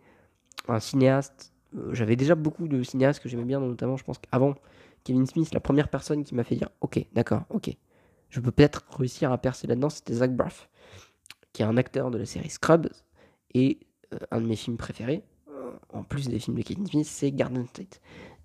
un 0.67 0.80
cinéaste 0.80 1.53
euh, 1.78 1.93
j'avais 1.93 2.15
déjà 2.15 2.36
beaucoup 2.36 2.67
de 2.67 2.84
cinéastes 2.84 3.21
que 3.21 3.30
j'aimais 3.30 3.45
bien, 3.45 3.59
notamment, 3.59 3.97
je 3.97 4.03
pense 4.03 4.17
qu'avant 4.17 4.55
Kevin 5.03 5.26
Smith, 5.26 5.53
la 5.53 5.59
première 5.59 5.89
personne 5.89 6.23
qui 6.23 6.36
m'a 6.36 6.43
fait 6.43 6.55
dire 6.55 6.69
Ok, 6.82 7.03
d'accord, 7.13 7.43
ok, 7.49 7.76
je 8.30 8.39
peux 8.39 8.51
peut-être 8.51 8.84
réussir 8.97 9.32
à 9.32 9.38
percer 9.38 9.67
là-dedans, 9.67 9.89
c'était 9.89 10.13
Zach 10.13 10.36
Braff, 10.36 10.69
qui 11.53 11.61
est 11.61 11.65
un 11.65 11.78
acteur 11.78 12.11
de 12.11 12.17
la 12.17 12.26
série 12.26 12.49
Scrubs 12.49 12.89
et 13.53 13.80
euh, 14.13 14.17
un 14.32 14.41
de 14.41 14.47
mes 14.47 14.55
films 14.55 14.78
préférés, 14.78 15.23
en 15.93 16.03
plus 16.03 16.28
des 16.28 16.39
films 16.39 16.57
de 16.57 16.63
Kevin 16.63 16.86
Smith, 16.88 17.07
c'est 17.07 17.32
Garden 17.32 17.65
State. 17.67 18.01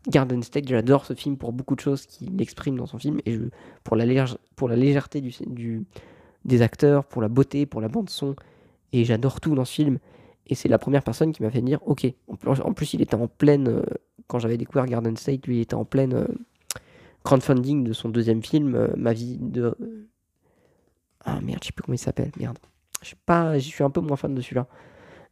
Garden 0.09 0.43
State, 0.43 0.69
j'adore 0.69 1.05
ce 1.05 1.15
film 1.15 1.37
pour 1.37 1.53
beaucoup 1.53 1.75
de 1.75 1.81
choses 1.81 2.07
qu'il 2.07 2.41
exprime 2.41 2.77
dans 2.77 2.87
son 2.87 2.99
film 2.99 3.19
et 3.27 3.39
pour, 3.85 3.97
la 3.97 4.07
légèreté 4.07 5.23
des 6.45 6.63
acteurs, 6.63 7.05
pour 7.05 7.21
la 7.21 7.29
beauté, 7.29 7.67
pour 7.67 7.81
la 7.81 7.89
bande-son. 7.89 8.35
Et 8.93 9.05
j'adore 9.05 9.41
tout 9.41 9.55
dans 9.55 9.65
ce 9.65 9.75
film. 9.75 9.99
Et 10.47 10.55
c'est 10.55 10.69
la 10.69 10.79
première 10.79 11.03
personne 11.03 11.33
qui 11.33 11.43
m'a 11.43 11.51
fait 11.51 11.61
dire 11.61 11.81
Ok, 11.87 12.07
en 12.29 12.73
plus, 12.73 12.95
il 12.95 13.03
était 13.03 13.15
en 13.15 13.29
pleine. 13.29 13.69
Euh, 13.69 13.83
quand 14.27 14.39
j'avais 14.39 14.57
découvert 14.57 14.87
Garden 14.87 15.17
State, 15.17 15.47
lui, 15.47 15.59
il 15.59 15.61
était 15.61 15.75
en 15.75 15.85
pleine 15.85 16.15
euh, 16.15 16.27
crowdfunding 17.23 17.85
de 17.85 17.93
son 17.93 18.09
deuxième 18.09 18.43
film, 18.43 18.75
euh, 18.75 18.89
Ma 18.97 19.13
vie 19.13 19.39
de. 19.39 19.77
Ah 21.25 21.41
merde, 21.41 21.61
je 21.63 21.67
sais 21.67 21.73
plus 21.73 21.83
comment 21.83 21.95
il 21.95 21.99
s'appelle, 21.99 22.33
merde. 22.39 22.59
Je 23.03 23.15
pas, 23.27 23.59
je 23.59 23.69
suis 23.69 23.85
un 23.85 23.91
peu 23.91 24.01
moins 24.01 24.17
fan 24.17 24.35
de 24.35 24.41
celui-là. 24.41 24.67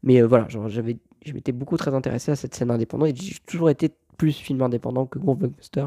Mais 0.03 0.23
voilà, 0.23 0.47
je 0.49 1.33
m'étais 1.33 1.53
beaucoup 1.53 1.77
très 1.77 1.93
intéressé 1.93 2.31
à 2.31 2.37
cette 2.37 2.55
scène 2.55 2.71
indépendante 2.71 3.09
et 3.09 3.17
j'ai 3.17 3.35
toujours 3.45 3.71
été 3.71 3.91
plus 4.19 4.37
film 4.37 4.61
indépendant 4.61 5.07
que 5.07 5.19
gros 5.19 5.35
blockbuster. 5.35 5.87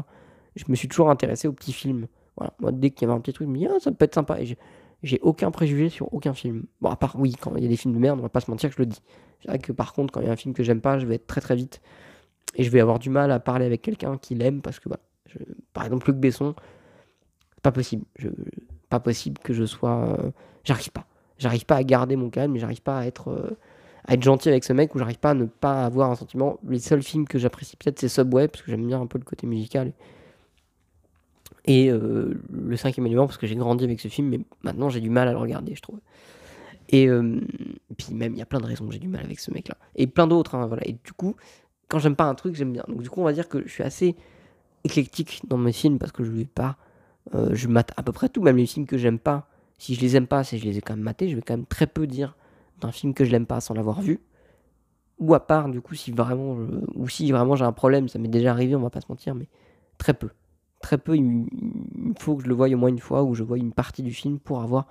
Je 0.56 0.64
me 0.68 0.74
suis 0.74 0.88
toujours 0.88 1.10
intéressé 1.10 1.46
aux 1.46 1.52
petits 1.52 1.72
films. 1.72 2.08
Voilà, 2.36 2.52
moi 2.58 2.72
dès 2.72 2.90
qu'il 2.90 3.06
y 3.06 3.10
avait 3.10 3.16
un 3.16 3.20
petit 3.20 3.32
truc, 3.32 3.46
je 3.46 3.52
me 3.52 3.58
dis 3.58 3.66
ah, 3.66 3.78
ça 3.78 3.92
peut 3.92 4.04
être 4.04 4.14
sympa. 4.14 4.40
Et 4.40 4.56
j'ai 5.02 5.20
aucun 5.22 5.50
préjugé 5.50 5.88
sur 5.88 6.12
aucun 6.12 6.34
film. 6.34 6.64
Bon, 6.80 6.90
à 6.90 6.96
part, 6.96 7.14
oui, 7.18 7.34
quand 7.40 7.54
il 7.56 7.62
y 7.62 7.66
a 7.66 7.68
des 7.68 7.76
films 7.76 7.94
de 7.94 8.00
merde, 8.00 8.18
on 8.18 8.22
va 8.22 8.28
pas 8.28 8.40
se 8.40 8.50
mentir 8.50 8.70
que 8.70 8.76
je 8.76 8.82
le 8.82 8.86
dis. 8.86 9.00
C'est 9.40 9.48
vrai 9.48 9.58
que 9.58 9.72
par 9.72 9.92
contre, 9.92 10.12
quand 10.12 10.20
il 10.20 10.26
y 10.26 10.30
a 10.30 10.32
un 10.32 10.36
film 10.36 10.54
que 10.54 10.62
j'aime 10.62 10.80
pas, 10.80 10.98
je 10.98 11.06
vais 11.06 11.16
être 11.16 11.26
très 11.26 11.40
très 11.40 11.54
vite. 11.54 11.80
Et 12.54 12.64
je 12.64 12.70
vais 12.70 12.80
avoir 12.80 12.98
du 12.98 13.10
mal 13.10 13.30
à 13.30 13.40
parler 13.40 13.64
avec 13.64 13.82
quelqu'un 13.82 14.18
qui 14.18 14.34
l'aime 14.34 14.60
parce 14.60 14.78
que, 14.78 14.88
par 15.72 15.84
exemple, 15.84 16.06
Luc 16.08 16.16
Besson, 16.16 16.54
pas 17.62 17.72
possible. 17.72 18.04
Pas 18.88 19.00
possible 19.00 19.38
que 19.38 19.52
je 19.52 19.64
sois. 19.64 20.16
Euh, 20.18 20.30
j'arrive 20.64 20.90
pas. 20.90 21.06
J'arrive 21.38 21.64
pas 21.64 21.76
à 21.76 21.82
garder 21.82 22.16
mon 22.16 22.30
calme, 22.30 22.56
j'arrive 22.56 22.82
pas 22.82 22.98
à 22.98 23.06
être, 23.06 23.28
euh, 23.28 23.58
à 24.04 24.14
être 24.14 24.22
gentil 24.22 24.48
avec 24.48 24.64
ce 24.64 24.72
mec, 24.72 24.94
ou 24.94 24.98
j'arrive 24.98 25.18
pas 25.18 25.30
à 25.30 25.34
ne 25.34 25.44
pas 25.44 25.84
avoir 25.84 26.10
un 26.10 26.16
sentiment. 26.16 26.58
Les 26.68 26.80
seuls 26.80 27.02
films 27.02 27.26
que 27.26 27.38
j'apprécie 27.38 27.76
peut-être, 27.76 28.00
c'est 28.00 28.08
Subway, 28.08 28.48
parce 28.48 28.62
que 28.62 28.70
j'aime 28.70 28.86
bien 28.86 29.00
un 29.00 29.06
peu 29.06 29.18
le 29.18 29.24
côté 29.24 29.46
musical. 29.46 29.92
Et 31.64 31.90
euh, 31.90 32.40
le 32.50 32.76
cinquième 32.76 33.06
élément, 33.06 33.26
parce 33.26 33.38
que 33.38 33.46
j'ai 33.46 33.54
grandi 33.54 33.84
avec 33.84 34.00
ce 34.00 34.08
film, 34.08 34.28
mais 34.28 34.40
maintenant 34.62 34.88
j'ai 34.88 35.00
du 35.00 35.10
mal 35.10 35.28
à 35.28 35.32
le 35.32 35.38
regarder, 35.38 35.74
je 35.74 35.82
trouve. 35.82 36.00
Et, 36.88 37.08
euh, 37.08 37.40
puis 37.96 38.12
même, 38.12 38.34
il 38.34 38.38
y 38.38 38.42
a 38.42 38.46
plein 38.46 38.60
de 38.60 38.66
raisons 38.66 38.86
que 38.86 38.92
j'ai 38.92 38.98
du 38.98 39.08
mal 39.08 39.24
avec 39.24 39.38
ce 39.38 39.52
mec-là. 39.52 39.76
Et 39.94 40.06
plein 40.06 40.26
d'autres, 40.26 40.56
hein, 40.56 40.66
voilà. 40.66 40.86
Et 40.86 40.92
du 40.92 41.12
coup, 41.16 41.36
quand 41.88 42.00
j'aime 42.00 42.16
pas 42.16 42.24
un 42.24 42.34
truc, 42.34 42.54
j'aime 42.56 42.72
bien. 42.72 42.84
Donc 42.88 43.02
du 43.02 43.08
coup, 43.08 43.20
on 43.20 43.24
va 43.24 43.32
dire 43.32 43.48
que 43.48 43.62
je 43.64 43.72
suis 43.72 43.84
assez 43.84 44.16
éclectique 44.84 45.42
dans 45.46 45.58
mes 45.58 45.72
films, 45.72 45.98
parce 45.98 46.12
que 46.12 46.24
je 46.24 46.30
vais 46.30 46.44
pas... 46.44 46.76
Euh, 47.36 47.50
je 47.54 47.68
mate 47.68 47.92
à 47.96 48.02
peu 48.02 48.10
près 48.10 48.28
tout, 48.28 48.42
même 48.42 48.56
les 48.56 48.66
films 48.66 48.86
que 48.86 48.98
j'aime 48.98 49.20
pas. 49.20 49.48
Si 49.78 49.94
je 49.94 50.00
les 50.00 50.16
aime 50.16 50.26
pas, 50.26 50.42
si 50.42 50.58
je 50.58 50.64
les 50.64 50.78
ai 50.78 50.80
quand 50.80 50.94
même 50.94 51.04
matés, 51.04 51.28
je 51.28 51.36
vais 51.36 51.42
quand 51.42 51.56
même 51.56 51.66
très 51.66 51.86
peu 51.86 52.08
dire 52.08 52.36
d'un 52.82 52.92
film 52.92 53.14
que 53.14 53.24
je 53.24 53.30
l'aime 53.30 53.46
pas 53.46 53.60
sans 53.60 53.74
l'avoir 53.74 54.02
vu. 54.02 54.20
Ou 55.18 55.34
à 55.34 55.46
part, 55.46 55.68
du 55.68 55.80
coup, 55.80 55.94
si 55.94 56.10
vraiment, 56.10 56.56
ou 56.94 57.08
si 57.08 57.30
vraiment 57.32 57.56
j'ai 57.56 57.64
un 57.64 57.72
problème, 57.72 58.08
ça 58.08 58.18
m'est 58.18 58.28
déjà 58.28 58.50
arrivé, 58.50 58.74
on 58.74 58.80
va 58.80 58.90
pas 58.90 59.00
se 59.00 59.06
mentir, 59.08 59.34
mais 59.34 59.48
très 59.98 60.14
peu 60.14 60.28
très 60.82 60.98
peu, 60.98 61.16
il, 61.16 61.46
faut 62.18 62.36
que 62.36 62.42
je 62.42 62.48
le 62.48 62.54
voie 62.54 62.68
au 62.68 62.76
moins 62.76 62.90
une 62.90 62.98
fois 62.98 63.22
ou 63.22 63.34
je 63.34 63.42
vois 63.42 63.56
une 63.56 63.72
partie 63.72 64.02
du 64.02 64.12
film 64.12 64.38
pour 64.38 64.60
avoir 64.60 64.86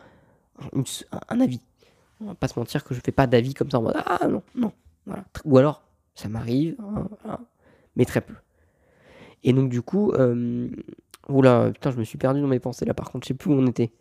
un, 1.30 1.40
avis. 1.40 1.62
On 2.22 2.26
va 2.26 2.36
pas 2.36 2.48
se 2.48 2.58
mentir 2.58 2.84
que 2.84 2.96
je 2.96 3.02
fais 3.04 3.12
pas 3.12 3.28
d'avis 3.28 3.54
comme 3.54 3.70
ça 3.70 3.78
en 3.78 3.84
mode 3.84 4.02
Ah 4.06 4.28
non, 4.28 4.42
non. 4.56 4.72
Voilà. 5.06 5.26
Ou 5.46 5.58
alors, 5.58 5.84
ça 6.16 6.30
m'arrive, 6.30 6.76
hein, 7.26 7.40
mais 7.96 8.06
très 8.06 8.22
peu. 8.22 8.34
Et 9.44 9.54
donc, 9.54 9.70
du 9.70 9.82
coup, 9.82 10.12
euh, 10.14 10.70
oula, 11.28 11.72
putain, 11.72 11.92
je 11.92 11.98
me 11.98 12.04
suis 12.04 12.18
perdu 12.18 12.42
dans 12.42 12.48
mes 12.48 12.60
pensées 12.60 12.86
là, 12.86 12.94
par 12.94 13.12
contre, 13.12 13.26
je 13.26 13.30
sais 13.30 13.34
plus 13.34 13.52
où 13.52 13.54
on 13.54 13.68
était. 13.68 13.92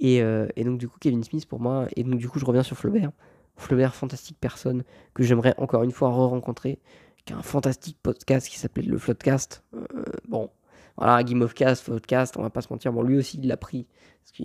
Et, 0.00 0.22
euh, 0.22 0.46
et, 0.56 0.64
donc, 0.64 0.78
du 0.78 0.88
coup, 0.88 0.98
Kevin 1.00 1.22
Smith 1.22 1.46
pour 1.46 1.60
moi, 1.60 1.86
et 1.96 2.04
donc, 2.04 2.18
du 2.18 2.28
coup, 2.28 2.38
je 2.38 2.44
reviens 2.44 2.62
sur 2.62 2.76
Flaubert. 2.76 3.12
Flaubert, 3.56 3.94
fantastique 3.94 4.36
personne 4.40 4.82
que 5.14 5.22
j'aimerais 5.22 5.54
encore 5.58 5.84
une 5.84 5.92
fois 5.92 6.10
re-rencontrer, 6.10 6.80
qui 7.24 7.32
a 7.32 7.36
un 7.36 7.42
fantastique 7.42 7.98
podcast 8.02 8.48
qui 8.48 8.58
s'appelait 8.58 8.86
le 8.86 8.98
Floodcast. 8.98 9.62
Euh, 9.74 10.04
bon, 10.28 10.50
voilà, 10.96 11.22
Game 11.22 11.42
of 11.42 11.54
Cast, 11.54 11.86
Podcast, 11.86 12.36
on 12.36 12.42
va 12.42 12.50
pas 12.50 12.60
se 12.60 12.68
mentir. 12.70 12.92
Bon, 12.92 13.02
lui 13.02 13.16
aussi, 13.16 13.38
il 13.42 13.48
l'a 13.48 13.56
pris. 13.56 13.86
Parce 14.22 14.32
que 14.38 14.44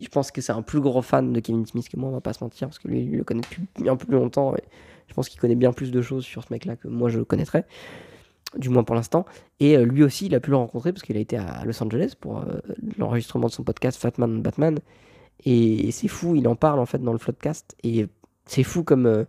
je 0.00 0.08
pense 0.08 0.30
que 0.30 0.40
c'est 0.40 0.52
un 0.52 0.62
plus 0.62 0.80
gros 0.80 1.02
fan 1.02 1.32
de 1.32 1.40
Kevin 1.40 1.66
Smith 1.66 1.88
que 1.88 1.96
moi, 1.96 2.10
on 2.10 2.12
va 2.12 2.20
pas 2.20 2.32
se 2.32 2.42
mentir. 2.42 2.68
Parce 2.68 2.78
que 2.78 2.88
lui, 2.88 3.02
il 3.02 3.16
le 3.16 3.24
connaît 3.24 3.42
bien 3.80 3.96
plus 3.96 4.12
longtemps. 4.12 4.54
Et 4.56 4.62
je 5.08 5.14
pense 5.14 5.28
qu'il 5.28 5.40
connaît 5.40 5.56
bien 5.56 5.72
plus 5.72 5.90
de 5.90 6.00
choses 6.00 6.24
sur 6.24 6.44
ce 6.44 6.52
mec-là 6.52 6.76
que 6.76 6.88
moi, 6.88 7.08
je 7.08 7.18
le 7.18 7.24
connaîtrais. 7.24 7.66
Du 8.56 8.70
moins 8.70 8.82
pour 8.82 8.94
l'instant. 8.94 9.26
Et 9.60 9.76
euh, 9.76 9.84
lui 9.84 10.02
aussi, 10.02 10.26
il 10.26 10.34
a 10.34 10.40
pu 10.40 10.50
le 10.50 10.56
rencontrer 10.56 10.92
parce 10.92 11.02
qu'il 11.02 11.16
a 11.16 11.20
été 11.20 11.36
à 11.36 11.64
Los 11.64 11.82
Angeles 11.82 12.14
pour 12.18 12.38
euh, 12.38 12.60
l'enregistrement 12.96 13.48
de 13.48 13.52
son 13.52 13.62
podcast 13.62 14.00
Fatman 14.00 14.40
Batman. 14.40 14.78
Et, 15.44 15.90
c'est 15.92 16.08
fou, 16.08 16.34
il 16.34 16.48
en 16.48 16.56
parle 16.56 16.80
en 16.80 16.86
fait 16.86 16.98
dans 16.98 17.12
le 17.12 17.18
Floodcast. 17.18 17.76
Et 17.82 18.06
c'est 18.46 18.62
fou 18.62 18.84
comme. 18.84 19.06
Euh, 19.06 19.24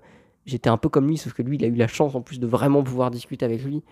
j'étais 0.45 0.69
un 0.69 0.77
peu 0.77 0.89
comme 0.89 1.07
lui, 1.07 1.17
sauf 1.17 1.33
que 1.33 1.41
lui, 1.41 1.57
il 1.57 1.65
a 1.65 1.67
eu 1.67 1.75
la 1.75 1.87
chance 1.87 2.15
en 2.15 2.21
plus 2.21 2.39
de 2.39 2.47
vraiment 2.47 2.81
pouvoir 2.81 3.11
discuter 3.11 3.45
avec 3.45 3.63
lui 3.63 3.83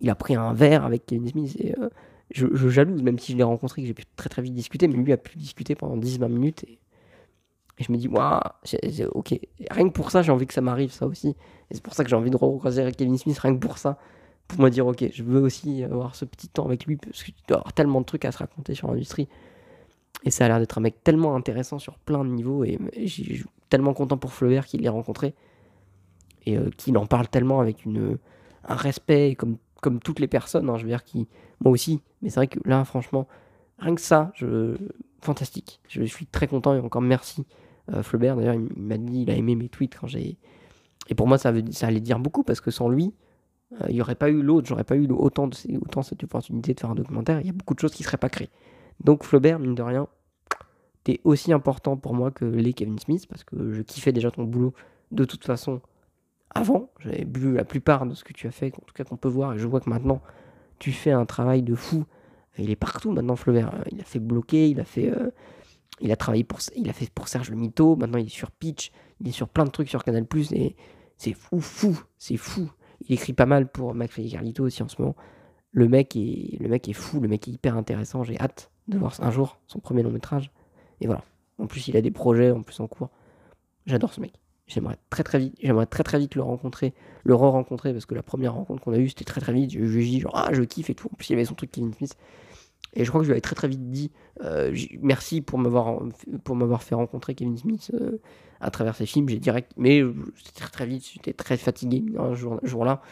il 0.00 0.10
a 0.10 0.14
pris 0.14 0.34
un 0.34 0.52
verre 0.52 0.84
avec 0.84 1.06
Kevin 1.06 1.28
Smith 1.28 1.56
et 1.58 1.74
euh, 1.78 1.88
je, 2.30 2.46
je, 2.52 2.68
jalouse, 2.68 3.02
même 3.02 3.18
si 3.18 3.32
je 3.32 3.36
l'ai 3.36 3.42
rencontré, 3.42 3.82
que 3.82 3.88
j'ai 3.88 3.94
pu 3.94 4.04
très 4.16 4.28
très 4.28 4.42
vite 4.42 4.54
discuter, 4.54 4.88
mais 4.88 4.96
lui 4.96 5.12
a 5.12 5.16
pu 5.16 5.38
discuter 5.38 5.74
pendant 5.74 5.96
10-20 5.96 6.28
minutes 6.28 6.64
et, 6.64 6.78
je 7.78 7.92
me 7.92 7.98
dis, 7.98 8.08
waouh, 8.08 8.40
ok, 9.10 9.38
rien 9.70 9.88
que 9.88 9.92
pour 9.92 10.10
ça, 10.10 10.22
j'ai 10.22 10.32
envie 10.32 10.46
que 10.46 10.54
ça 10.54 10.62
m'arrive, 10.62 10.92
ça 10.92 11.06
aussi. 11.06 11.36
Et 11.70 11.74
c'est 11.74 11.82
pour 11.82 11.92
ça 11.92 12.04
que 12.04 12.10
j'ai 12.10 12.16
envie 12.16 12.30
de 12.30 12.36
recroiser 12.36 12.90
Kevin 12.92 13.18
Smith, 13.18 13.38
rien 13.38 13.54
que 13.54 13.60
pour 13.60 13.76
ça, 13.76 13.98
pour 14.48 14.60
me 14.60 14.70
dire, 14.70 14.86
ok, 14.86 15.04
je 15.12 15.22
veux 15.22 15.40
aussi 15.40 15.82
avoir 15.84 16.14
ce 16.14 16.24
petit 16.24 16.48
temps 16.48 16.66
avec 16.66 16.86
lui, 16.86 16.96
parce 16.96 17.22
qu'il 17.24 17.34
doit 17.48 17.58
avoir 17.58 17.72
tellement 17.72 18.00
de 18.00 18.06
trucs 18.06 18.24
à 18.24 18.32
se 18.32 18.38
raconter 18.38 18.74
sur 18.74 18.88
l'industrie. 18.88 19.28
Et 20.24 20.30
ça 20.30 20.44
a 20.44 20.48
l'air 20.48 20.58
d'être 20.58 20.78
un 20.78 20.80
mec 20.80 21.02
tellement 21.04 21.34
intéressant 21.36 21.78
sur 21.78 21.98
plein 21.98 22.24
de 22.24 22.30
niveaux, 22.30 22.64
et, 22.64 22.78
je 22.96 23.06
suis 23.06 23.44
tellement 23.68 23.94
content 23.94 24.16
pour 24.16 24.32
Flaubert 24.32 24.66
qu'il 24.66 24.82
l'ait 24.82 24.88
rencontré, 24.88 25.34
et 26.46 26.56
euh, 26.56 26.70
qu'il 26.76 26.96
en 26.96 27.06
parle 27.06 27.28
tellement 27.28 27.60
avec 27.60 27.84
une, 27.84 28.18
un 28.64 28.76
respect, 28.76 29.34
comme 29.36 29.56
comme 29.80 30.00
toutes 30.00 30.20
les 30.20 30.26
personnes, 30.26 30.68
hein, 30.68 30.76
je 30.78 30.82
veux 30.82 30.88
dire, 30.88 31.04
qui, 31.04 31.28
moi 31.60 31.72
aussi, 31.72 32.00
mais 32.22 32.30
c'est 32.30 32.40
vrai 32.40 32.48
que 32.48 32.58
là, 32.64 32.84
franchement, 32.84 33.28
rien 33.78 33.94
que 33.94 34.00
ça, 34.00 34.32
je, 34.34 34.76
fantastique. 35.20 35.80
Je 35.88 36.02
suis 36.04 36.26
très 36.26 36.46
content 36.46 36.74
et 36.74 36.80
encore 36.80 37.02
merci 37.02 37.44
euh, 37.92 38.02
Flaubert. 38.02 38.36
D'ailleurs, 38.36 38.54
il, 38.54 38.82
m'a 38.82 38.96
dit, 38.96 39.22
il 39.22 39.30
a 39.30 39.34
aimé 39.34 39.54
mes 39.54 39.68
tweets 39.68 39.96
quand 39.96 40.06
j'ai. 40.06 40.38
Et 41.08 41.14
pour 41.14 41.28
moi, 41.28 41.38
ça, 41.38 41.52
veut, 41.52 41.62
ça 41.70 41.86
allait 41.86 42.00
dire 42.00 42.18
beaucoup 42.18 42.42
parce 42.42 42.60
que 42.60 42.70
sans 42.70 42.88
lui, 42.88 43.04
euh, 43.04 43.10
il 43.88 43.94
n'y 43.94 44.00
aurait 44.00 44.14
pas 44.14 44.30
eu 44.30 44.42
l'autre, 44.42 44.66
j'aurais 44.68 44.84
pas 44.84 44.96
eu 44.96 45.08
autant, 45.10 45.50
cette 45.50 46.24
opportunité 46.24 46.74
de 46.74 46.80
faire 46.80 46.90
un 46.90 46.94
documentaire. 46.94 47.40
Il 47.40 47.46
y 47.46 47.50
a 47.50 47.52
beaucoup 47.52 47.74
de 47.74 47.80
choses 47.80 47.92
qui 47.92 48.02
ne 48.02 48.06
seraient 48.06 48.16
pas 48.16 48.28
créées. 48.28 48.50
Donc, 49.02 49.24
Flaubert, 49.24 49.58
mine 49.58 49.74
de 49.74 49.82
rien, 49.82 50.06
t'es 51.04 51.20
aussi 51.24 51.52
important 51.52 51.96
pour 51.96 52.14
moi 52.14 52.30
que 52.30 52.44
les 52.44 52.72
Kevin 52.72 52.98
Smith 52.98 53.26
parce 53.28 53.44
que 53.44 53.72
je 53.72 53.82
kiffais 53.82 54.12
déjà 54.12 54.30
ton 54.30 54.44
boulot 54.44 54.72
de 55.10 55.24
toute 55.24 55.44
façon 55.44 55.80
avant. 56.54 56.90
J'avais 57.00 57.26
vu 57.32 57.54
la 57.54 57.64
plupart 57.64 58.06
de 58.06 58.14
ce 58.14 58.24
que 58.24 58.32
tu 58.32 58.46
as 58.46 58.50
fait, 58.50 58.72
en 58.74 58.84
tout 58.86 58.94
cas 58.94 59.04
qu'on 59.04 59.16
peut 59.16 59.28
voir, 59.28 59.54
et 59.54 59.58
je 59.58 59.66
vois 59.66 59.80
que 59.80 59.90
maintenant 59.90 60.20
tu 60.78 60.92
fais 60.92 61.12
un 61.12 61.26
travail 61.26 61.62
de 61.62 61.74
fou. 61.74 62.04
Il 62.58 62.70
est 62.70 62.76
partout 62.76 63.12
maintenant, 63.12 63.36
Flaubert. 63.36 63.72
Il 63.92 64.00
a 64.00 64.04
fait 64.04 64.18
bloquer, 64.18 64.70
il 64.70 64.80
a 64.80 64.84
fait, 64.84 65.10
euh, 65.10 66.16
travaillé 66.16 66.44
pour 66.44 67.28
Serge 67.28 67.50
le 67.50 67.56
Mito. 67.56 67.96
Maintenant, 67.96 68.18
il 68.18 68.26
est 68.26 68.30
sur 68.30 68.50
Pitch, 68.50 68.90
il 69.20 69.28
est 69.28 69.32
sur 69.32 69.48
plein 69.48 69.64
de 69.64 69.70
trucs 69.70 69.88
sur 69.88 70.02
Canal 70.04 70.26
et 70.52 70.76
c'est 71.18 71.32
fou, 71.34 71.60
fou, 71.60 71.98
c'est 72.18 72.36
fou. 72.36 72.70
Il 73.08 73.14
écrit 73.14 73.32
pas 73.32 73.46
mal 73.46 73.68
pour 73.68 73.94
McFly 73.94 74.26
et 74.26 74.30
Carlito 74.30 74.64
aussi 74.64 74.82
en 74.82 74.88
ce 74.88 75.00
moment. 75.00 75.16
Le 75.72 75.88
mec 75.88 76.16
est, 76.16 76.58
le 76.60 76.68
mec 76.68 76.88
est 76.88 76.92
fou, 76.92 77.20
le 77.20 77.28
mec 77.28 77.46
est 77.48 77.52
hyper 77.52 77.76
intéressant. 77.76 78.24
J'ai 78.24 78.38
hâte 78.40 78.70
de 78.88 78.98
voir 78.98 79.14
un 79.20 79.30
jour 79.30 79.58
son 79.66 79.78
premier 79.78 80.02
long 80.02 80.10
métrage. 80.10 80.50
Et 81.00 81.06
voilà. 81.06 81.22
En 81.58 81.66
plus, 81.66 81.88
il 81.88 81.96
a 81.96 82.00
des 82.00 82.10
projets 82.10 82.50
en 82.50 82.62
plus 82.62 82.80
en 82.80 82.86
cours. 82.86 83.10
J'adore 83.86 84.12
ce 84.12 84.20
mec. 84.20 84.32
J'aimerais 84.66 84.96
très 85.10 85.22
très 85.22 85.38
vite, 85.38 85.54
j'aimerais 85.62 85.86
très 85.86 86.02
très 86.02 86.18
vite 86.18 86.34
le 86.34 86.42
rencontrer, 86.42 86.92
le 87.22 87.36
re-rencontrer 87.36 87.92
parce 87.92 88.04
que 88.04 88.16
la 88.16 88.24
première 88.24 88.54
rencontre 88.54 88.82
qu'on 88.82 88.92
a 88.92 88.98
eue 88.98 89.08
c'était 89.08 89.24
très 89.24 89.40
très 89.40 89.52
vite. 89.52 89.70
Je 89.70 89.78
lui 89.78 90.02
ai 90.02 90.10
dit 90.10 90.20
genre 90.20 90.32
ah 90.34 90.48
je 90.52 90.62
kiffe 90.62 90.90
et 90.90 90.94
tout. 90.96 91.08
En 91.12 91.14
plus 91.14 91.30
il 91.30 91.34
avait 91.34 91.44
son 91.44 91.54
truc 91.54 91.70
Kevin 91.70 91.92
Smith 91.94 92.16
et 92.94 93.04
je 93.04 93.08
crois 93.10 93.20
que 93.20 93.24
je 93.24 93.28
lui 93.28 93.34
avais 93.34 93.40
très 93.40 93.54
très 93.54 93.68
vite 93.68 93.90
dit 93.92 94.10
euh, 94.42 94.76
merci 95.00 95.40
pour 95.40 95.60
m'avoir 95.60 96.02
pour 96.42 96.56
m'avoir 96.56 96.82
fait 96.82 96.96
rencontrer 96.96 97.36
Kevin 97.36 97.56
Smith 97.56 97.92
euh, 97.94 98.18
à 98.60 98.70
travers 98.70 98.94
ses 98.96 99.06
films. 99.06 99.28
J'ai 99.28 99.38
direct, 99.38 99.72
mais 99.76 100.02
c'était 100.36 100.60
très 100.60 100.70
très 100.70 100.86
vite, 100.86 101.08
j'étais 101.12 101.32
très 101.32 101.56
fatigué 101.56 102.04
un 102.18 102.34
jour, 102.34 102.60
jour 102.62 102.84
là. 102.84 103.02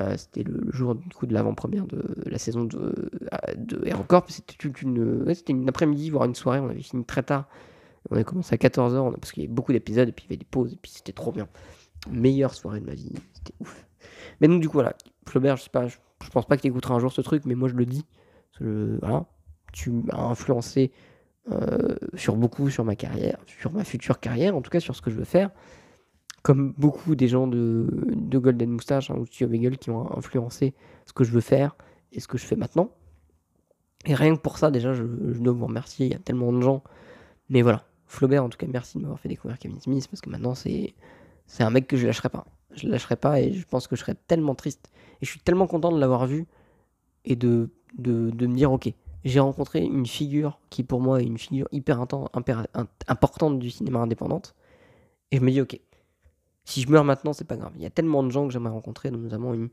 Euh, 0.00 0.16
c'était 0.16 0.44
le, 0.44 0.70
jour 0.72 0.94
du 0.94 1.08
coup 1.10 1.26
de 1.26 1.34
l'avant-première 1.34 1.86
de 1.86 2.02
la 2.24 2.38
saison 2.38 2.64
de, 2.64 3.10
de 3.56 3.86
Aerocorp. 3.86 4.24
C'était 4.28 4.56
une, 4.82 5.24
c'était 5.34 5.52
une 5.52 5.68
après-midi 5.68 6.10
voire 6.10 6.24
une 6.24 6.34
soirée. 6.34 6.60
On 6.60 6.70
avait 6.70 6.80
fini 6.80 7.04
très 7.04 7.22
tard 7.22 7.48
on 8.10 8.16
a 8.16 8.24
commencé 8.24 8.54
à 8.54 8.58
14h 8.58 9.14
parce 9.18 9.32
qu'il 9.32 9.42
y 9.42 9.46
avait 9.46 9.52
beaucoup 9.52 9.72
d'épisodes 9.72 10.08
et 10.08 10.12
puis 10.12 10.24
il 10.24 10.30
y 10.30 10.32
avait 10.32 10.38
des 10.38 10.46
pauses 10.46 10.72
et 10.72 10.76
puis 10.76 10.90
c'était 10.90 11.12
trop 11.12 11.32
bien. 11.32 11.48
Meilleure 12.10 12.54
soirée 12.54 12.80
de 12.80 12.86
ma 12.86 12.94
vie, 12.94 13.12
c'était 13.34 13.52
ouf. 13.60 13.86
Mais 14.40 14.48
donc 14.48 14.62
du 14.62 14.68
coup 14.68 14.74
voilà, 14.74 14.94
Flaubert, 15.28 15.56
je 15.56 15.64
sais 15.64 15.70
pas, 15.70 15.86
je, 15.86 15.96
pense 16.32 16.46
pas 16.46 16.56
que 16.56 16.62
tu 16.62 16.68
écouteras 16.68 16.94
un 16.94 16.98
jour 16.98 17.12
ce 17.12 17.20
truc, 17.20 17.44
mais 17.44 17.54
moi 17.54 17.68
je 17.68 17.74
le 17.74 17.84
dis. 17.84 18.06
tu 19.72 19.90
m'as 19.90 20.16
influencé 20.16 20.92
euh, 21.50 21.96
sur 22.14 22.36
beaucoup 22.36 22.68
sur 22.70 22.84
ma 22.84 22.96
carrière, 22.96 23.38
sur 23.46 23.72
ma 23.72 23.84
future 23.84 24.20
carrière, 24.20 24.54
en 24.56 24.60
tout 24.60 24.70
cas 24.70 24.80
sur 24.80 24.94
ce 24.94 25.02
que 25.02 25.10
je 25.10 25.16
veux 25.16 25.24
faire. 25.24 25.50
comme 26.42 26.72
beaucoup 26.78 27.14
des 27.16 27.28
gens 27.28 27.46
de, 27.46 27.86
de 28.14 28.38
Golden 28.38 28.70
Moustache 28.70 29.10
hein, 29.10 29.16
ou 29.18 29.26
Studio 29.26 29.48
Bagel 29.48 29.78
qui 29.78 29.90
ont 29.90 30.16
influencé 30.16 30.74
ce 31.06 31.12
que 31.12 31.24
je 31.24 31.32
veux 31.32 31.40
faire 31.40 31.76
et 32.12 32.20
ce 32.20 32.28
que 32.28 32.38
je 32.38 32.44
fais 32.44 32.56
maintenant. 32.56 32.90
Et 34.06 34.14
rien 34.14 34.34
que 34.34 34.40
pour 34.40 34.58
ça, 34.58 34.70
déjà, 34.70 34.92
je, 34.94 35.02
dois 35.02 35.52
vous 35.52 35.66
remercier. 35.66 36.06
Il 36.06 36.12
y 36.12 36.14
a 36.14 36.18
tellement 36.18 36.52
de 36.52 36.60
gens. 36.60 36.82
Mais 37.48 37.62
voilà, 37.62 37.84
Flaubert, 38.06 38.44
en 38.44 38.48
tout 38.48 38.58
cas, 38.58 38.66
merci 38.66 38.96
de 38.96 39.02
m'avoir 39.02 39.20
fait 39.20 39.28
découvrir 39.28 39.58
Kevin 39.58 39.80
Smith 39.80 40.08
parce 40.08 40.20
que 40.20 40.30
maintenant, 40.30 40.54
c'est, 40.54 40.94
c'est 41.46 41.62
un 41.62 41.70
mec 41.70 41.86
que 41.86 41.96
je 41.96 42.06
lâcherai 42.06 42.28
pas. 42.28 42.46
Je 42.72 42.86
le 42.86 42.92
lâcherai 42.92 43.16
pas 43.16 43.40
et 43.40 43.52
je 43.52 43.66
pense 43.66 43.88
que 43.88 43.96
je 43.96 44.00
serais 44.00 44.16
tellement 44.26 44.54
triste. 44.54 44.90
Et 45.20 45.26
je 45.26 45.30
suis 45.30 45.40
tellement 45.40 45.66
content 45.66 45.92
de 45.92 45.98
l'avoir 45.98 46.26
vu 46.26 46.46
et 47.24 47.36
de, 47.36 47.70
de, 47.98 48.30
de 48.30 48.46
me 48.46 48.54
dire, 48.54 48.72
ok, 48.72 48.92
j'ai 49.24 49.40
rencontré 49.40 49.80
une 49.80 50.06
figure 50.06 50.58
qui 50.70 50.82
pour 50.82 51.00
moi 51.00 51.20
est 51.20 51.26
une 51.26 51.38
figure 51.38 51.68
hyper 51.72 52.00
importante 52.00 53.58
du 53.58 53.70
cinéma 53.70 54.00
indépendante. 54.00 54.54
Et 55.30 55.36
je 55.36 55.42
me 55.42 55.50
dis, 55.50 55.60
ok, 55.60 55.78
si 56.64 56.82
je 56.82 56.90
meurs 56.90 57.04
maintenant, 57.04 57.32
c'est 57.32 57.44
pas 57.44 57.56
grave. 57.56 57.72
Il 57.76 57.82
y 57.82 57.86
a 57.86 57.90
tellement 57.90 58.22
de 58.22 58.30
gens 58.30 58.46
que 58.46 58.52
j'aimerais 58.52 58.72
rencontrer, 58.72 59.10
notamment 59.10 59.54
une, 59.54 59.68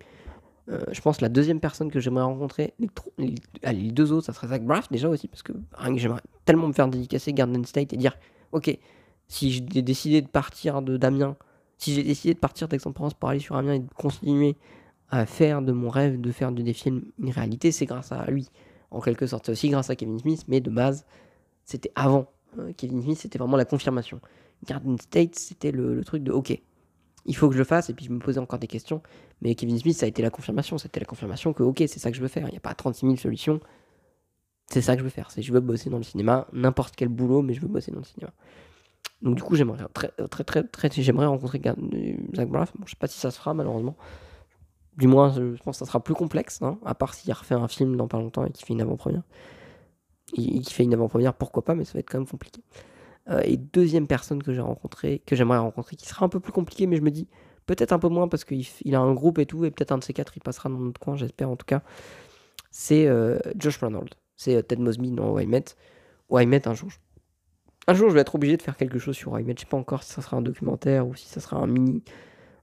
euh, 0.69 0.81
je 0.91 0.99
pense 0.99 1.21
la 1.21 1.29
deuxième 1.29 1.59
personne 1.59 1.89
que 1.89 1.99
j'aimerais 1.99 2.23
rencontrer, 2.23 2.73
les, 3.17 3.91
deux 3.91 4.11
autres, 4.11 4.25
ça 4.25 4.33
serait 4.33 4.47
Zach 4.47 4.63
Braff 4.63 4.91
déjà 4.91 5.07
aussi, 5.07 5.27
parce 5.27 5.43
que 5.43 5.53
j'aimerais 5.95 6.21
tellement 6.43 6.67
me 6.67 6.73
faire 6.73 6.87
dédicacer 6.87 7.31
Garden 7.33 7.63
State 7.65 7.93
et 7.93 7.97
dire, 7.97 8.17
ok, 8.51 8.77
si 9.27 9.51
j'ai 9.51 9.61
décidé 9.81 10.21
de 10.21 10.27
partir 10.27 10.81
de 10.81 10.97
Damien, 10.97 11.37
si 11.77 11.93
j'ai 11.93 12.03
décidé 12.03 12.33
de 12.33 12.39
partir 12.39 12.67
d'Aix-en-Provence 12.67 13.13
pour 13.13 13.29
aller 13.29 13.39
sur 13.39 13.55
Amiens 13.55 13.73
et 13.73 13.79
de 13.79 13.93
continuer 13.93 14.57
à 15.09 15.25
faire 15.25 15.61
de 15.61 15.71
mon 15.71 15.89
rêve 15.89 16.19
de 16.19 16.31
faire 16.31 16.51
des 16.51 16.73
films 16.73 17.03
une 17.19 17.29
réalité, 17.29 17.71
c'est 17.71 17.85
grâce 17.85 18.11
à 18.11 18.25
lui, 18.29 18.49
en 18.91 19.01
quelque 19.01 19.27
sorte. 19.27 19.49
Aussi 19.49 19.69
grâce 19.69 19.89
à 19.89 19.95
Kevin 19.95 20.19
Smith, 20.19 20.43
mais 20.47 20.61
de 20.61 20.69
base, 20.69 21.05
c'était 21.65 21.91
avant. 21.95 22.27
Euh, 22.57 22.71
Kevin 22.75 23.01
Smith, 23.01 23.19
c'était 23.19 23.37
vraiment 23.37 23.57
la 23.57 23.65
confirmation. 23.65 24.19
Garden 24.65 24.97
State, 24.99 25.35
c'était 25.35 25.71
le, 25.71 26.03
truc 26.03 26.23
de, 26.23 26.31
ok, 26.31 26.59
il 27.25 27.35
faut 27.35 27.47
que 27.47 27.53
je 27.53 27.59
le 27.59 27.65
fasse. 27.65 27.89
Et 27.89 27.93
puis 27.93 28.05
je 28.05 28.11
me 28.11 28.19
posais 28.19 28.39
encore 28.39 28.59
des 28.59 28.67
questions. 28.67 29.01
Mais 29.41 29.55
Kevin 29.55 29.77
Smith, 29.77 29.97
ça 29.97 30.05
a 30.05 30.09
été 30.09 30.21
la 30.21 30.29
confirmation. 30.29 30.77
C'était 30.77 30.99
la 30.99 31.05
confirmation 31.05 31.53
que, 31.53 31.63
ok, 31.63 31.77
c'est 31.79 31.99
ça 31.99 32.09
que 32.11 32.17
je 32.17 32.21
veux 32.21 32.27
faire. 32.27 32.47
Il 32.47 32.51
n'y 32.51 32.57
a 32.57 32.61
pas 32.61 32.73
36 32.73 33.05
000 33.05 33.15
solutions. 33.17 33.59
C'est 34.69 34.81
ça 34.81 34.95
que 34.95 34.99
je 34.99 35.03
veux 35.03 35.09
faire. 35.09 35.31
C'est 35.31 35.41
je 35.41 35.53
veux 35.53 35.59
bosser 35.59 35.89
dans 35.89 35.97
le 35.97 36.03
cinéma, 36.03 36.47
n'importe 36.51 36.95
quel 36.95 37.07
boulot, 37.07 37.41
mais 37.41 37.53
je 37.53 37.61
veux 37.61 37.69
bosser 37.69 37.91
dans 37.91 37.99
le 37.99 38.05
cinéma. 38.05 38.33
Donc 39.21 39.35
du 39.35 39.43
coup, 39.43 39.55
j'aimerais 39.55 39.85
très, 39.93 40.09
très, 40.29 40.43
très, 40.43 40.63
très, 40.63 40.89
j'aimerais 40.91 41.25
rencontrer 41.25 41.61
Zach 42.35 42.49
Braff. 42.49 42.73
Bon, 42.77 42.85
je 42.85 42.91
sais 42.91 42.97
pas 42.99 43.07
si 43.07 43.19
ça 43.19 43.31
se 43.31 43.39
fera 43.39 43.53
malheureusement. 43.53 43.95
Du 44.97 45.07
moins, 45.07 45.31
je 45.31 45.61
pense 45.63 45.75
que 45.75 45.79
ça 45.79 45.85
sera 45.85 46.03
plus 46.03 46.15
complexe, 46.15 46.61
hein, 46.61 46.79
à 46.83 46.95
part 46.95 47.13
s'il 47.13 47.31
refait 47.31 47.55
un 47.55 47.67
film 47.67 47.95
dans 47.95 48.07
pas 48.07 48.17
longtemps 48.17 48.45
et 48.45 48.51
qu'il 48.51 48.65
fait 48.65 48.73
une 48.73 48.81
avant-première. 48.81 49.21
Il, 50.33 50.67
fait 50.67 50.83
une 50.83 50.93
avant-première, 50.93 51.33
pourquoi 51.33 51.63
pas, 51.63 51.75
mais 51.75 51.85
ça 51.85 51.93
va 51.93 51.99
être 51.99 52.09
quand 52.09 52.17
même 52.17 52.27
compliqué. 52.27 52.61
Euh, 53.29 53.41
et 53.43 53.57
deuxième 53.57 54.07
personne 54.07 54.41
que 54.41 54.53
j'ai 54.53 54.61
rencontré, 54.61 55.21
que 55.25 55.35
j'aimerais 55.35 55.59
rencontrer, 55.59 55.95
qui 55.95 56.07
sera 56.07 56.25
un 56.25 56.29
peu 56.29 56.39
plus 56.39 56.51
compliqué, 56.51 56.87
mais 56.87 56.97
je 56.97 57.01
me 57.01 57.11
dis 57.11 57.27
peut-être 57.65 57.91
un 57.93 57.99
peu 57.99 58.07
moins 58.07 58.27
parce 58.27 58.43
qu'il 58.43 58.65
il 58.83 58.95
a 58.95 58.99
un 58.99 59.13
groupe 59.13 59.37
et 59.39 59.45
tout, 59.45 59.65
et 59.65 59.71
peut-être 59.71 59.91
un 59.91 59.99
de 59.99 60.03
ces 60.03 60.13
quatre 60.13 60.35
il 60.35 60.41
passera 60.41 60.69
dans 60.69 60.79
notre 60.79 60.99
coin, 60.99 61.15
j'espère 61.15 61.49
en 61.49 61.55
tout 61.55 61.65
cas. 61.65 61.81
C'est 62.71 63.07
euh, 63.07 63.39
Josh 63.55 63.77
Reynolds, 63.77 64.09
c'est 64.35 64.55
euh, 64.55 64.61
Ted 64.61 64.81
Mosby 64.81 65.11
dans 65.11 65.31
Why 65.31 65.45
Met. 65.45 65.65
Why 66.29 66.45
Met 66.45 66.67
un 66.67 66.73
jour. 66.73 66.89
Un 67.87 67.93
jour, 67.93 68.09
je 68.09 68.15
vais 68.15 68.21
être 68.21 68.35
obligé 68.35 68.57
de 68.57 68.61
faire 68.61 68.75
quelque 68.75 68.99
chose 68.99 69.15
sur 69.15 69.33
Why 69.33 69.43
Met. 69.43 69.53
Je 69.55 69.61
sais 69.61 69.67
pas 69.67 69.77
encore 69.77 70.03
si 70.03 70.11
ça 70.11 70.21
sera 70.21 70.37
un 70.37 70.41
documentaire 70.41 71.07
ou 71.07 71.15
si 71.15 71.27
ça 71.27 71.39
sera 71.39 71.57
un 71.57 71.67
mini, 71.67 72.03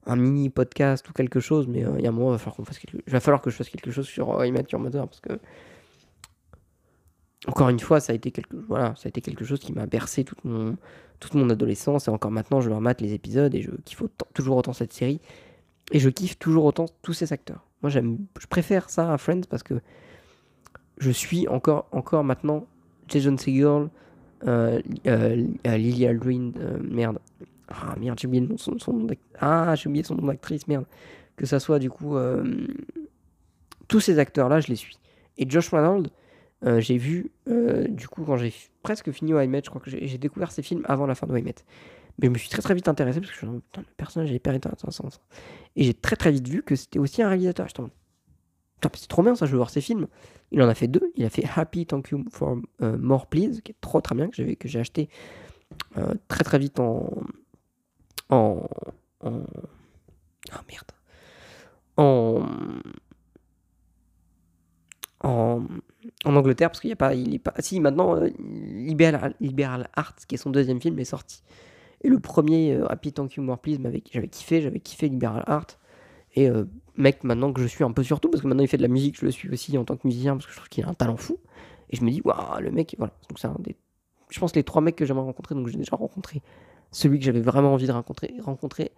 un 0.07 0.17
mini 0.17 0.51
podcast 0.51 1.09
ou 1.09 1.13
quelque 1.13 1.41
chose, 1.41 1.67
mais 1.67 1.81
il 1.99 2.03
y 2.03 2.07
a 2.07 2.09
un 2.09 2.13
moment, 2.13 2.31
il 2.31 2.33
va 2.33 2.39
falloir, 2.39 2.67
fasse 2.67 2.79
quelque... 2.79 2.99
il 3.07 3.13
va 3.13 3.21
falloir 3.21 3.41
que 3.41 3.51
je 3.51 3.57
fasse 3.57 3.69
quelque 3.69 3.91
chose 3.91 4.07
sur 4.07 4.39
Met 4.39 4.65
Your 4.71 4.81
Mother 4.81 5.07
parce 5.07 5.21
que 5.21 5.39
encore 7.47 7.69
une 7.69 7.81
fois, 7.81 8.01
ça 8.01 8.13
a 8.13 8.17
été 8.17 8.31
quelque, 8.31 8.57
voilà, 8.69 8.95
ça 8.97 9.07
a 9.07 9.09
été 9.09 9.21
quelque 9.21 9.45
chose 9.45 9.61
qui 9.61 9.73
m'a 9.73 9.87
bercé 9.87 10.25
toute 10.25 10.45
mon, 10.45 10.77
toute 11.21 11.35
mon 11.35 11.51
adolescence. 11.51 12.09
Et 12.09 12.11
encore 12.11 12.31
maintenant, 12.31 12.61
je 12.61 12.71
leur 12.71 12.81
mate 12.81 13.01
les 13.01 13.13
épisodes 13.13 13.55
et 13.55 13.63
je 13.63 13.71
kiffe 13.85 14.03
toujours 14.33 14.57
autant 14.57 14.73
cette 14.73 14.93
série. 14.93 15.21
Et 15.93 15.99
je 15.99 16.09
kiffe 16.09 16.39
toujours 16.39 16.65
autant 16.65 16.87
tous 17.03 17.13
ces 17.13 17.33
acteurs. 17.33 17.67
Moi, 17.83 17.91
j'aime, 17.91 18.19
je 18.41 18.47
préfère 18.47 18.89
ça 18.89 19.13
à 19.13 19.19
Friends 19.19 19.43
parce 19.49 19.63
que 19.63 19.75
je 20.99 21.11
suis 21.11 21.47
encore, 21.49 21.87
encore 21.93 22.25
maintenant 22.25 22.67
Jason 23.09 23.37
Segel, 23.37 23.91
euh, 24.47 24.81
euh, 25.07 25.47
euh 25.67 25.77
Lily 25.77 26.07
Aldrin, 26.07 26.53
euh, 26.59 26.79
merde. 26.83 27.19
Ah 27.69 27.95
merde, 27.99 28.19
j'ai 28.19 28.29
oublié 28.29 28.47
son, 28.57 28.77
nom 28.93 29.07
Ah, 29.41 29.75
j'ai 29.75 29.89
oublié 29.89 30.05
son 30.05 30.15
nom 30.15 30.27
d'actrice, 30.27 30.67
merde. 30.69 30.85
Que 31.37 31.47
ça 31.47 31.61
soit 31.61 31.79
du 31.79 31.91
coup. 31.91 32.17
tous 33.89 34.01
ces 34.01 34.19
acteurs-là, 34.19 34.61
je 34.61 34.69
les 34.69 34.77
suis. 34.77 34.99
Et 35.37 35.49
Josh 35.49 35.71
Reynolds, 35.71 36.11
euh, 36.65 36.81
j'ai 36.81 36.97
vu, 36.97 37.31
euh, 37.49 37.87
du 37.89 38.09
coup, 38.09 38.25
quand 38.25 38.37
j'ai 38.37 38.53
presque 38.83 39.11
fini 39.11 39.33
Met, 39.33 39.63
je 39.65 39.71
crois 39.71 39.81
que 39.81 39.91
j'ai 39.91 40.19
découvert 40.19 40.51
ces 40.51 40.63
films 40.63 40.83
avant 40.87 41.07
la 41.07 41.15
fin 41.15 41.27
de 41.27 41.33
Met. 41.33 41.55
Mais 42.19 42.29
je 42.29 42.31
me 42.31 42.39
suis 42.39 42.49
très 42.49 42.63
très 42.63 42.75
vite 42.75 42.89
intéressé 42.89 43.21
parce 43.21 43.33
que 43.33 43.39
je, 43.39 43.47
putain, 43.47 43.81
le 43.81 43.95
personnage 43.97 44.31
est 44.31 44.37
hyper 44.37 44.55
intéressant. 44.55 45.09
Et 45.77 45.85
j'ai 45.85 45.95
très 45.95 46.17
très 46.17 46.31
vite 46.31 46.49
vu 46.49 46.63
que 46.63 46.77
c'était 46.77 46.99
aussi 46.99 47.23
un 47.23 47.29
réalisateur. 47.29 47.67
c'est 48.95 49.09
trop 49.09 49.23
bien 49.23 49.35
ça, 49.35 49.47
je 49.47 49.51
veux 49.51 49.57
voir 49.57 49.71
ces 49.71 49.81
films. 49.81 50.07
Il 50.53 50.63
en 50.63 50.69
a 50.69 50.75
fait 50.75 50.87
deux. 50.87 51.13
Il 51.17 51.25
a 51.25 51.31
fait 51.31 51.45
Happy 51.57 51.87
Thank 51.87 52.11
You 52.11 52.25
for 52.31 52.59
euh, 52.83 52.97
More 52.97 53.27
Please, 53.27 53.61
qui 53.63 53.73
est 53.73 53.81
trop 53.81 54.01
très 54.01 54.15
bien, 54.15 54.29
que 54.29 54.69
j'ai 54.69 54.81
acheté 54.81 55.09
très 56.29 56.45
très 56.45 56.59
vite 56.59 56.79
en. 56.79 57.11
En. 58.29 58.67
en. 59.21 59.43
Ah 60.53 60.63
merde. 60.69 60.91
En 61.97 62.47
en, 65.25 65.67
Angleterre 66.25 66.71
parce 66.71 66.81
qu'il 66.81 66.89
n'y 66.89 66.95
a 66.95 66.97
pas, 66.97 67.15
il 67.15 67.35
est 67.35 67.39
pas. 67.39 67.55
Si 67.59 67.81
maintenant, 67.81 68.17
euh, 68.17 68.29
Liberal, 68.39 69.35
Liberal 69.41 69.89
Arts, 69.95 70.17
qui 70.29 70.35
est 70.35 70.39
son 70.39 70.51
deuxième 70.51 70.81
film, 70.81 70.99
est 70.99 71.05
sorti. 71.05 71.43
Et 72.03 72.09
le 72.09 72.21
premier, 72.21 72.75
euh, 72.75 72.87
Happy 72.91 73.13
Thank 73.13 73.35
You 73.35 73.43
More 73.43 73.59
Please, 73.59 73.79
j'avais 74.13 74.29
kiffé, 74.29 74.61
j'avais 74.61 74.81
kiffé 74.81 75.09
Liberal 75.09 75.43
Art. 75.47 75.67
Et 76.35 76.51
euh, 76.51 76.65
mec, 76.97 77.25
maintenant 77.25 77.53
que 77.53 77.63
je 77.63 77.67
suis 77.67 77.85
un 77.85 77.93
peu 77.93 78.03
surtout, 78.03 78.29
parce 78.29 78.43
que 78.43 78.47
maintenant 78.49 78.63
il 78.63 78.69
fait 78.69 78.77
de 78.77 78.83
la 78.83 78.89
musique, 78.89 79.19
je 79.19 79.25
le 79.25 79.31
suis 79.31 79.49
aussi 79.51 79.77
en 79.79 79.85
tant 79.85 79.97
que 79.97 80.07
musicien, 80.07 80.35
parce 80.35 80.47
que 80.47 80.53
je 80.53 80.57
trouve 80.57 80.69
qu'il 80.69 80.85
a 80.85 80.89
un 80.89 80.95
talent 80.95 81.17
fou. 81.17 81.39
Et 81.91 81.97
je 81.97 82.05
me 82.05 82.11
dis, 82.11 82.21
waouh, 82.25 82.61
le 82.61 82.71
mec, 82.71 82.95
voilà. 82.99 83.15
Donc 83.29 83.39
c'est 83.39 83.47
un 83.47 83.57
des. 83.61 83.77
Je 84.31 84.41
pense 84.41 84.55
les 84.55 84.65
trois 84.65 84.83
mecs 84.83 84.97
que 84.97 85.05
j'aimerais 85.05 85.25
rencontrer, 85.25 85.55
donc 85.55 85.69
j'ai 85.69 85.79
déjà 85.79 85.97
rencontré 85.97 86.43
celui 86.91 87.19
que 87.19 87.25
j'avais 87.25 87.41
vraiment 87.41 87.73
envie 87.73 87.87
de 87.87 87.93
rencontrer, 87.93 88.35
rencontrer, 88.41 88.93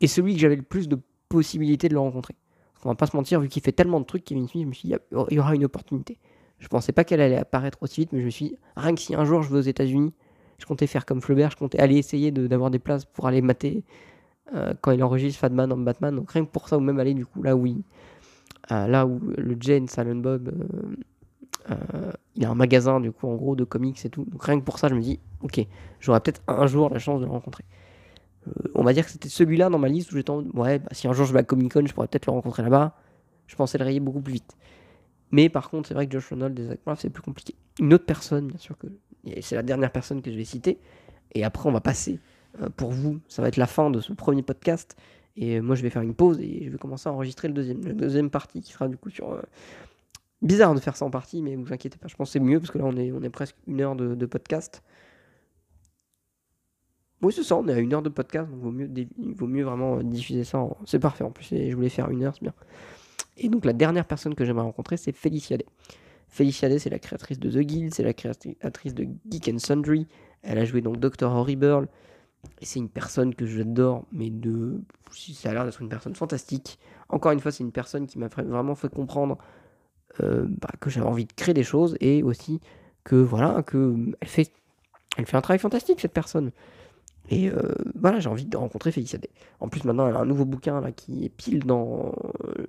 et 0.00 0.06
celui 0.06 0.34
que 0.34 0.40
j'avais 0.40 0.56
le 0.56 0.62
plus 0.62 0.88
de 0.88 0.98
possibilités 1.28 1.88
de 1.88 1.94
le 1.94 2.00
rencontrer 2.00 2.36
on 2.84 2.90
va 2.90 2.94
pas 2.94 3.06
se 3.06 3.16
mentir, 3.16 3.40
vu 3.40 3.48
qu'il 3.48 3.62
fait 3.62 3.72
tellement 3.72 4.00
de 4.00 4.04
trucs, 4.04 4.24
Kevin 4.24 4.46
Smith, 4.46 4.62
je 4.62 4.68
me 4.68 4.72
suis 4.72 4.88
dit, 4.88 4.94
il 5.30 5.36
y 5.36 5.38
aura 5.38 5.54
une 5.54 5.64
opportunité. 5.64 6.18
Je 6.58 6.68
pensais 6.68 6.92
pas 6.92 7.04
qu'elle 7.04 7.20
allait 7.20 7.38
apparaître 7.38 7.78
aussi 7.82 8.02
vite, 8.02 8.12
mais 8.12 8.20
je 8.20 8.26
me 8.26 8.30
suis 8.30 8.48
dit, 8.50 8.58
rien 8.76 8.94
que 8.94 9.00
si 9.00 9.14
un 9.14 9.24
jour 9.24 9.42
je 9.42 9.50
vais 9.50 9.58
aux 9.58 9.62
États-Unis, 9.62 10.12
je 10.58 10.66
comptais 10.66 10.86
faire 10.86 11.04
comme 11.04 11.20
Flaubert, 11.20 11.50
je 11.50 11.56
comptais 11.56 11.80
aller 11.80 11.96
essayer 11.96 12.30
d'avoir 12.30 12.70
des 12.70 12.78
places 12.78 13.04
pour 13.04 13.26
aller 13.26 13.42
mater 13.42 13.82
euh, 14.54 14.74
quand 14.80 14.92
il 14.92 15.02
enregistre 15.02 15.40
Fatman 15.40 15.72
en 15.72 15.78
Batman. 15.78 16.14
Donc 16.14 16.30
rien 16.30 16.44
que 16.44 16.50
pour 16.50 16.68
ça, 16.68 16.76
ou 16.76 16.80
même 16.80 16.98
aller 17.00 17.14
du 17.14 17.26
coup 17.26 17.42
là 17.42 17.56
où, 17.56 17.66
euh, 17.66 18.86
là 18.86 19.06
où 19.06 19.18
le 19.36 19.56
Jane 19.58 19.88
Silent 19.88 20.16
Bob, 20.16 20.48
euh, 20.48 20.96
il 22.36 22.42
y 22.42 22.44
a 22.44 22.50
un 22.50 22.54
magasin 22.54 23.00
du 23.00 23.12
coup 23.12 23.28
en 23.28 23.34
gros 23.34 23.56
de 23.56 23.64
comics 23.64 24.04
et 24.04 24.10
tout. 24.10 24.24
Donc 24.24 24.44
rien 24.44 24.58
que 24.58 24.64
pour 24.64 24.78
ça, 24.78 24.88
je 24.88 24.94
me 24.94 25.00
dis, 25.00 25.20
ok, 25.42 25.66
j'aurai 26.00 26.20
peut-être 26.20 26.42
un 26.48 26.66
jour 26.66 26.90
la 26.90 26.98
chance 26.98 27.20
de 27.20 27.26
le 27.26 27.30
rencontrer. 27.30 27.64
Euh, 28.48 28.52
on 28.74 28.82
va 28.82 28.92
dire 28.92 29.04
que 29.04 29.10
c'était 29.10 29.28
celui-là 29.28 29.70
dans 29.70 29.78
ma 29.78 29.88
liste 29.88 30.12
où 30.12 30.16
j'étais 30.16 30.30
en 30.30 30.42
ouais, 30.42 30.78
bah, 30.78 30.88
si 30.92 31.08
un 31.08 31.12
jour 31.12 31.26
je 31.26 31.32
vais 31.32 31.40
à 31.40 31.42
Comic 31.42 31.72
Con, 31.72 31.86
je 31.86 31.94
pourrais 31.94 32.08
peut-être 32.08 32.26
le 32.26 32.32
rencontrer 32.32 32.62
là-bas. 32.62 32.96
Je 33.46 33.56
pensais 33.56 33.78
le 33.78 33.84
rayer 33.84 34.00
beaucoup 34.00 34.20
plus 34.20 34.34
vite. 34.34 34.56
Mais 35.30 35.48
par 35.48 35.70
contre, 35.70 35.88
c'est 35.88 35.94
vrai 35.94 36.06
que 36.06 36.12
Josh 36.12 36.28
Reynolds 36.30 36.54
des 36.54 36.66
Zach 36.66 36.78
c'est 36.96 37.10
plus 37.10 37.22
compliqué. 37.22 37.54
Une 37.80 37.92
autre 37.92 38.06
personne, 38.06 38.48
bien 38.48 38.58
sûr, 38.58 38.78
que 38.78 38.86
c'est 39.40 39.56
la 39.56 39.62
dernière 39.62 39.90
personne 39.90 40.22
que 40.22 40.30
je 40.30 40.36
vais 40.36 40.44
citer. 40.44 40.78
Et 41.34 41.44
après, 41.44 41.68
on 41.68 41.72
va 41.72 41.80
passer 41.80 42.20
euh, 42.62 42.68
pour 42.76 42.92
vous. 42.92 43.20
Ça 43.28 43.42
va 43.42 43.48
être 43.48 43.56
la 43.56 43.66
fin 43.66 43.90
de 43.90 44.00
ce 44.00 44.12
premier 44.12 44.42
podcast. 44.42 44.96
Et 45.36 45.56
euh, 45.56 45.62
moi, 45.62 45.74
je 45.74 45.82
vais 45.82 45.90
faire 45.90 46.02
une 46.02 46.14
pause 46.14 46.38
et 46.40 46.64
je 46.64 46.70
vais 46.70 46.78
commencer 46.78 47.08
à 47.08 47.12
enregistrer 47.12 47.48
le 47.48 47.54
deuxième, 47.54 47.84
la 47.84 47.92
deuxième 47.92 48.30
partie 48.30 48.60
qui 48.60 48.72
sera 48.72 48.88
du 48.88 48.96
coup 48.96 49.10
sur. 49.10 49.42
Bizarre 50.44 50.74
de 50.74 50.80
faire 50.80 50.96
ça 50.96 51.04
en 51.04 51.10
partie, 51.10 51.42
mais 51.42 51.56
vous 51.56 51.72
inquiétez 51.72 51.98
pas, 51.98 52.06
je 52.06 52.14
pense 52.14 52.28
que 52.28 52.32
c'est 52.34 52.40
mieux 52.40 52.60
parce 52.60 52.70
que 52.70 52.78
là, 52.78 52.84
on 52.84 52.96
est, 52.96 53.30
presque 53.30 53.56
une 53.66 53.80
heure 53.80 53.96
de 53.96 54.26
podcast. 54.26 54.82
Oui, 57.24 57.32
c'est 57.32 57.42
ça, 57.42 57.56
on 57.56 57.66
est 57.68 57.72
à 57.72 57.78
une 57.78 57.94
heure 57.94 58.02
de 58.02 58.10
podcast, 58.10 58.50
donc 58.50 58.60
vaut 58.60 58.70
mieux, 58.70 58.90
il 58.94 59.34
vaut 59.34 59.46
mieux 59.46 59.64
vraiment 59.64 60.02
diffuser 60.02 60.44
ça. 60.44 60.62
C'est 60.84 60.98
parfait 60.98 61.24
en 61.24 61.30
plus, 61.30 61.46
je 61.48 61.74
voulais 61.74 61.88
faire 61.88 62.10
une 62.10 62.22
heure, 62.22 62.34
c'est 62.34 62.42
bien. 62.42 62.52
Et 63.38 63.48
donc 63.48 63.64
la 63.64 63.72
dernière 63.72 64.04
personne 64.06 64.34
que 64.34 64.44
j'aimerais 64.44 64.64
rencontrer, 64.64 64.98
c'est 64.98 65.12
Felicia 65.12 65.56
Day. 65.56 65.64
Felicia 66.28 66.68
Day, 66.68 66.78
c'est 66.78 66.90
la 66.90 66.98
créatrice 66.98 67.38
de 67.38 67.50
The 67.50 67.64
Guild, 67.64 67.94
c'est 67.94 68.02
la 68.02 68.12
créatrice 68.12 68.94
de 68.94 69.08
Geek 69.30 69.48
and 69.48 69.58
Sundry. 69.58 70.06
Elle 70.42 70.58
a 70.58 70.66
joué 70.66 70.82
donc 70.82 70.98
Dr. 70.98 71.28
Horrible. 71.30 71.88
Et 72.60 72.66
c'est 72.66 72.78
une 72.78 72.90
personne 72.90 73.34
que 73.34 73.46
j'adore, 73.46 74.04
mais 74.12 74.28
de. 74.28 74.82
Ça 75.10 75.48
a 75.48 75.54
l'air 75.54 75.64
d'être 75.64 75.80
une 75.80 75.88
personne 75.88 76.14
fantastique. 76.14 76.78
Encore 77.08 77.32
une 77.32 77.40
fois, 77.40 77.52
c'est 77.52 77.64
une 77.64 77.72
personne 77.72 78.06
qui 78.06 78.18
m'a 78.18 78.28
vraiment 78.28 78.74
fait 78.74 78.92
comprendre 78.92 79.38
euh, 80.20 80.46
bah, 80.48 80.70
que 80.80 80.90
j'avais 80.90 81.06
envie 81.06 81.24
de 81.24 81.32
créer 81.32 81.54
des 81.54 81.64
choses 81.64 81.96
et 82.00 82.22
aussi 82.22 82.60
que 83.04 83.16
voilà, 83.16 83.62
que 83.62 83.94
elle 84.20 84.28
fait, 84.28 84.52
elle 85.16 85.26
fait 85.26 85.36
un 85.36 85.40
travail 85.40 85.58
fantastique 85.58 86.00
cette 86.00 86.12
personne. 86.12 86.52
Et 87.30 87.48
euh, 87.48 87.74
voilà, 87.94 88.20
j'ai 88.20 88.28
envie 88.28 88.44
de 88.44 88.56
rencontrer 88.56 88.92
Félix 88.92 89.14
Day. 89.14 89.30
En 89.60 89.68
plus, 89.68 89.84
maintenant, 89.84 90.08
elle 90.08 90.16
a 90.16 90.20
un 90.20 90.26
nouveau 90.26 90.44
bouquin 90.44 90.80
là 90.80 90.92
qui 90.92 91.24
est 91.24 91.30
pile 91.30 91.64
dans 91.64 92.14
euh, 92.44 92.66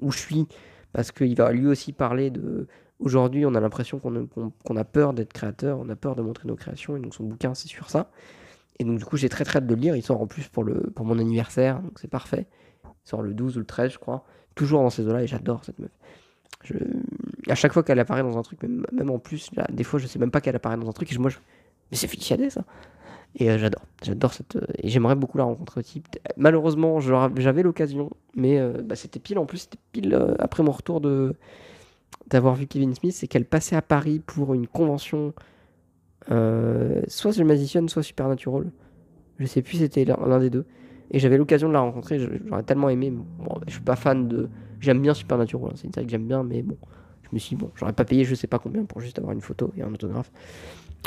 où 0.00 0.12
je 0.12 0.18
suis, 0.18 0.46
parce 0.92 1.10
qu'il 1.10 1.34
va 1.36 1.52
lui 1.52 1.66
aussi 1.66 1.92
parler 1.92 2.30
de. 2.30 2.66
Aujourd'hui, 3.00 3.44
on 3.44 3.54
a 3.56 3.60
l'impression 3.60 3.98
qu'on 3.98 4.76
a 4.76 4.84
peur 4.84 5.12
d'être 5.12 5.32
créateur, 5.32 5.80
on 5.80 5.88
a 5.88 5.96
peur 5.96 6.14
de 6.14 6.22
montrer 6.22 6.46
nos 6.46 6.54
créations, 6.54 6.96
et 6.96 7.00
donc 7.00 7.14
son 7.14 7.24
bouquin, 7.24 7.52
c'est 7.54 7.66
sur 7.66 7.90
ça. 7.90 8.12
Et 8.78 8.84
donc, 8.84 8.98
du 8.98 9.04
coup, 9.04 9.16
j'ai 9.16 9.28
très 9.28 9.44
très 9.44 9.58
hâte 9.58 9.66
de 9.66 9.74
le 9.74 9.80
lire. 9.80 9.96
Il 9.96 10.02
sort 10.02 10.20
en 10.20 10.28
plus 10.28 10.46
pour, 10.46 10.62
le, 10.62 10.74
pour 10.94 11.04
mon 11.04 11.18
anniversaire, 11.18 11.80
donc 11.80 11.98
c'est 11.98 12.10
parfait. 12.10 12.46
Il 12.84 13.08
sort 13.08 13.22
le 13.22 13.34
12 13.34 13.56
ou 13.56 13.60
le 13.60 13.66
13, 13.66 13.92
je 13.92 13.98
crois. 13.98 14.24
Toujours 14.54 14.82
dans 14.82 14.90
ces 14.90 15.06
eaux-là, 15.06 15.24
et 15.24 15.26
j'adore 15.26 15.64
cette 15.64 15.80
meuf. 15.80 15.90
À 17.48 17.54
chaque 17.54 17.72
fois 17.72 17.82
qu'elle 17.82 17.98
apparaît 17.98 18.22
dans 18.22 18.38
un 18.38 18.42
truc, 18.42 18.62
même, 18.62 19.10
en 19.10 19.18
plus, 19.18 19.50
des 19.70 19.84
fois, 19.84 19.98
je 19.98 20.06
sais 20.06 20.18
même 20.18 20.30
pas 20.30 20.40
qu'elle 20.40 20.56
apparaît 20.56 20.76
dans 20.76 20.88
un 20.88 20.92
truc, 20.92 21.16
moi, 21.18 21.30
mais 21.90 21.96
c'est 21.96 22.06
Félicia 22.06 22.36
ça 22.50 22.64
Et 23.38 23.50
euh, 23.50 23.58
j'adore, 23.58 23.82
j'adore 24.02 24.32
cette. 24.32 24.56
euh, 24.56 24.66
Et 24.78 24.88
j'aimerais 24.88 25.16
beaucoup 25.16 25.38
la 25.38 25.44
rencontrer 25.44 25.80
aussi. 25.80 26.02
Malheureusement, 26.36 27.00
j'avais 27.00 27.62
l'occasion, 27.62 28.10
mais 28.34 28.58
euh, 28.58 28.82
bah, 28.82 28.96
c'était 28.96 29.20
pile, 29.20 29.38
en 29.38 29.46
plus, 29.46 29.58
c'était 29.58 29.78
pile 29.92 30.18
après 30.38 30.62
mon 30.62 30.72
retour 30.72 31.00
de 31.00 31.34
d'avoir 32.28 32.54
vu 32.54 32.66
Kevin 32.66 32.94
Smith, 32.94 33.14
c'est 33.14 33.26
qu'elle 33.26 33.44
passait 33.44 33.76
à 33.76 33.82
Paris 33.82 34.20
pour 34.24 34.54
une 34.54 34.66
convention, 34.66 35.34
soit 36.28 37.32
The 37.32 37.40
Magician, 37.40 37.88
soit 37.88 38.02
Supernatural. 38.02 38.70
Je 39.38 39.46
sais 39.46 39.60
plus, 39.60 39.78
c'était 39.78 40.04
l'un 40.04 40.38
des 40.38 40.48
deux. 40.50 40.64
Et 41.12 41.18
j'avais 41.18 41.36
l'occasion 41.36 41.68
de 41.68 41.74
la 41.74 41.80
rencontrer, 41.80 42.18
j'aurais 42.18 42.62
tellement 42.62 42.88
aimé. 42.88 43.10
Bon, 43.10 43.60
je 43.66 43.72
suis 43.72 43.82
pas 43.82 43.96
fan 43.96 44.28
de. 44.28 44.48
J'aime 44.80 45.00
bien 45.00 45.14
Supernatural, 45.14 45.70
hein, 45.70 45.74
c'est 45.76 45.86
une 45.86 45.92
série 45.92 46.06
que 46.06 46.10
j'aime 46.10 46.26
bien, 46.26 46.42
mais 46.42 46.62
bon, 46.62 46.76
je 47.22 47.28
me 47.32 47.38
suis 47.38 47.54
dit, 47.54 47.62
bon, 47.62 47.70
j'aurais 47.76 47.92
pas 47.92 48.04
payé 48.04 48.24
je 48.24 48.34
sais 48.34 48.48
pas 48.48 48.58
combien 48.58 48.84
pour 48.84 49.00
juste 49.00 49.18
avoir 49.18 49.32
une 49.32 49.42
photo 49.42 49.70
et 49.76 49.82
un 49.82 49.92
autographe. 49.92 50.32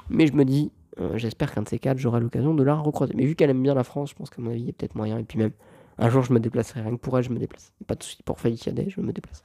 Mais 0.10 0.28
je 0.28 0.34
me 0.34 0.46
dis, 0.46 0.72
euh, 1.00 1.18
j'espère 1.18 1.54
qu'un 1.54 1.64
de 1.64 1.68
ces 1.68 1.80
quatre, 1.80 1.98
j'aurai 1.98 2.20
l'occasion 2.20 2.54
de 2.54 2.64
la 2.64 2.76
recroiser. 2.76 3.14
Mais 3.18 3.26
vu 3.26 3.36
qu'elle 3.36 3.50
aime 3.50 3.64
bien 3.64 3.74
la 3.74 3.84
France, 3.84 4.12
je 4.12 4.16
pense 4.16 4.30
qu'à 4.30 4.42
mon 4.42 4.52
avis, 4.52 4.62
il 4.62 4.68
y 4.68 4.70
a 4.70 4.74
peut-être 4.74 4.96
moyen. 4.96 5.18
Et 5.18 5.24
puis 5.24 5.40
même, 5.40 5.52
un 5.98 6.10
jour, 6.10 6.24
je 6.24 6.32
me 6.32 6.40
déplacerai. 6.40 6.82
Rien 6.82 6.92
que 6.92 7.02
pour 7.02 7.18
elle, 7.18 7.24
je 7.24 7.32
me 7.32 7.40
déplace. 7.40 7.74
Pas 7.88 7.96
de 7.96 8.04
soucis 8.04 8.24
pour 8.24 8.40
Félicia 8.40 8.72
Day, 8.72 8.88
je 8.90 9.02
me 9.02 9.12
déplace. 9.12 9.44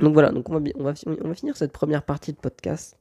Donc 0.00 0.14
voilà, 0.14 0.32
donc 0.32 0.48
on 0.50 0.58
va, 0.58 0.60
on, 0.76 0.82
va, 0.82 0.94
on 1.06 1.28
va 1.28 1.34
finir 1.34 1.56
cette 1.56 1.72
première 1.72 2.02
partie 2.02 2.32
de 2.32 2.38
podcast 2.38 2.98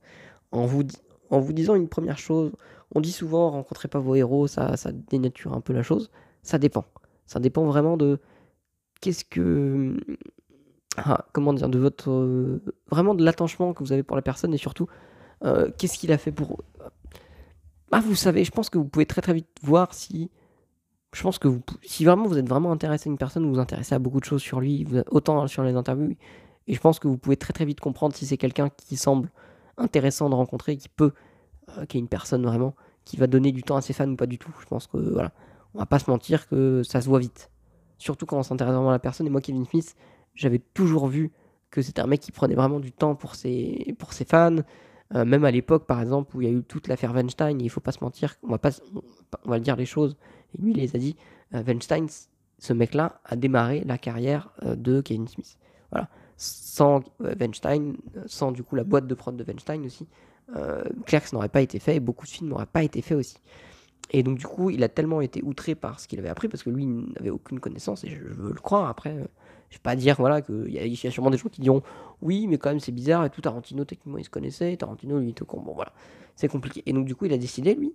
en 0.51 0.65
vous, 0.65 0.83
en 1.29 1.39
vous 1.39 1.53
disant 1.53 1.75
une 1.75 1.89
première 1.89 2.17
chose. 2.17 2.51
On 2.93 3.01
dit 3.01 3.11
souvent, 3.11 3.51
rencontrez 3.51 3.87
pas 3.87 3.99
vos 3.99 4.15
héros, 4.15 4.47
ça, 4.47 4.75
dénature 5.09 5.53
un 5.53 5.61
peu 5.61 5.73
la 5.73 5.83
chose. 5.83 6.11
Ça 6.43 6.57
dépend. 6.57 6.85
Ça 7.25 7.39
dépend 7.39 7.65
vraiment 7.65 7.97
de 7.97 8.19
qu'est-ce 9.01 9.25
que. 9.25 9.97
Ah, 10.97 11.25
comment 11.33 11.53
dire, 11.53 11.69
de 11.69 11.79
votre. 11.79 12.11
euh, 12.11 12.61
vraiment 12.89 13.15
de 13.15 13.23
l'attachement 13.23 13.73
que 13.73 13.83
vous 13.83 13.93
avez 13.93 14.03
pour 14.03 14.15
la 14.17 14.21
personne 14.21 14.53
et 14.53 14.57
surtout, 14.57 14.87
euh, 15.43 15.71
qu'est-ce 15.77 15.97
qu'il 15.97 16.11
a 16.11 16.17
fait 16.17 16.31
pour. 16.31 16.63
Ah, 17.91 18.01
vous 18.01 18.15
savez, 18.15 18.43
je 18.43 18.51
pense 18.51 18.69
que 18.69 18.77
vous 18.77 18.85
pouvez 18.85 19.05
très 19.05 19.21
très 19.21 19.33
vite 19.33 19.47
voir 19.63 19.93
si. 19.93 20.29
Je 21.13 21.23
pense 21.23 21.39
que 21.39 21.49
vous, 21.49 21.61
si 21.81 22.05
vraiment 22.05 22.25
vous 22.25 22.37
êtes 22.37 22.47
vraiment 22.47 22.71
intéressé 22.71 23.09
à 23.09 23.11
une 23.11 23.17
personne, 23.17 23.43
vous 23.43 23.53
vous 23.53 23.59
intéressez 23.59 23.93
à 23.93 23.99
beaucoup 23.99 24.21
de 24.21 24.25
choses 24.25 24.41
sur 24.41 24.61
lui, 24.61 24.87
autant 25.09 25.45
sur 25.47 25.61
les 25.63 25.75
interviews, 25.75 26.15
et 26.67 26.73
je 26.73 26.79
pense 26.79 26.99
que 26.99 27.07
vous 27.09 27.17
pouvez 27.17 27.35
très 27.35 27.51
très 27.51 27.65
vite 27.65 27.81
comprendre 27.81 28.15
si 28.15 28.25
c'est 28.25 28.37
quelqu'un 28.37 28.69
qui 28.69 28.95
semble 28.95 29.29
intéressant 29.77 30.29
de 30.29 30.35
rencontrer, 30.35 30.77
qui 30.77 30.87
peut, 30.87 31.11
euh, 31.77 31.85
qui 31.85 31.97
est 31.97 31.99
une 31.99 32.07
personne 32.07 32.45
vraiment 32.45 32.75
qui 33.05 33.17
va 33.17 33.27
donner 33.27 33.51
du 33.51 33.63
temps 33.63 33.75
à 33.75 33.81
ses 33.81 33.93
fans 33.93 34.09
ou 34.09 34.15
pas 34.15 34.27
du 34.27 34.37
tout. 34.37 34.53
Je 34.59 34.65
pense 34.65 34.87
que 34.87 34.97
voilà, 34.97 35.31
on 35.73 35.79
va 35.79 35.85
pas 35.85 35.99
se 35.99 36.09
mentir 36.09 36.47
que 36.47 36.83
ça 36.83 37.01
se 37.01 37.07
voit 37.07 37.19
vite. 37.19 37.49
Surtout 37.97 38.25
quand 38.25 38.37
on 38.37 38.43
s'intéresse 38.43 38.73
vraiment 38.73 38.89
à 38.89 38.93
la 38.93 38.99
personne. 38.99 39.27
Et 39.27 39.29
moi, 39.29 39.41
Kevin 39.41 39.65
Smith, 39.65 39.95
j'avais 40.35 40.59
toujours 40.59 41.07
vu 41.07 41.31
que 41.69 41.81
c'était 41.81 42.01
un 42.01 42.07
mec 42.07 42.19
qui 42.19 42.31
prenait 42.31 42.55
vraiment 42.55 42.79
du 42.79 42.91
temps 42.91 43.15
pour 43.15 43.35
ses, 43.35 43.95
pour 43.97 44.13
ses 44.13 44.25
fans. 44.25 44.57
Euh, 45.13 45.25
même 45.25 45.45
à 45.45 45.51
l'époque, 45.51 45.85
par 45.85 46.01
exemple, 46.01 46.35
où 46.35 46.41
il 46.41 46.47
y 46.47 46.51
a 46.51 46.53
eu 46.53 46.63
toute 46.63 46.87
l'affaire 46.87 47.13
Weinstein, 47.13 47.59
il 47.59 47.69
faut 47.69 47.81
pas 47.81 47.91
se 47.91 48.03
mentir, 48.03 48.35
on 48.43 48.49
va, 48.49 48.57
pas, 48.57 48.71
on 49.45 49.49
va 49.49 49.57
le 49.57 49.63
dire 49.63 49.75
les 49.75 49.85
choses, 49.85 50.15
et 50.55 50.61
lui 50.61 50.71
il 50.71 50.77
les 50.77 50.95
a 50.95 50.99
dit, 50.99 51.17
euh, 51.53 51.63
Weinstein, 51.63 52.07
ce 52.59 52.73
mec-là, 52.73 53.19
a 53.25 53.35
démarré 53.35 53.83
la 53.85 53.97
carrière 53.97 54.53
de 54.63 55.01
Kevin 55.01 55.27
Smith. 55.27 55.57
Voilà. 55.91 56.07
Sans 56.37 57.01
Weinstein, 57.19 57.97
sans 58.25 58.51
du 58.51 58.63
coup 58.63 58.75
la 58.75 58.83
boîte 58.83 59.07
de 59.07 59.13
prod 59.15 59.35
de 59.35 59.43
Weinstein 59.43 59.85
aussi, 59.85 60.07
euh, 60.55 60.83
Clerks 61.05 61.33
n'aurait 61.33 61.49
pas 61.49 61.61
été 61.61 61.79
fait 61.79 61.95
et 61.95 61.99
beaucoup 61.99 62.25
de 62.25 62.31
films 62.31 62.49
n'auraient 62.49 62.65
pas 62.65 62.83
été 62.83 63.01
faits 63.01 63.17
aussi. 63.17 63.37
Et 64.11 64.23
donc 64.23 64.37
du 64.37 64.45
coup, 64.45 64.69
il 64.69 64.83
a 64.83 64.89
tellement 64.89 65.21
été 65.21 65.41
outré 65.43 65.73
par 65.73 65.99
ce 65.99 66.07
qu'il 66.07 66.19
avait 66.19 66.29
appris 66.29 66.49
parce 66.49 66.63
que 66.63 66.69
lui 66.69 66.85
n'avait 66.85 67.29
aucune 67.29 67.59
connaissance 67.59 68.03
et 68.03 68.09
je, 68.09 68.19
veux 68.19 68.49
le 68.49 68.59
croire. 68.59 68.89
Après, 68.89 69.11
euh, 69.11 69.23
je 69.69 69.77
vais 69.77 69.81
pas 69.81 69.95
dire 69.95 70.15
voilà 70.19 70.41
qu'il 70.41 70.69
y, 70.69 71.07
a- 71.07 71.11
sûrement 71.11 71.29
des 71.29 71.37
gens 71.37 71.47
qui 71.47 71.61
diront 71.61 71.81
oui, 72.21 72.47
mais 72.47 72.57
quand 72.57 72.69
même 72.69 72.81
c'est 72.81 72.91
bizarre 72.91 73.25
et 73.25 73.29
tout. 73.29 73.41
Tarantino 73.41 73.85
techniquement 73.85 74.17
il 74.17 74.25
se 74.25 74.29
connaissait, 74.29 74.75
Tarantino 74.75 75.19
lui 75.19 75.29
était 75.29 75.45
con. 75.45 75.61
Bon 75.61 75.73
voilà, 75.73 75.93
c'est 76.35 76.49
compliqué. 76.49 76.83
Et 76.85 76.93
donc 76.93 77.05
du 77.05 77.15
coup, 77.15 77.25
il 77.25 77.33
a 77.33 77.37
décidé 77.37 77.73
lui, 77.73 77.93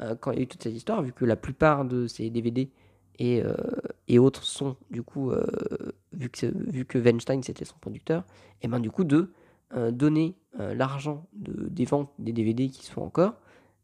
euh, 0.00 0.14
quand 0.18 0.30
il 0.32 0.38
y 0.38 0.40
a 0.40 0.42
eu 0.42 0.46
toute 0.46 0.62
cette 0.62 0.74
histoire, 0.74 1.02
vu 1.02 1.12
que 1.12 1.26
la 1.26 1.36
plupart 1.36 1.84
de 1.84 2.06
ses 2.06 2.30
DVD 2.30 2.70
et, 3.18 3.42
euh, 3.44 3.52
et 4.08 4.18
autres 4.18 4.44
sont 4.44 4.76
du 4.90 5.02
coup 5.02 5.30
vu 6.14 6.30
que 6.30 6.46
vu 6.46 6.86
que 6.86 6.96
Weinstein 6.96 7.42
c'était 7.42 7.66
son 7.66 7.76
producteur, 7.78 8.24
et 8.62 8.68
ben 8.68 8.80
du 8.80 8.90
coup 8.90 9.04
de 9.04 9.30
donner 9.72 10.36
euh, 10.58 10.74
l'argent 10.74 11.26
de, 11.32 11.68
des 11.68 11.84
ventes 11.84 12.10
des 12.18 12.32
DVD 12.32 12.68
qui 12.68 12.84
se 12.84 12.90
font 12.90 13.04
encore 13.04 13.34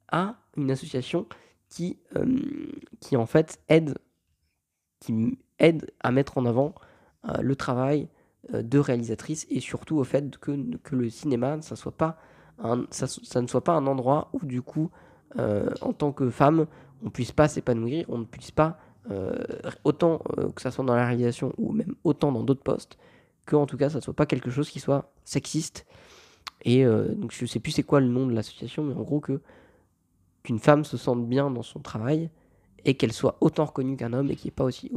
à 0.08 0.34
une 0.56 0.70
association 0.70 1.26
qui, 1.68 1.98
euh, 2.16 2.26
qui 3.00 3.16
en 3.16 3.26
fait 3.26 3.60
aide, 3.68 3.96
qui 5.00 5.38
aide 5.58 5.90
à 6.00 6.10
mettre 6.10 6.38
en 6.38 6.46
avant 6.46 6.74
euh, 7.28 7.40
le 7.40 7.56
travail 7.56 8.08
euh, 8.54 8.62
de 8.62 8.78
réalisatrice 8.78 9.46
et 9.50 9.60
surtout 9.60 9.96
au 9.98 10.04
fait 10.04 10.36
que, 10.38 10.76
que 10.78 10.96
le 10.96 11.10
cinéma, 11.10 11.60
ça, 11.62 11.76
soit 11.76 11.96
pas 11.96 12.18
un, 12.58 12.84
ça, 12.90 13.40
ne 13.40 13.46
soit 13.46 13.64
pas 13.64 13.74
un 13.74 13.86
endroit 13.86 14.30
où 14.32 14.44
du 14.44 14.62
coup, 14.62 14.90
euh, 15.38 15.70
en 15.82 15.92
tant 15.92 16.12
que 16.12 16.30
femme, 16.30 16.66
on 17.04 17.10
puisse 17.10 17.32
pas 17.32 17.48
s'épanouir, 17.48 18.06
on 18.08 18.18
ne 18.18 18.24
puisse 18.24 18.50
pas, 18.50 18.78
euh, 19.10 19.36
autant 19.84 20.22
euh, 20.38 20.50
que 20.50 20.62
ça 20.62 20.70
soit 20.70 20.84
dans 20.84 20.94
la 20.94 21.06
réalisation 21.06 21.52
ou 21.58 21.72
même 21.72 21.94
autant 22.04 22.32
dans 22.32 22.42
d'autres 22.42 22.62
postes, 22.62 22.98
que 23.46 23.56
en 23.56 23.66
tout 23.66 23.76
cas 23.76 23.88
ça 23.88 24.00
soit 24.00 24.14
pas 24.14 24.26
quelque 24.26 24.50
chose 24.50 24.68
qui 24.68 24.80
soit 24.80 25.12
sexiste. 25.24 25.86
Et 26.64 26.84
euh, 26.84 27.14
donc 27.14 27.32
je 27.32 27.46
sais 27.46 27.60
plus 27.60 27.72
c'est 27.72 27.82
quoi 27.82 28.00
le 28.00 28.08
nom 28.08 28.26
de 28.26 28.34
l'association, 28.34 28.82
mais 28.84 28.94
en 28.94 29.02
gros 29.02 29.20
que 29.20 29.40
qu'une 30.42 30.58
femme 30.58 30.84
se 30.84 30.96
sente 30.96 31.26
bien 31.26 31.50
dans 31.50 31.62
son 31.62 31.80
travail 31.80 32.30
et 32.84 32.94
qu'elle 32.94 33.12
soit 33.12 33.36
autant 33.40 33.64
reconnue 33.64 33.96
qu'un 33.96 34.12
homme 34.12 34.30
et 34.30 34.36
qu'il 34.36 34.46
n'y 34.46 34.52
ait 34.52 34.56
pas 34.56 34.64
aussi. 34.64 34.92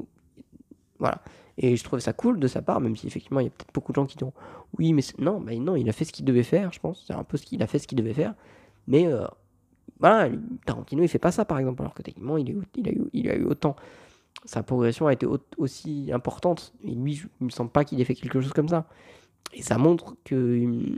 Voilà. 0.99 1.21
Et 1.57 1.75
je 1.75 1.83
trouvais 1.83 2.01
ça 2.01 2.13
cool 2.13 2.39
de 2.39 2.47
sa 2.47 2.61
part, 2.61 2.79
même 2.79 2.95
si 2.95 3.07
effectivement 3.07 3.39
il 3.39 3.45
y 3.45 3.47
a 3.47 3.49
peut-être 3.49 3.73
beaucoup 3.73 3.91
de 3.91 3.95
gens 3.95 4.05
qui 4.05 4.17
diront 4.17 4.33
oui, 4.77 4.93
mais 4.93 5.01
non, 5.17 5.41
bah 5.41 5.53
non, 5.55 5.75
il 5.75 5.89
a 5.89 5.91
fait 5.91 6.05
ce 6.05 6.11
qu'il 6.11 6.25
devait 6.25 6.43
faire, 6.43 6.71
je 6.71 6.79
pense. 6.79 7.03
C'est 7.05 7.13
un 7.13 7.23
peu 7.23 7.37
ce 7.37 7.45
qu'il 7.45 7.61
a 7.63 7.67
fait, 7.67 7.79
ce 7.79 7.87
qu'il 7.87 7.97
devait 7.97 8.13
faire. 8.13 8.33
Mais 8.87 9.07
euh, 9.07 9.25
voilà, 9.99 10.29
Tarantino 10.65 11.03
il 11.03 11.07
fait 11.07 11.19
pas 11.19 11.31
ça 11.31 11.45
par 11.45 11.59
exemple, 11.59 11.81
alors 11.81 11.93
que 11.93 12.01
techniquement 12.01 12.37
il, 12.37 12.49
a, 12.49 12.91
eu, 12.91 13.09
il 13.13 13.29
a 13.29 13.35
eu 13.35 13.43
autant. 13.45 13.75
Sa 14.45 14.63
progression 14.63 15.07
a 15.07 15.13
été 15.13 15.25
au- 15.25 15.37
aussi 15.57 16.09
importante. 16.13 16.73
Et 16.83 16.91
lui, 16.95 17.21
il 17.41 17.45
me 17.45 17.49
semble 17.49 17.71
pas 17.71 17.83
qu'il 17.85 17.99
ait 18.01 18.05
fait 18.05 18.15
quelque 18.15 18.41
chose 18.41 18.53
comme 18.53 18.69
ça. 18.69 18.87
Et 19.53 19.61
ça 19.61 19.77
montre 19.77 20.15
que 20.23 20.95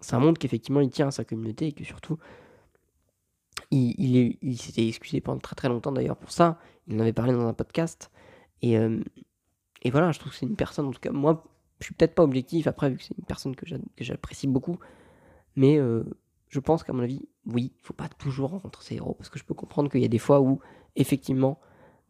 ça 0.00 0.18
montre 0.18 0.38
qu'effectivement 0.40 0.80
il 0.80 0.90
tient 0.90 1.08
à 1.08 1.10
sa 1.10 1.24
communauté 1.24 1.66
et 1.68 1.72
que 1.72 1.84
surtout 1.84 2.18
il, 3.70 4.38
il, 4.42 4.58
s'était 4.58 4.86
excusé 4.88 5.20
pendant 5.20 5.38
très 5.38 5.54
très 5.54 5.68
longtemps 5.68 5.92
d'ailleurs 5.92 6.16
pour 6.16 6.32
ça. 6.32 6.58
Il 6.88 6.96
en 6.96 7.00
avait 7.00 7.12
parlé 7.12 7.32
dans 7.32 7.46
un 7.46 7.52
podcast. 7.52 8.10
Et, 8.62 8.78
euh, 8.78 9.00
et 9.82 9.90
voilà, 9.90 10.12
je 10.12 10.18
trouve 10.18 10.32
que 10.32 10.38
c'est 10.38 10.46
une 10.46 10.56
personne, 10.56 10.86
en 10.86 10.90
tout 10.90 11.00
cas, 11.00 11.12
moi, 11.12 11.44
je 11.78 11.86
suis 11.86 11.94
peut-être 11.94 12.14
pas 12.14 12.22
objectif 12.24 12.66
après, 12.66 12.90
vu 12.90 12.96
que 12.96 13.04
c'est 13.04 13.16
une 13.16 13.24
personne 13.24 13.54
que 13.54 13.66
j'a- 13.66 13.78
que 13.96 14.04
j'apprécie 14.04 14.46
beaucoup. 14.48 14.78
Mais 15.56 15.78
euh, 15.78 16.04
je 16.48 16.60
pense 16.60 16.82
qu'à 16.82 16.92
mon 16.92 17.02
avis, 17.02 17.28
oui, 17.46 17.72
il 17.78 17.82
faut 17.86 17.94
pas 17.94 18.08
toujours 18.08 18.50
rencontrer 18.50 18.84
ses 18.84 18.94
héros. 18.96 19.14
Parce 19.14 19.28
que 19.30 19.38
je 19.38 19.44
peux 19.44 19.54
comprendre 19.54 19.90
qu'il 19.90 20.00
y 20.00 20.04
a 20.04 20.08
des 20.08 20.18
fois 20.18 20.40
où, 20.40 20.60
effectivement, 20.96 21.60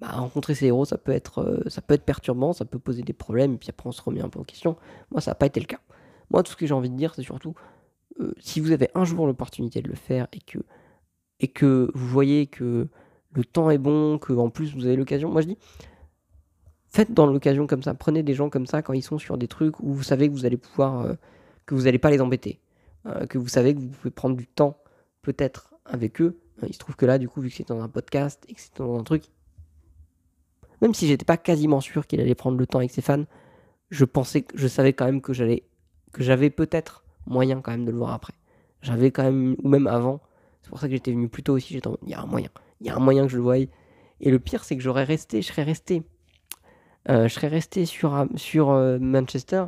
bah, 0.00 0.08
rencontrer 0.12 0.54
ses 0.54 0.66
héros, 0.66 0.86
ça 0.86 0.96
peut, 0.96 1.12
être, 1.12 1.42
euh, 1.42 1.68
ça 1.68 1.82
peut 1.82 1.92
être 1.92 2.04
perturbant, 2.04 2.54
ça 2.54 2.64
peut 2.64 2.78
poser 2.78 3.02
des 3.02 3.12
problèmes, 3.12 3.54
et 3.54 3.56
puis 3.58 3.68
après 3.68 3.86
on 3.86 3.92
se 3.92 4.00
remet 4.00 4.22
un 4.22 4.30
peu 4.30 4.40
en 4.40 4.44
question. 4.44 4.76
Moi, 5.10 5.20
ça 5.20 5.32
n'a 5.32 5.34
pas 5.34 5.46
été 5.46 5.60
le 5.60 5.66
cas. 5.66 5.80
Moi, 6.30 6.42
tout 6.42 6.52
ce 6.52 6.56
que 6.56 6.66
j'ai 6.66 6.72
envie 6.72 6.88
de 6.88 6.96
dire, 6.96 7.14
c'est 7.14 7.22
surtout, 7.22 7.54
euh, 8.18 8.32
si 8.38 8.60
vous 8.60 8.72
avez 8.72 8.88
un 8.94 9.04
jour 9.04 9.26
l'opportunité 9.26 9.82
de 9.82 9.88
le 9.88 9.94
faire 9.94 10.26
et 10.32 10.40
que, 10.40 10.58
et 11.40 11.48
que 11.48 11.90
vous 11.94 12.06
voyez 12.06 12.46
que 12.46 12.88
le 13.32 13.44
temps 13.44 13.70
est 13.70 13.78
bon, 13.78 14.18
que 14.18 14.32
en 14.32 14.48
plus 14.48 14.74
vous 14.74 14.86
avez 14.86 14.96
l'occasion, 14.96 15.30
moi 15.30 15.42
je 15.42 15.48
dis, 15.48 15.58
faites 16.88 17.12
dans 17.12 17.26
l'occasion 17.26 17.66
comme 17.66 17.82
ça, 17.82 17.92
prenez 17.92 18.22
des 18.22 18.34
gens 18.34 18.48
comme 18.48 18.66
ça 18.66 18.80
quand 18.80 18.94
ils 18.94 19.02
sont 19.02 19.18
sur 19.18 19.36
des 19.36 19.48
trucs 19.48 19.80
où 19.80 19.92
vous 19.92 20.02
savez 20.02 20.28
que 20.28 20.32
vous 20.32 20.46
allez 20.46 20.56
pouvoir, 20.56 21.00
euh, 21.00 21.14
que 21.66 21.74
vous 21.74 21.82
n'allez 21.82 21.98
pas 21.98 22.10
les 22.10 22.20
embêter, 22.20 22.58
que 23.28 23.38
vous 23.38 23.48
savez 23.48 23.74
que 23.74 23.80
vous 23.80 23.88
pouvez 23.88 24.10
prendre 24.10 24.36
du 24.36 24.46
temps 24.46 24.76
peut-être 25.22 25.74
avec 25.84 26.20
eux. 26.20 26.38
Il 26.66 26.74
se 26.74 26.78
trouve 26.78 26.96
que 26.96 27.06
là, 27.06 27.18
du 27.18 27.28
coup, 27.28 27.40
vu 27.40 27.48
que 27.48 27.54
c'est 27.54 27.68
dans 27.68 27.80
un 27.80 27.88
podcast 27.88 28.44
et 28.48 28.54
que 28.54 28.60
c'est 28.60 28.76
dans 28.76 28.98
un 28.98 29.02
truc, 29.02 29.24
même 30.80 30.94
si 30.94 31.06
j'étais 31.06 31.24
pas 31.24 31.36
quasiment 31.36 31.80
sûr 31.80 32.06
qu'il 32.06 32.20
allait 32.20 32.34
prendre 32.34 32.58
le 32.58 32.66
temps 32.66 32.78
avec 32.78 32.90
ses 32.90 33.02
fans, 33.02 33.24
je 33.90 34.04
pensais, 34.04 34.46
je 34.54 34.68
savais 34.68 34.92
quand 34.92 35.04
même 35.04 35.20
que 35.20 35.32
j'allais, 35.32 35.64
que 36.12 36.22
j'avais 36.22 36.50
peut-être 36.50 37.04
moyen 37.26 37.60
quand 37.60 37.72
même 37.72 37.84
de 37.84 37.90
le 37.90 37.98
voir 37.98 38.12
après. 38.12 38.34
J'avais 38.82 39.10
quand 39.10 39.24
même, 39.24 39.56
ou 39.62 39.68
même 39.68 39.86
avant. 39.86 40.20
C'est 40.62 40.70
pour 40.70 40.78
ça 40.78 40.86
que 40.86 40.94
j'étais 40.94 41.12
venu 41.12 41.28
plus 41.28 41.42
tôt 41.42 41.54
aussi. 41.54 41.74
J'étais 41.74 41.88
en 41.88 41.96
il 42.02 42.10
y 42.10 42.14
a 42.14 42.20
un 42.20 42.26
moyen, 42.26 42.50
il 42.80 42.86
y 42.86 42.90
a 42.90 42.96
un 42.96 43.00
moyen 43.00 43.24
que 43.24 43.32
je 43.32 43.36
le 43.36 43.42
voie. 43.42 43.58
Et 43.58 44.30
le 44.30 44.38
pire, 44.38 44.64
c'est 44.64 44.76
que 44.76 44.82
j'aurais 44.82 45.04
resté, 45.04 45.42
je 45.42 45.48
serais 45.48 45.62
resté, 45.62 46.02
euh, 47.08 47.28
je 47.28 47.34
serais 47.34 47.48
resté 47.48 47.86
sur 47.86 48.14
euh, 48.14 48.26
sur 48.36 48.70
euh, 48.70 48.98
Manchester. 48.98 49.66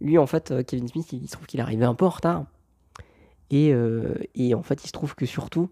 Lui, 0.00 0.18
en 0.18 0.26
fait, 0.26 0.54
Kevin 0.66 0.88
Smith, 0.88 1.12
il, 1.12 1.26
se 1.26 1.32
trouve 1.32 1.46
qu'il 1.46 1.60
arrivait 1.60 1.84
un 1.84 1.94
peu 1.94 2.04
en 2.04 2.10
retard. 2.10 2.44
Et, 3.50 3.74
et 4.34 4.54
en 4.54 4.62
fait, 4.62 4.84
il 4.84 4.86
se 4.86 4.92
trouve 4.92 5.16
que 5.16 5.26
surtout, 5.26 5.70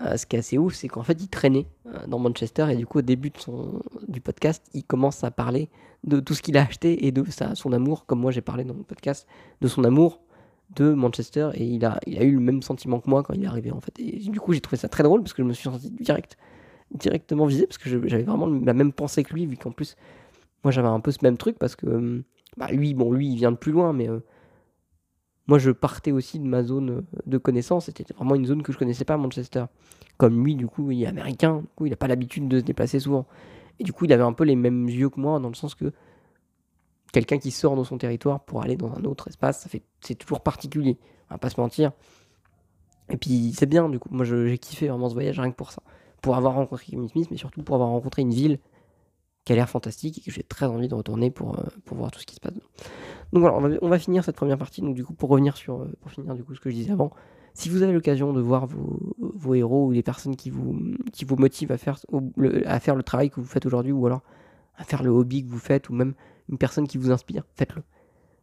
ce 0.00 0.26
qui 0.26 0.36
est 0.36 0.40
assez 0.40 0.58
ouf, 0.58 0.74
c'est 0.74 0.88
qu'en 0.88 1.04
fait, 1.04 1.22
il 1.22 1.28
traînait 1.28 1.68
dans 2.06 2.18
Manchester 2.18 2.68
et 2.70 2.76
du 2.76 2.86
coup, 2.86 2.98
au 2.98 3.02
début 3.02 3.32
son, 3.38 3.80
du 4.08 4.20
podcast, 4.20 4.64
il 4.74 4.84
commence 4.84 5.24
à 5.24 5.30
parler 5.30 5.68
de 6.04 6.20
tout 6.20 6.34
ce 6.34 6.42
qu'il 6.42 6.56
a 6.56 6.62
acheté 6.62 7.06
et 7.06 7.12
de 7.12 7.24
sa, 7.30 7.54
son 7.54 7.72
amour, 7.72 8.06
comme 8.06 8.20
moi 8.20 8.30
j'ai 8.30 8.40
parlé 8.40 8.64
dans 8.64 8.74
mon 8.74 8.82
podcast, 8.82 9.26
de 9.60 9.68
son 9.68 9.84
amour 9.84 10.20
de 10.74 10.92
Manchester 10.92 11.50
et 11.54 11.64
il 11.64 11.84
a, 11.84 12.00
il 12.06 12.18
a 12.18 12.22
eu 12.22 12.32
le 12.32 12.40
même 12.40 12.62
sentiment 12.62 13.00
que 13.00 13.10
moi 13.10 13.22
quand 13.22 13.34
il 13.34 13.44
est 13.44 13.46
arrivé 13.46 13.70
en 13.70 13.80
fait. 13.80 13.98
Et 13.98 14.18
du 14.18 14.40
coup, 14.40 14.52
j'ai 14.52 14.60
trouvé 14.60 14.78
ça 14.78 14.88
très 14.88 15.02
drôle 15.02 15.22
parce 15.22 15.32
que 15.32 15.42
je 15.42 15.48
me 15.48 15.52
suis 15.52 15.64
senti 15.64 15.90
direct, 15.90 16.36
directement 16.92 17.46
visé 17.46 17.66
parce 17.66 17.78
que 17.78 17.88
j'avais 17.88 18.22
vraiment 18.24 18.46
la 18.46 18.74
même 18.74 18.92
pensée 18.92 19.22
que 19.22 19.34
lui, 19.34 19.46
vu 19.46 19.56
qu'en 19.56 19.70
plus, 19.70 19.96
moi 20.64 20.70
j'avais 20.70 20.88
un 20.88 21.00
peu 21.00 21.10
ce 21.10 21.18
même 21.22 21.36
truc 21.36 21.58
parce 21.58 21.76
que 21.76 22.22
bah, 22.56 22.68
lui, 22.70 22.94
bon, 22.94 23.12
lui 23.12 23.28
il 23.28 23.36
vient 23.36 23.52
de 23.52 23.56
plus 23.56 23.72
loin, 23.72 23.92
mais 23.92 24.08
moi 25.46 25.58
je 25.58 25.70
partais 25.70 26.12
aussi 26.12 26.38
de 26.38 26.46
ma 26.46 26.62
zone 26.62 27.04
de 27.26 27.38
connaissance. 27.38 27.86
C'était 27.86 28.04
vraiment 28.14 28.34
une 28.34 28.46
zone 28.46 28.62
que 28.62 28.72
je 28.72 28.78
connaissais 28.78 29.04
pas, 29.04 29.16
Manchester. 29.16 29.64
Comme 30.16 30.44
lui, 30.44 30.54
du 30.54 30.66
coup, 30.66 30.90
il 30.90 31.02
est 31.02 31.06
américain, 31.06 31.58
du 31.58 31.68
coup, 31.74 31.86
il 31.86 31.90
n'a 31.90 31.96
pas 31.96 32.06
l'habitude 32.06 32.48
de 32.48 32.60
se 32.60 32.64
déplacer 32.64 33.00
souvent. 33.00 33.26
Et 33.78 33.84
du 33.84 33.92
coup, 33.92 34.04
il 34.04 34.12
avait 34.12 34.22
un 34.22 34.32
peu 34.32 34.44
les 34.44 34.56
mêmes 34.56 34.88
yeux 34.88 35.08
que 35.08 35.18
moi, 35.18 35.40
dans 35.40 35.48
le 35.48 35.54
sens 35.54 35.74
que 35.74 35.92
quelqu'un 37.12 37.38
qui 37.38 37.50
sort 37.50 37.76
de 37.76 37.84
son 37.84 37.98
territoire 37.98 38.40
pour 38.40 38.62
aller 38.62 38.76
dans 38.76 38.92
un 38.92 39.04
autre 39.04 39.28
espace, 39.28 39.68
c'est 40.00 40.14
toujours 40.14 40.40
particulier. 40.40 40.98
On 41.30 41.34
va 41.34 41.38
pas 41.38 41.50
se 41.50 41.60
mentir. 41.60 41.92
Et 43.10 43.16
puis 43.16 43.52
c'est 43.56 43.66
bien, 43.66 43.88
du 43.88 43.98
coup, 43.98 44.08
moi 44.12 44.24
j'ai 44.24 44.58
kiffé 44.58 44.88
vraiment 44.88 45.08
ce 45.08 45.14
voyage 45.14 45.38
rien 45.38 45.50
que 45.50 45.56
pour 45.56 45.72
ça. 45.72 45.82
Pour 46.20 46.36
avoir 46.36 46.54
rencontré 46.54 46.86
Kevin 46.88 47.08
Smith, 47.08 47.28
mais 47.30 47.36
surtout 47.36 47.62
pour 47.62 47.74
avoir 47.74 47.90
rencontré 47.90 48.22
une 48.22 48.32
ville 48.32 48.58
qui 49.44 49.52
a 49.52 49.56
l'air 49.56 49.68
fantastique 49.68 50.18
et 50.18 50.20
que 50.20 50.30
j'ai 50.30 50.42
très 50.42 50.66
envie 50.66 50.88
de 50.88 50.94
retourner 50.94 51.30
pour, 51.30 51.58
euh, 51.58 51.64
pour 51.84 51.96
voir 51.96 52.10
tout 52.10 52.20
ce 52.20 52.26
qui 52.26 52.34
se 52.34 52.40
passe. 52.40 52.54
Donc 53.32 53.42
voilà, 53.42 53.78
on 53.80 53.88
va, 53.88 53.98
finir 53.98 54.24
cette 54.24 54.36
première 54.36 54.58
partie. 54.58 54.82
Donc 54.82 54.94
du 54.94 55.04
coup, 55.04 55.14
pour 55.14 55.30
revenir 55.30 55.56
sur, 55.56 55.82
euh, 55.82 55.92
pour 56.00 56.10
finir 56.10 56.34
du 56.34 56.44
coup 56.44 56.54
ce 56.54 56.60
que 56.60 56.70
je 56.70 56.74
disais 56.74 56.92
avant, 56.92 57.12
si 57.54 57.68
vous 57.68 57.82
avez 57.82 57.92
l'occasion 57.92 58.32
de 58.32 58.40
voir 58.40 58.66
vos, 58.66 59.14
vos, 59.18 59.54
héros 59.54 59.86
ou 59.86 59.90
les 59.90 60.02
personnes 60.02 60.36
qui 60.36 60.50
vous, 60.50 60.78
qui 61.12 61.24
vous 61.24 61.36
motivent 61.36 61.72
à 61.72 61.78
faire, 61.78 61.98
à 62.66 62.80
faire 62.80 62.94
le 62.94 63.02
travail 63.02 63.30
que 63.30 63.40
vous 63.40 63.46
faites 63.46 63.66
aujourd'hui 63.66 63.92
ou 63.92 64.06
alors 64.06 64.22
à 64.76 64.84
faire 64.84 65.02
le 65.02 65.10
hobby 65.10 65.44
que 65.44 65.50
vous 65.50 65.58
faites 65.58 65.90
ou 65.90 65.92
même 65.92 66.14
une 66.48 66.58
personne 66.58 66.86
qui 66.86 66.98
vous 66.98 67.10
inspire, 67.10 67.44
faites-le. 67.56 67.82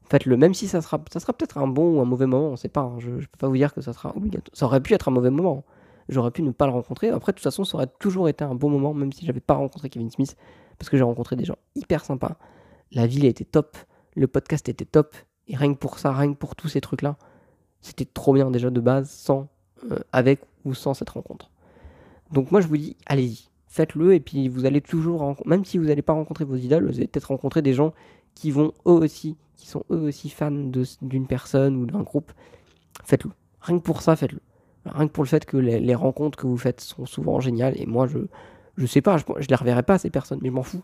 Faites-le, 0.09 0.37
même 0.37 0.53
si 0.53 0.67
ça 0.67 0.81
sera, 0.81 0.99
ça 1.11 1.19
sera 1.19 1.33
peut-être 1.33 1.59
un 1.59 1.67
bon 1.67 1.97
ou 1.97 2.01
un 2.01 2.05
mauvais 2.05 2.25
moment, 2.25 2.47
on 2.47 2.51
ne 2.51 2.55
sait 2.55 2.67
pas. 2.67 2.81
Hein. 2.81 2.95
Je 2.99 3.11
ne 3.11 3.19
peux 3.19 3.37
pas 3.37 3.47
vous 3.47 3.55
dire 3.55 3.73
que 3.73 3.81
ça 3.81 3.93
sera 3.93 4.15
obligatoire. 4.15 4.55
Ça 4.55 4.65
aurait 4.65 4.81
pu 4.81 4.93
être 4.93 5.07
un 5.07 5.11
mauvais 5.11 5.29
moment. 5.29 5.63
J'aurais 6.07 6.31
pu 6.31 6.41
ne 6.41 6.49
pas 6.49 6.65
le 6.65 6.71
rencontrer. 6.71 7.09
Après, 7.09 7.31
de 7.31 7.37
toute 7.37 7.43
façon, 7.43 7.63
ça 7.63 7.77
aurait 7.77 7.89
toujours 7.99 8.27
été 8.27 8.43
un 8.43 8.55
bon 8.55 8.69
moment, 8.69 8.95
même 8.95 9.11
si 9.11 9.25
j'avais 9.25 9.39
pas 9.39 9.53
rencontré 9.53 9.89
Kevin 9.89 10.09
Smith, 10.09 10.35
parce 10.79 10.89
que 10.89 10.97
j'ai 10.97 11.03
rencontré 11.03 11.35
des 11.35 11.45
gens 11.45 11.57
hyper 11.75 12.03
sympas. 12.03 12.37
La 12.91 13.05
ville 13.05 13.25
était 13.25 13.45
top, 13.45 13.77
le 14.15 14.27
podcast 14.27 14.67
était 14.69 14.85
top, 14.85 15.15
et 15.47 15.55
rien 15.55 15.73
que 15.73 15.77
pour 15.77 15.99
ça, 15.99 16.11
rien 16.11 16.33
que 16.33 16.37
pour 16.37 16.55
tous 16.55 16.69
ces 16.69 16.81
trucs-là, 16.81 17.17
c'était 17.81 18.05
trop 18.05 18.33
bien 18.33 18.49
déjà 18.49 18.71
de 18.71 18.79
base, 18.79 19.09
sans, 19.11 19.47
euh, 19.91 19.99
avec 20.11 20.41
ou 20.65 20.73
sans 20.73 20.93
cette 20.95 21.09
rencontre. 21.09 21.51
Donc 22.31 22.51
moi, 22.51 22.61
je 22.61 22.67
vous 22.67 22.77
dis, 22.77 22.97
allez-y 23.05 23.49
faites-le 23.69 24.15
et 24.15 24.19
puis 24.19 24.49
vous 24.49 24.65
allez 24.65 24.81
toujours, 24.81 25.35
même 25.45 25.63
si 25.63 25.77
vous 25.77 25.85
n'allez 25.85 26.01
pas 26.01 26.13
rencontrer 26.13 26.43
vos 26.43 26.55
idoles, 26.55 26.87
vous 26.87 26.97
allez 26.97 27.07
peut-être 27.07 27.25
rencontrer 27.25 27.61
des 27.61 27.73
gens 27.73 27.93
qui 28.33 28.51
vont 28.51 28.73
eux 28.87 28.91
aussi, 28.91 29.37
qui 29.55 29.67
sont 29.67 29.83
eux 29.91 30.01
aussi 30.01 30.29
fans 30.29 30.51
d'une 30.51 31.27
personne 31.27 31.75
ou 31.77 31.85
d'un 31.85 32.01
groupe. 32.01 32.31
Faites-le. 33.05 33.31
Rien 33.61 33.77
que 33.77 33.83
pour 33.83 34.01
ça, 34.01 34.15
faites-le. 34.15 34.39
Rien 34.85 35.07
que 35.07 35.11
pour 35.11 35.23
le 35.23 35.29
fait 35.29 35.45
que 35.45 35.57
les, 35.57 35.95
rencontres 35.95 36.37
que 36.37 36.47
vous 36.47 36.57
faites 36.57 36.81
sont 36.81 37.05
souvent 37.05 37.39
géniales 37.39 37.79
et 37.79 37.85
moi 37.85 38.07
je 38.07 38.19
je 38.79 38.85
sais 38.87 39.01
pas, 39.01 39.17
je, 39.17 39.23
je 39.39 39.47
les 39.47 39.55
reverrai 39.55 39.83
pas 39.83 39.97
ces 39.99 40.09
personnes, 40.09 40.39
mais 40.41 40.49
je 40.49 40.53
m'en 40.53 40.63
fous. 40.63 40.83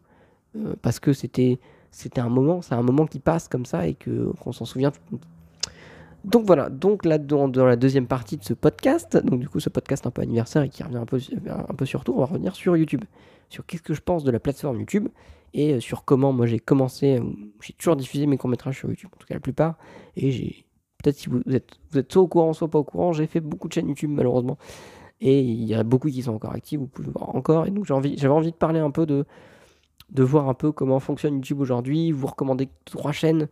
Euh, 0.56 0.76
parce 0.82 1.00
que 1.00 1.14
c'était 1.14 1.60
c'était 1.92 2.22
un 2.22 2.30
moment, 2.30 2.62
c'est 2.62 2.76
un 2.76 2.82
moment 2.82 3.08
qui 3.08 3.20
passe 3.20 3.48
comme 3.48 3.66
ça 3.66 3.88
et 3.88 3.94
que 3.94 4.32
qu'on 4.42 4.52
s'en 4.52 4.66
souvient 4.66 4.92
donc 6.26 6.46
voilà, 6.48 6.70
donc 6.70 7.06
là 7.06 7.20
dans, 7.20 7.48
la 7.48 7.76
deuxième 7.76 8.08
partie 8.08 8.38
de 8.38 8.44
ce 8.44 8.56
podcast, 8.56 9.16
donc 9.16 9.40
du 9.40 9.48
coup 9.48 9.60
ce 9.60 9.70
podcast 9.70 10.08
un 10.08 10.12
peu 10.12 10.24
anniversaire 10.24 10.64
et 10.64 10.70
qui 10.70 10.82
revient 10.82 10.98
un 10.98 11.06
peu, 11.06 11.20
un 11.48 11.74
peu 11.76 11.86
sur 11.86 12.04
tout, 12.04 12.14
on 12.16 12.20
va 12.20 12.26
revenir 12.26 12.56
sur 12.56 12.76
YouTube, 12.76 13.04
sur 13.50 13.64
qu'est-ce 13.66 13.84
que 13.84 13.94
je 13.94 14.02
pense 14.02 14.24
de 14.24 14.32
la 14.32 14.40
plateforme 14.40 14.80
YouTube 14.80 15.08
et 15.54 15.74
euh, 15.74 15.80
sur 15.80 16.04
comment 16.04 16.34
moi 16.34 16.48
j'ai 16.48 16.60
commencé, 16.60 17.20
euh, 17.20 17.24
j'ai 17.62 17.74
toujours 17.74 17.96
diffusé 17.96 18.26
mes 18.26 18.38
courts-métrages 18.38 18.80
sur 18.80 18.90
YouTube, 18.90 19.10
en 19.14 19.18
tout 19.18 19.28
cas 19.28 19.36
la 19.36 19.40
plupart, 19.40 19.76
et 20.18 20.32
j'ai, 20.32 20.66
peut-être 21.04 21.18
si 21.18 21.30
vous 21.30 21.42
êtes, 21.52 21.78
vous 21.92 22.00
êtes 22.00 22.12
soit 22.12 22.24
au 22.24 22.28
courant, 22.28 22.54
soit 22.54 22.70
pas 22.70 22.80
au 22.80 22.84
courant, 22.84 23.14
j'ai 23.14 23.28
fait 23.28 23.40
beaucoup 23.40 23.68
de 23.68 23.74
chaînes 23.74 23.88
YouTube 23.88 24.10
malheureusement, 24.12 24.58
et 25.26 25.42
il 25.42 25.64
y 25.64 25.74
a 25.74 25.84
beaucoup 25.84 26.08
qui 26.08 26.22
sont 26.22 26.34
encore 26.36 26.54
actifs, 26.54 26.80
vous 26.80 26.86
pouvez 26.86 27.10
voir 27.10 27.36
encore, 27.36 27.66
et 27.66 27.72
donc 27.72 27.86
j'avais 27.86 28.28
envie 28.28 28.52
de 28.52 28.56
parler 28.56 28.80
un 28.80 28.92
peu 28.92 29.08
de, 29.08 29.26
de 30.12 30.24
voir 30.24 30.48
un 30.50 30.54
peu 30.54 30.72
comment 30.72 31.00
fonctionne 31.00 31.34
YouTube 31.34 31.62
aujourd'hui, 31.62 32.12
vous 32.12 32.28
recommander 32.28 32.70
trois 32.86 33.12
chaînes 33.12 33.48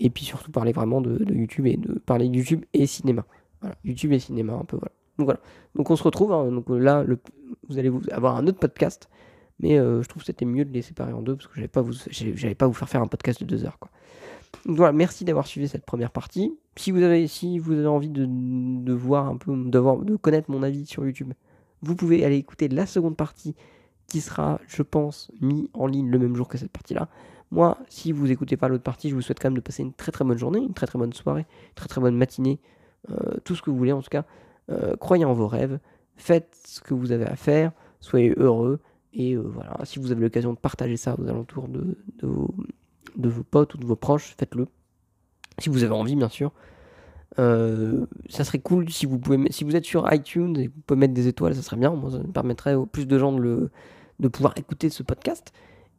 et 0.00 0.10
puis 0.10 0.24
surtout 0.24 0.50
parler 0.50 0.72
vraiment 0.72 1.00
de, 1.00 1.24
YouTube 1.32 1.66
et 1.68 1.76
de 1.76 2.00
parler 2.00 2.28
de 2.28 2.34
YouTube 2.34 2.64
et 2.72 2.86
cinéma. 2.86 3.24
Voilà, 3.60 3.76
YouTube 3.84 4.12
et 4.12 4.18
cinéma 4.18 4.54
un 4.54 4.64
peu. 4.64 4.78
Donc 5.16 5.26
voilà. 5.26 5.38
Donc 5.76 5.90
on 5.90 5.94
se 5.94 6.02
retrouve. 6.02 6.32
Hein, 6.32 6.50
donc 6.50 6.64
là, 6.68 7.04
vous 7.68 7.78
allez 7.78 7.88
vous 7.88 8.02
avoir 8.10 8.36
un 8.36 8.48
autre 8.48 8.58
podcast, 8.58 9.08
mais 9.60 9.78
euh, 9.78 10.02
je 10.02 10.08
trouve 10.08 10.22
que 10.22 10.26
c'était 10.26 10.44
mieux 10.44 10.64
de 10.64 10.72
les 10.72 10.82
séparer 10.82 11.12
en 11.12 11.22
deux 11.22 11.36
parce 11.36 11.46
que 11.46 11.54
j'allais 11.54 11.68
pas 11.68 11.82
pas 11.82 12.66
vous 12.66 12.72
faire 12.72 12.88
faire 12.88 13.02
un 13.02 13.06
podcast 13.06 13.38
de 13.38 13.44
deux 13.44 13.64
heures 13.64 13.78
quoi. 13.78 13.92
Voilà, 14.64 14.92
merci 14.92 15.24
d'avoir 15.24 15.46
suivi 15.46 15.68
cette 15.68 15.84
première 15.84 16.10
partie. 16.10 16.56
Si 16.76 16.90
vous 16.92 17.02
avez, 17.02 17.26
si 17.26 17.58
vous 17.58 17.72
avez 17.72 17.86
envie 17.86 18.10
de, 18.10 18.26
de 18.28 18.92
voir 18.92 19.26
un 19.26 19.36
peu, 19.36 19.52
de 19.54 20.16
connaître 20.16 20.50
mon 20.50 20.62
avis 20.62 20.86
sur 20.86 21.04
YouTube, 21.04 21.32
vous 21.82 21.96
pouvez 21.96 22.24
aller 22.24 22.36
écouter 22.36 22.68
la 22.68 22.86
seconde 22.86 23.16
partie 23.16 23.54
qui 24.06 24.20
sera, 24.20 24.60
je 24.68 24.82
pense, 24.82 25.30
mis 25.40 25.70
en 25.74 25.86
ligne 25.86 26.10
le 26.10 26.18
même 26.18 26.36
jour 26.36 26.48
que 26.48 26.58
cette 26.58 26.70
partie-là. 26.70 27.08
Moi, 27.50 27.76
si 27.88 28.12
vous 28.12 28.30
écoutez 28.30 28.56
pas 28.56 28.68
l'autre 28.68 28.82
partie, 28.82 29.10
je 29.10 29.14
vous 29.14 29.20
souhaite 29.20 29.40
quand 29.40 29.48
même 29.48 29.56
de 29.56 29.62
passer 29.62 29.82
une 29.82 29.92
très 29.92 30.12
très 30.12 30.24
bonne 30.24 30.38
journée, 30.38 30.60
une 30.60 30.74
très 30.74 30.86
très 30.86 30.98
bonne 30.98 31.12
soirée, 31.12 31.46
une 31.68 31.74
très 31.74 31.88
très 31.88 32.00
bonne 32.00 32.16
matinée, 32.16 32.60
euh, 33.10 33.36
tout 33.44 33.54
ce 33.54 33.62
que 33.62 33.70
vous 33.70 33.76
voulez 33.76 33.92
en 33.92 34.00
tout 34.00 34.10
cas. 34.10 34.24
Euh, 34.70 34.96
croyez 34.96 35.24
en 35.24 35.34
vos 35.34 35.48
rêves, 35.48 35.78
faites 36.16 36.56
ce 36.64 36.80
que 36.80 36.94
vous 36.94 37.12
avez 37.12 37.26
à 37.26 37.36
faire, 37.36 37.72
soyez 38.00 38.32
heureux. 38.36 38.80
Et 39.12 39.34
euh, 39.34 39.42
voilà, 39.42 39.76
si 39.84 39.98
vous 39.98 40.12
avez 40.12 40.22
l'occasion 40.22 40.52
de 40.52 40.58
partager 40.58 40.96
ça 40.96 41.16
aux 41.18 41.28
alentours 41.28 41.68
de, 41.68 41.98
de, 42.18 42.26
vos, 42.26 42.54
de 43.16 43.28
vos 43.28 43.42
potes 43.42 43.74
ou 43.74 43.78
de 43.78 43.86
vos 43.86 43.96
proches, 43.96 44.34
faites-le. 44.38 44.66
Si 45.58 45.68
vous 45.68 45.84
avez 45.84 45.92
envie, 45.92 46.16
bien 46.16 46.28
sûr. 46.28 46.52
ça 47.36 48.44
serait 48.44 48.60
cool 48.60 48.90
si 48.90 49.06
vous 49.06 49.18
pouvez 49.18 49.50
si 49.50 49.64
vous 49.64 49.76
êtes 49.76 49.84
sur 49.84 50.12
iTunes 50.12 50.56
et 50.58 50.68
vous 50.68 50.80
pouvez 50.86 50.98
mettre 50.98 51.14
des 51.14 51.28
étoiles, 51.28 51.54
ça 51.54 51.62
serait 51.62 51.76
bien. 51.76 51.90
Moi, 51.90 52.10
ça 52.10 52.18
me 52.18 52.32
permettrait 52.32 52.74
au 52.74 52.86
plus 52.86 53.06
de 53.06 53.18
gens 53.18 53.32
de, 53.32 53.40
le, 53.40 53.70
de 54.20 54.28
pouvoir 54.28 54.54
écouter 54.56 54.88
ce 54.88 55.02
podcast. 55.02 55.52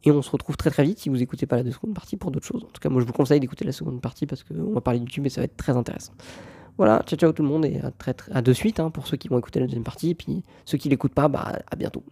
Et 0.05 0.11
on 0.11 0.21
se 0.21 0.29
retrouve 0.29 0.57
très 0.57 0.69
très 0.69 0.83
vite 0.83 0.99
si 0.99 1.09
vous 1.09 1.17
n'écoutez 1.17 1.45
pas 1.45 1.61
la 1.61 1.71
seconde 1.71 1.93
partie 1.93 2.17
pour 2.17 2.31
d'autres 2.31 2.45
choses. 2.45 2.63
En 2.63 2.67
tout 2.67 2.81
cas, 2.81 2.89
moi 2.89 3.01
je 3.01 3.05
vous 3.05 3.13
conseille 3.13 3.39
d'écouter 3.39 3.63
la 3.63 3.71
seconde 3.71 4.01
partie 4.01 4.25
parce 4.25 4.43
qu'on 4.43 4.73
va 4.73 4.81
parler 4.81 4.99
de 4.99 5.05
YouTube 5.05 5.25
et 5.25 5.29
ça 5.29 5.39
va 5.39 5.45
être 5.45 5.55
très 5.55 5.77
intéressant. 5.77 6.13
Voilà, 6.77 7.03
ciao 7.05 7.17
ciao 7.17 7.31
tout 7.31 7.43
le 7.43 7.49
monde 7.49 7.65
et 7.65 7.79
à, 7.79 7.91
très, 7.91 8.15
à 8.31 8.41
de 8.41 8.53
suite 8.53 8.79
hein, 8.79 8.89
pour 8.89 9.07
ceux 9.07 9.15
qui 9.15 9.27
vont 9.27 9.37
écouter 9.37 9.59
la 9.59 9.67
deuxième 9.67 9.83
partie. 9.83 10.09
Et 10.09 10.15
puis 10.15 10.43
ceux 10.65 10.77
qui 10.77 10.89
l'écoutent 10.89 11.13
pas, 11.13 11.29
bah 11.29 11.59
à 11.69 11.75
bientôt. 11.75 12.03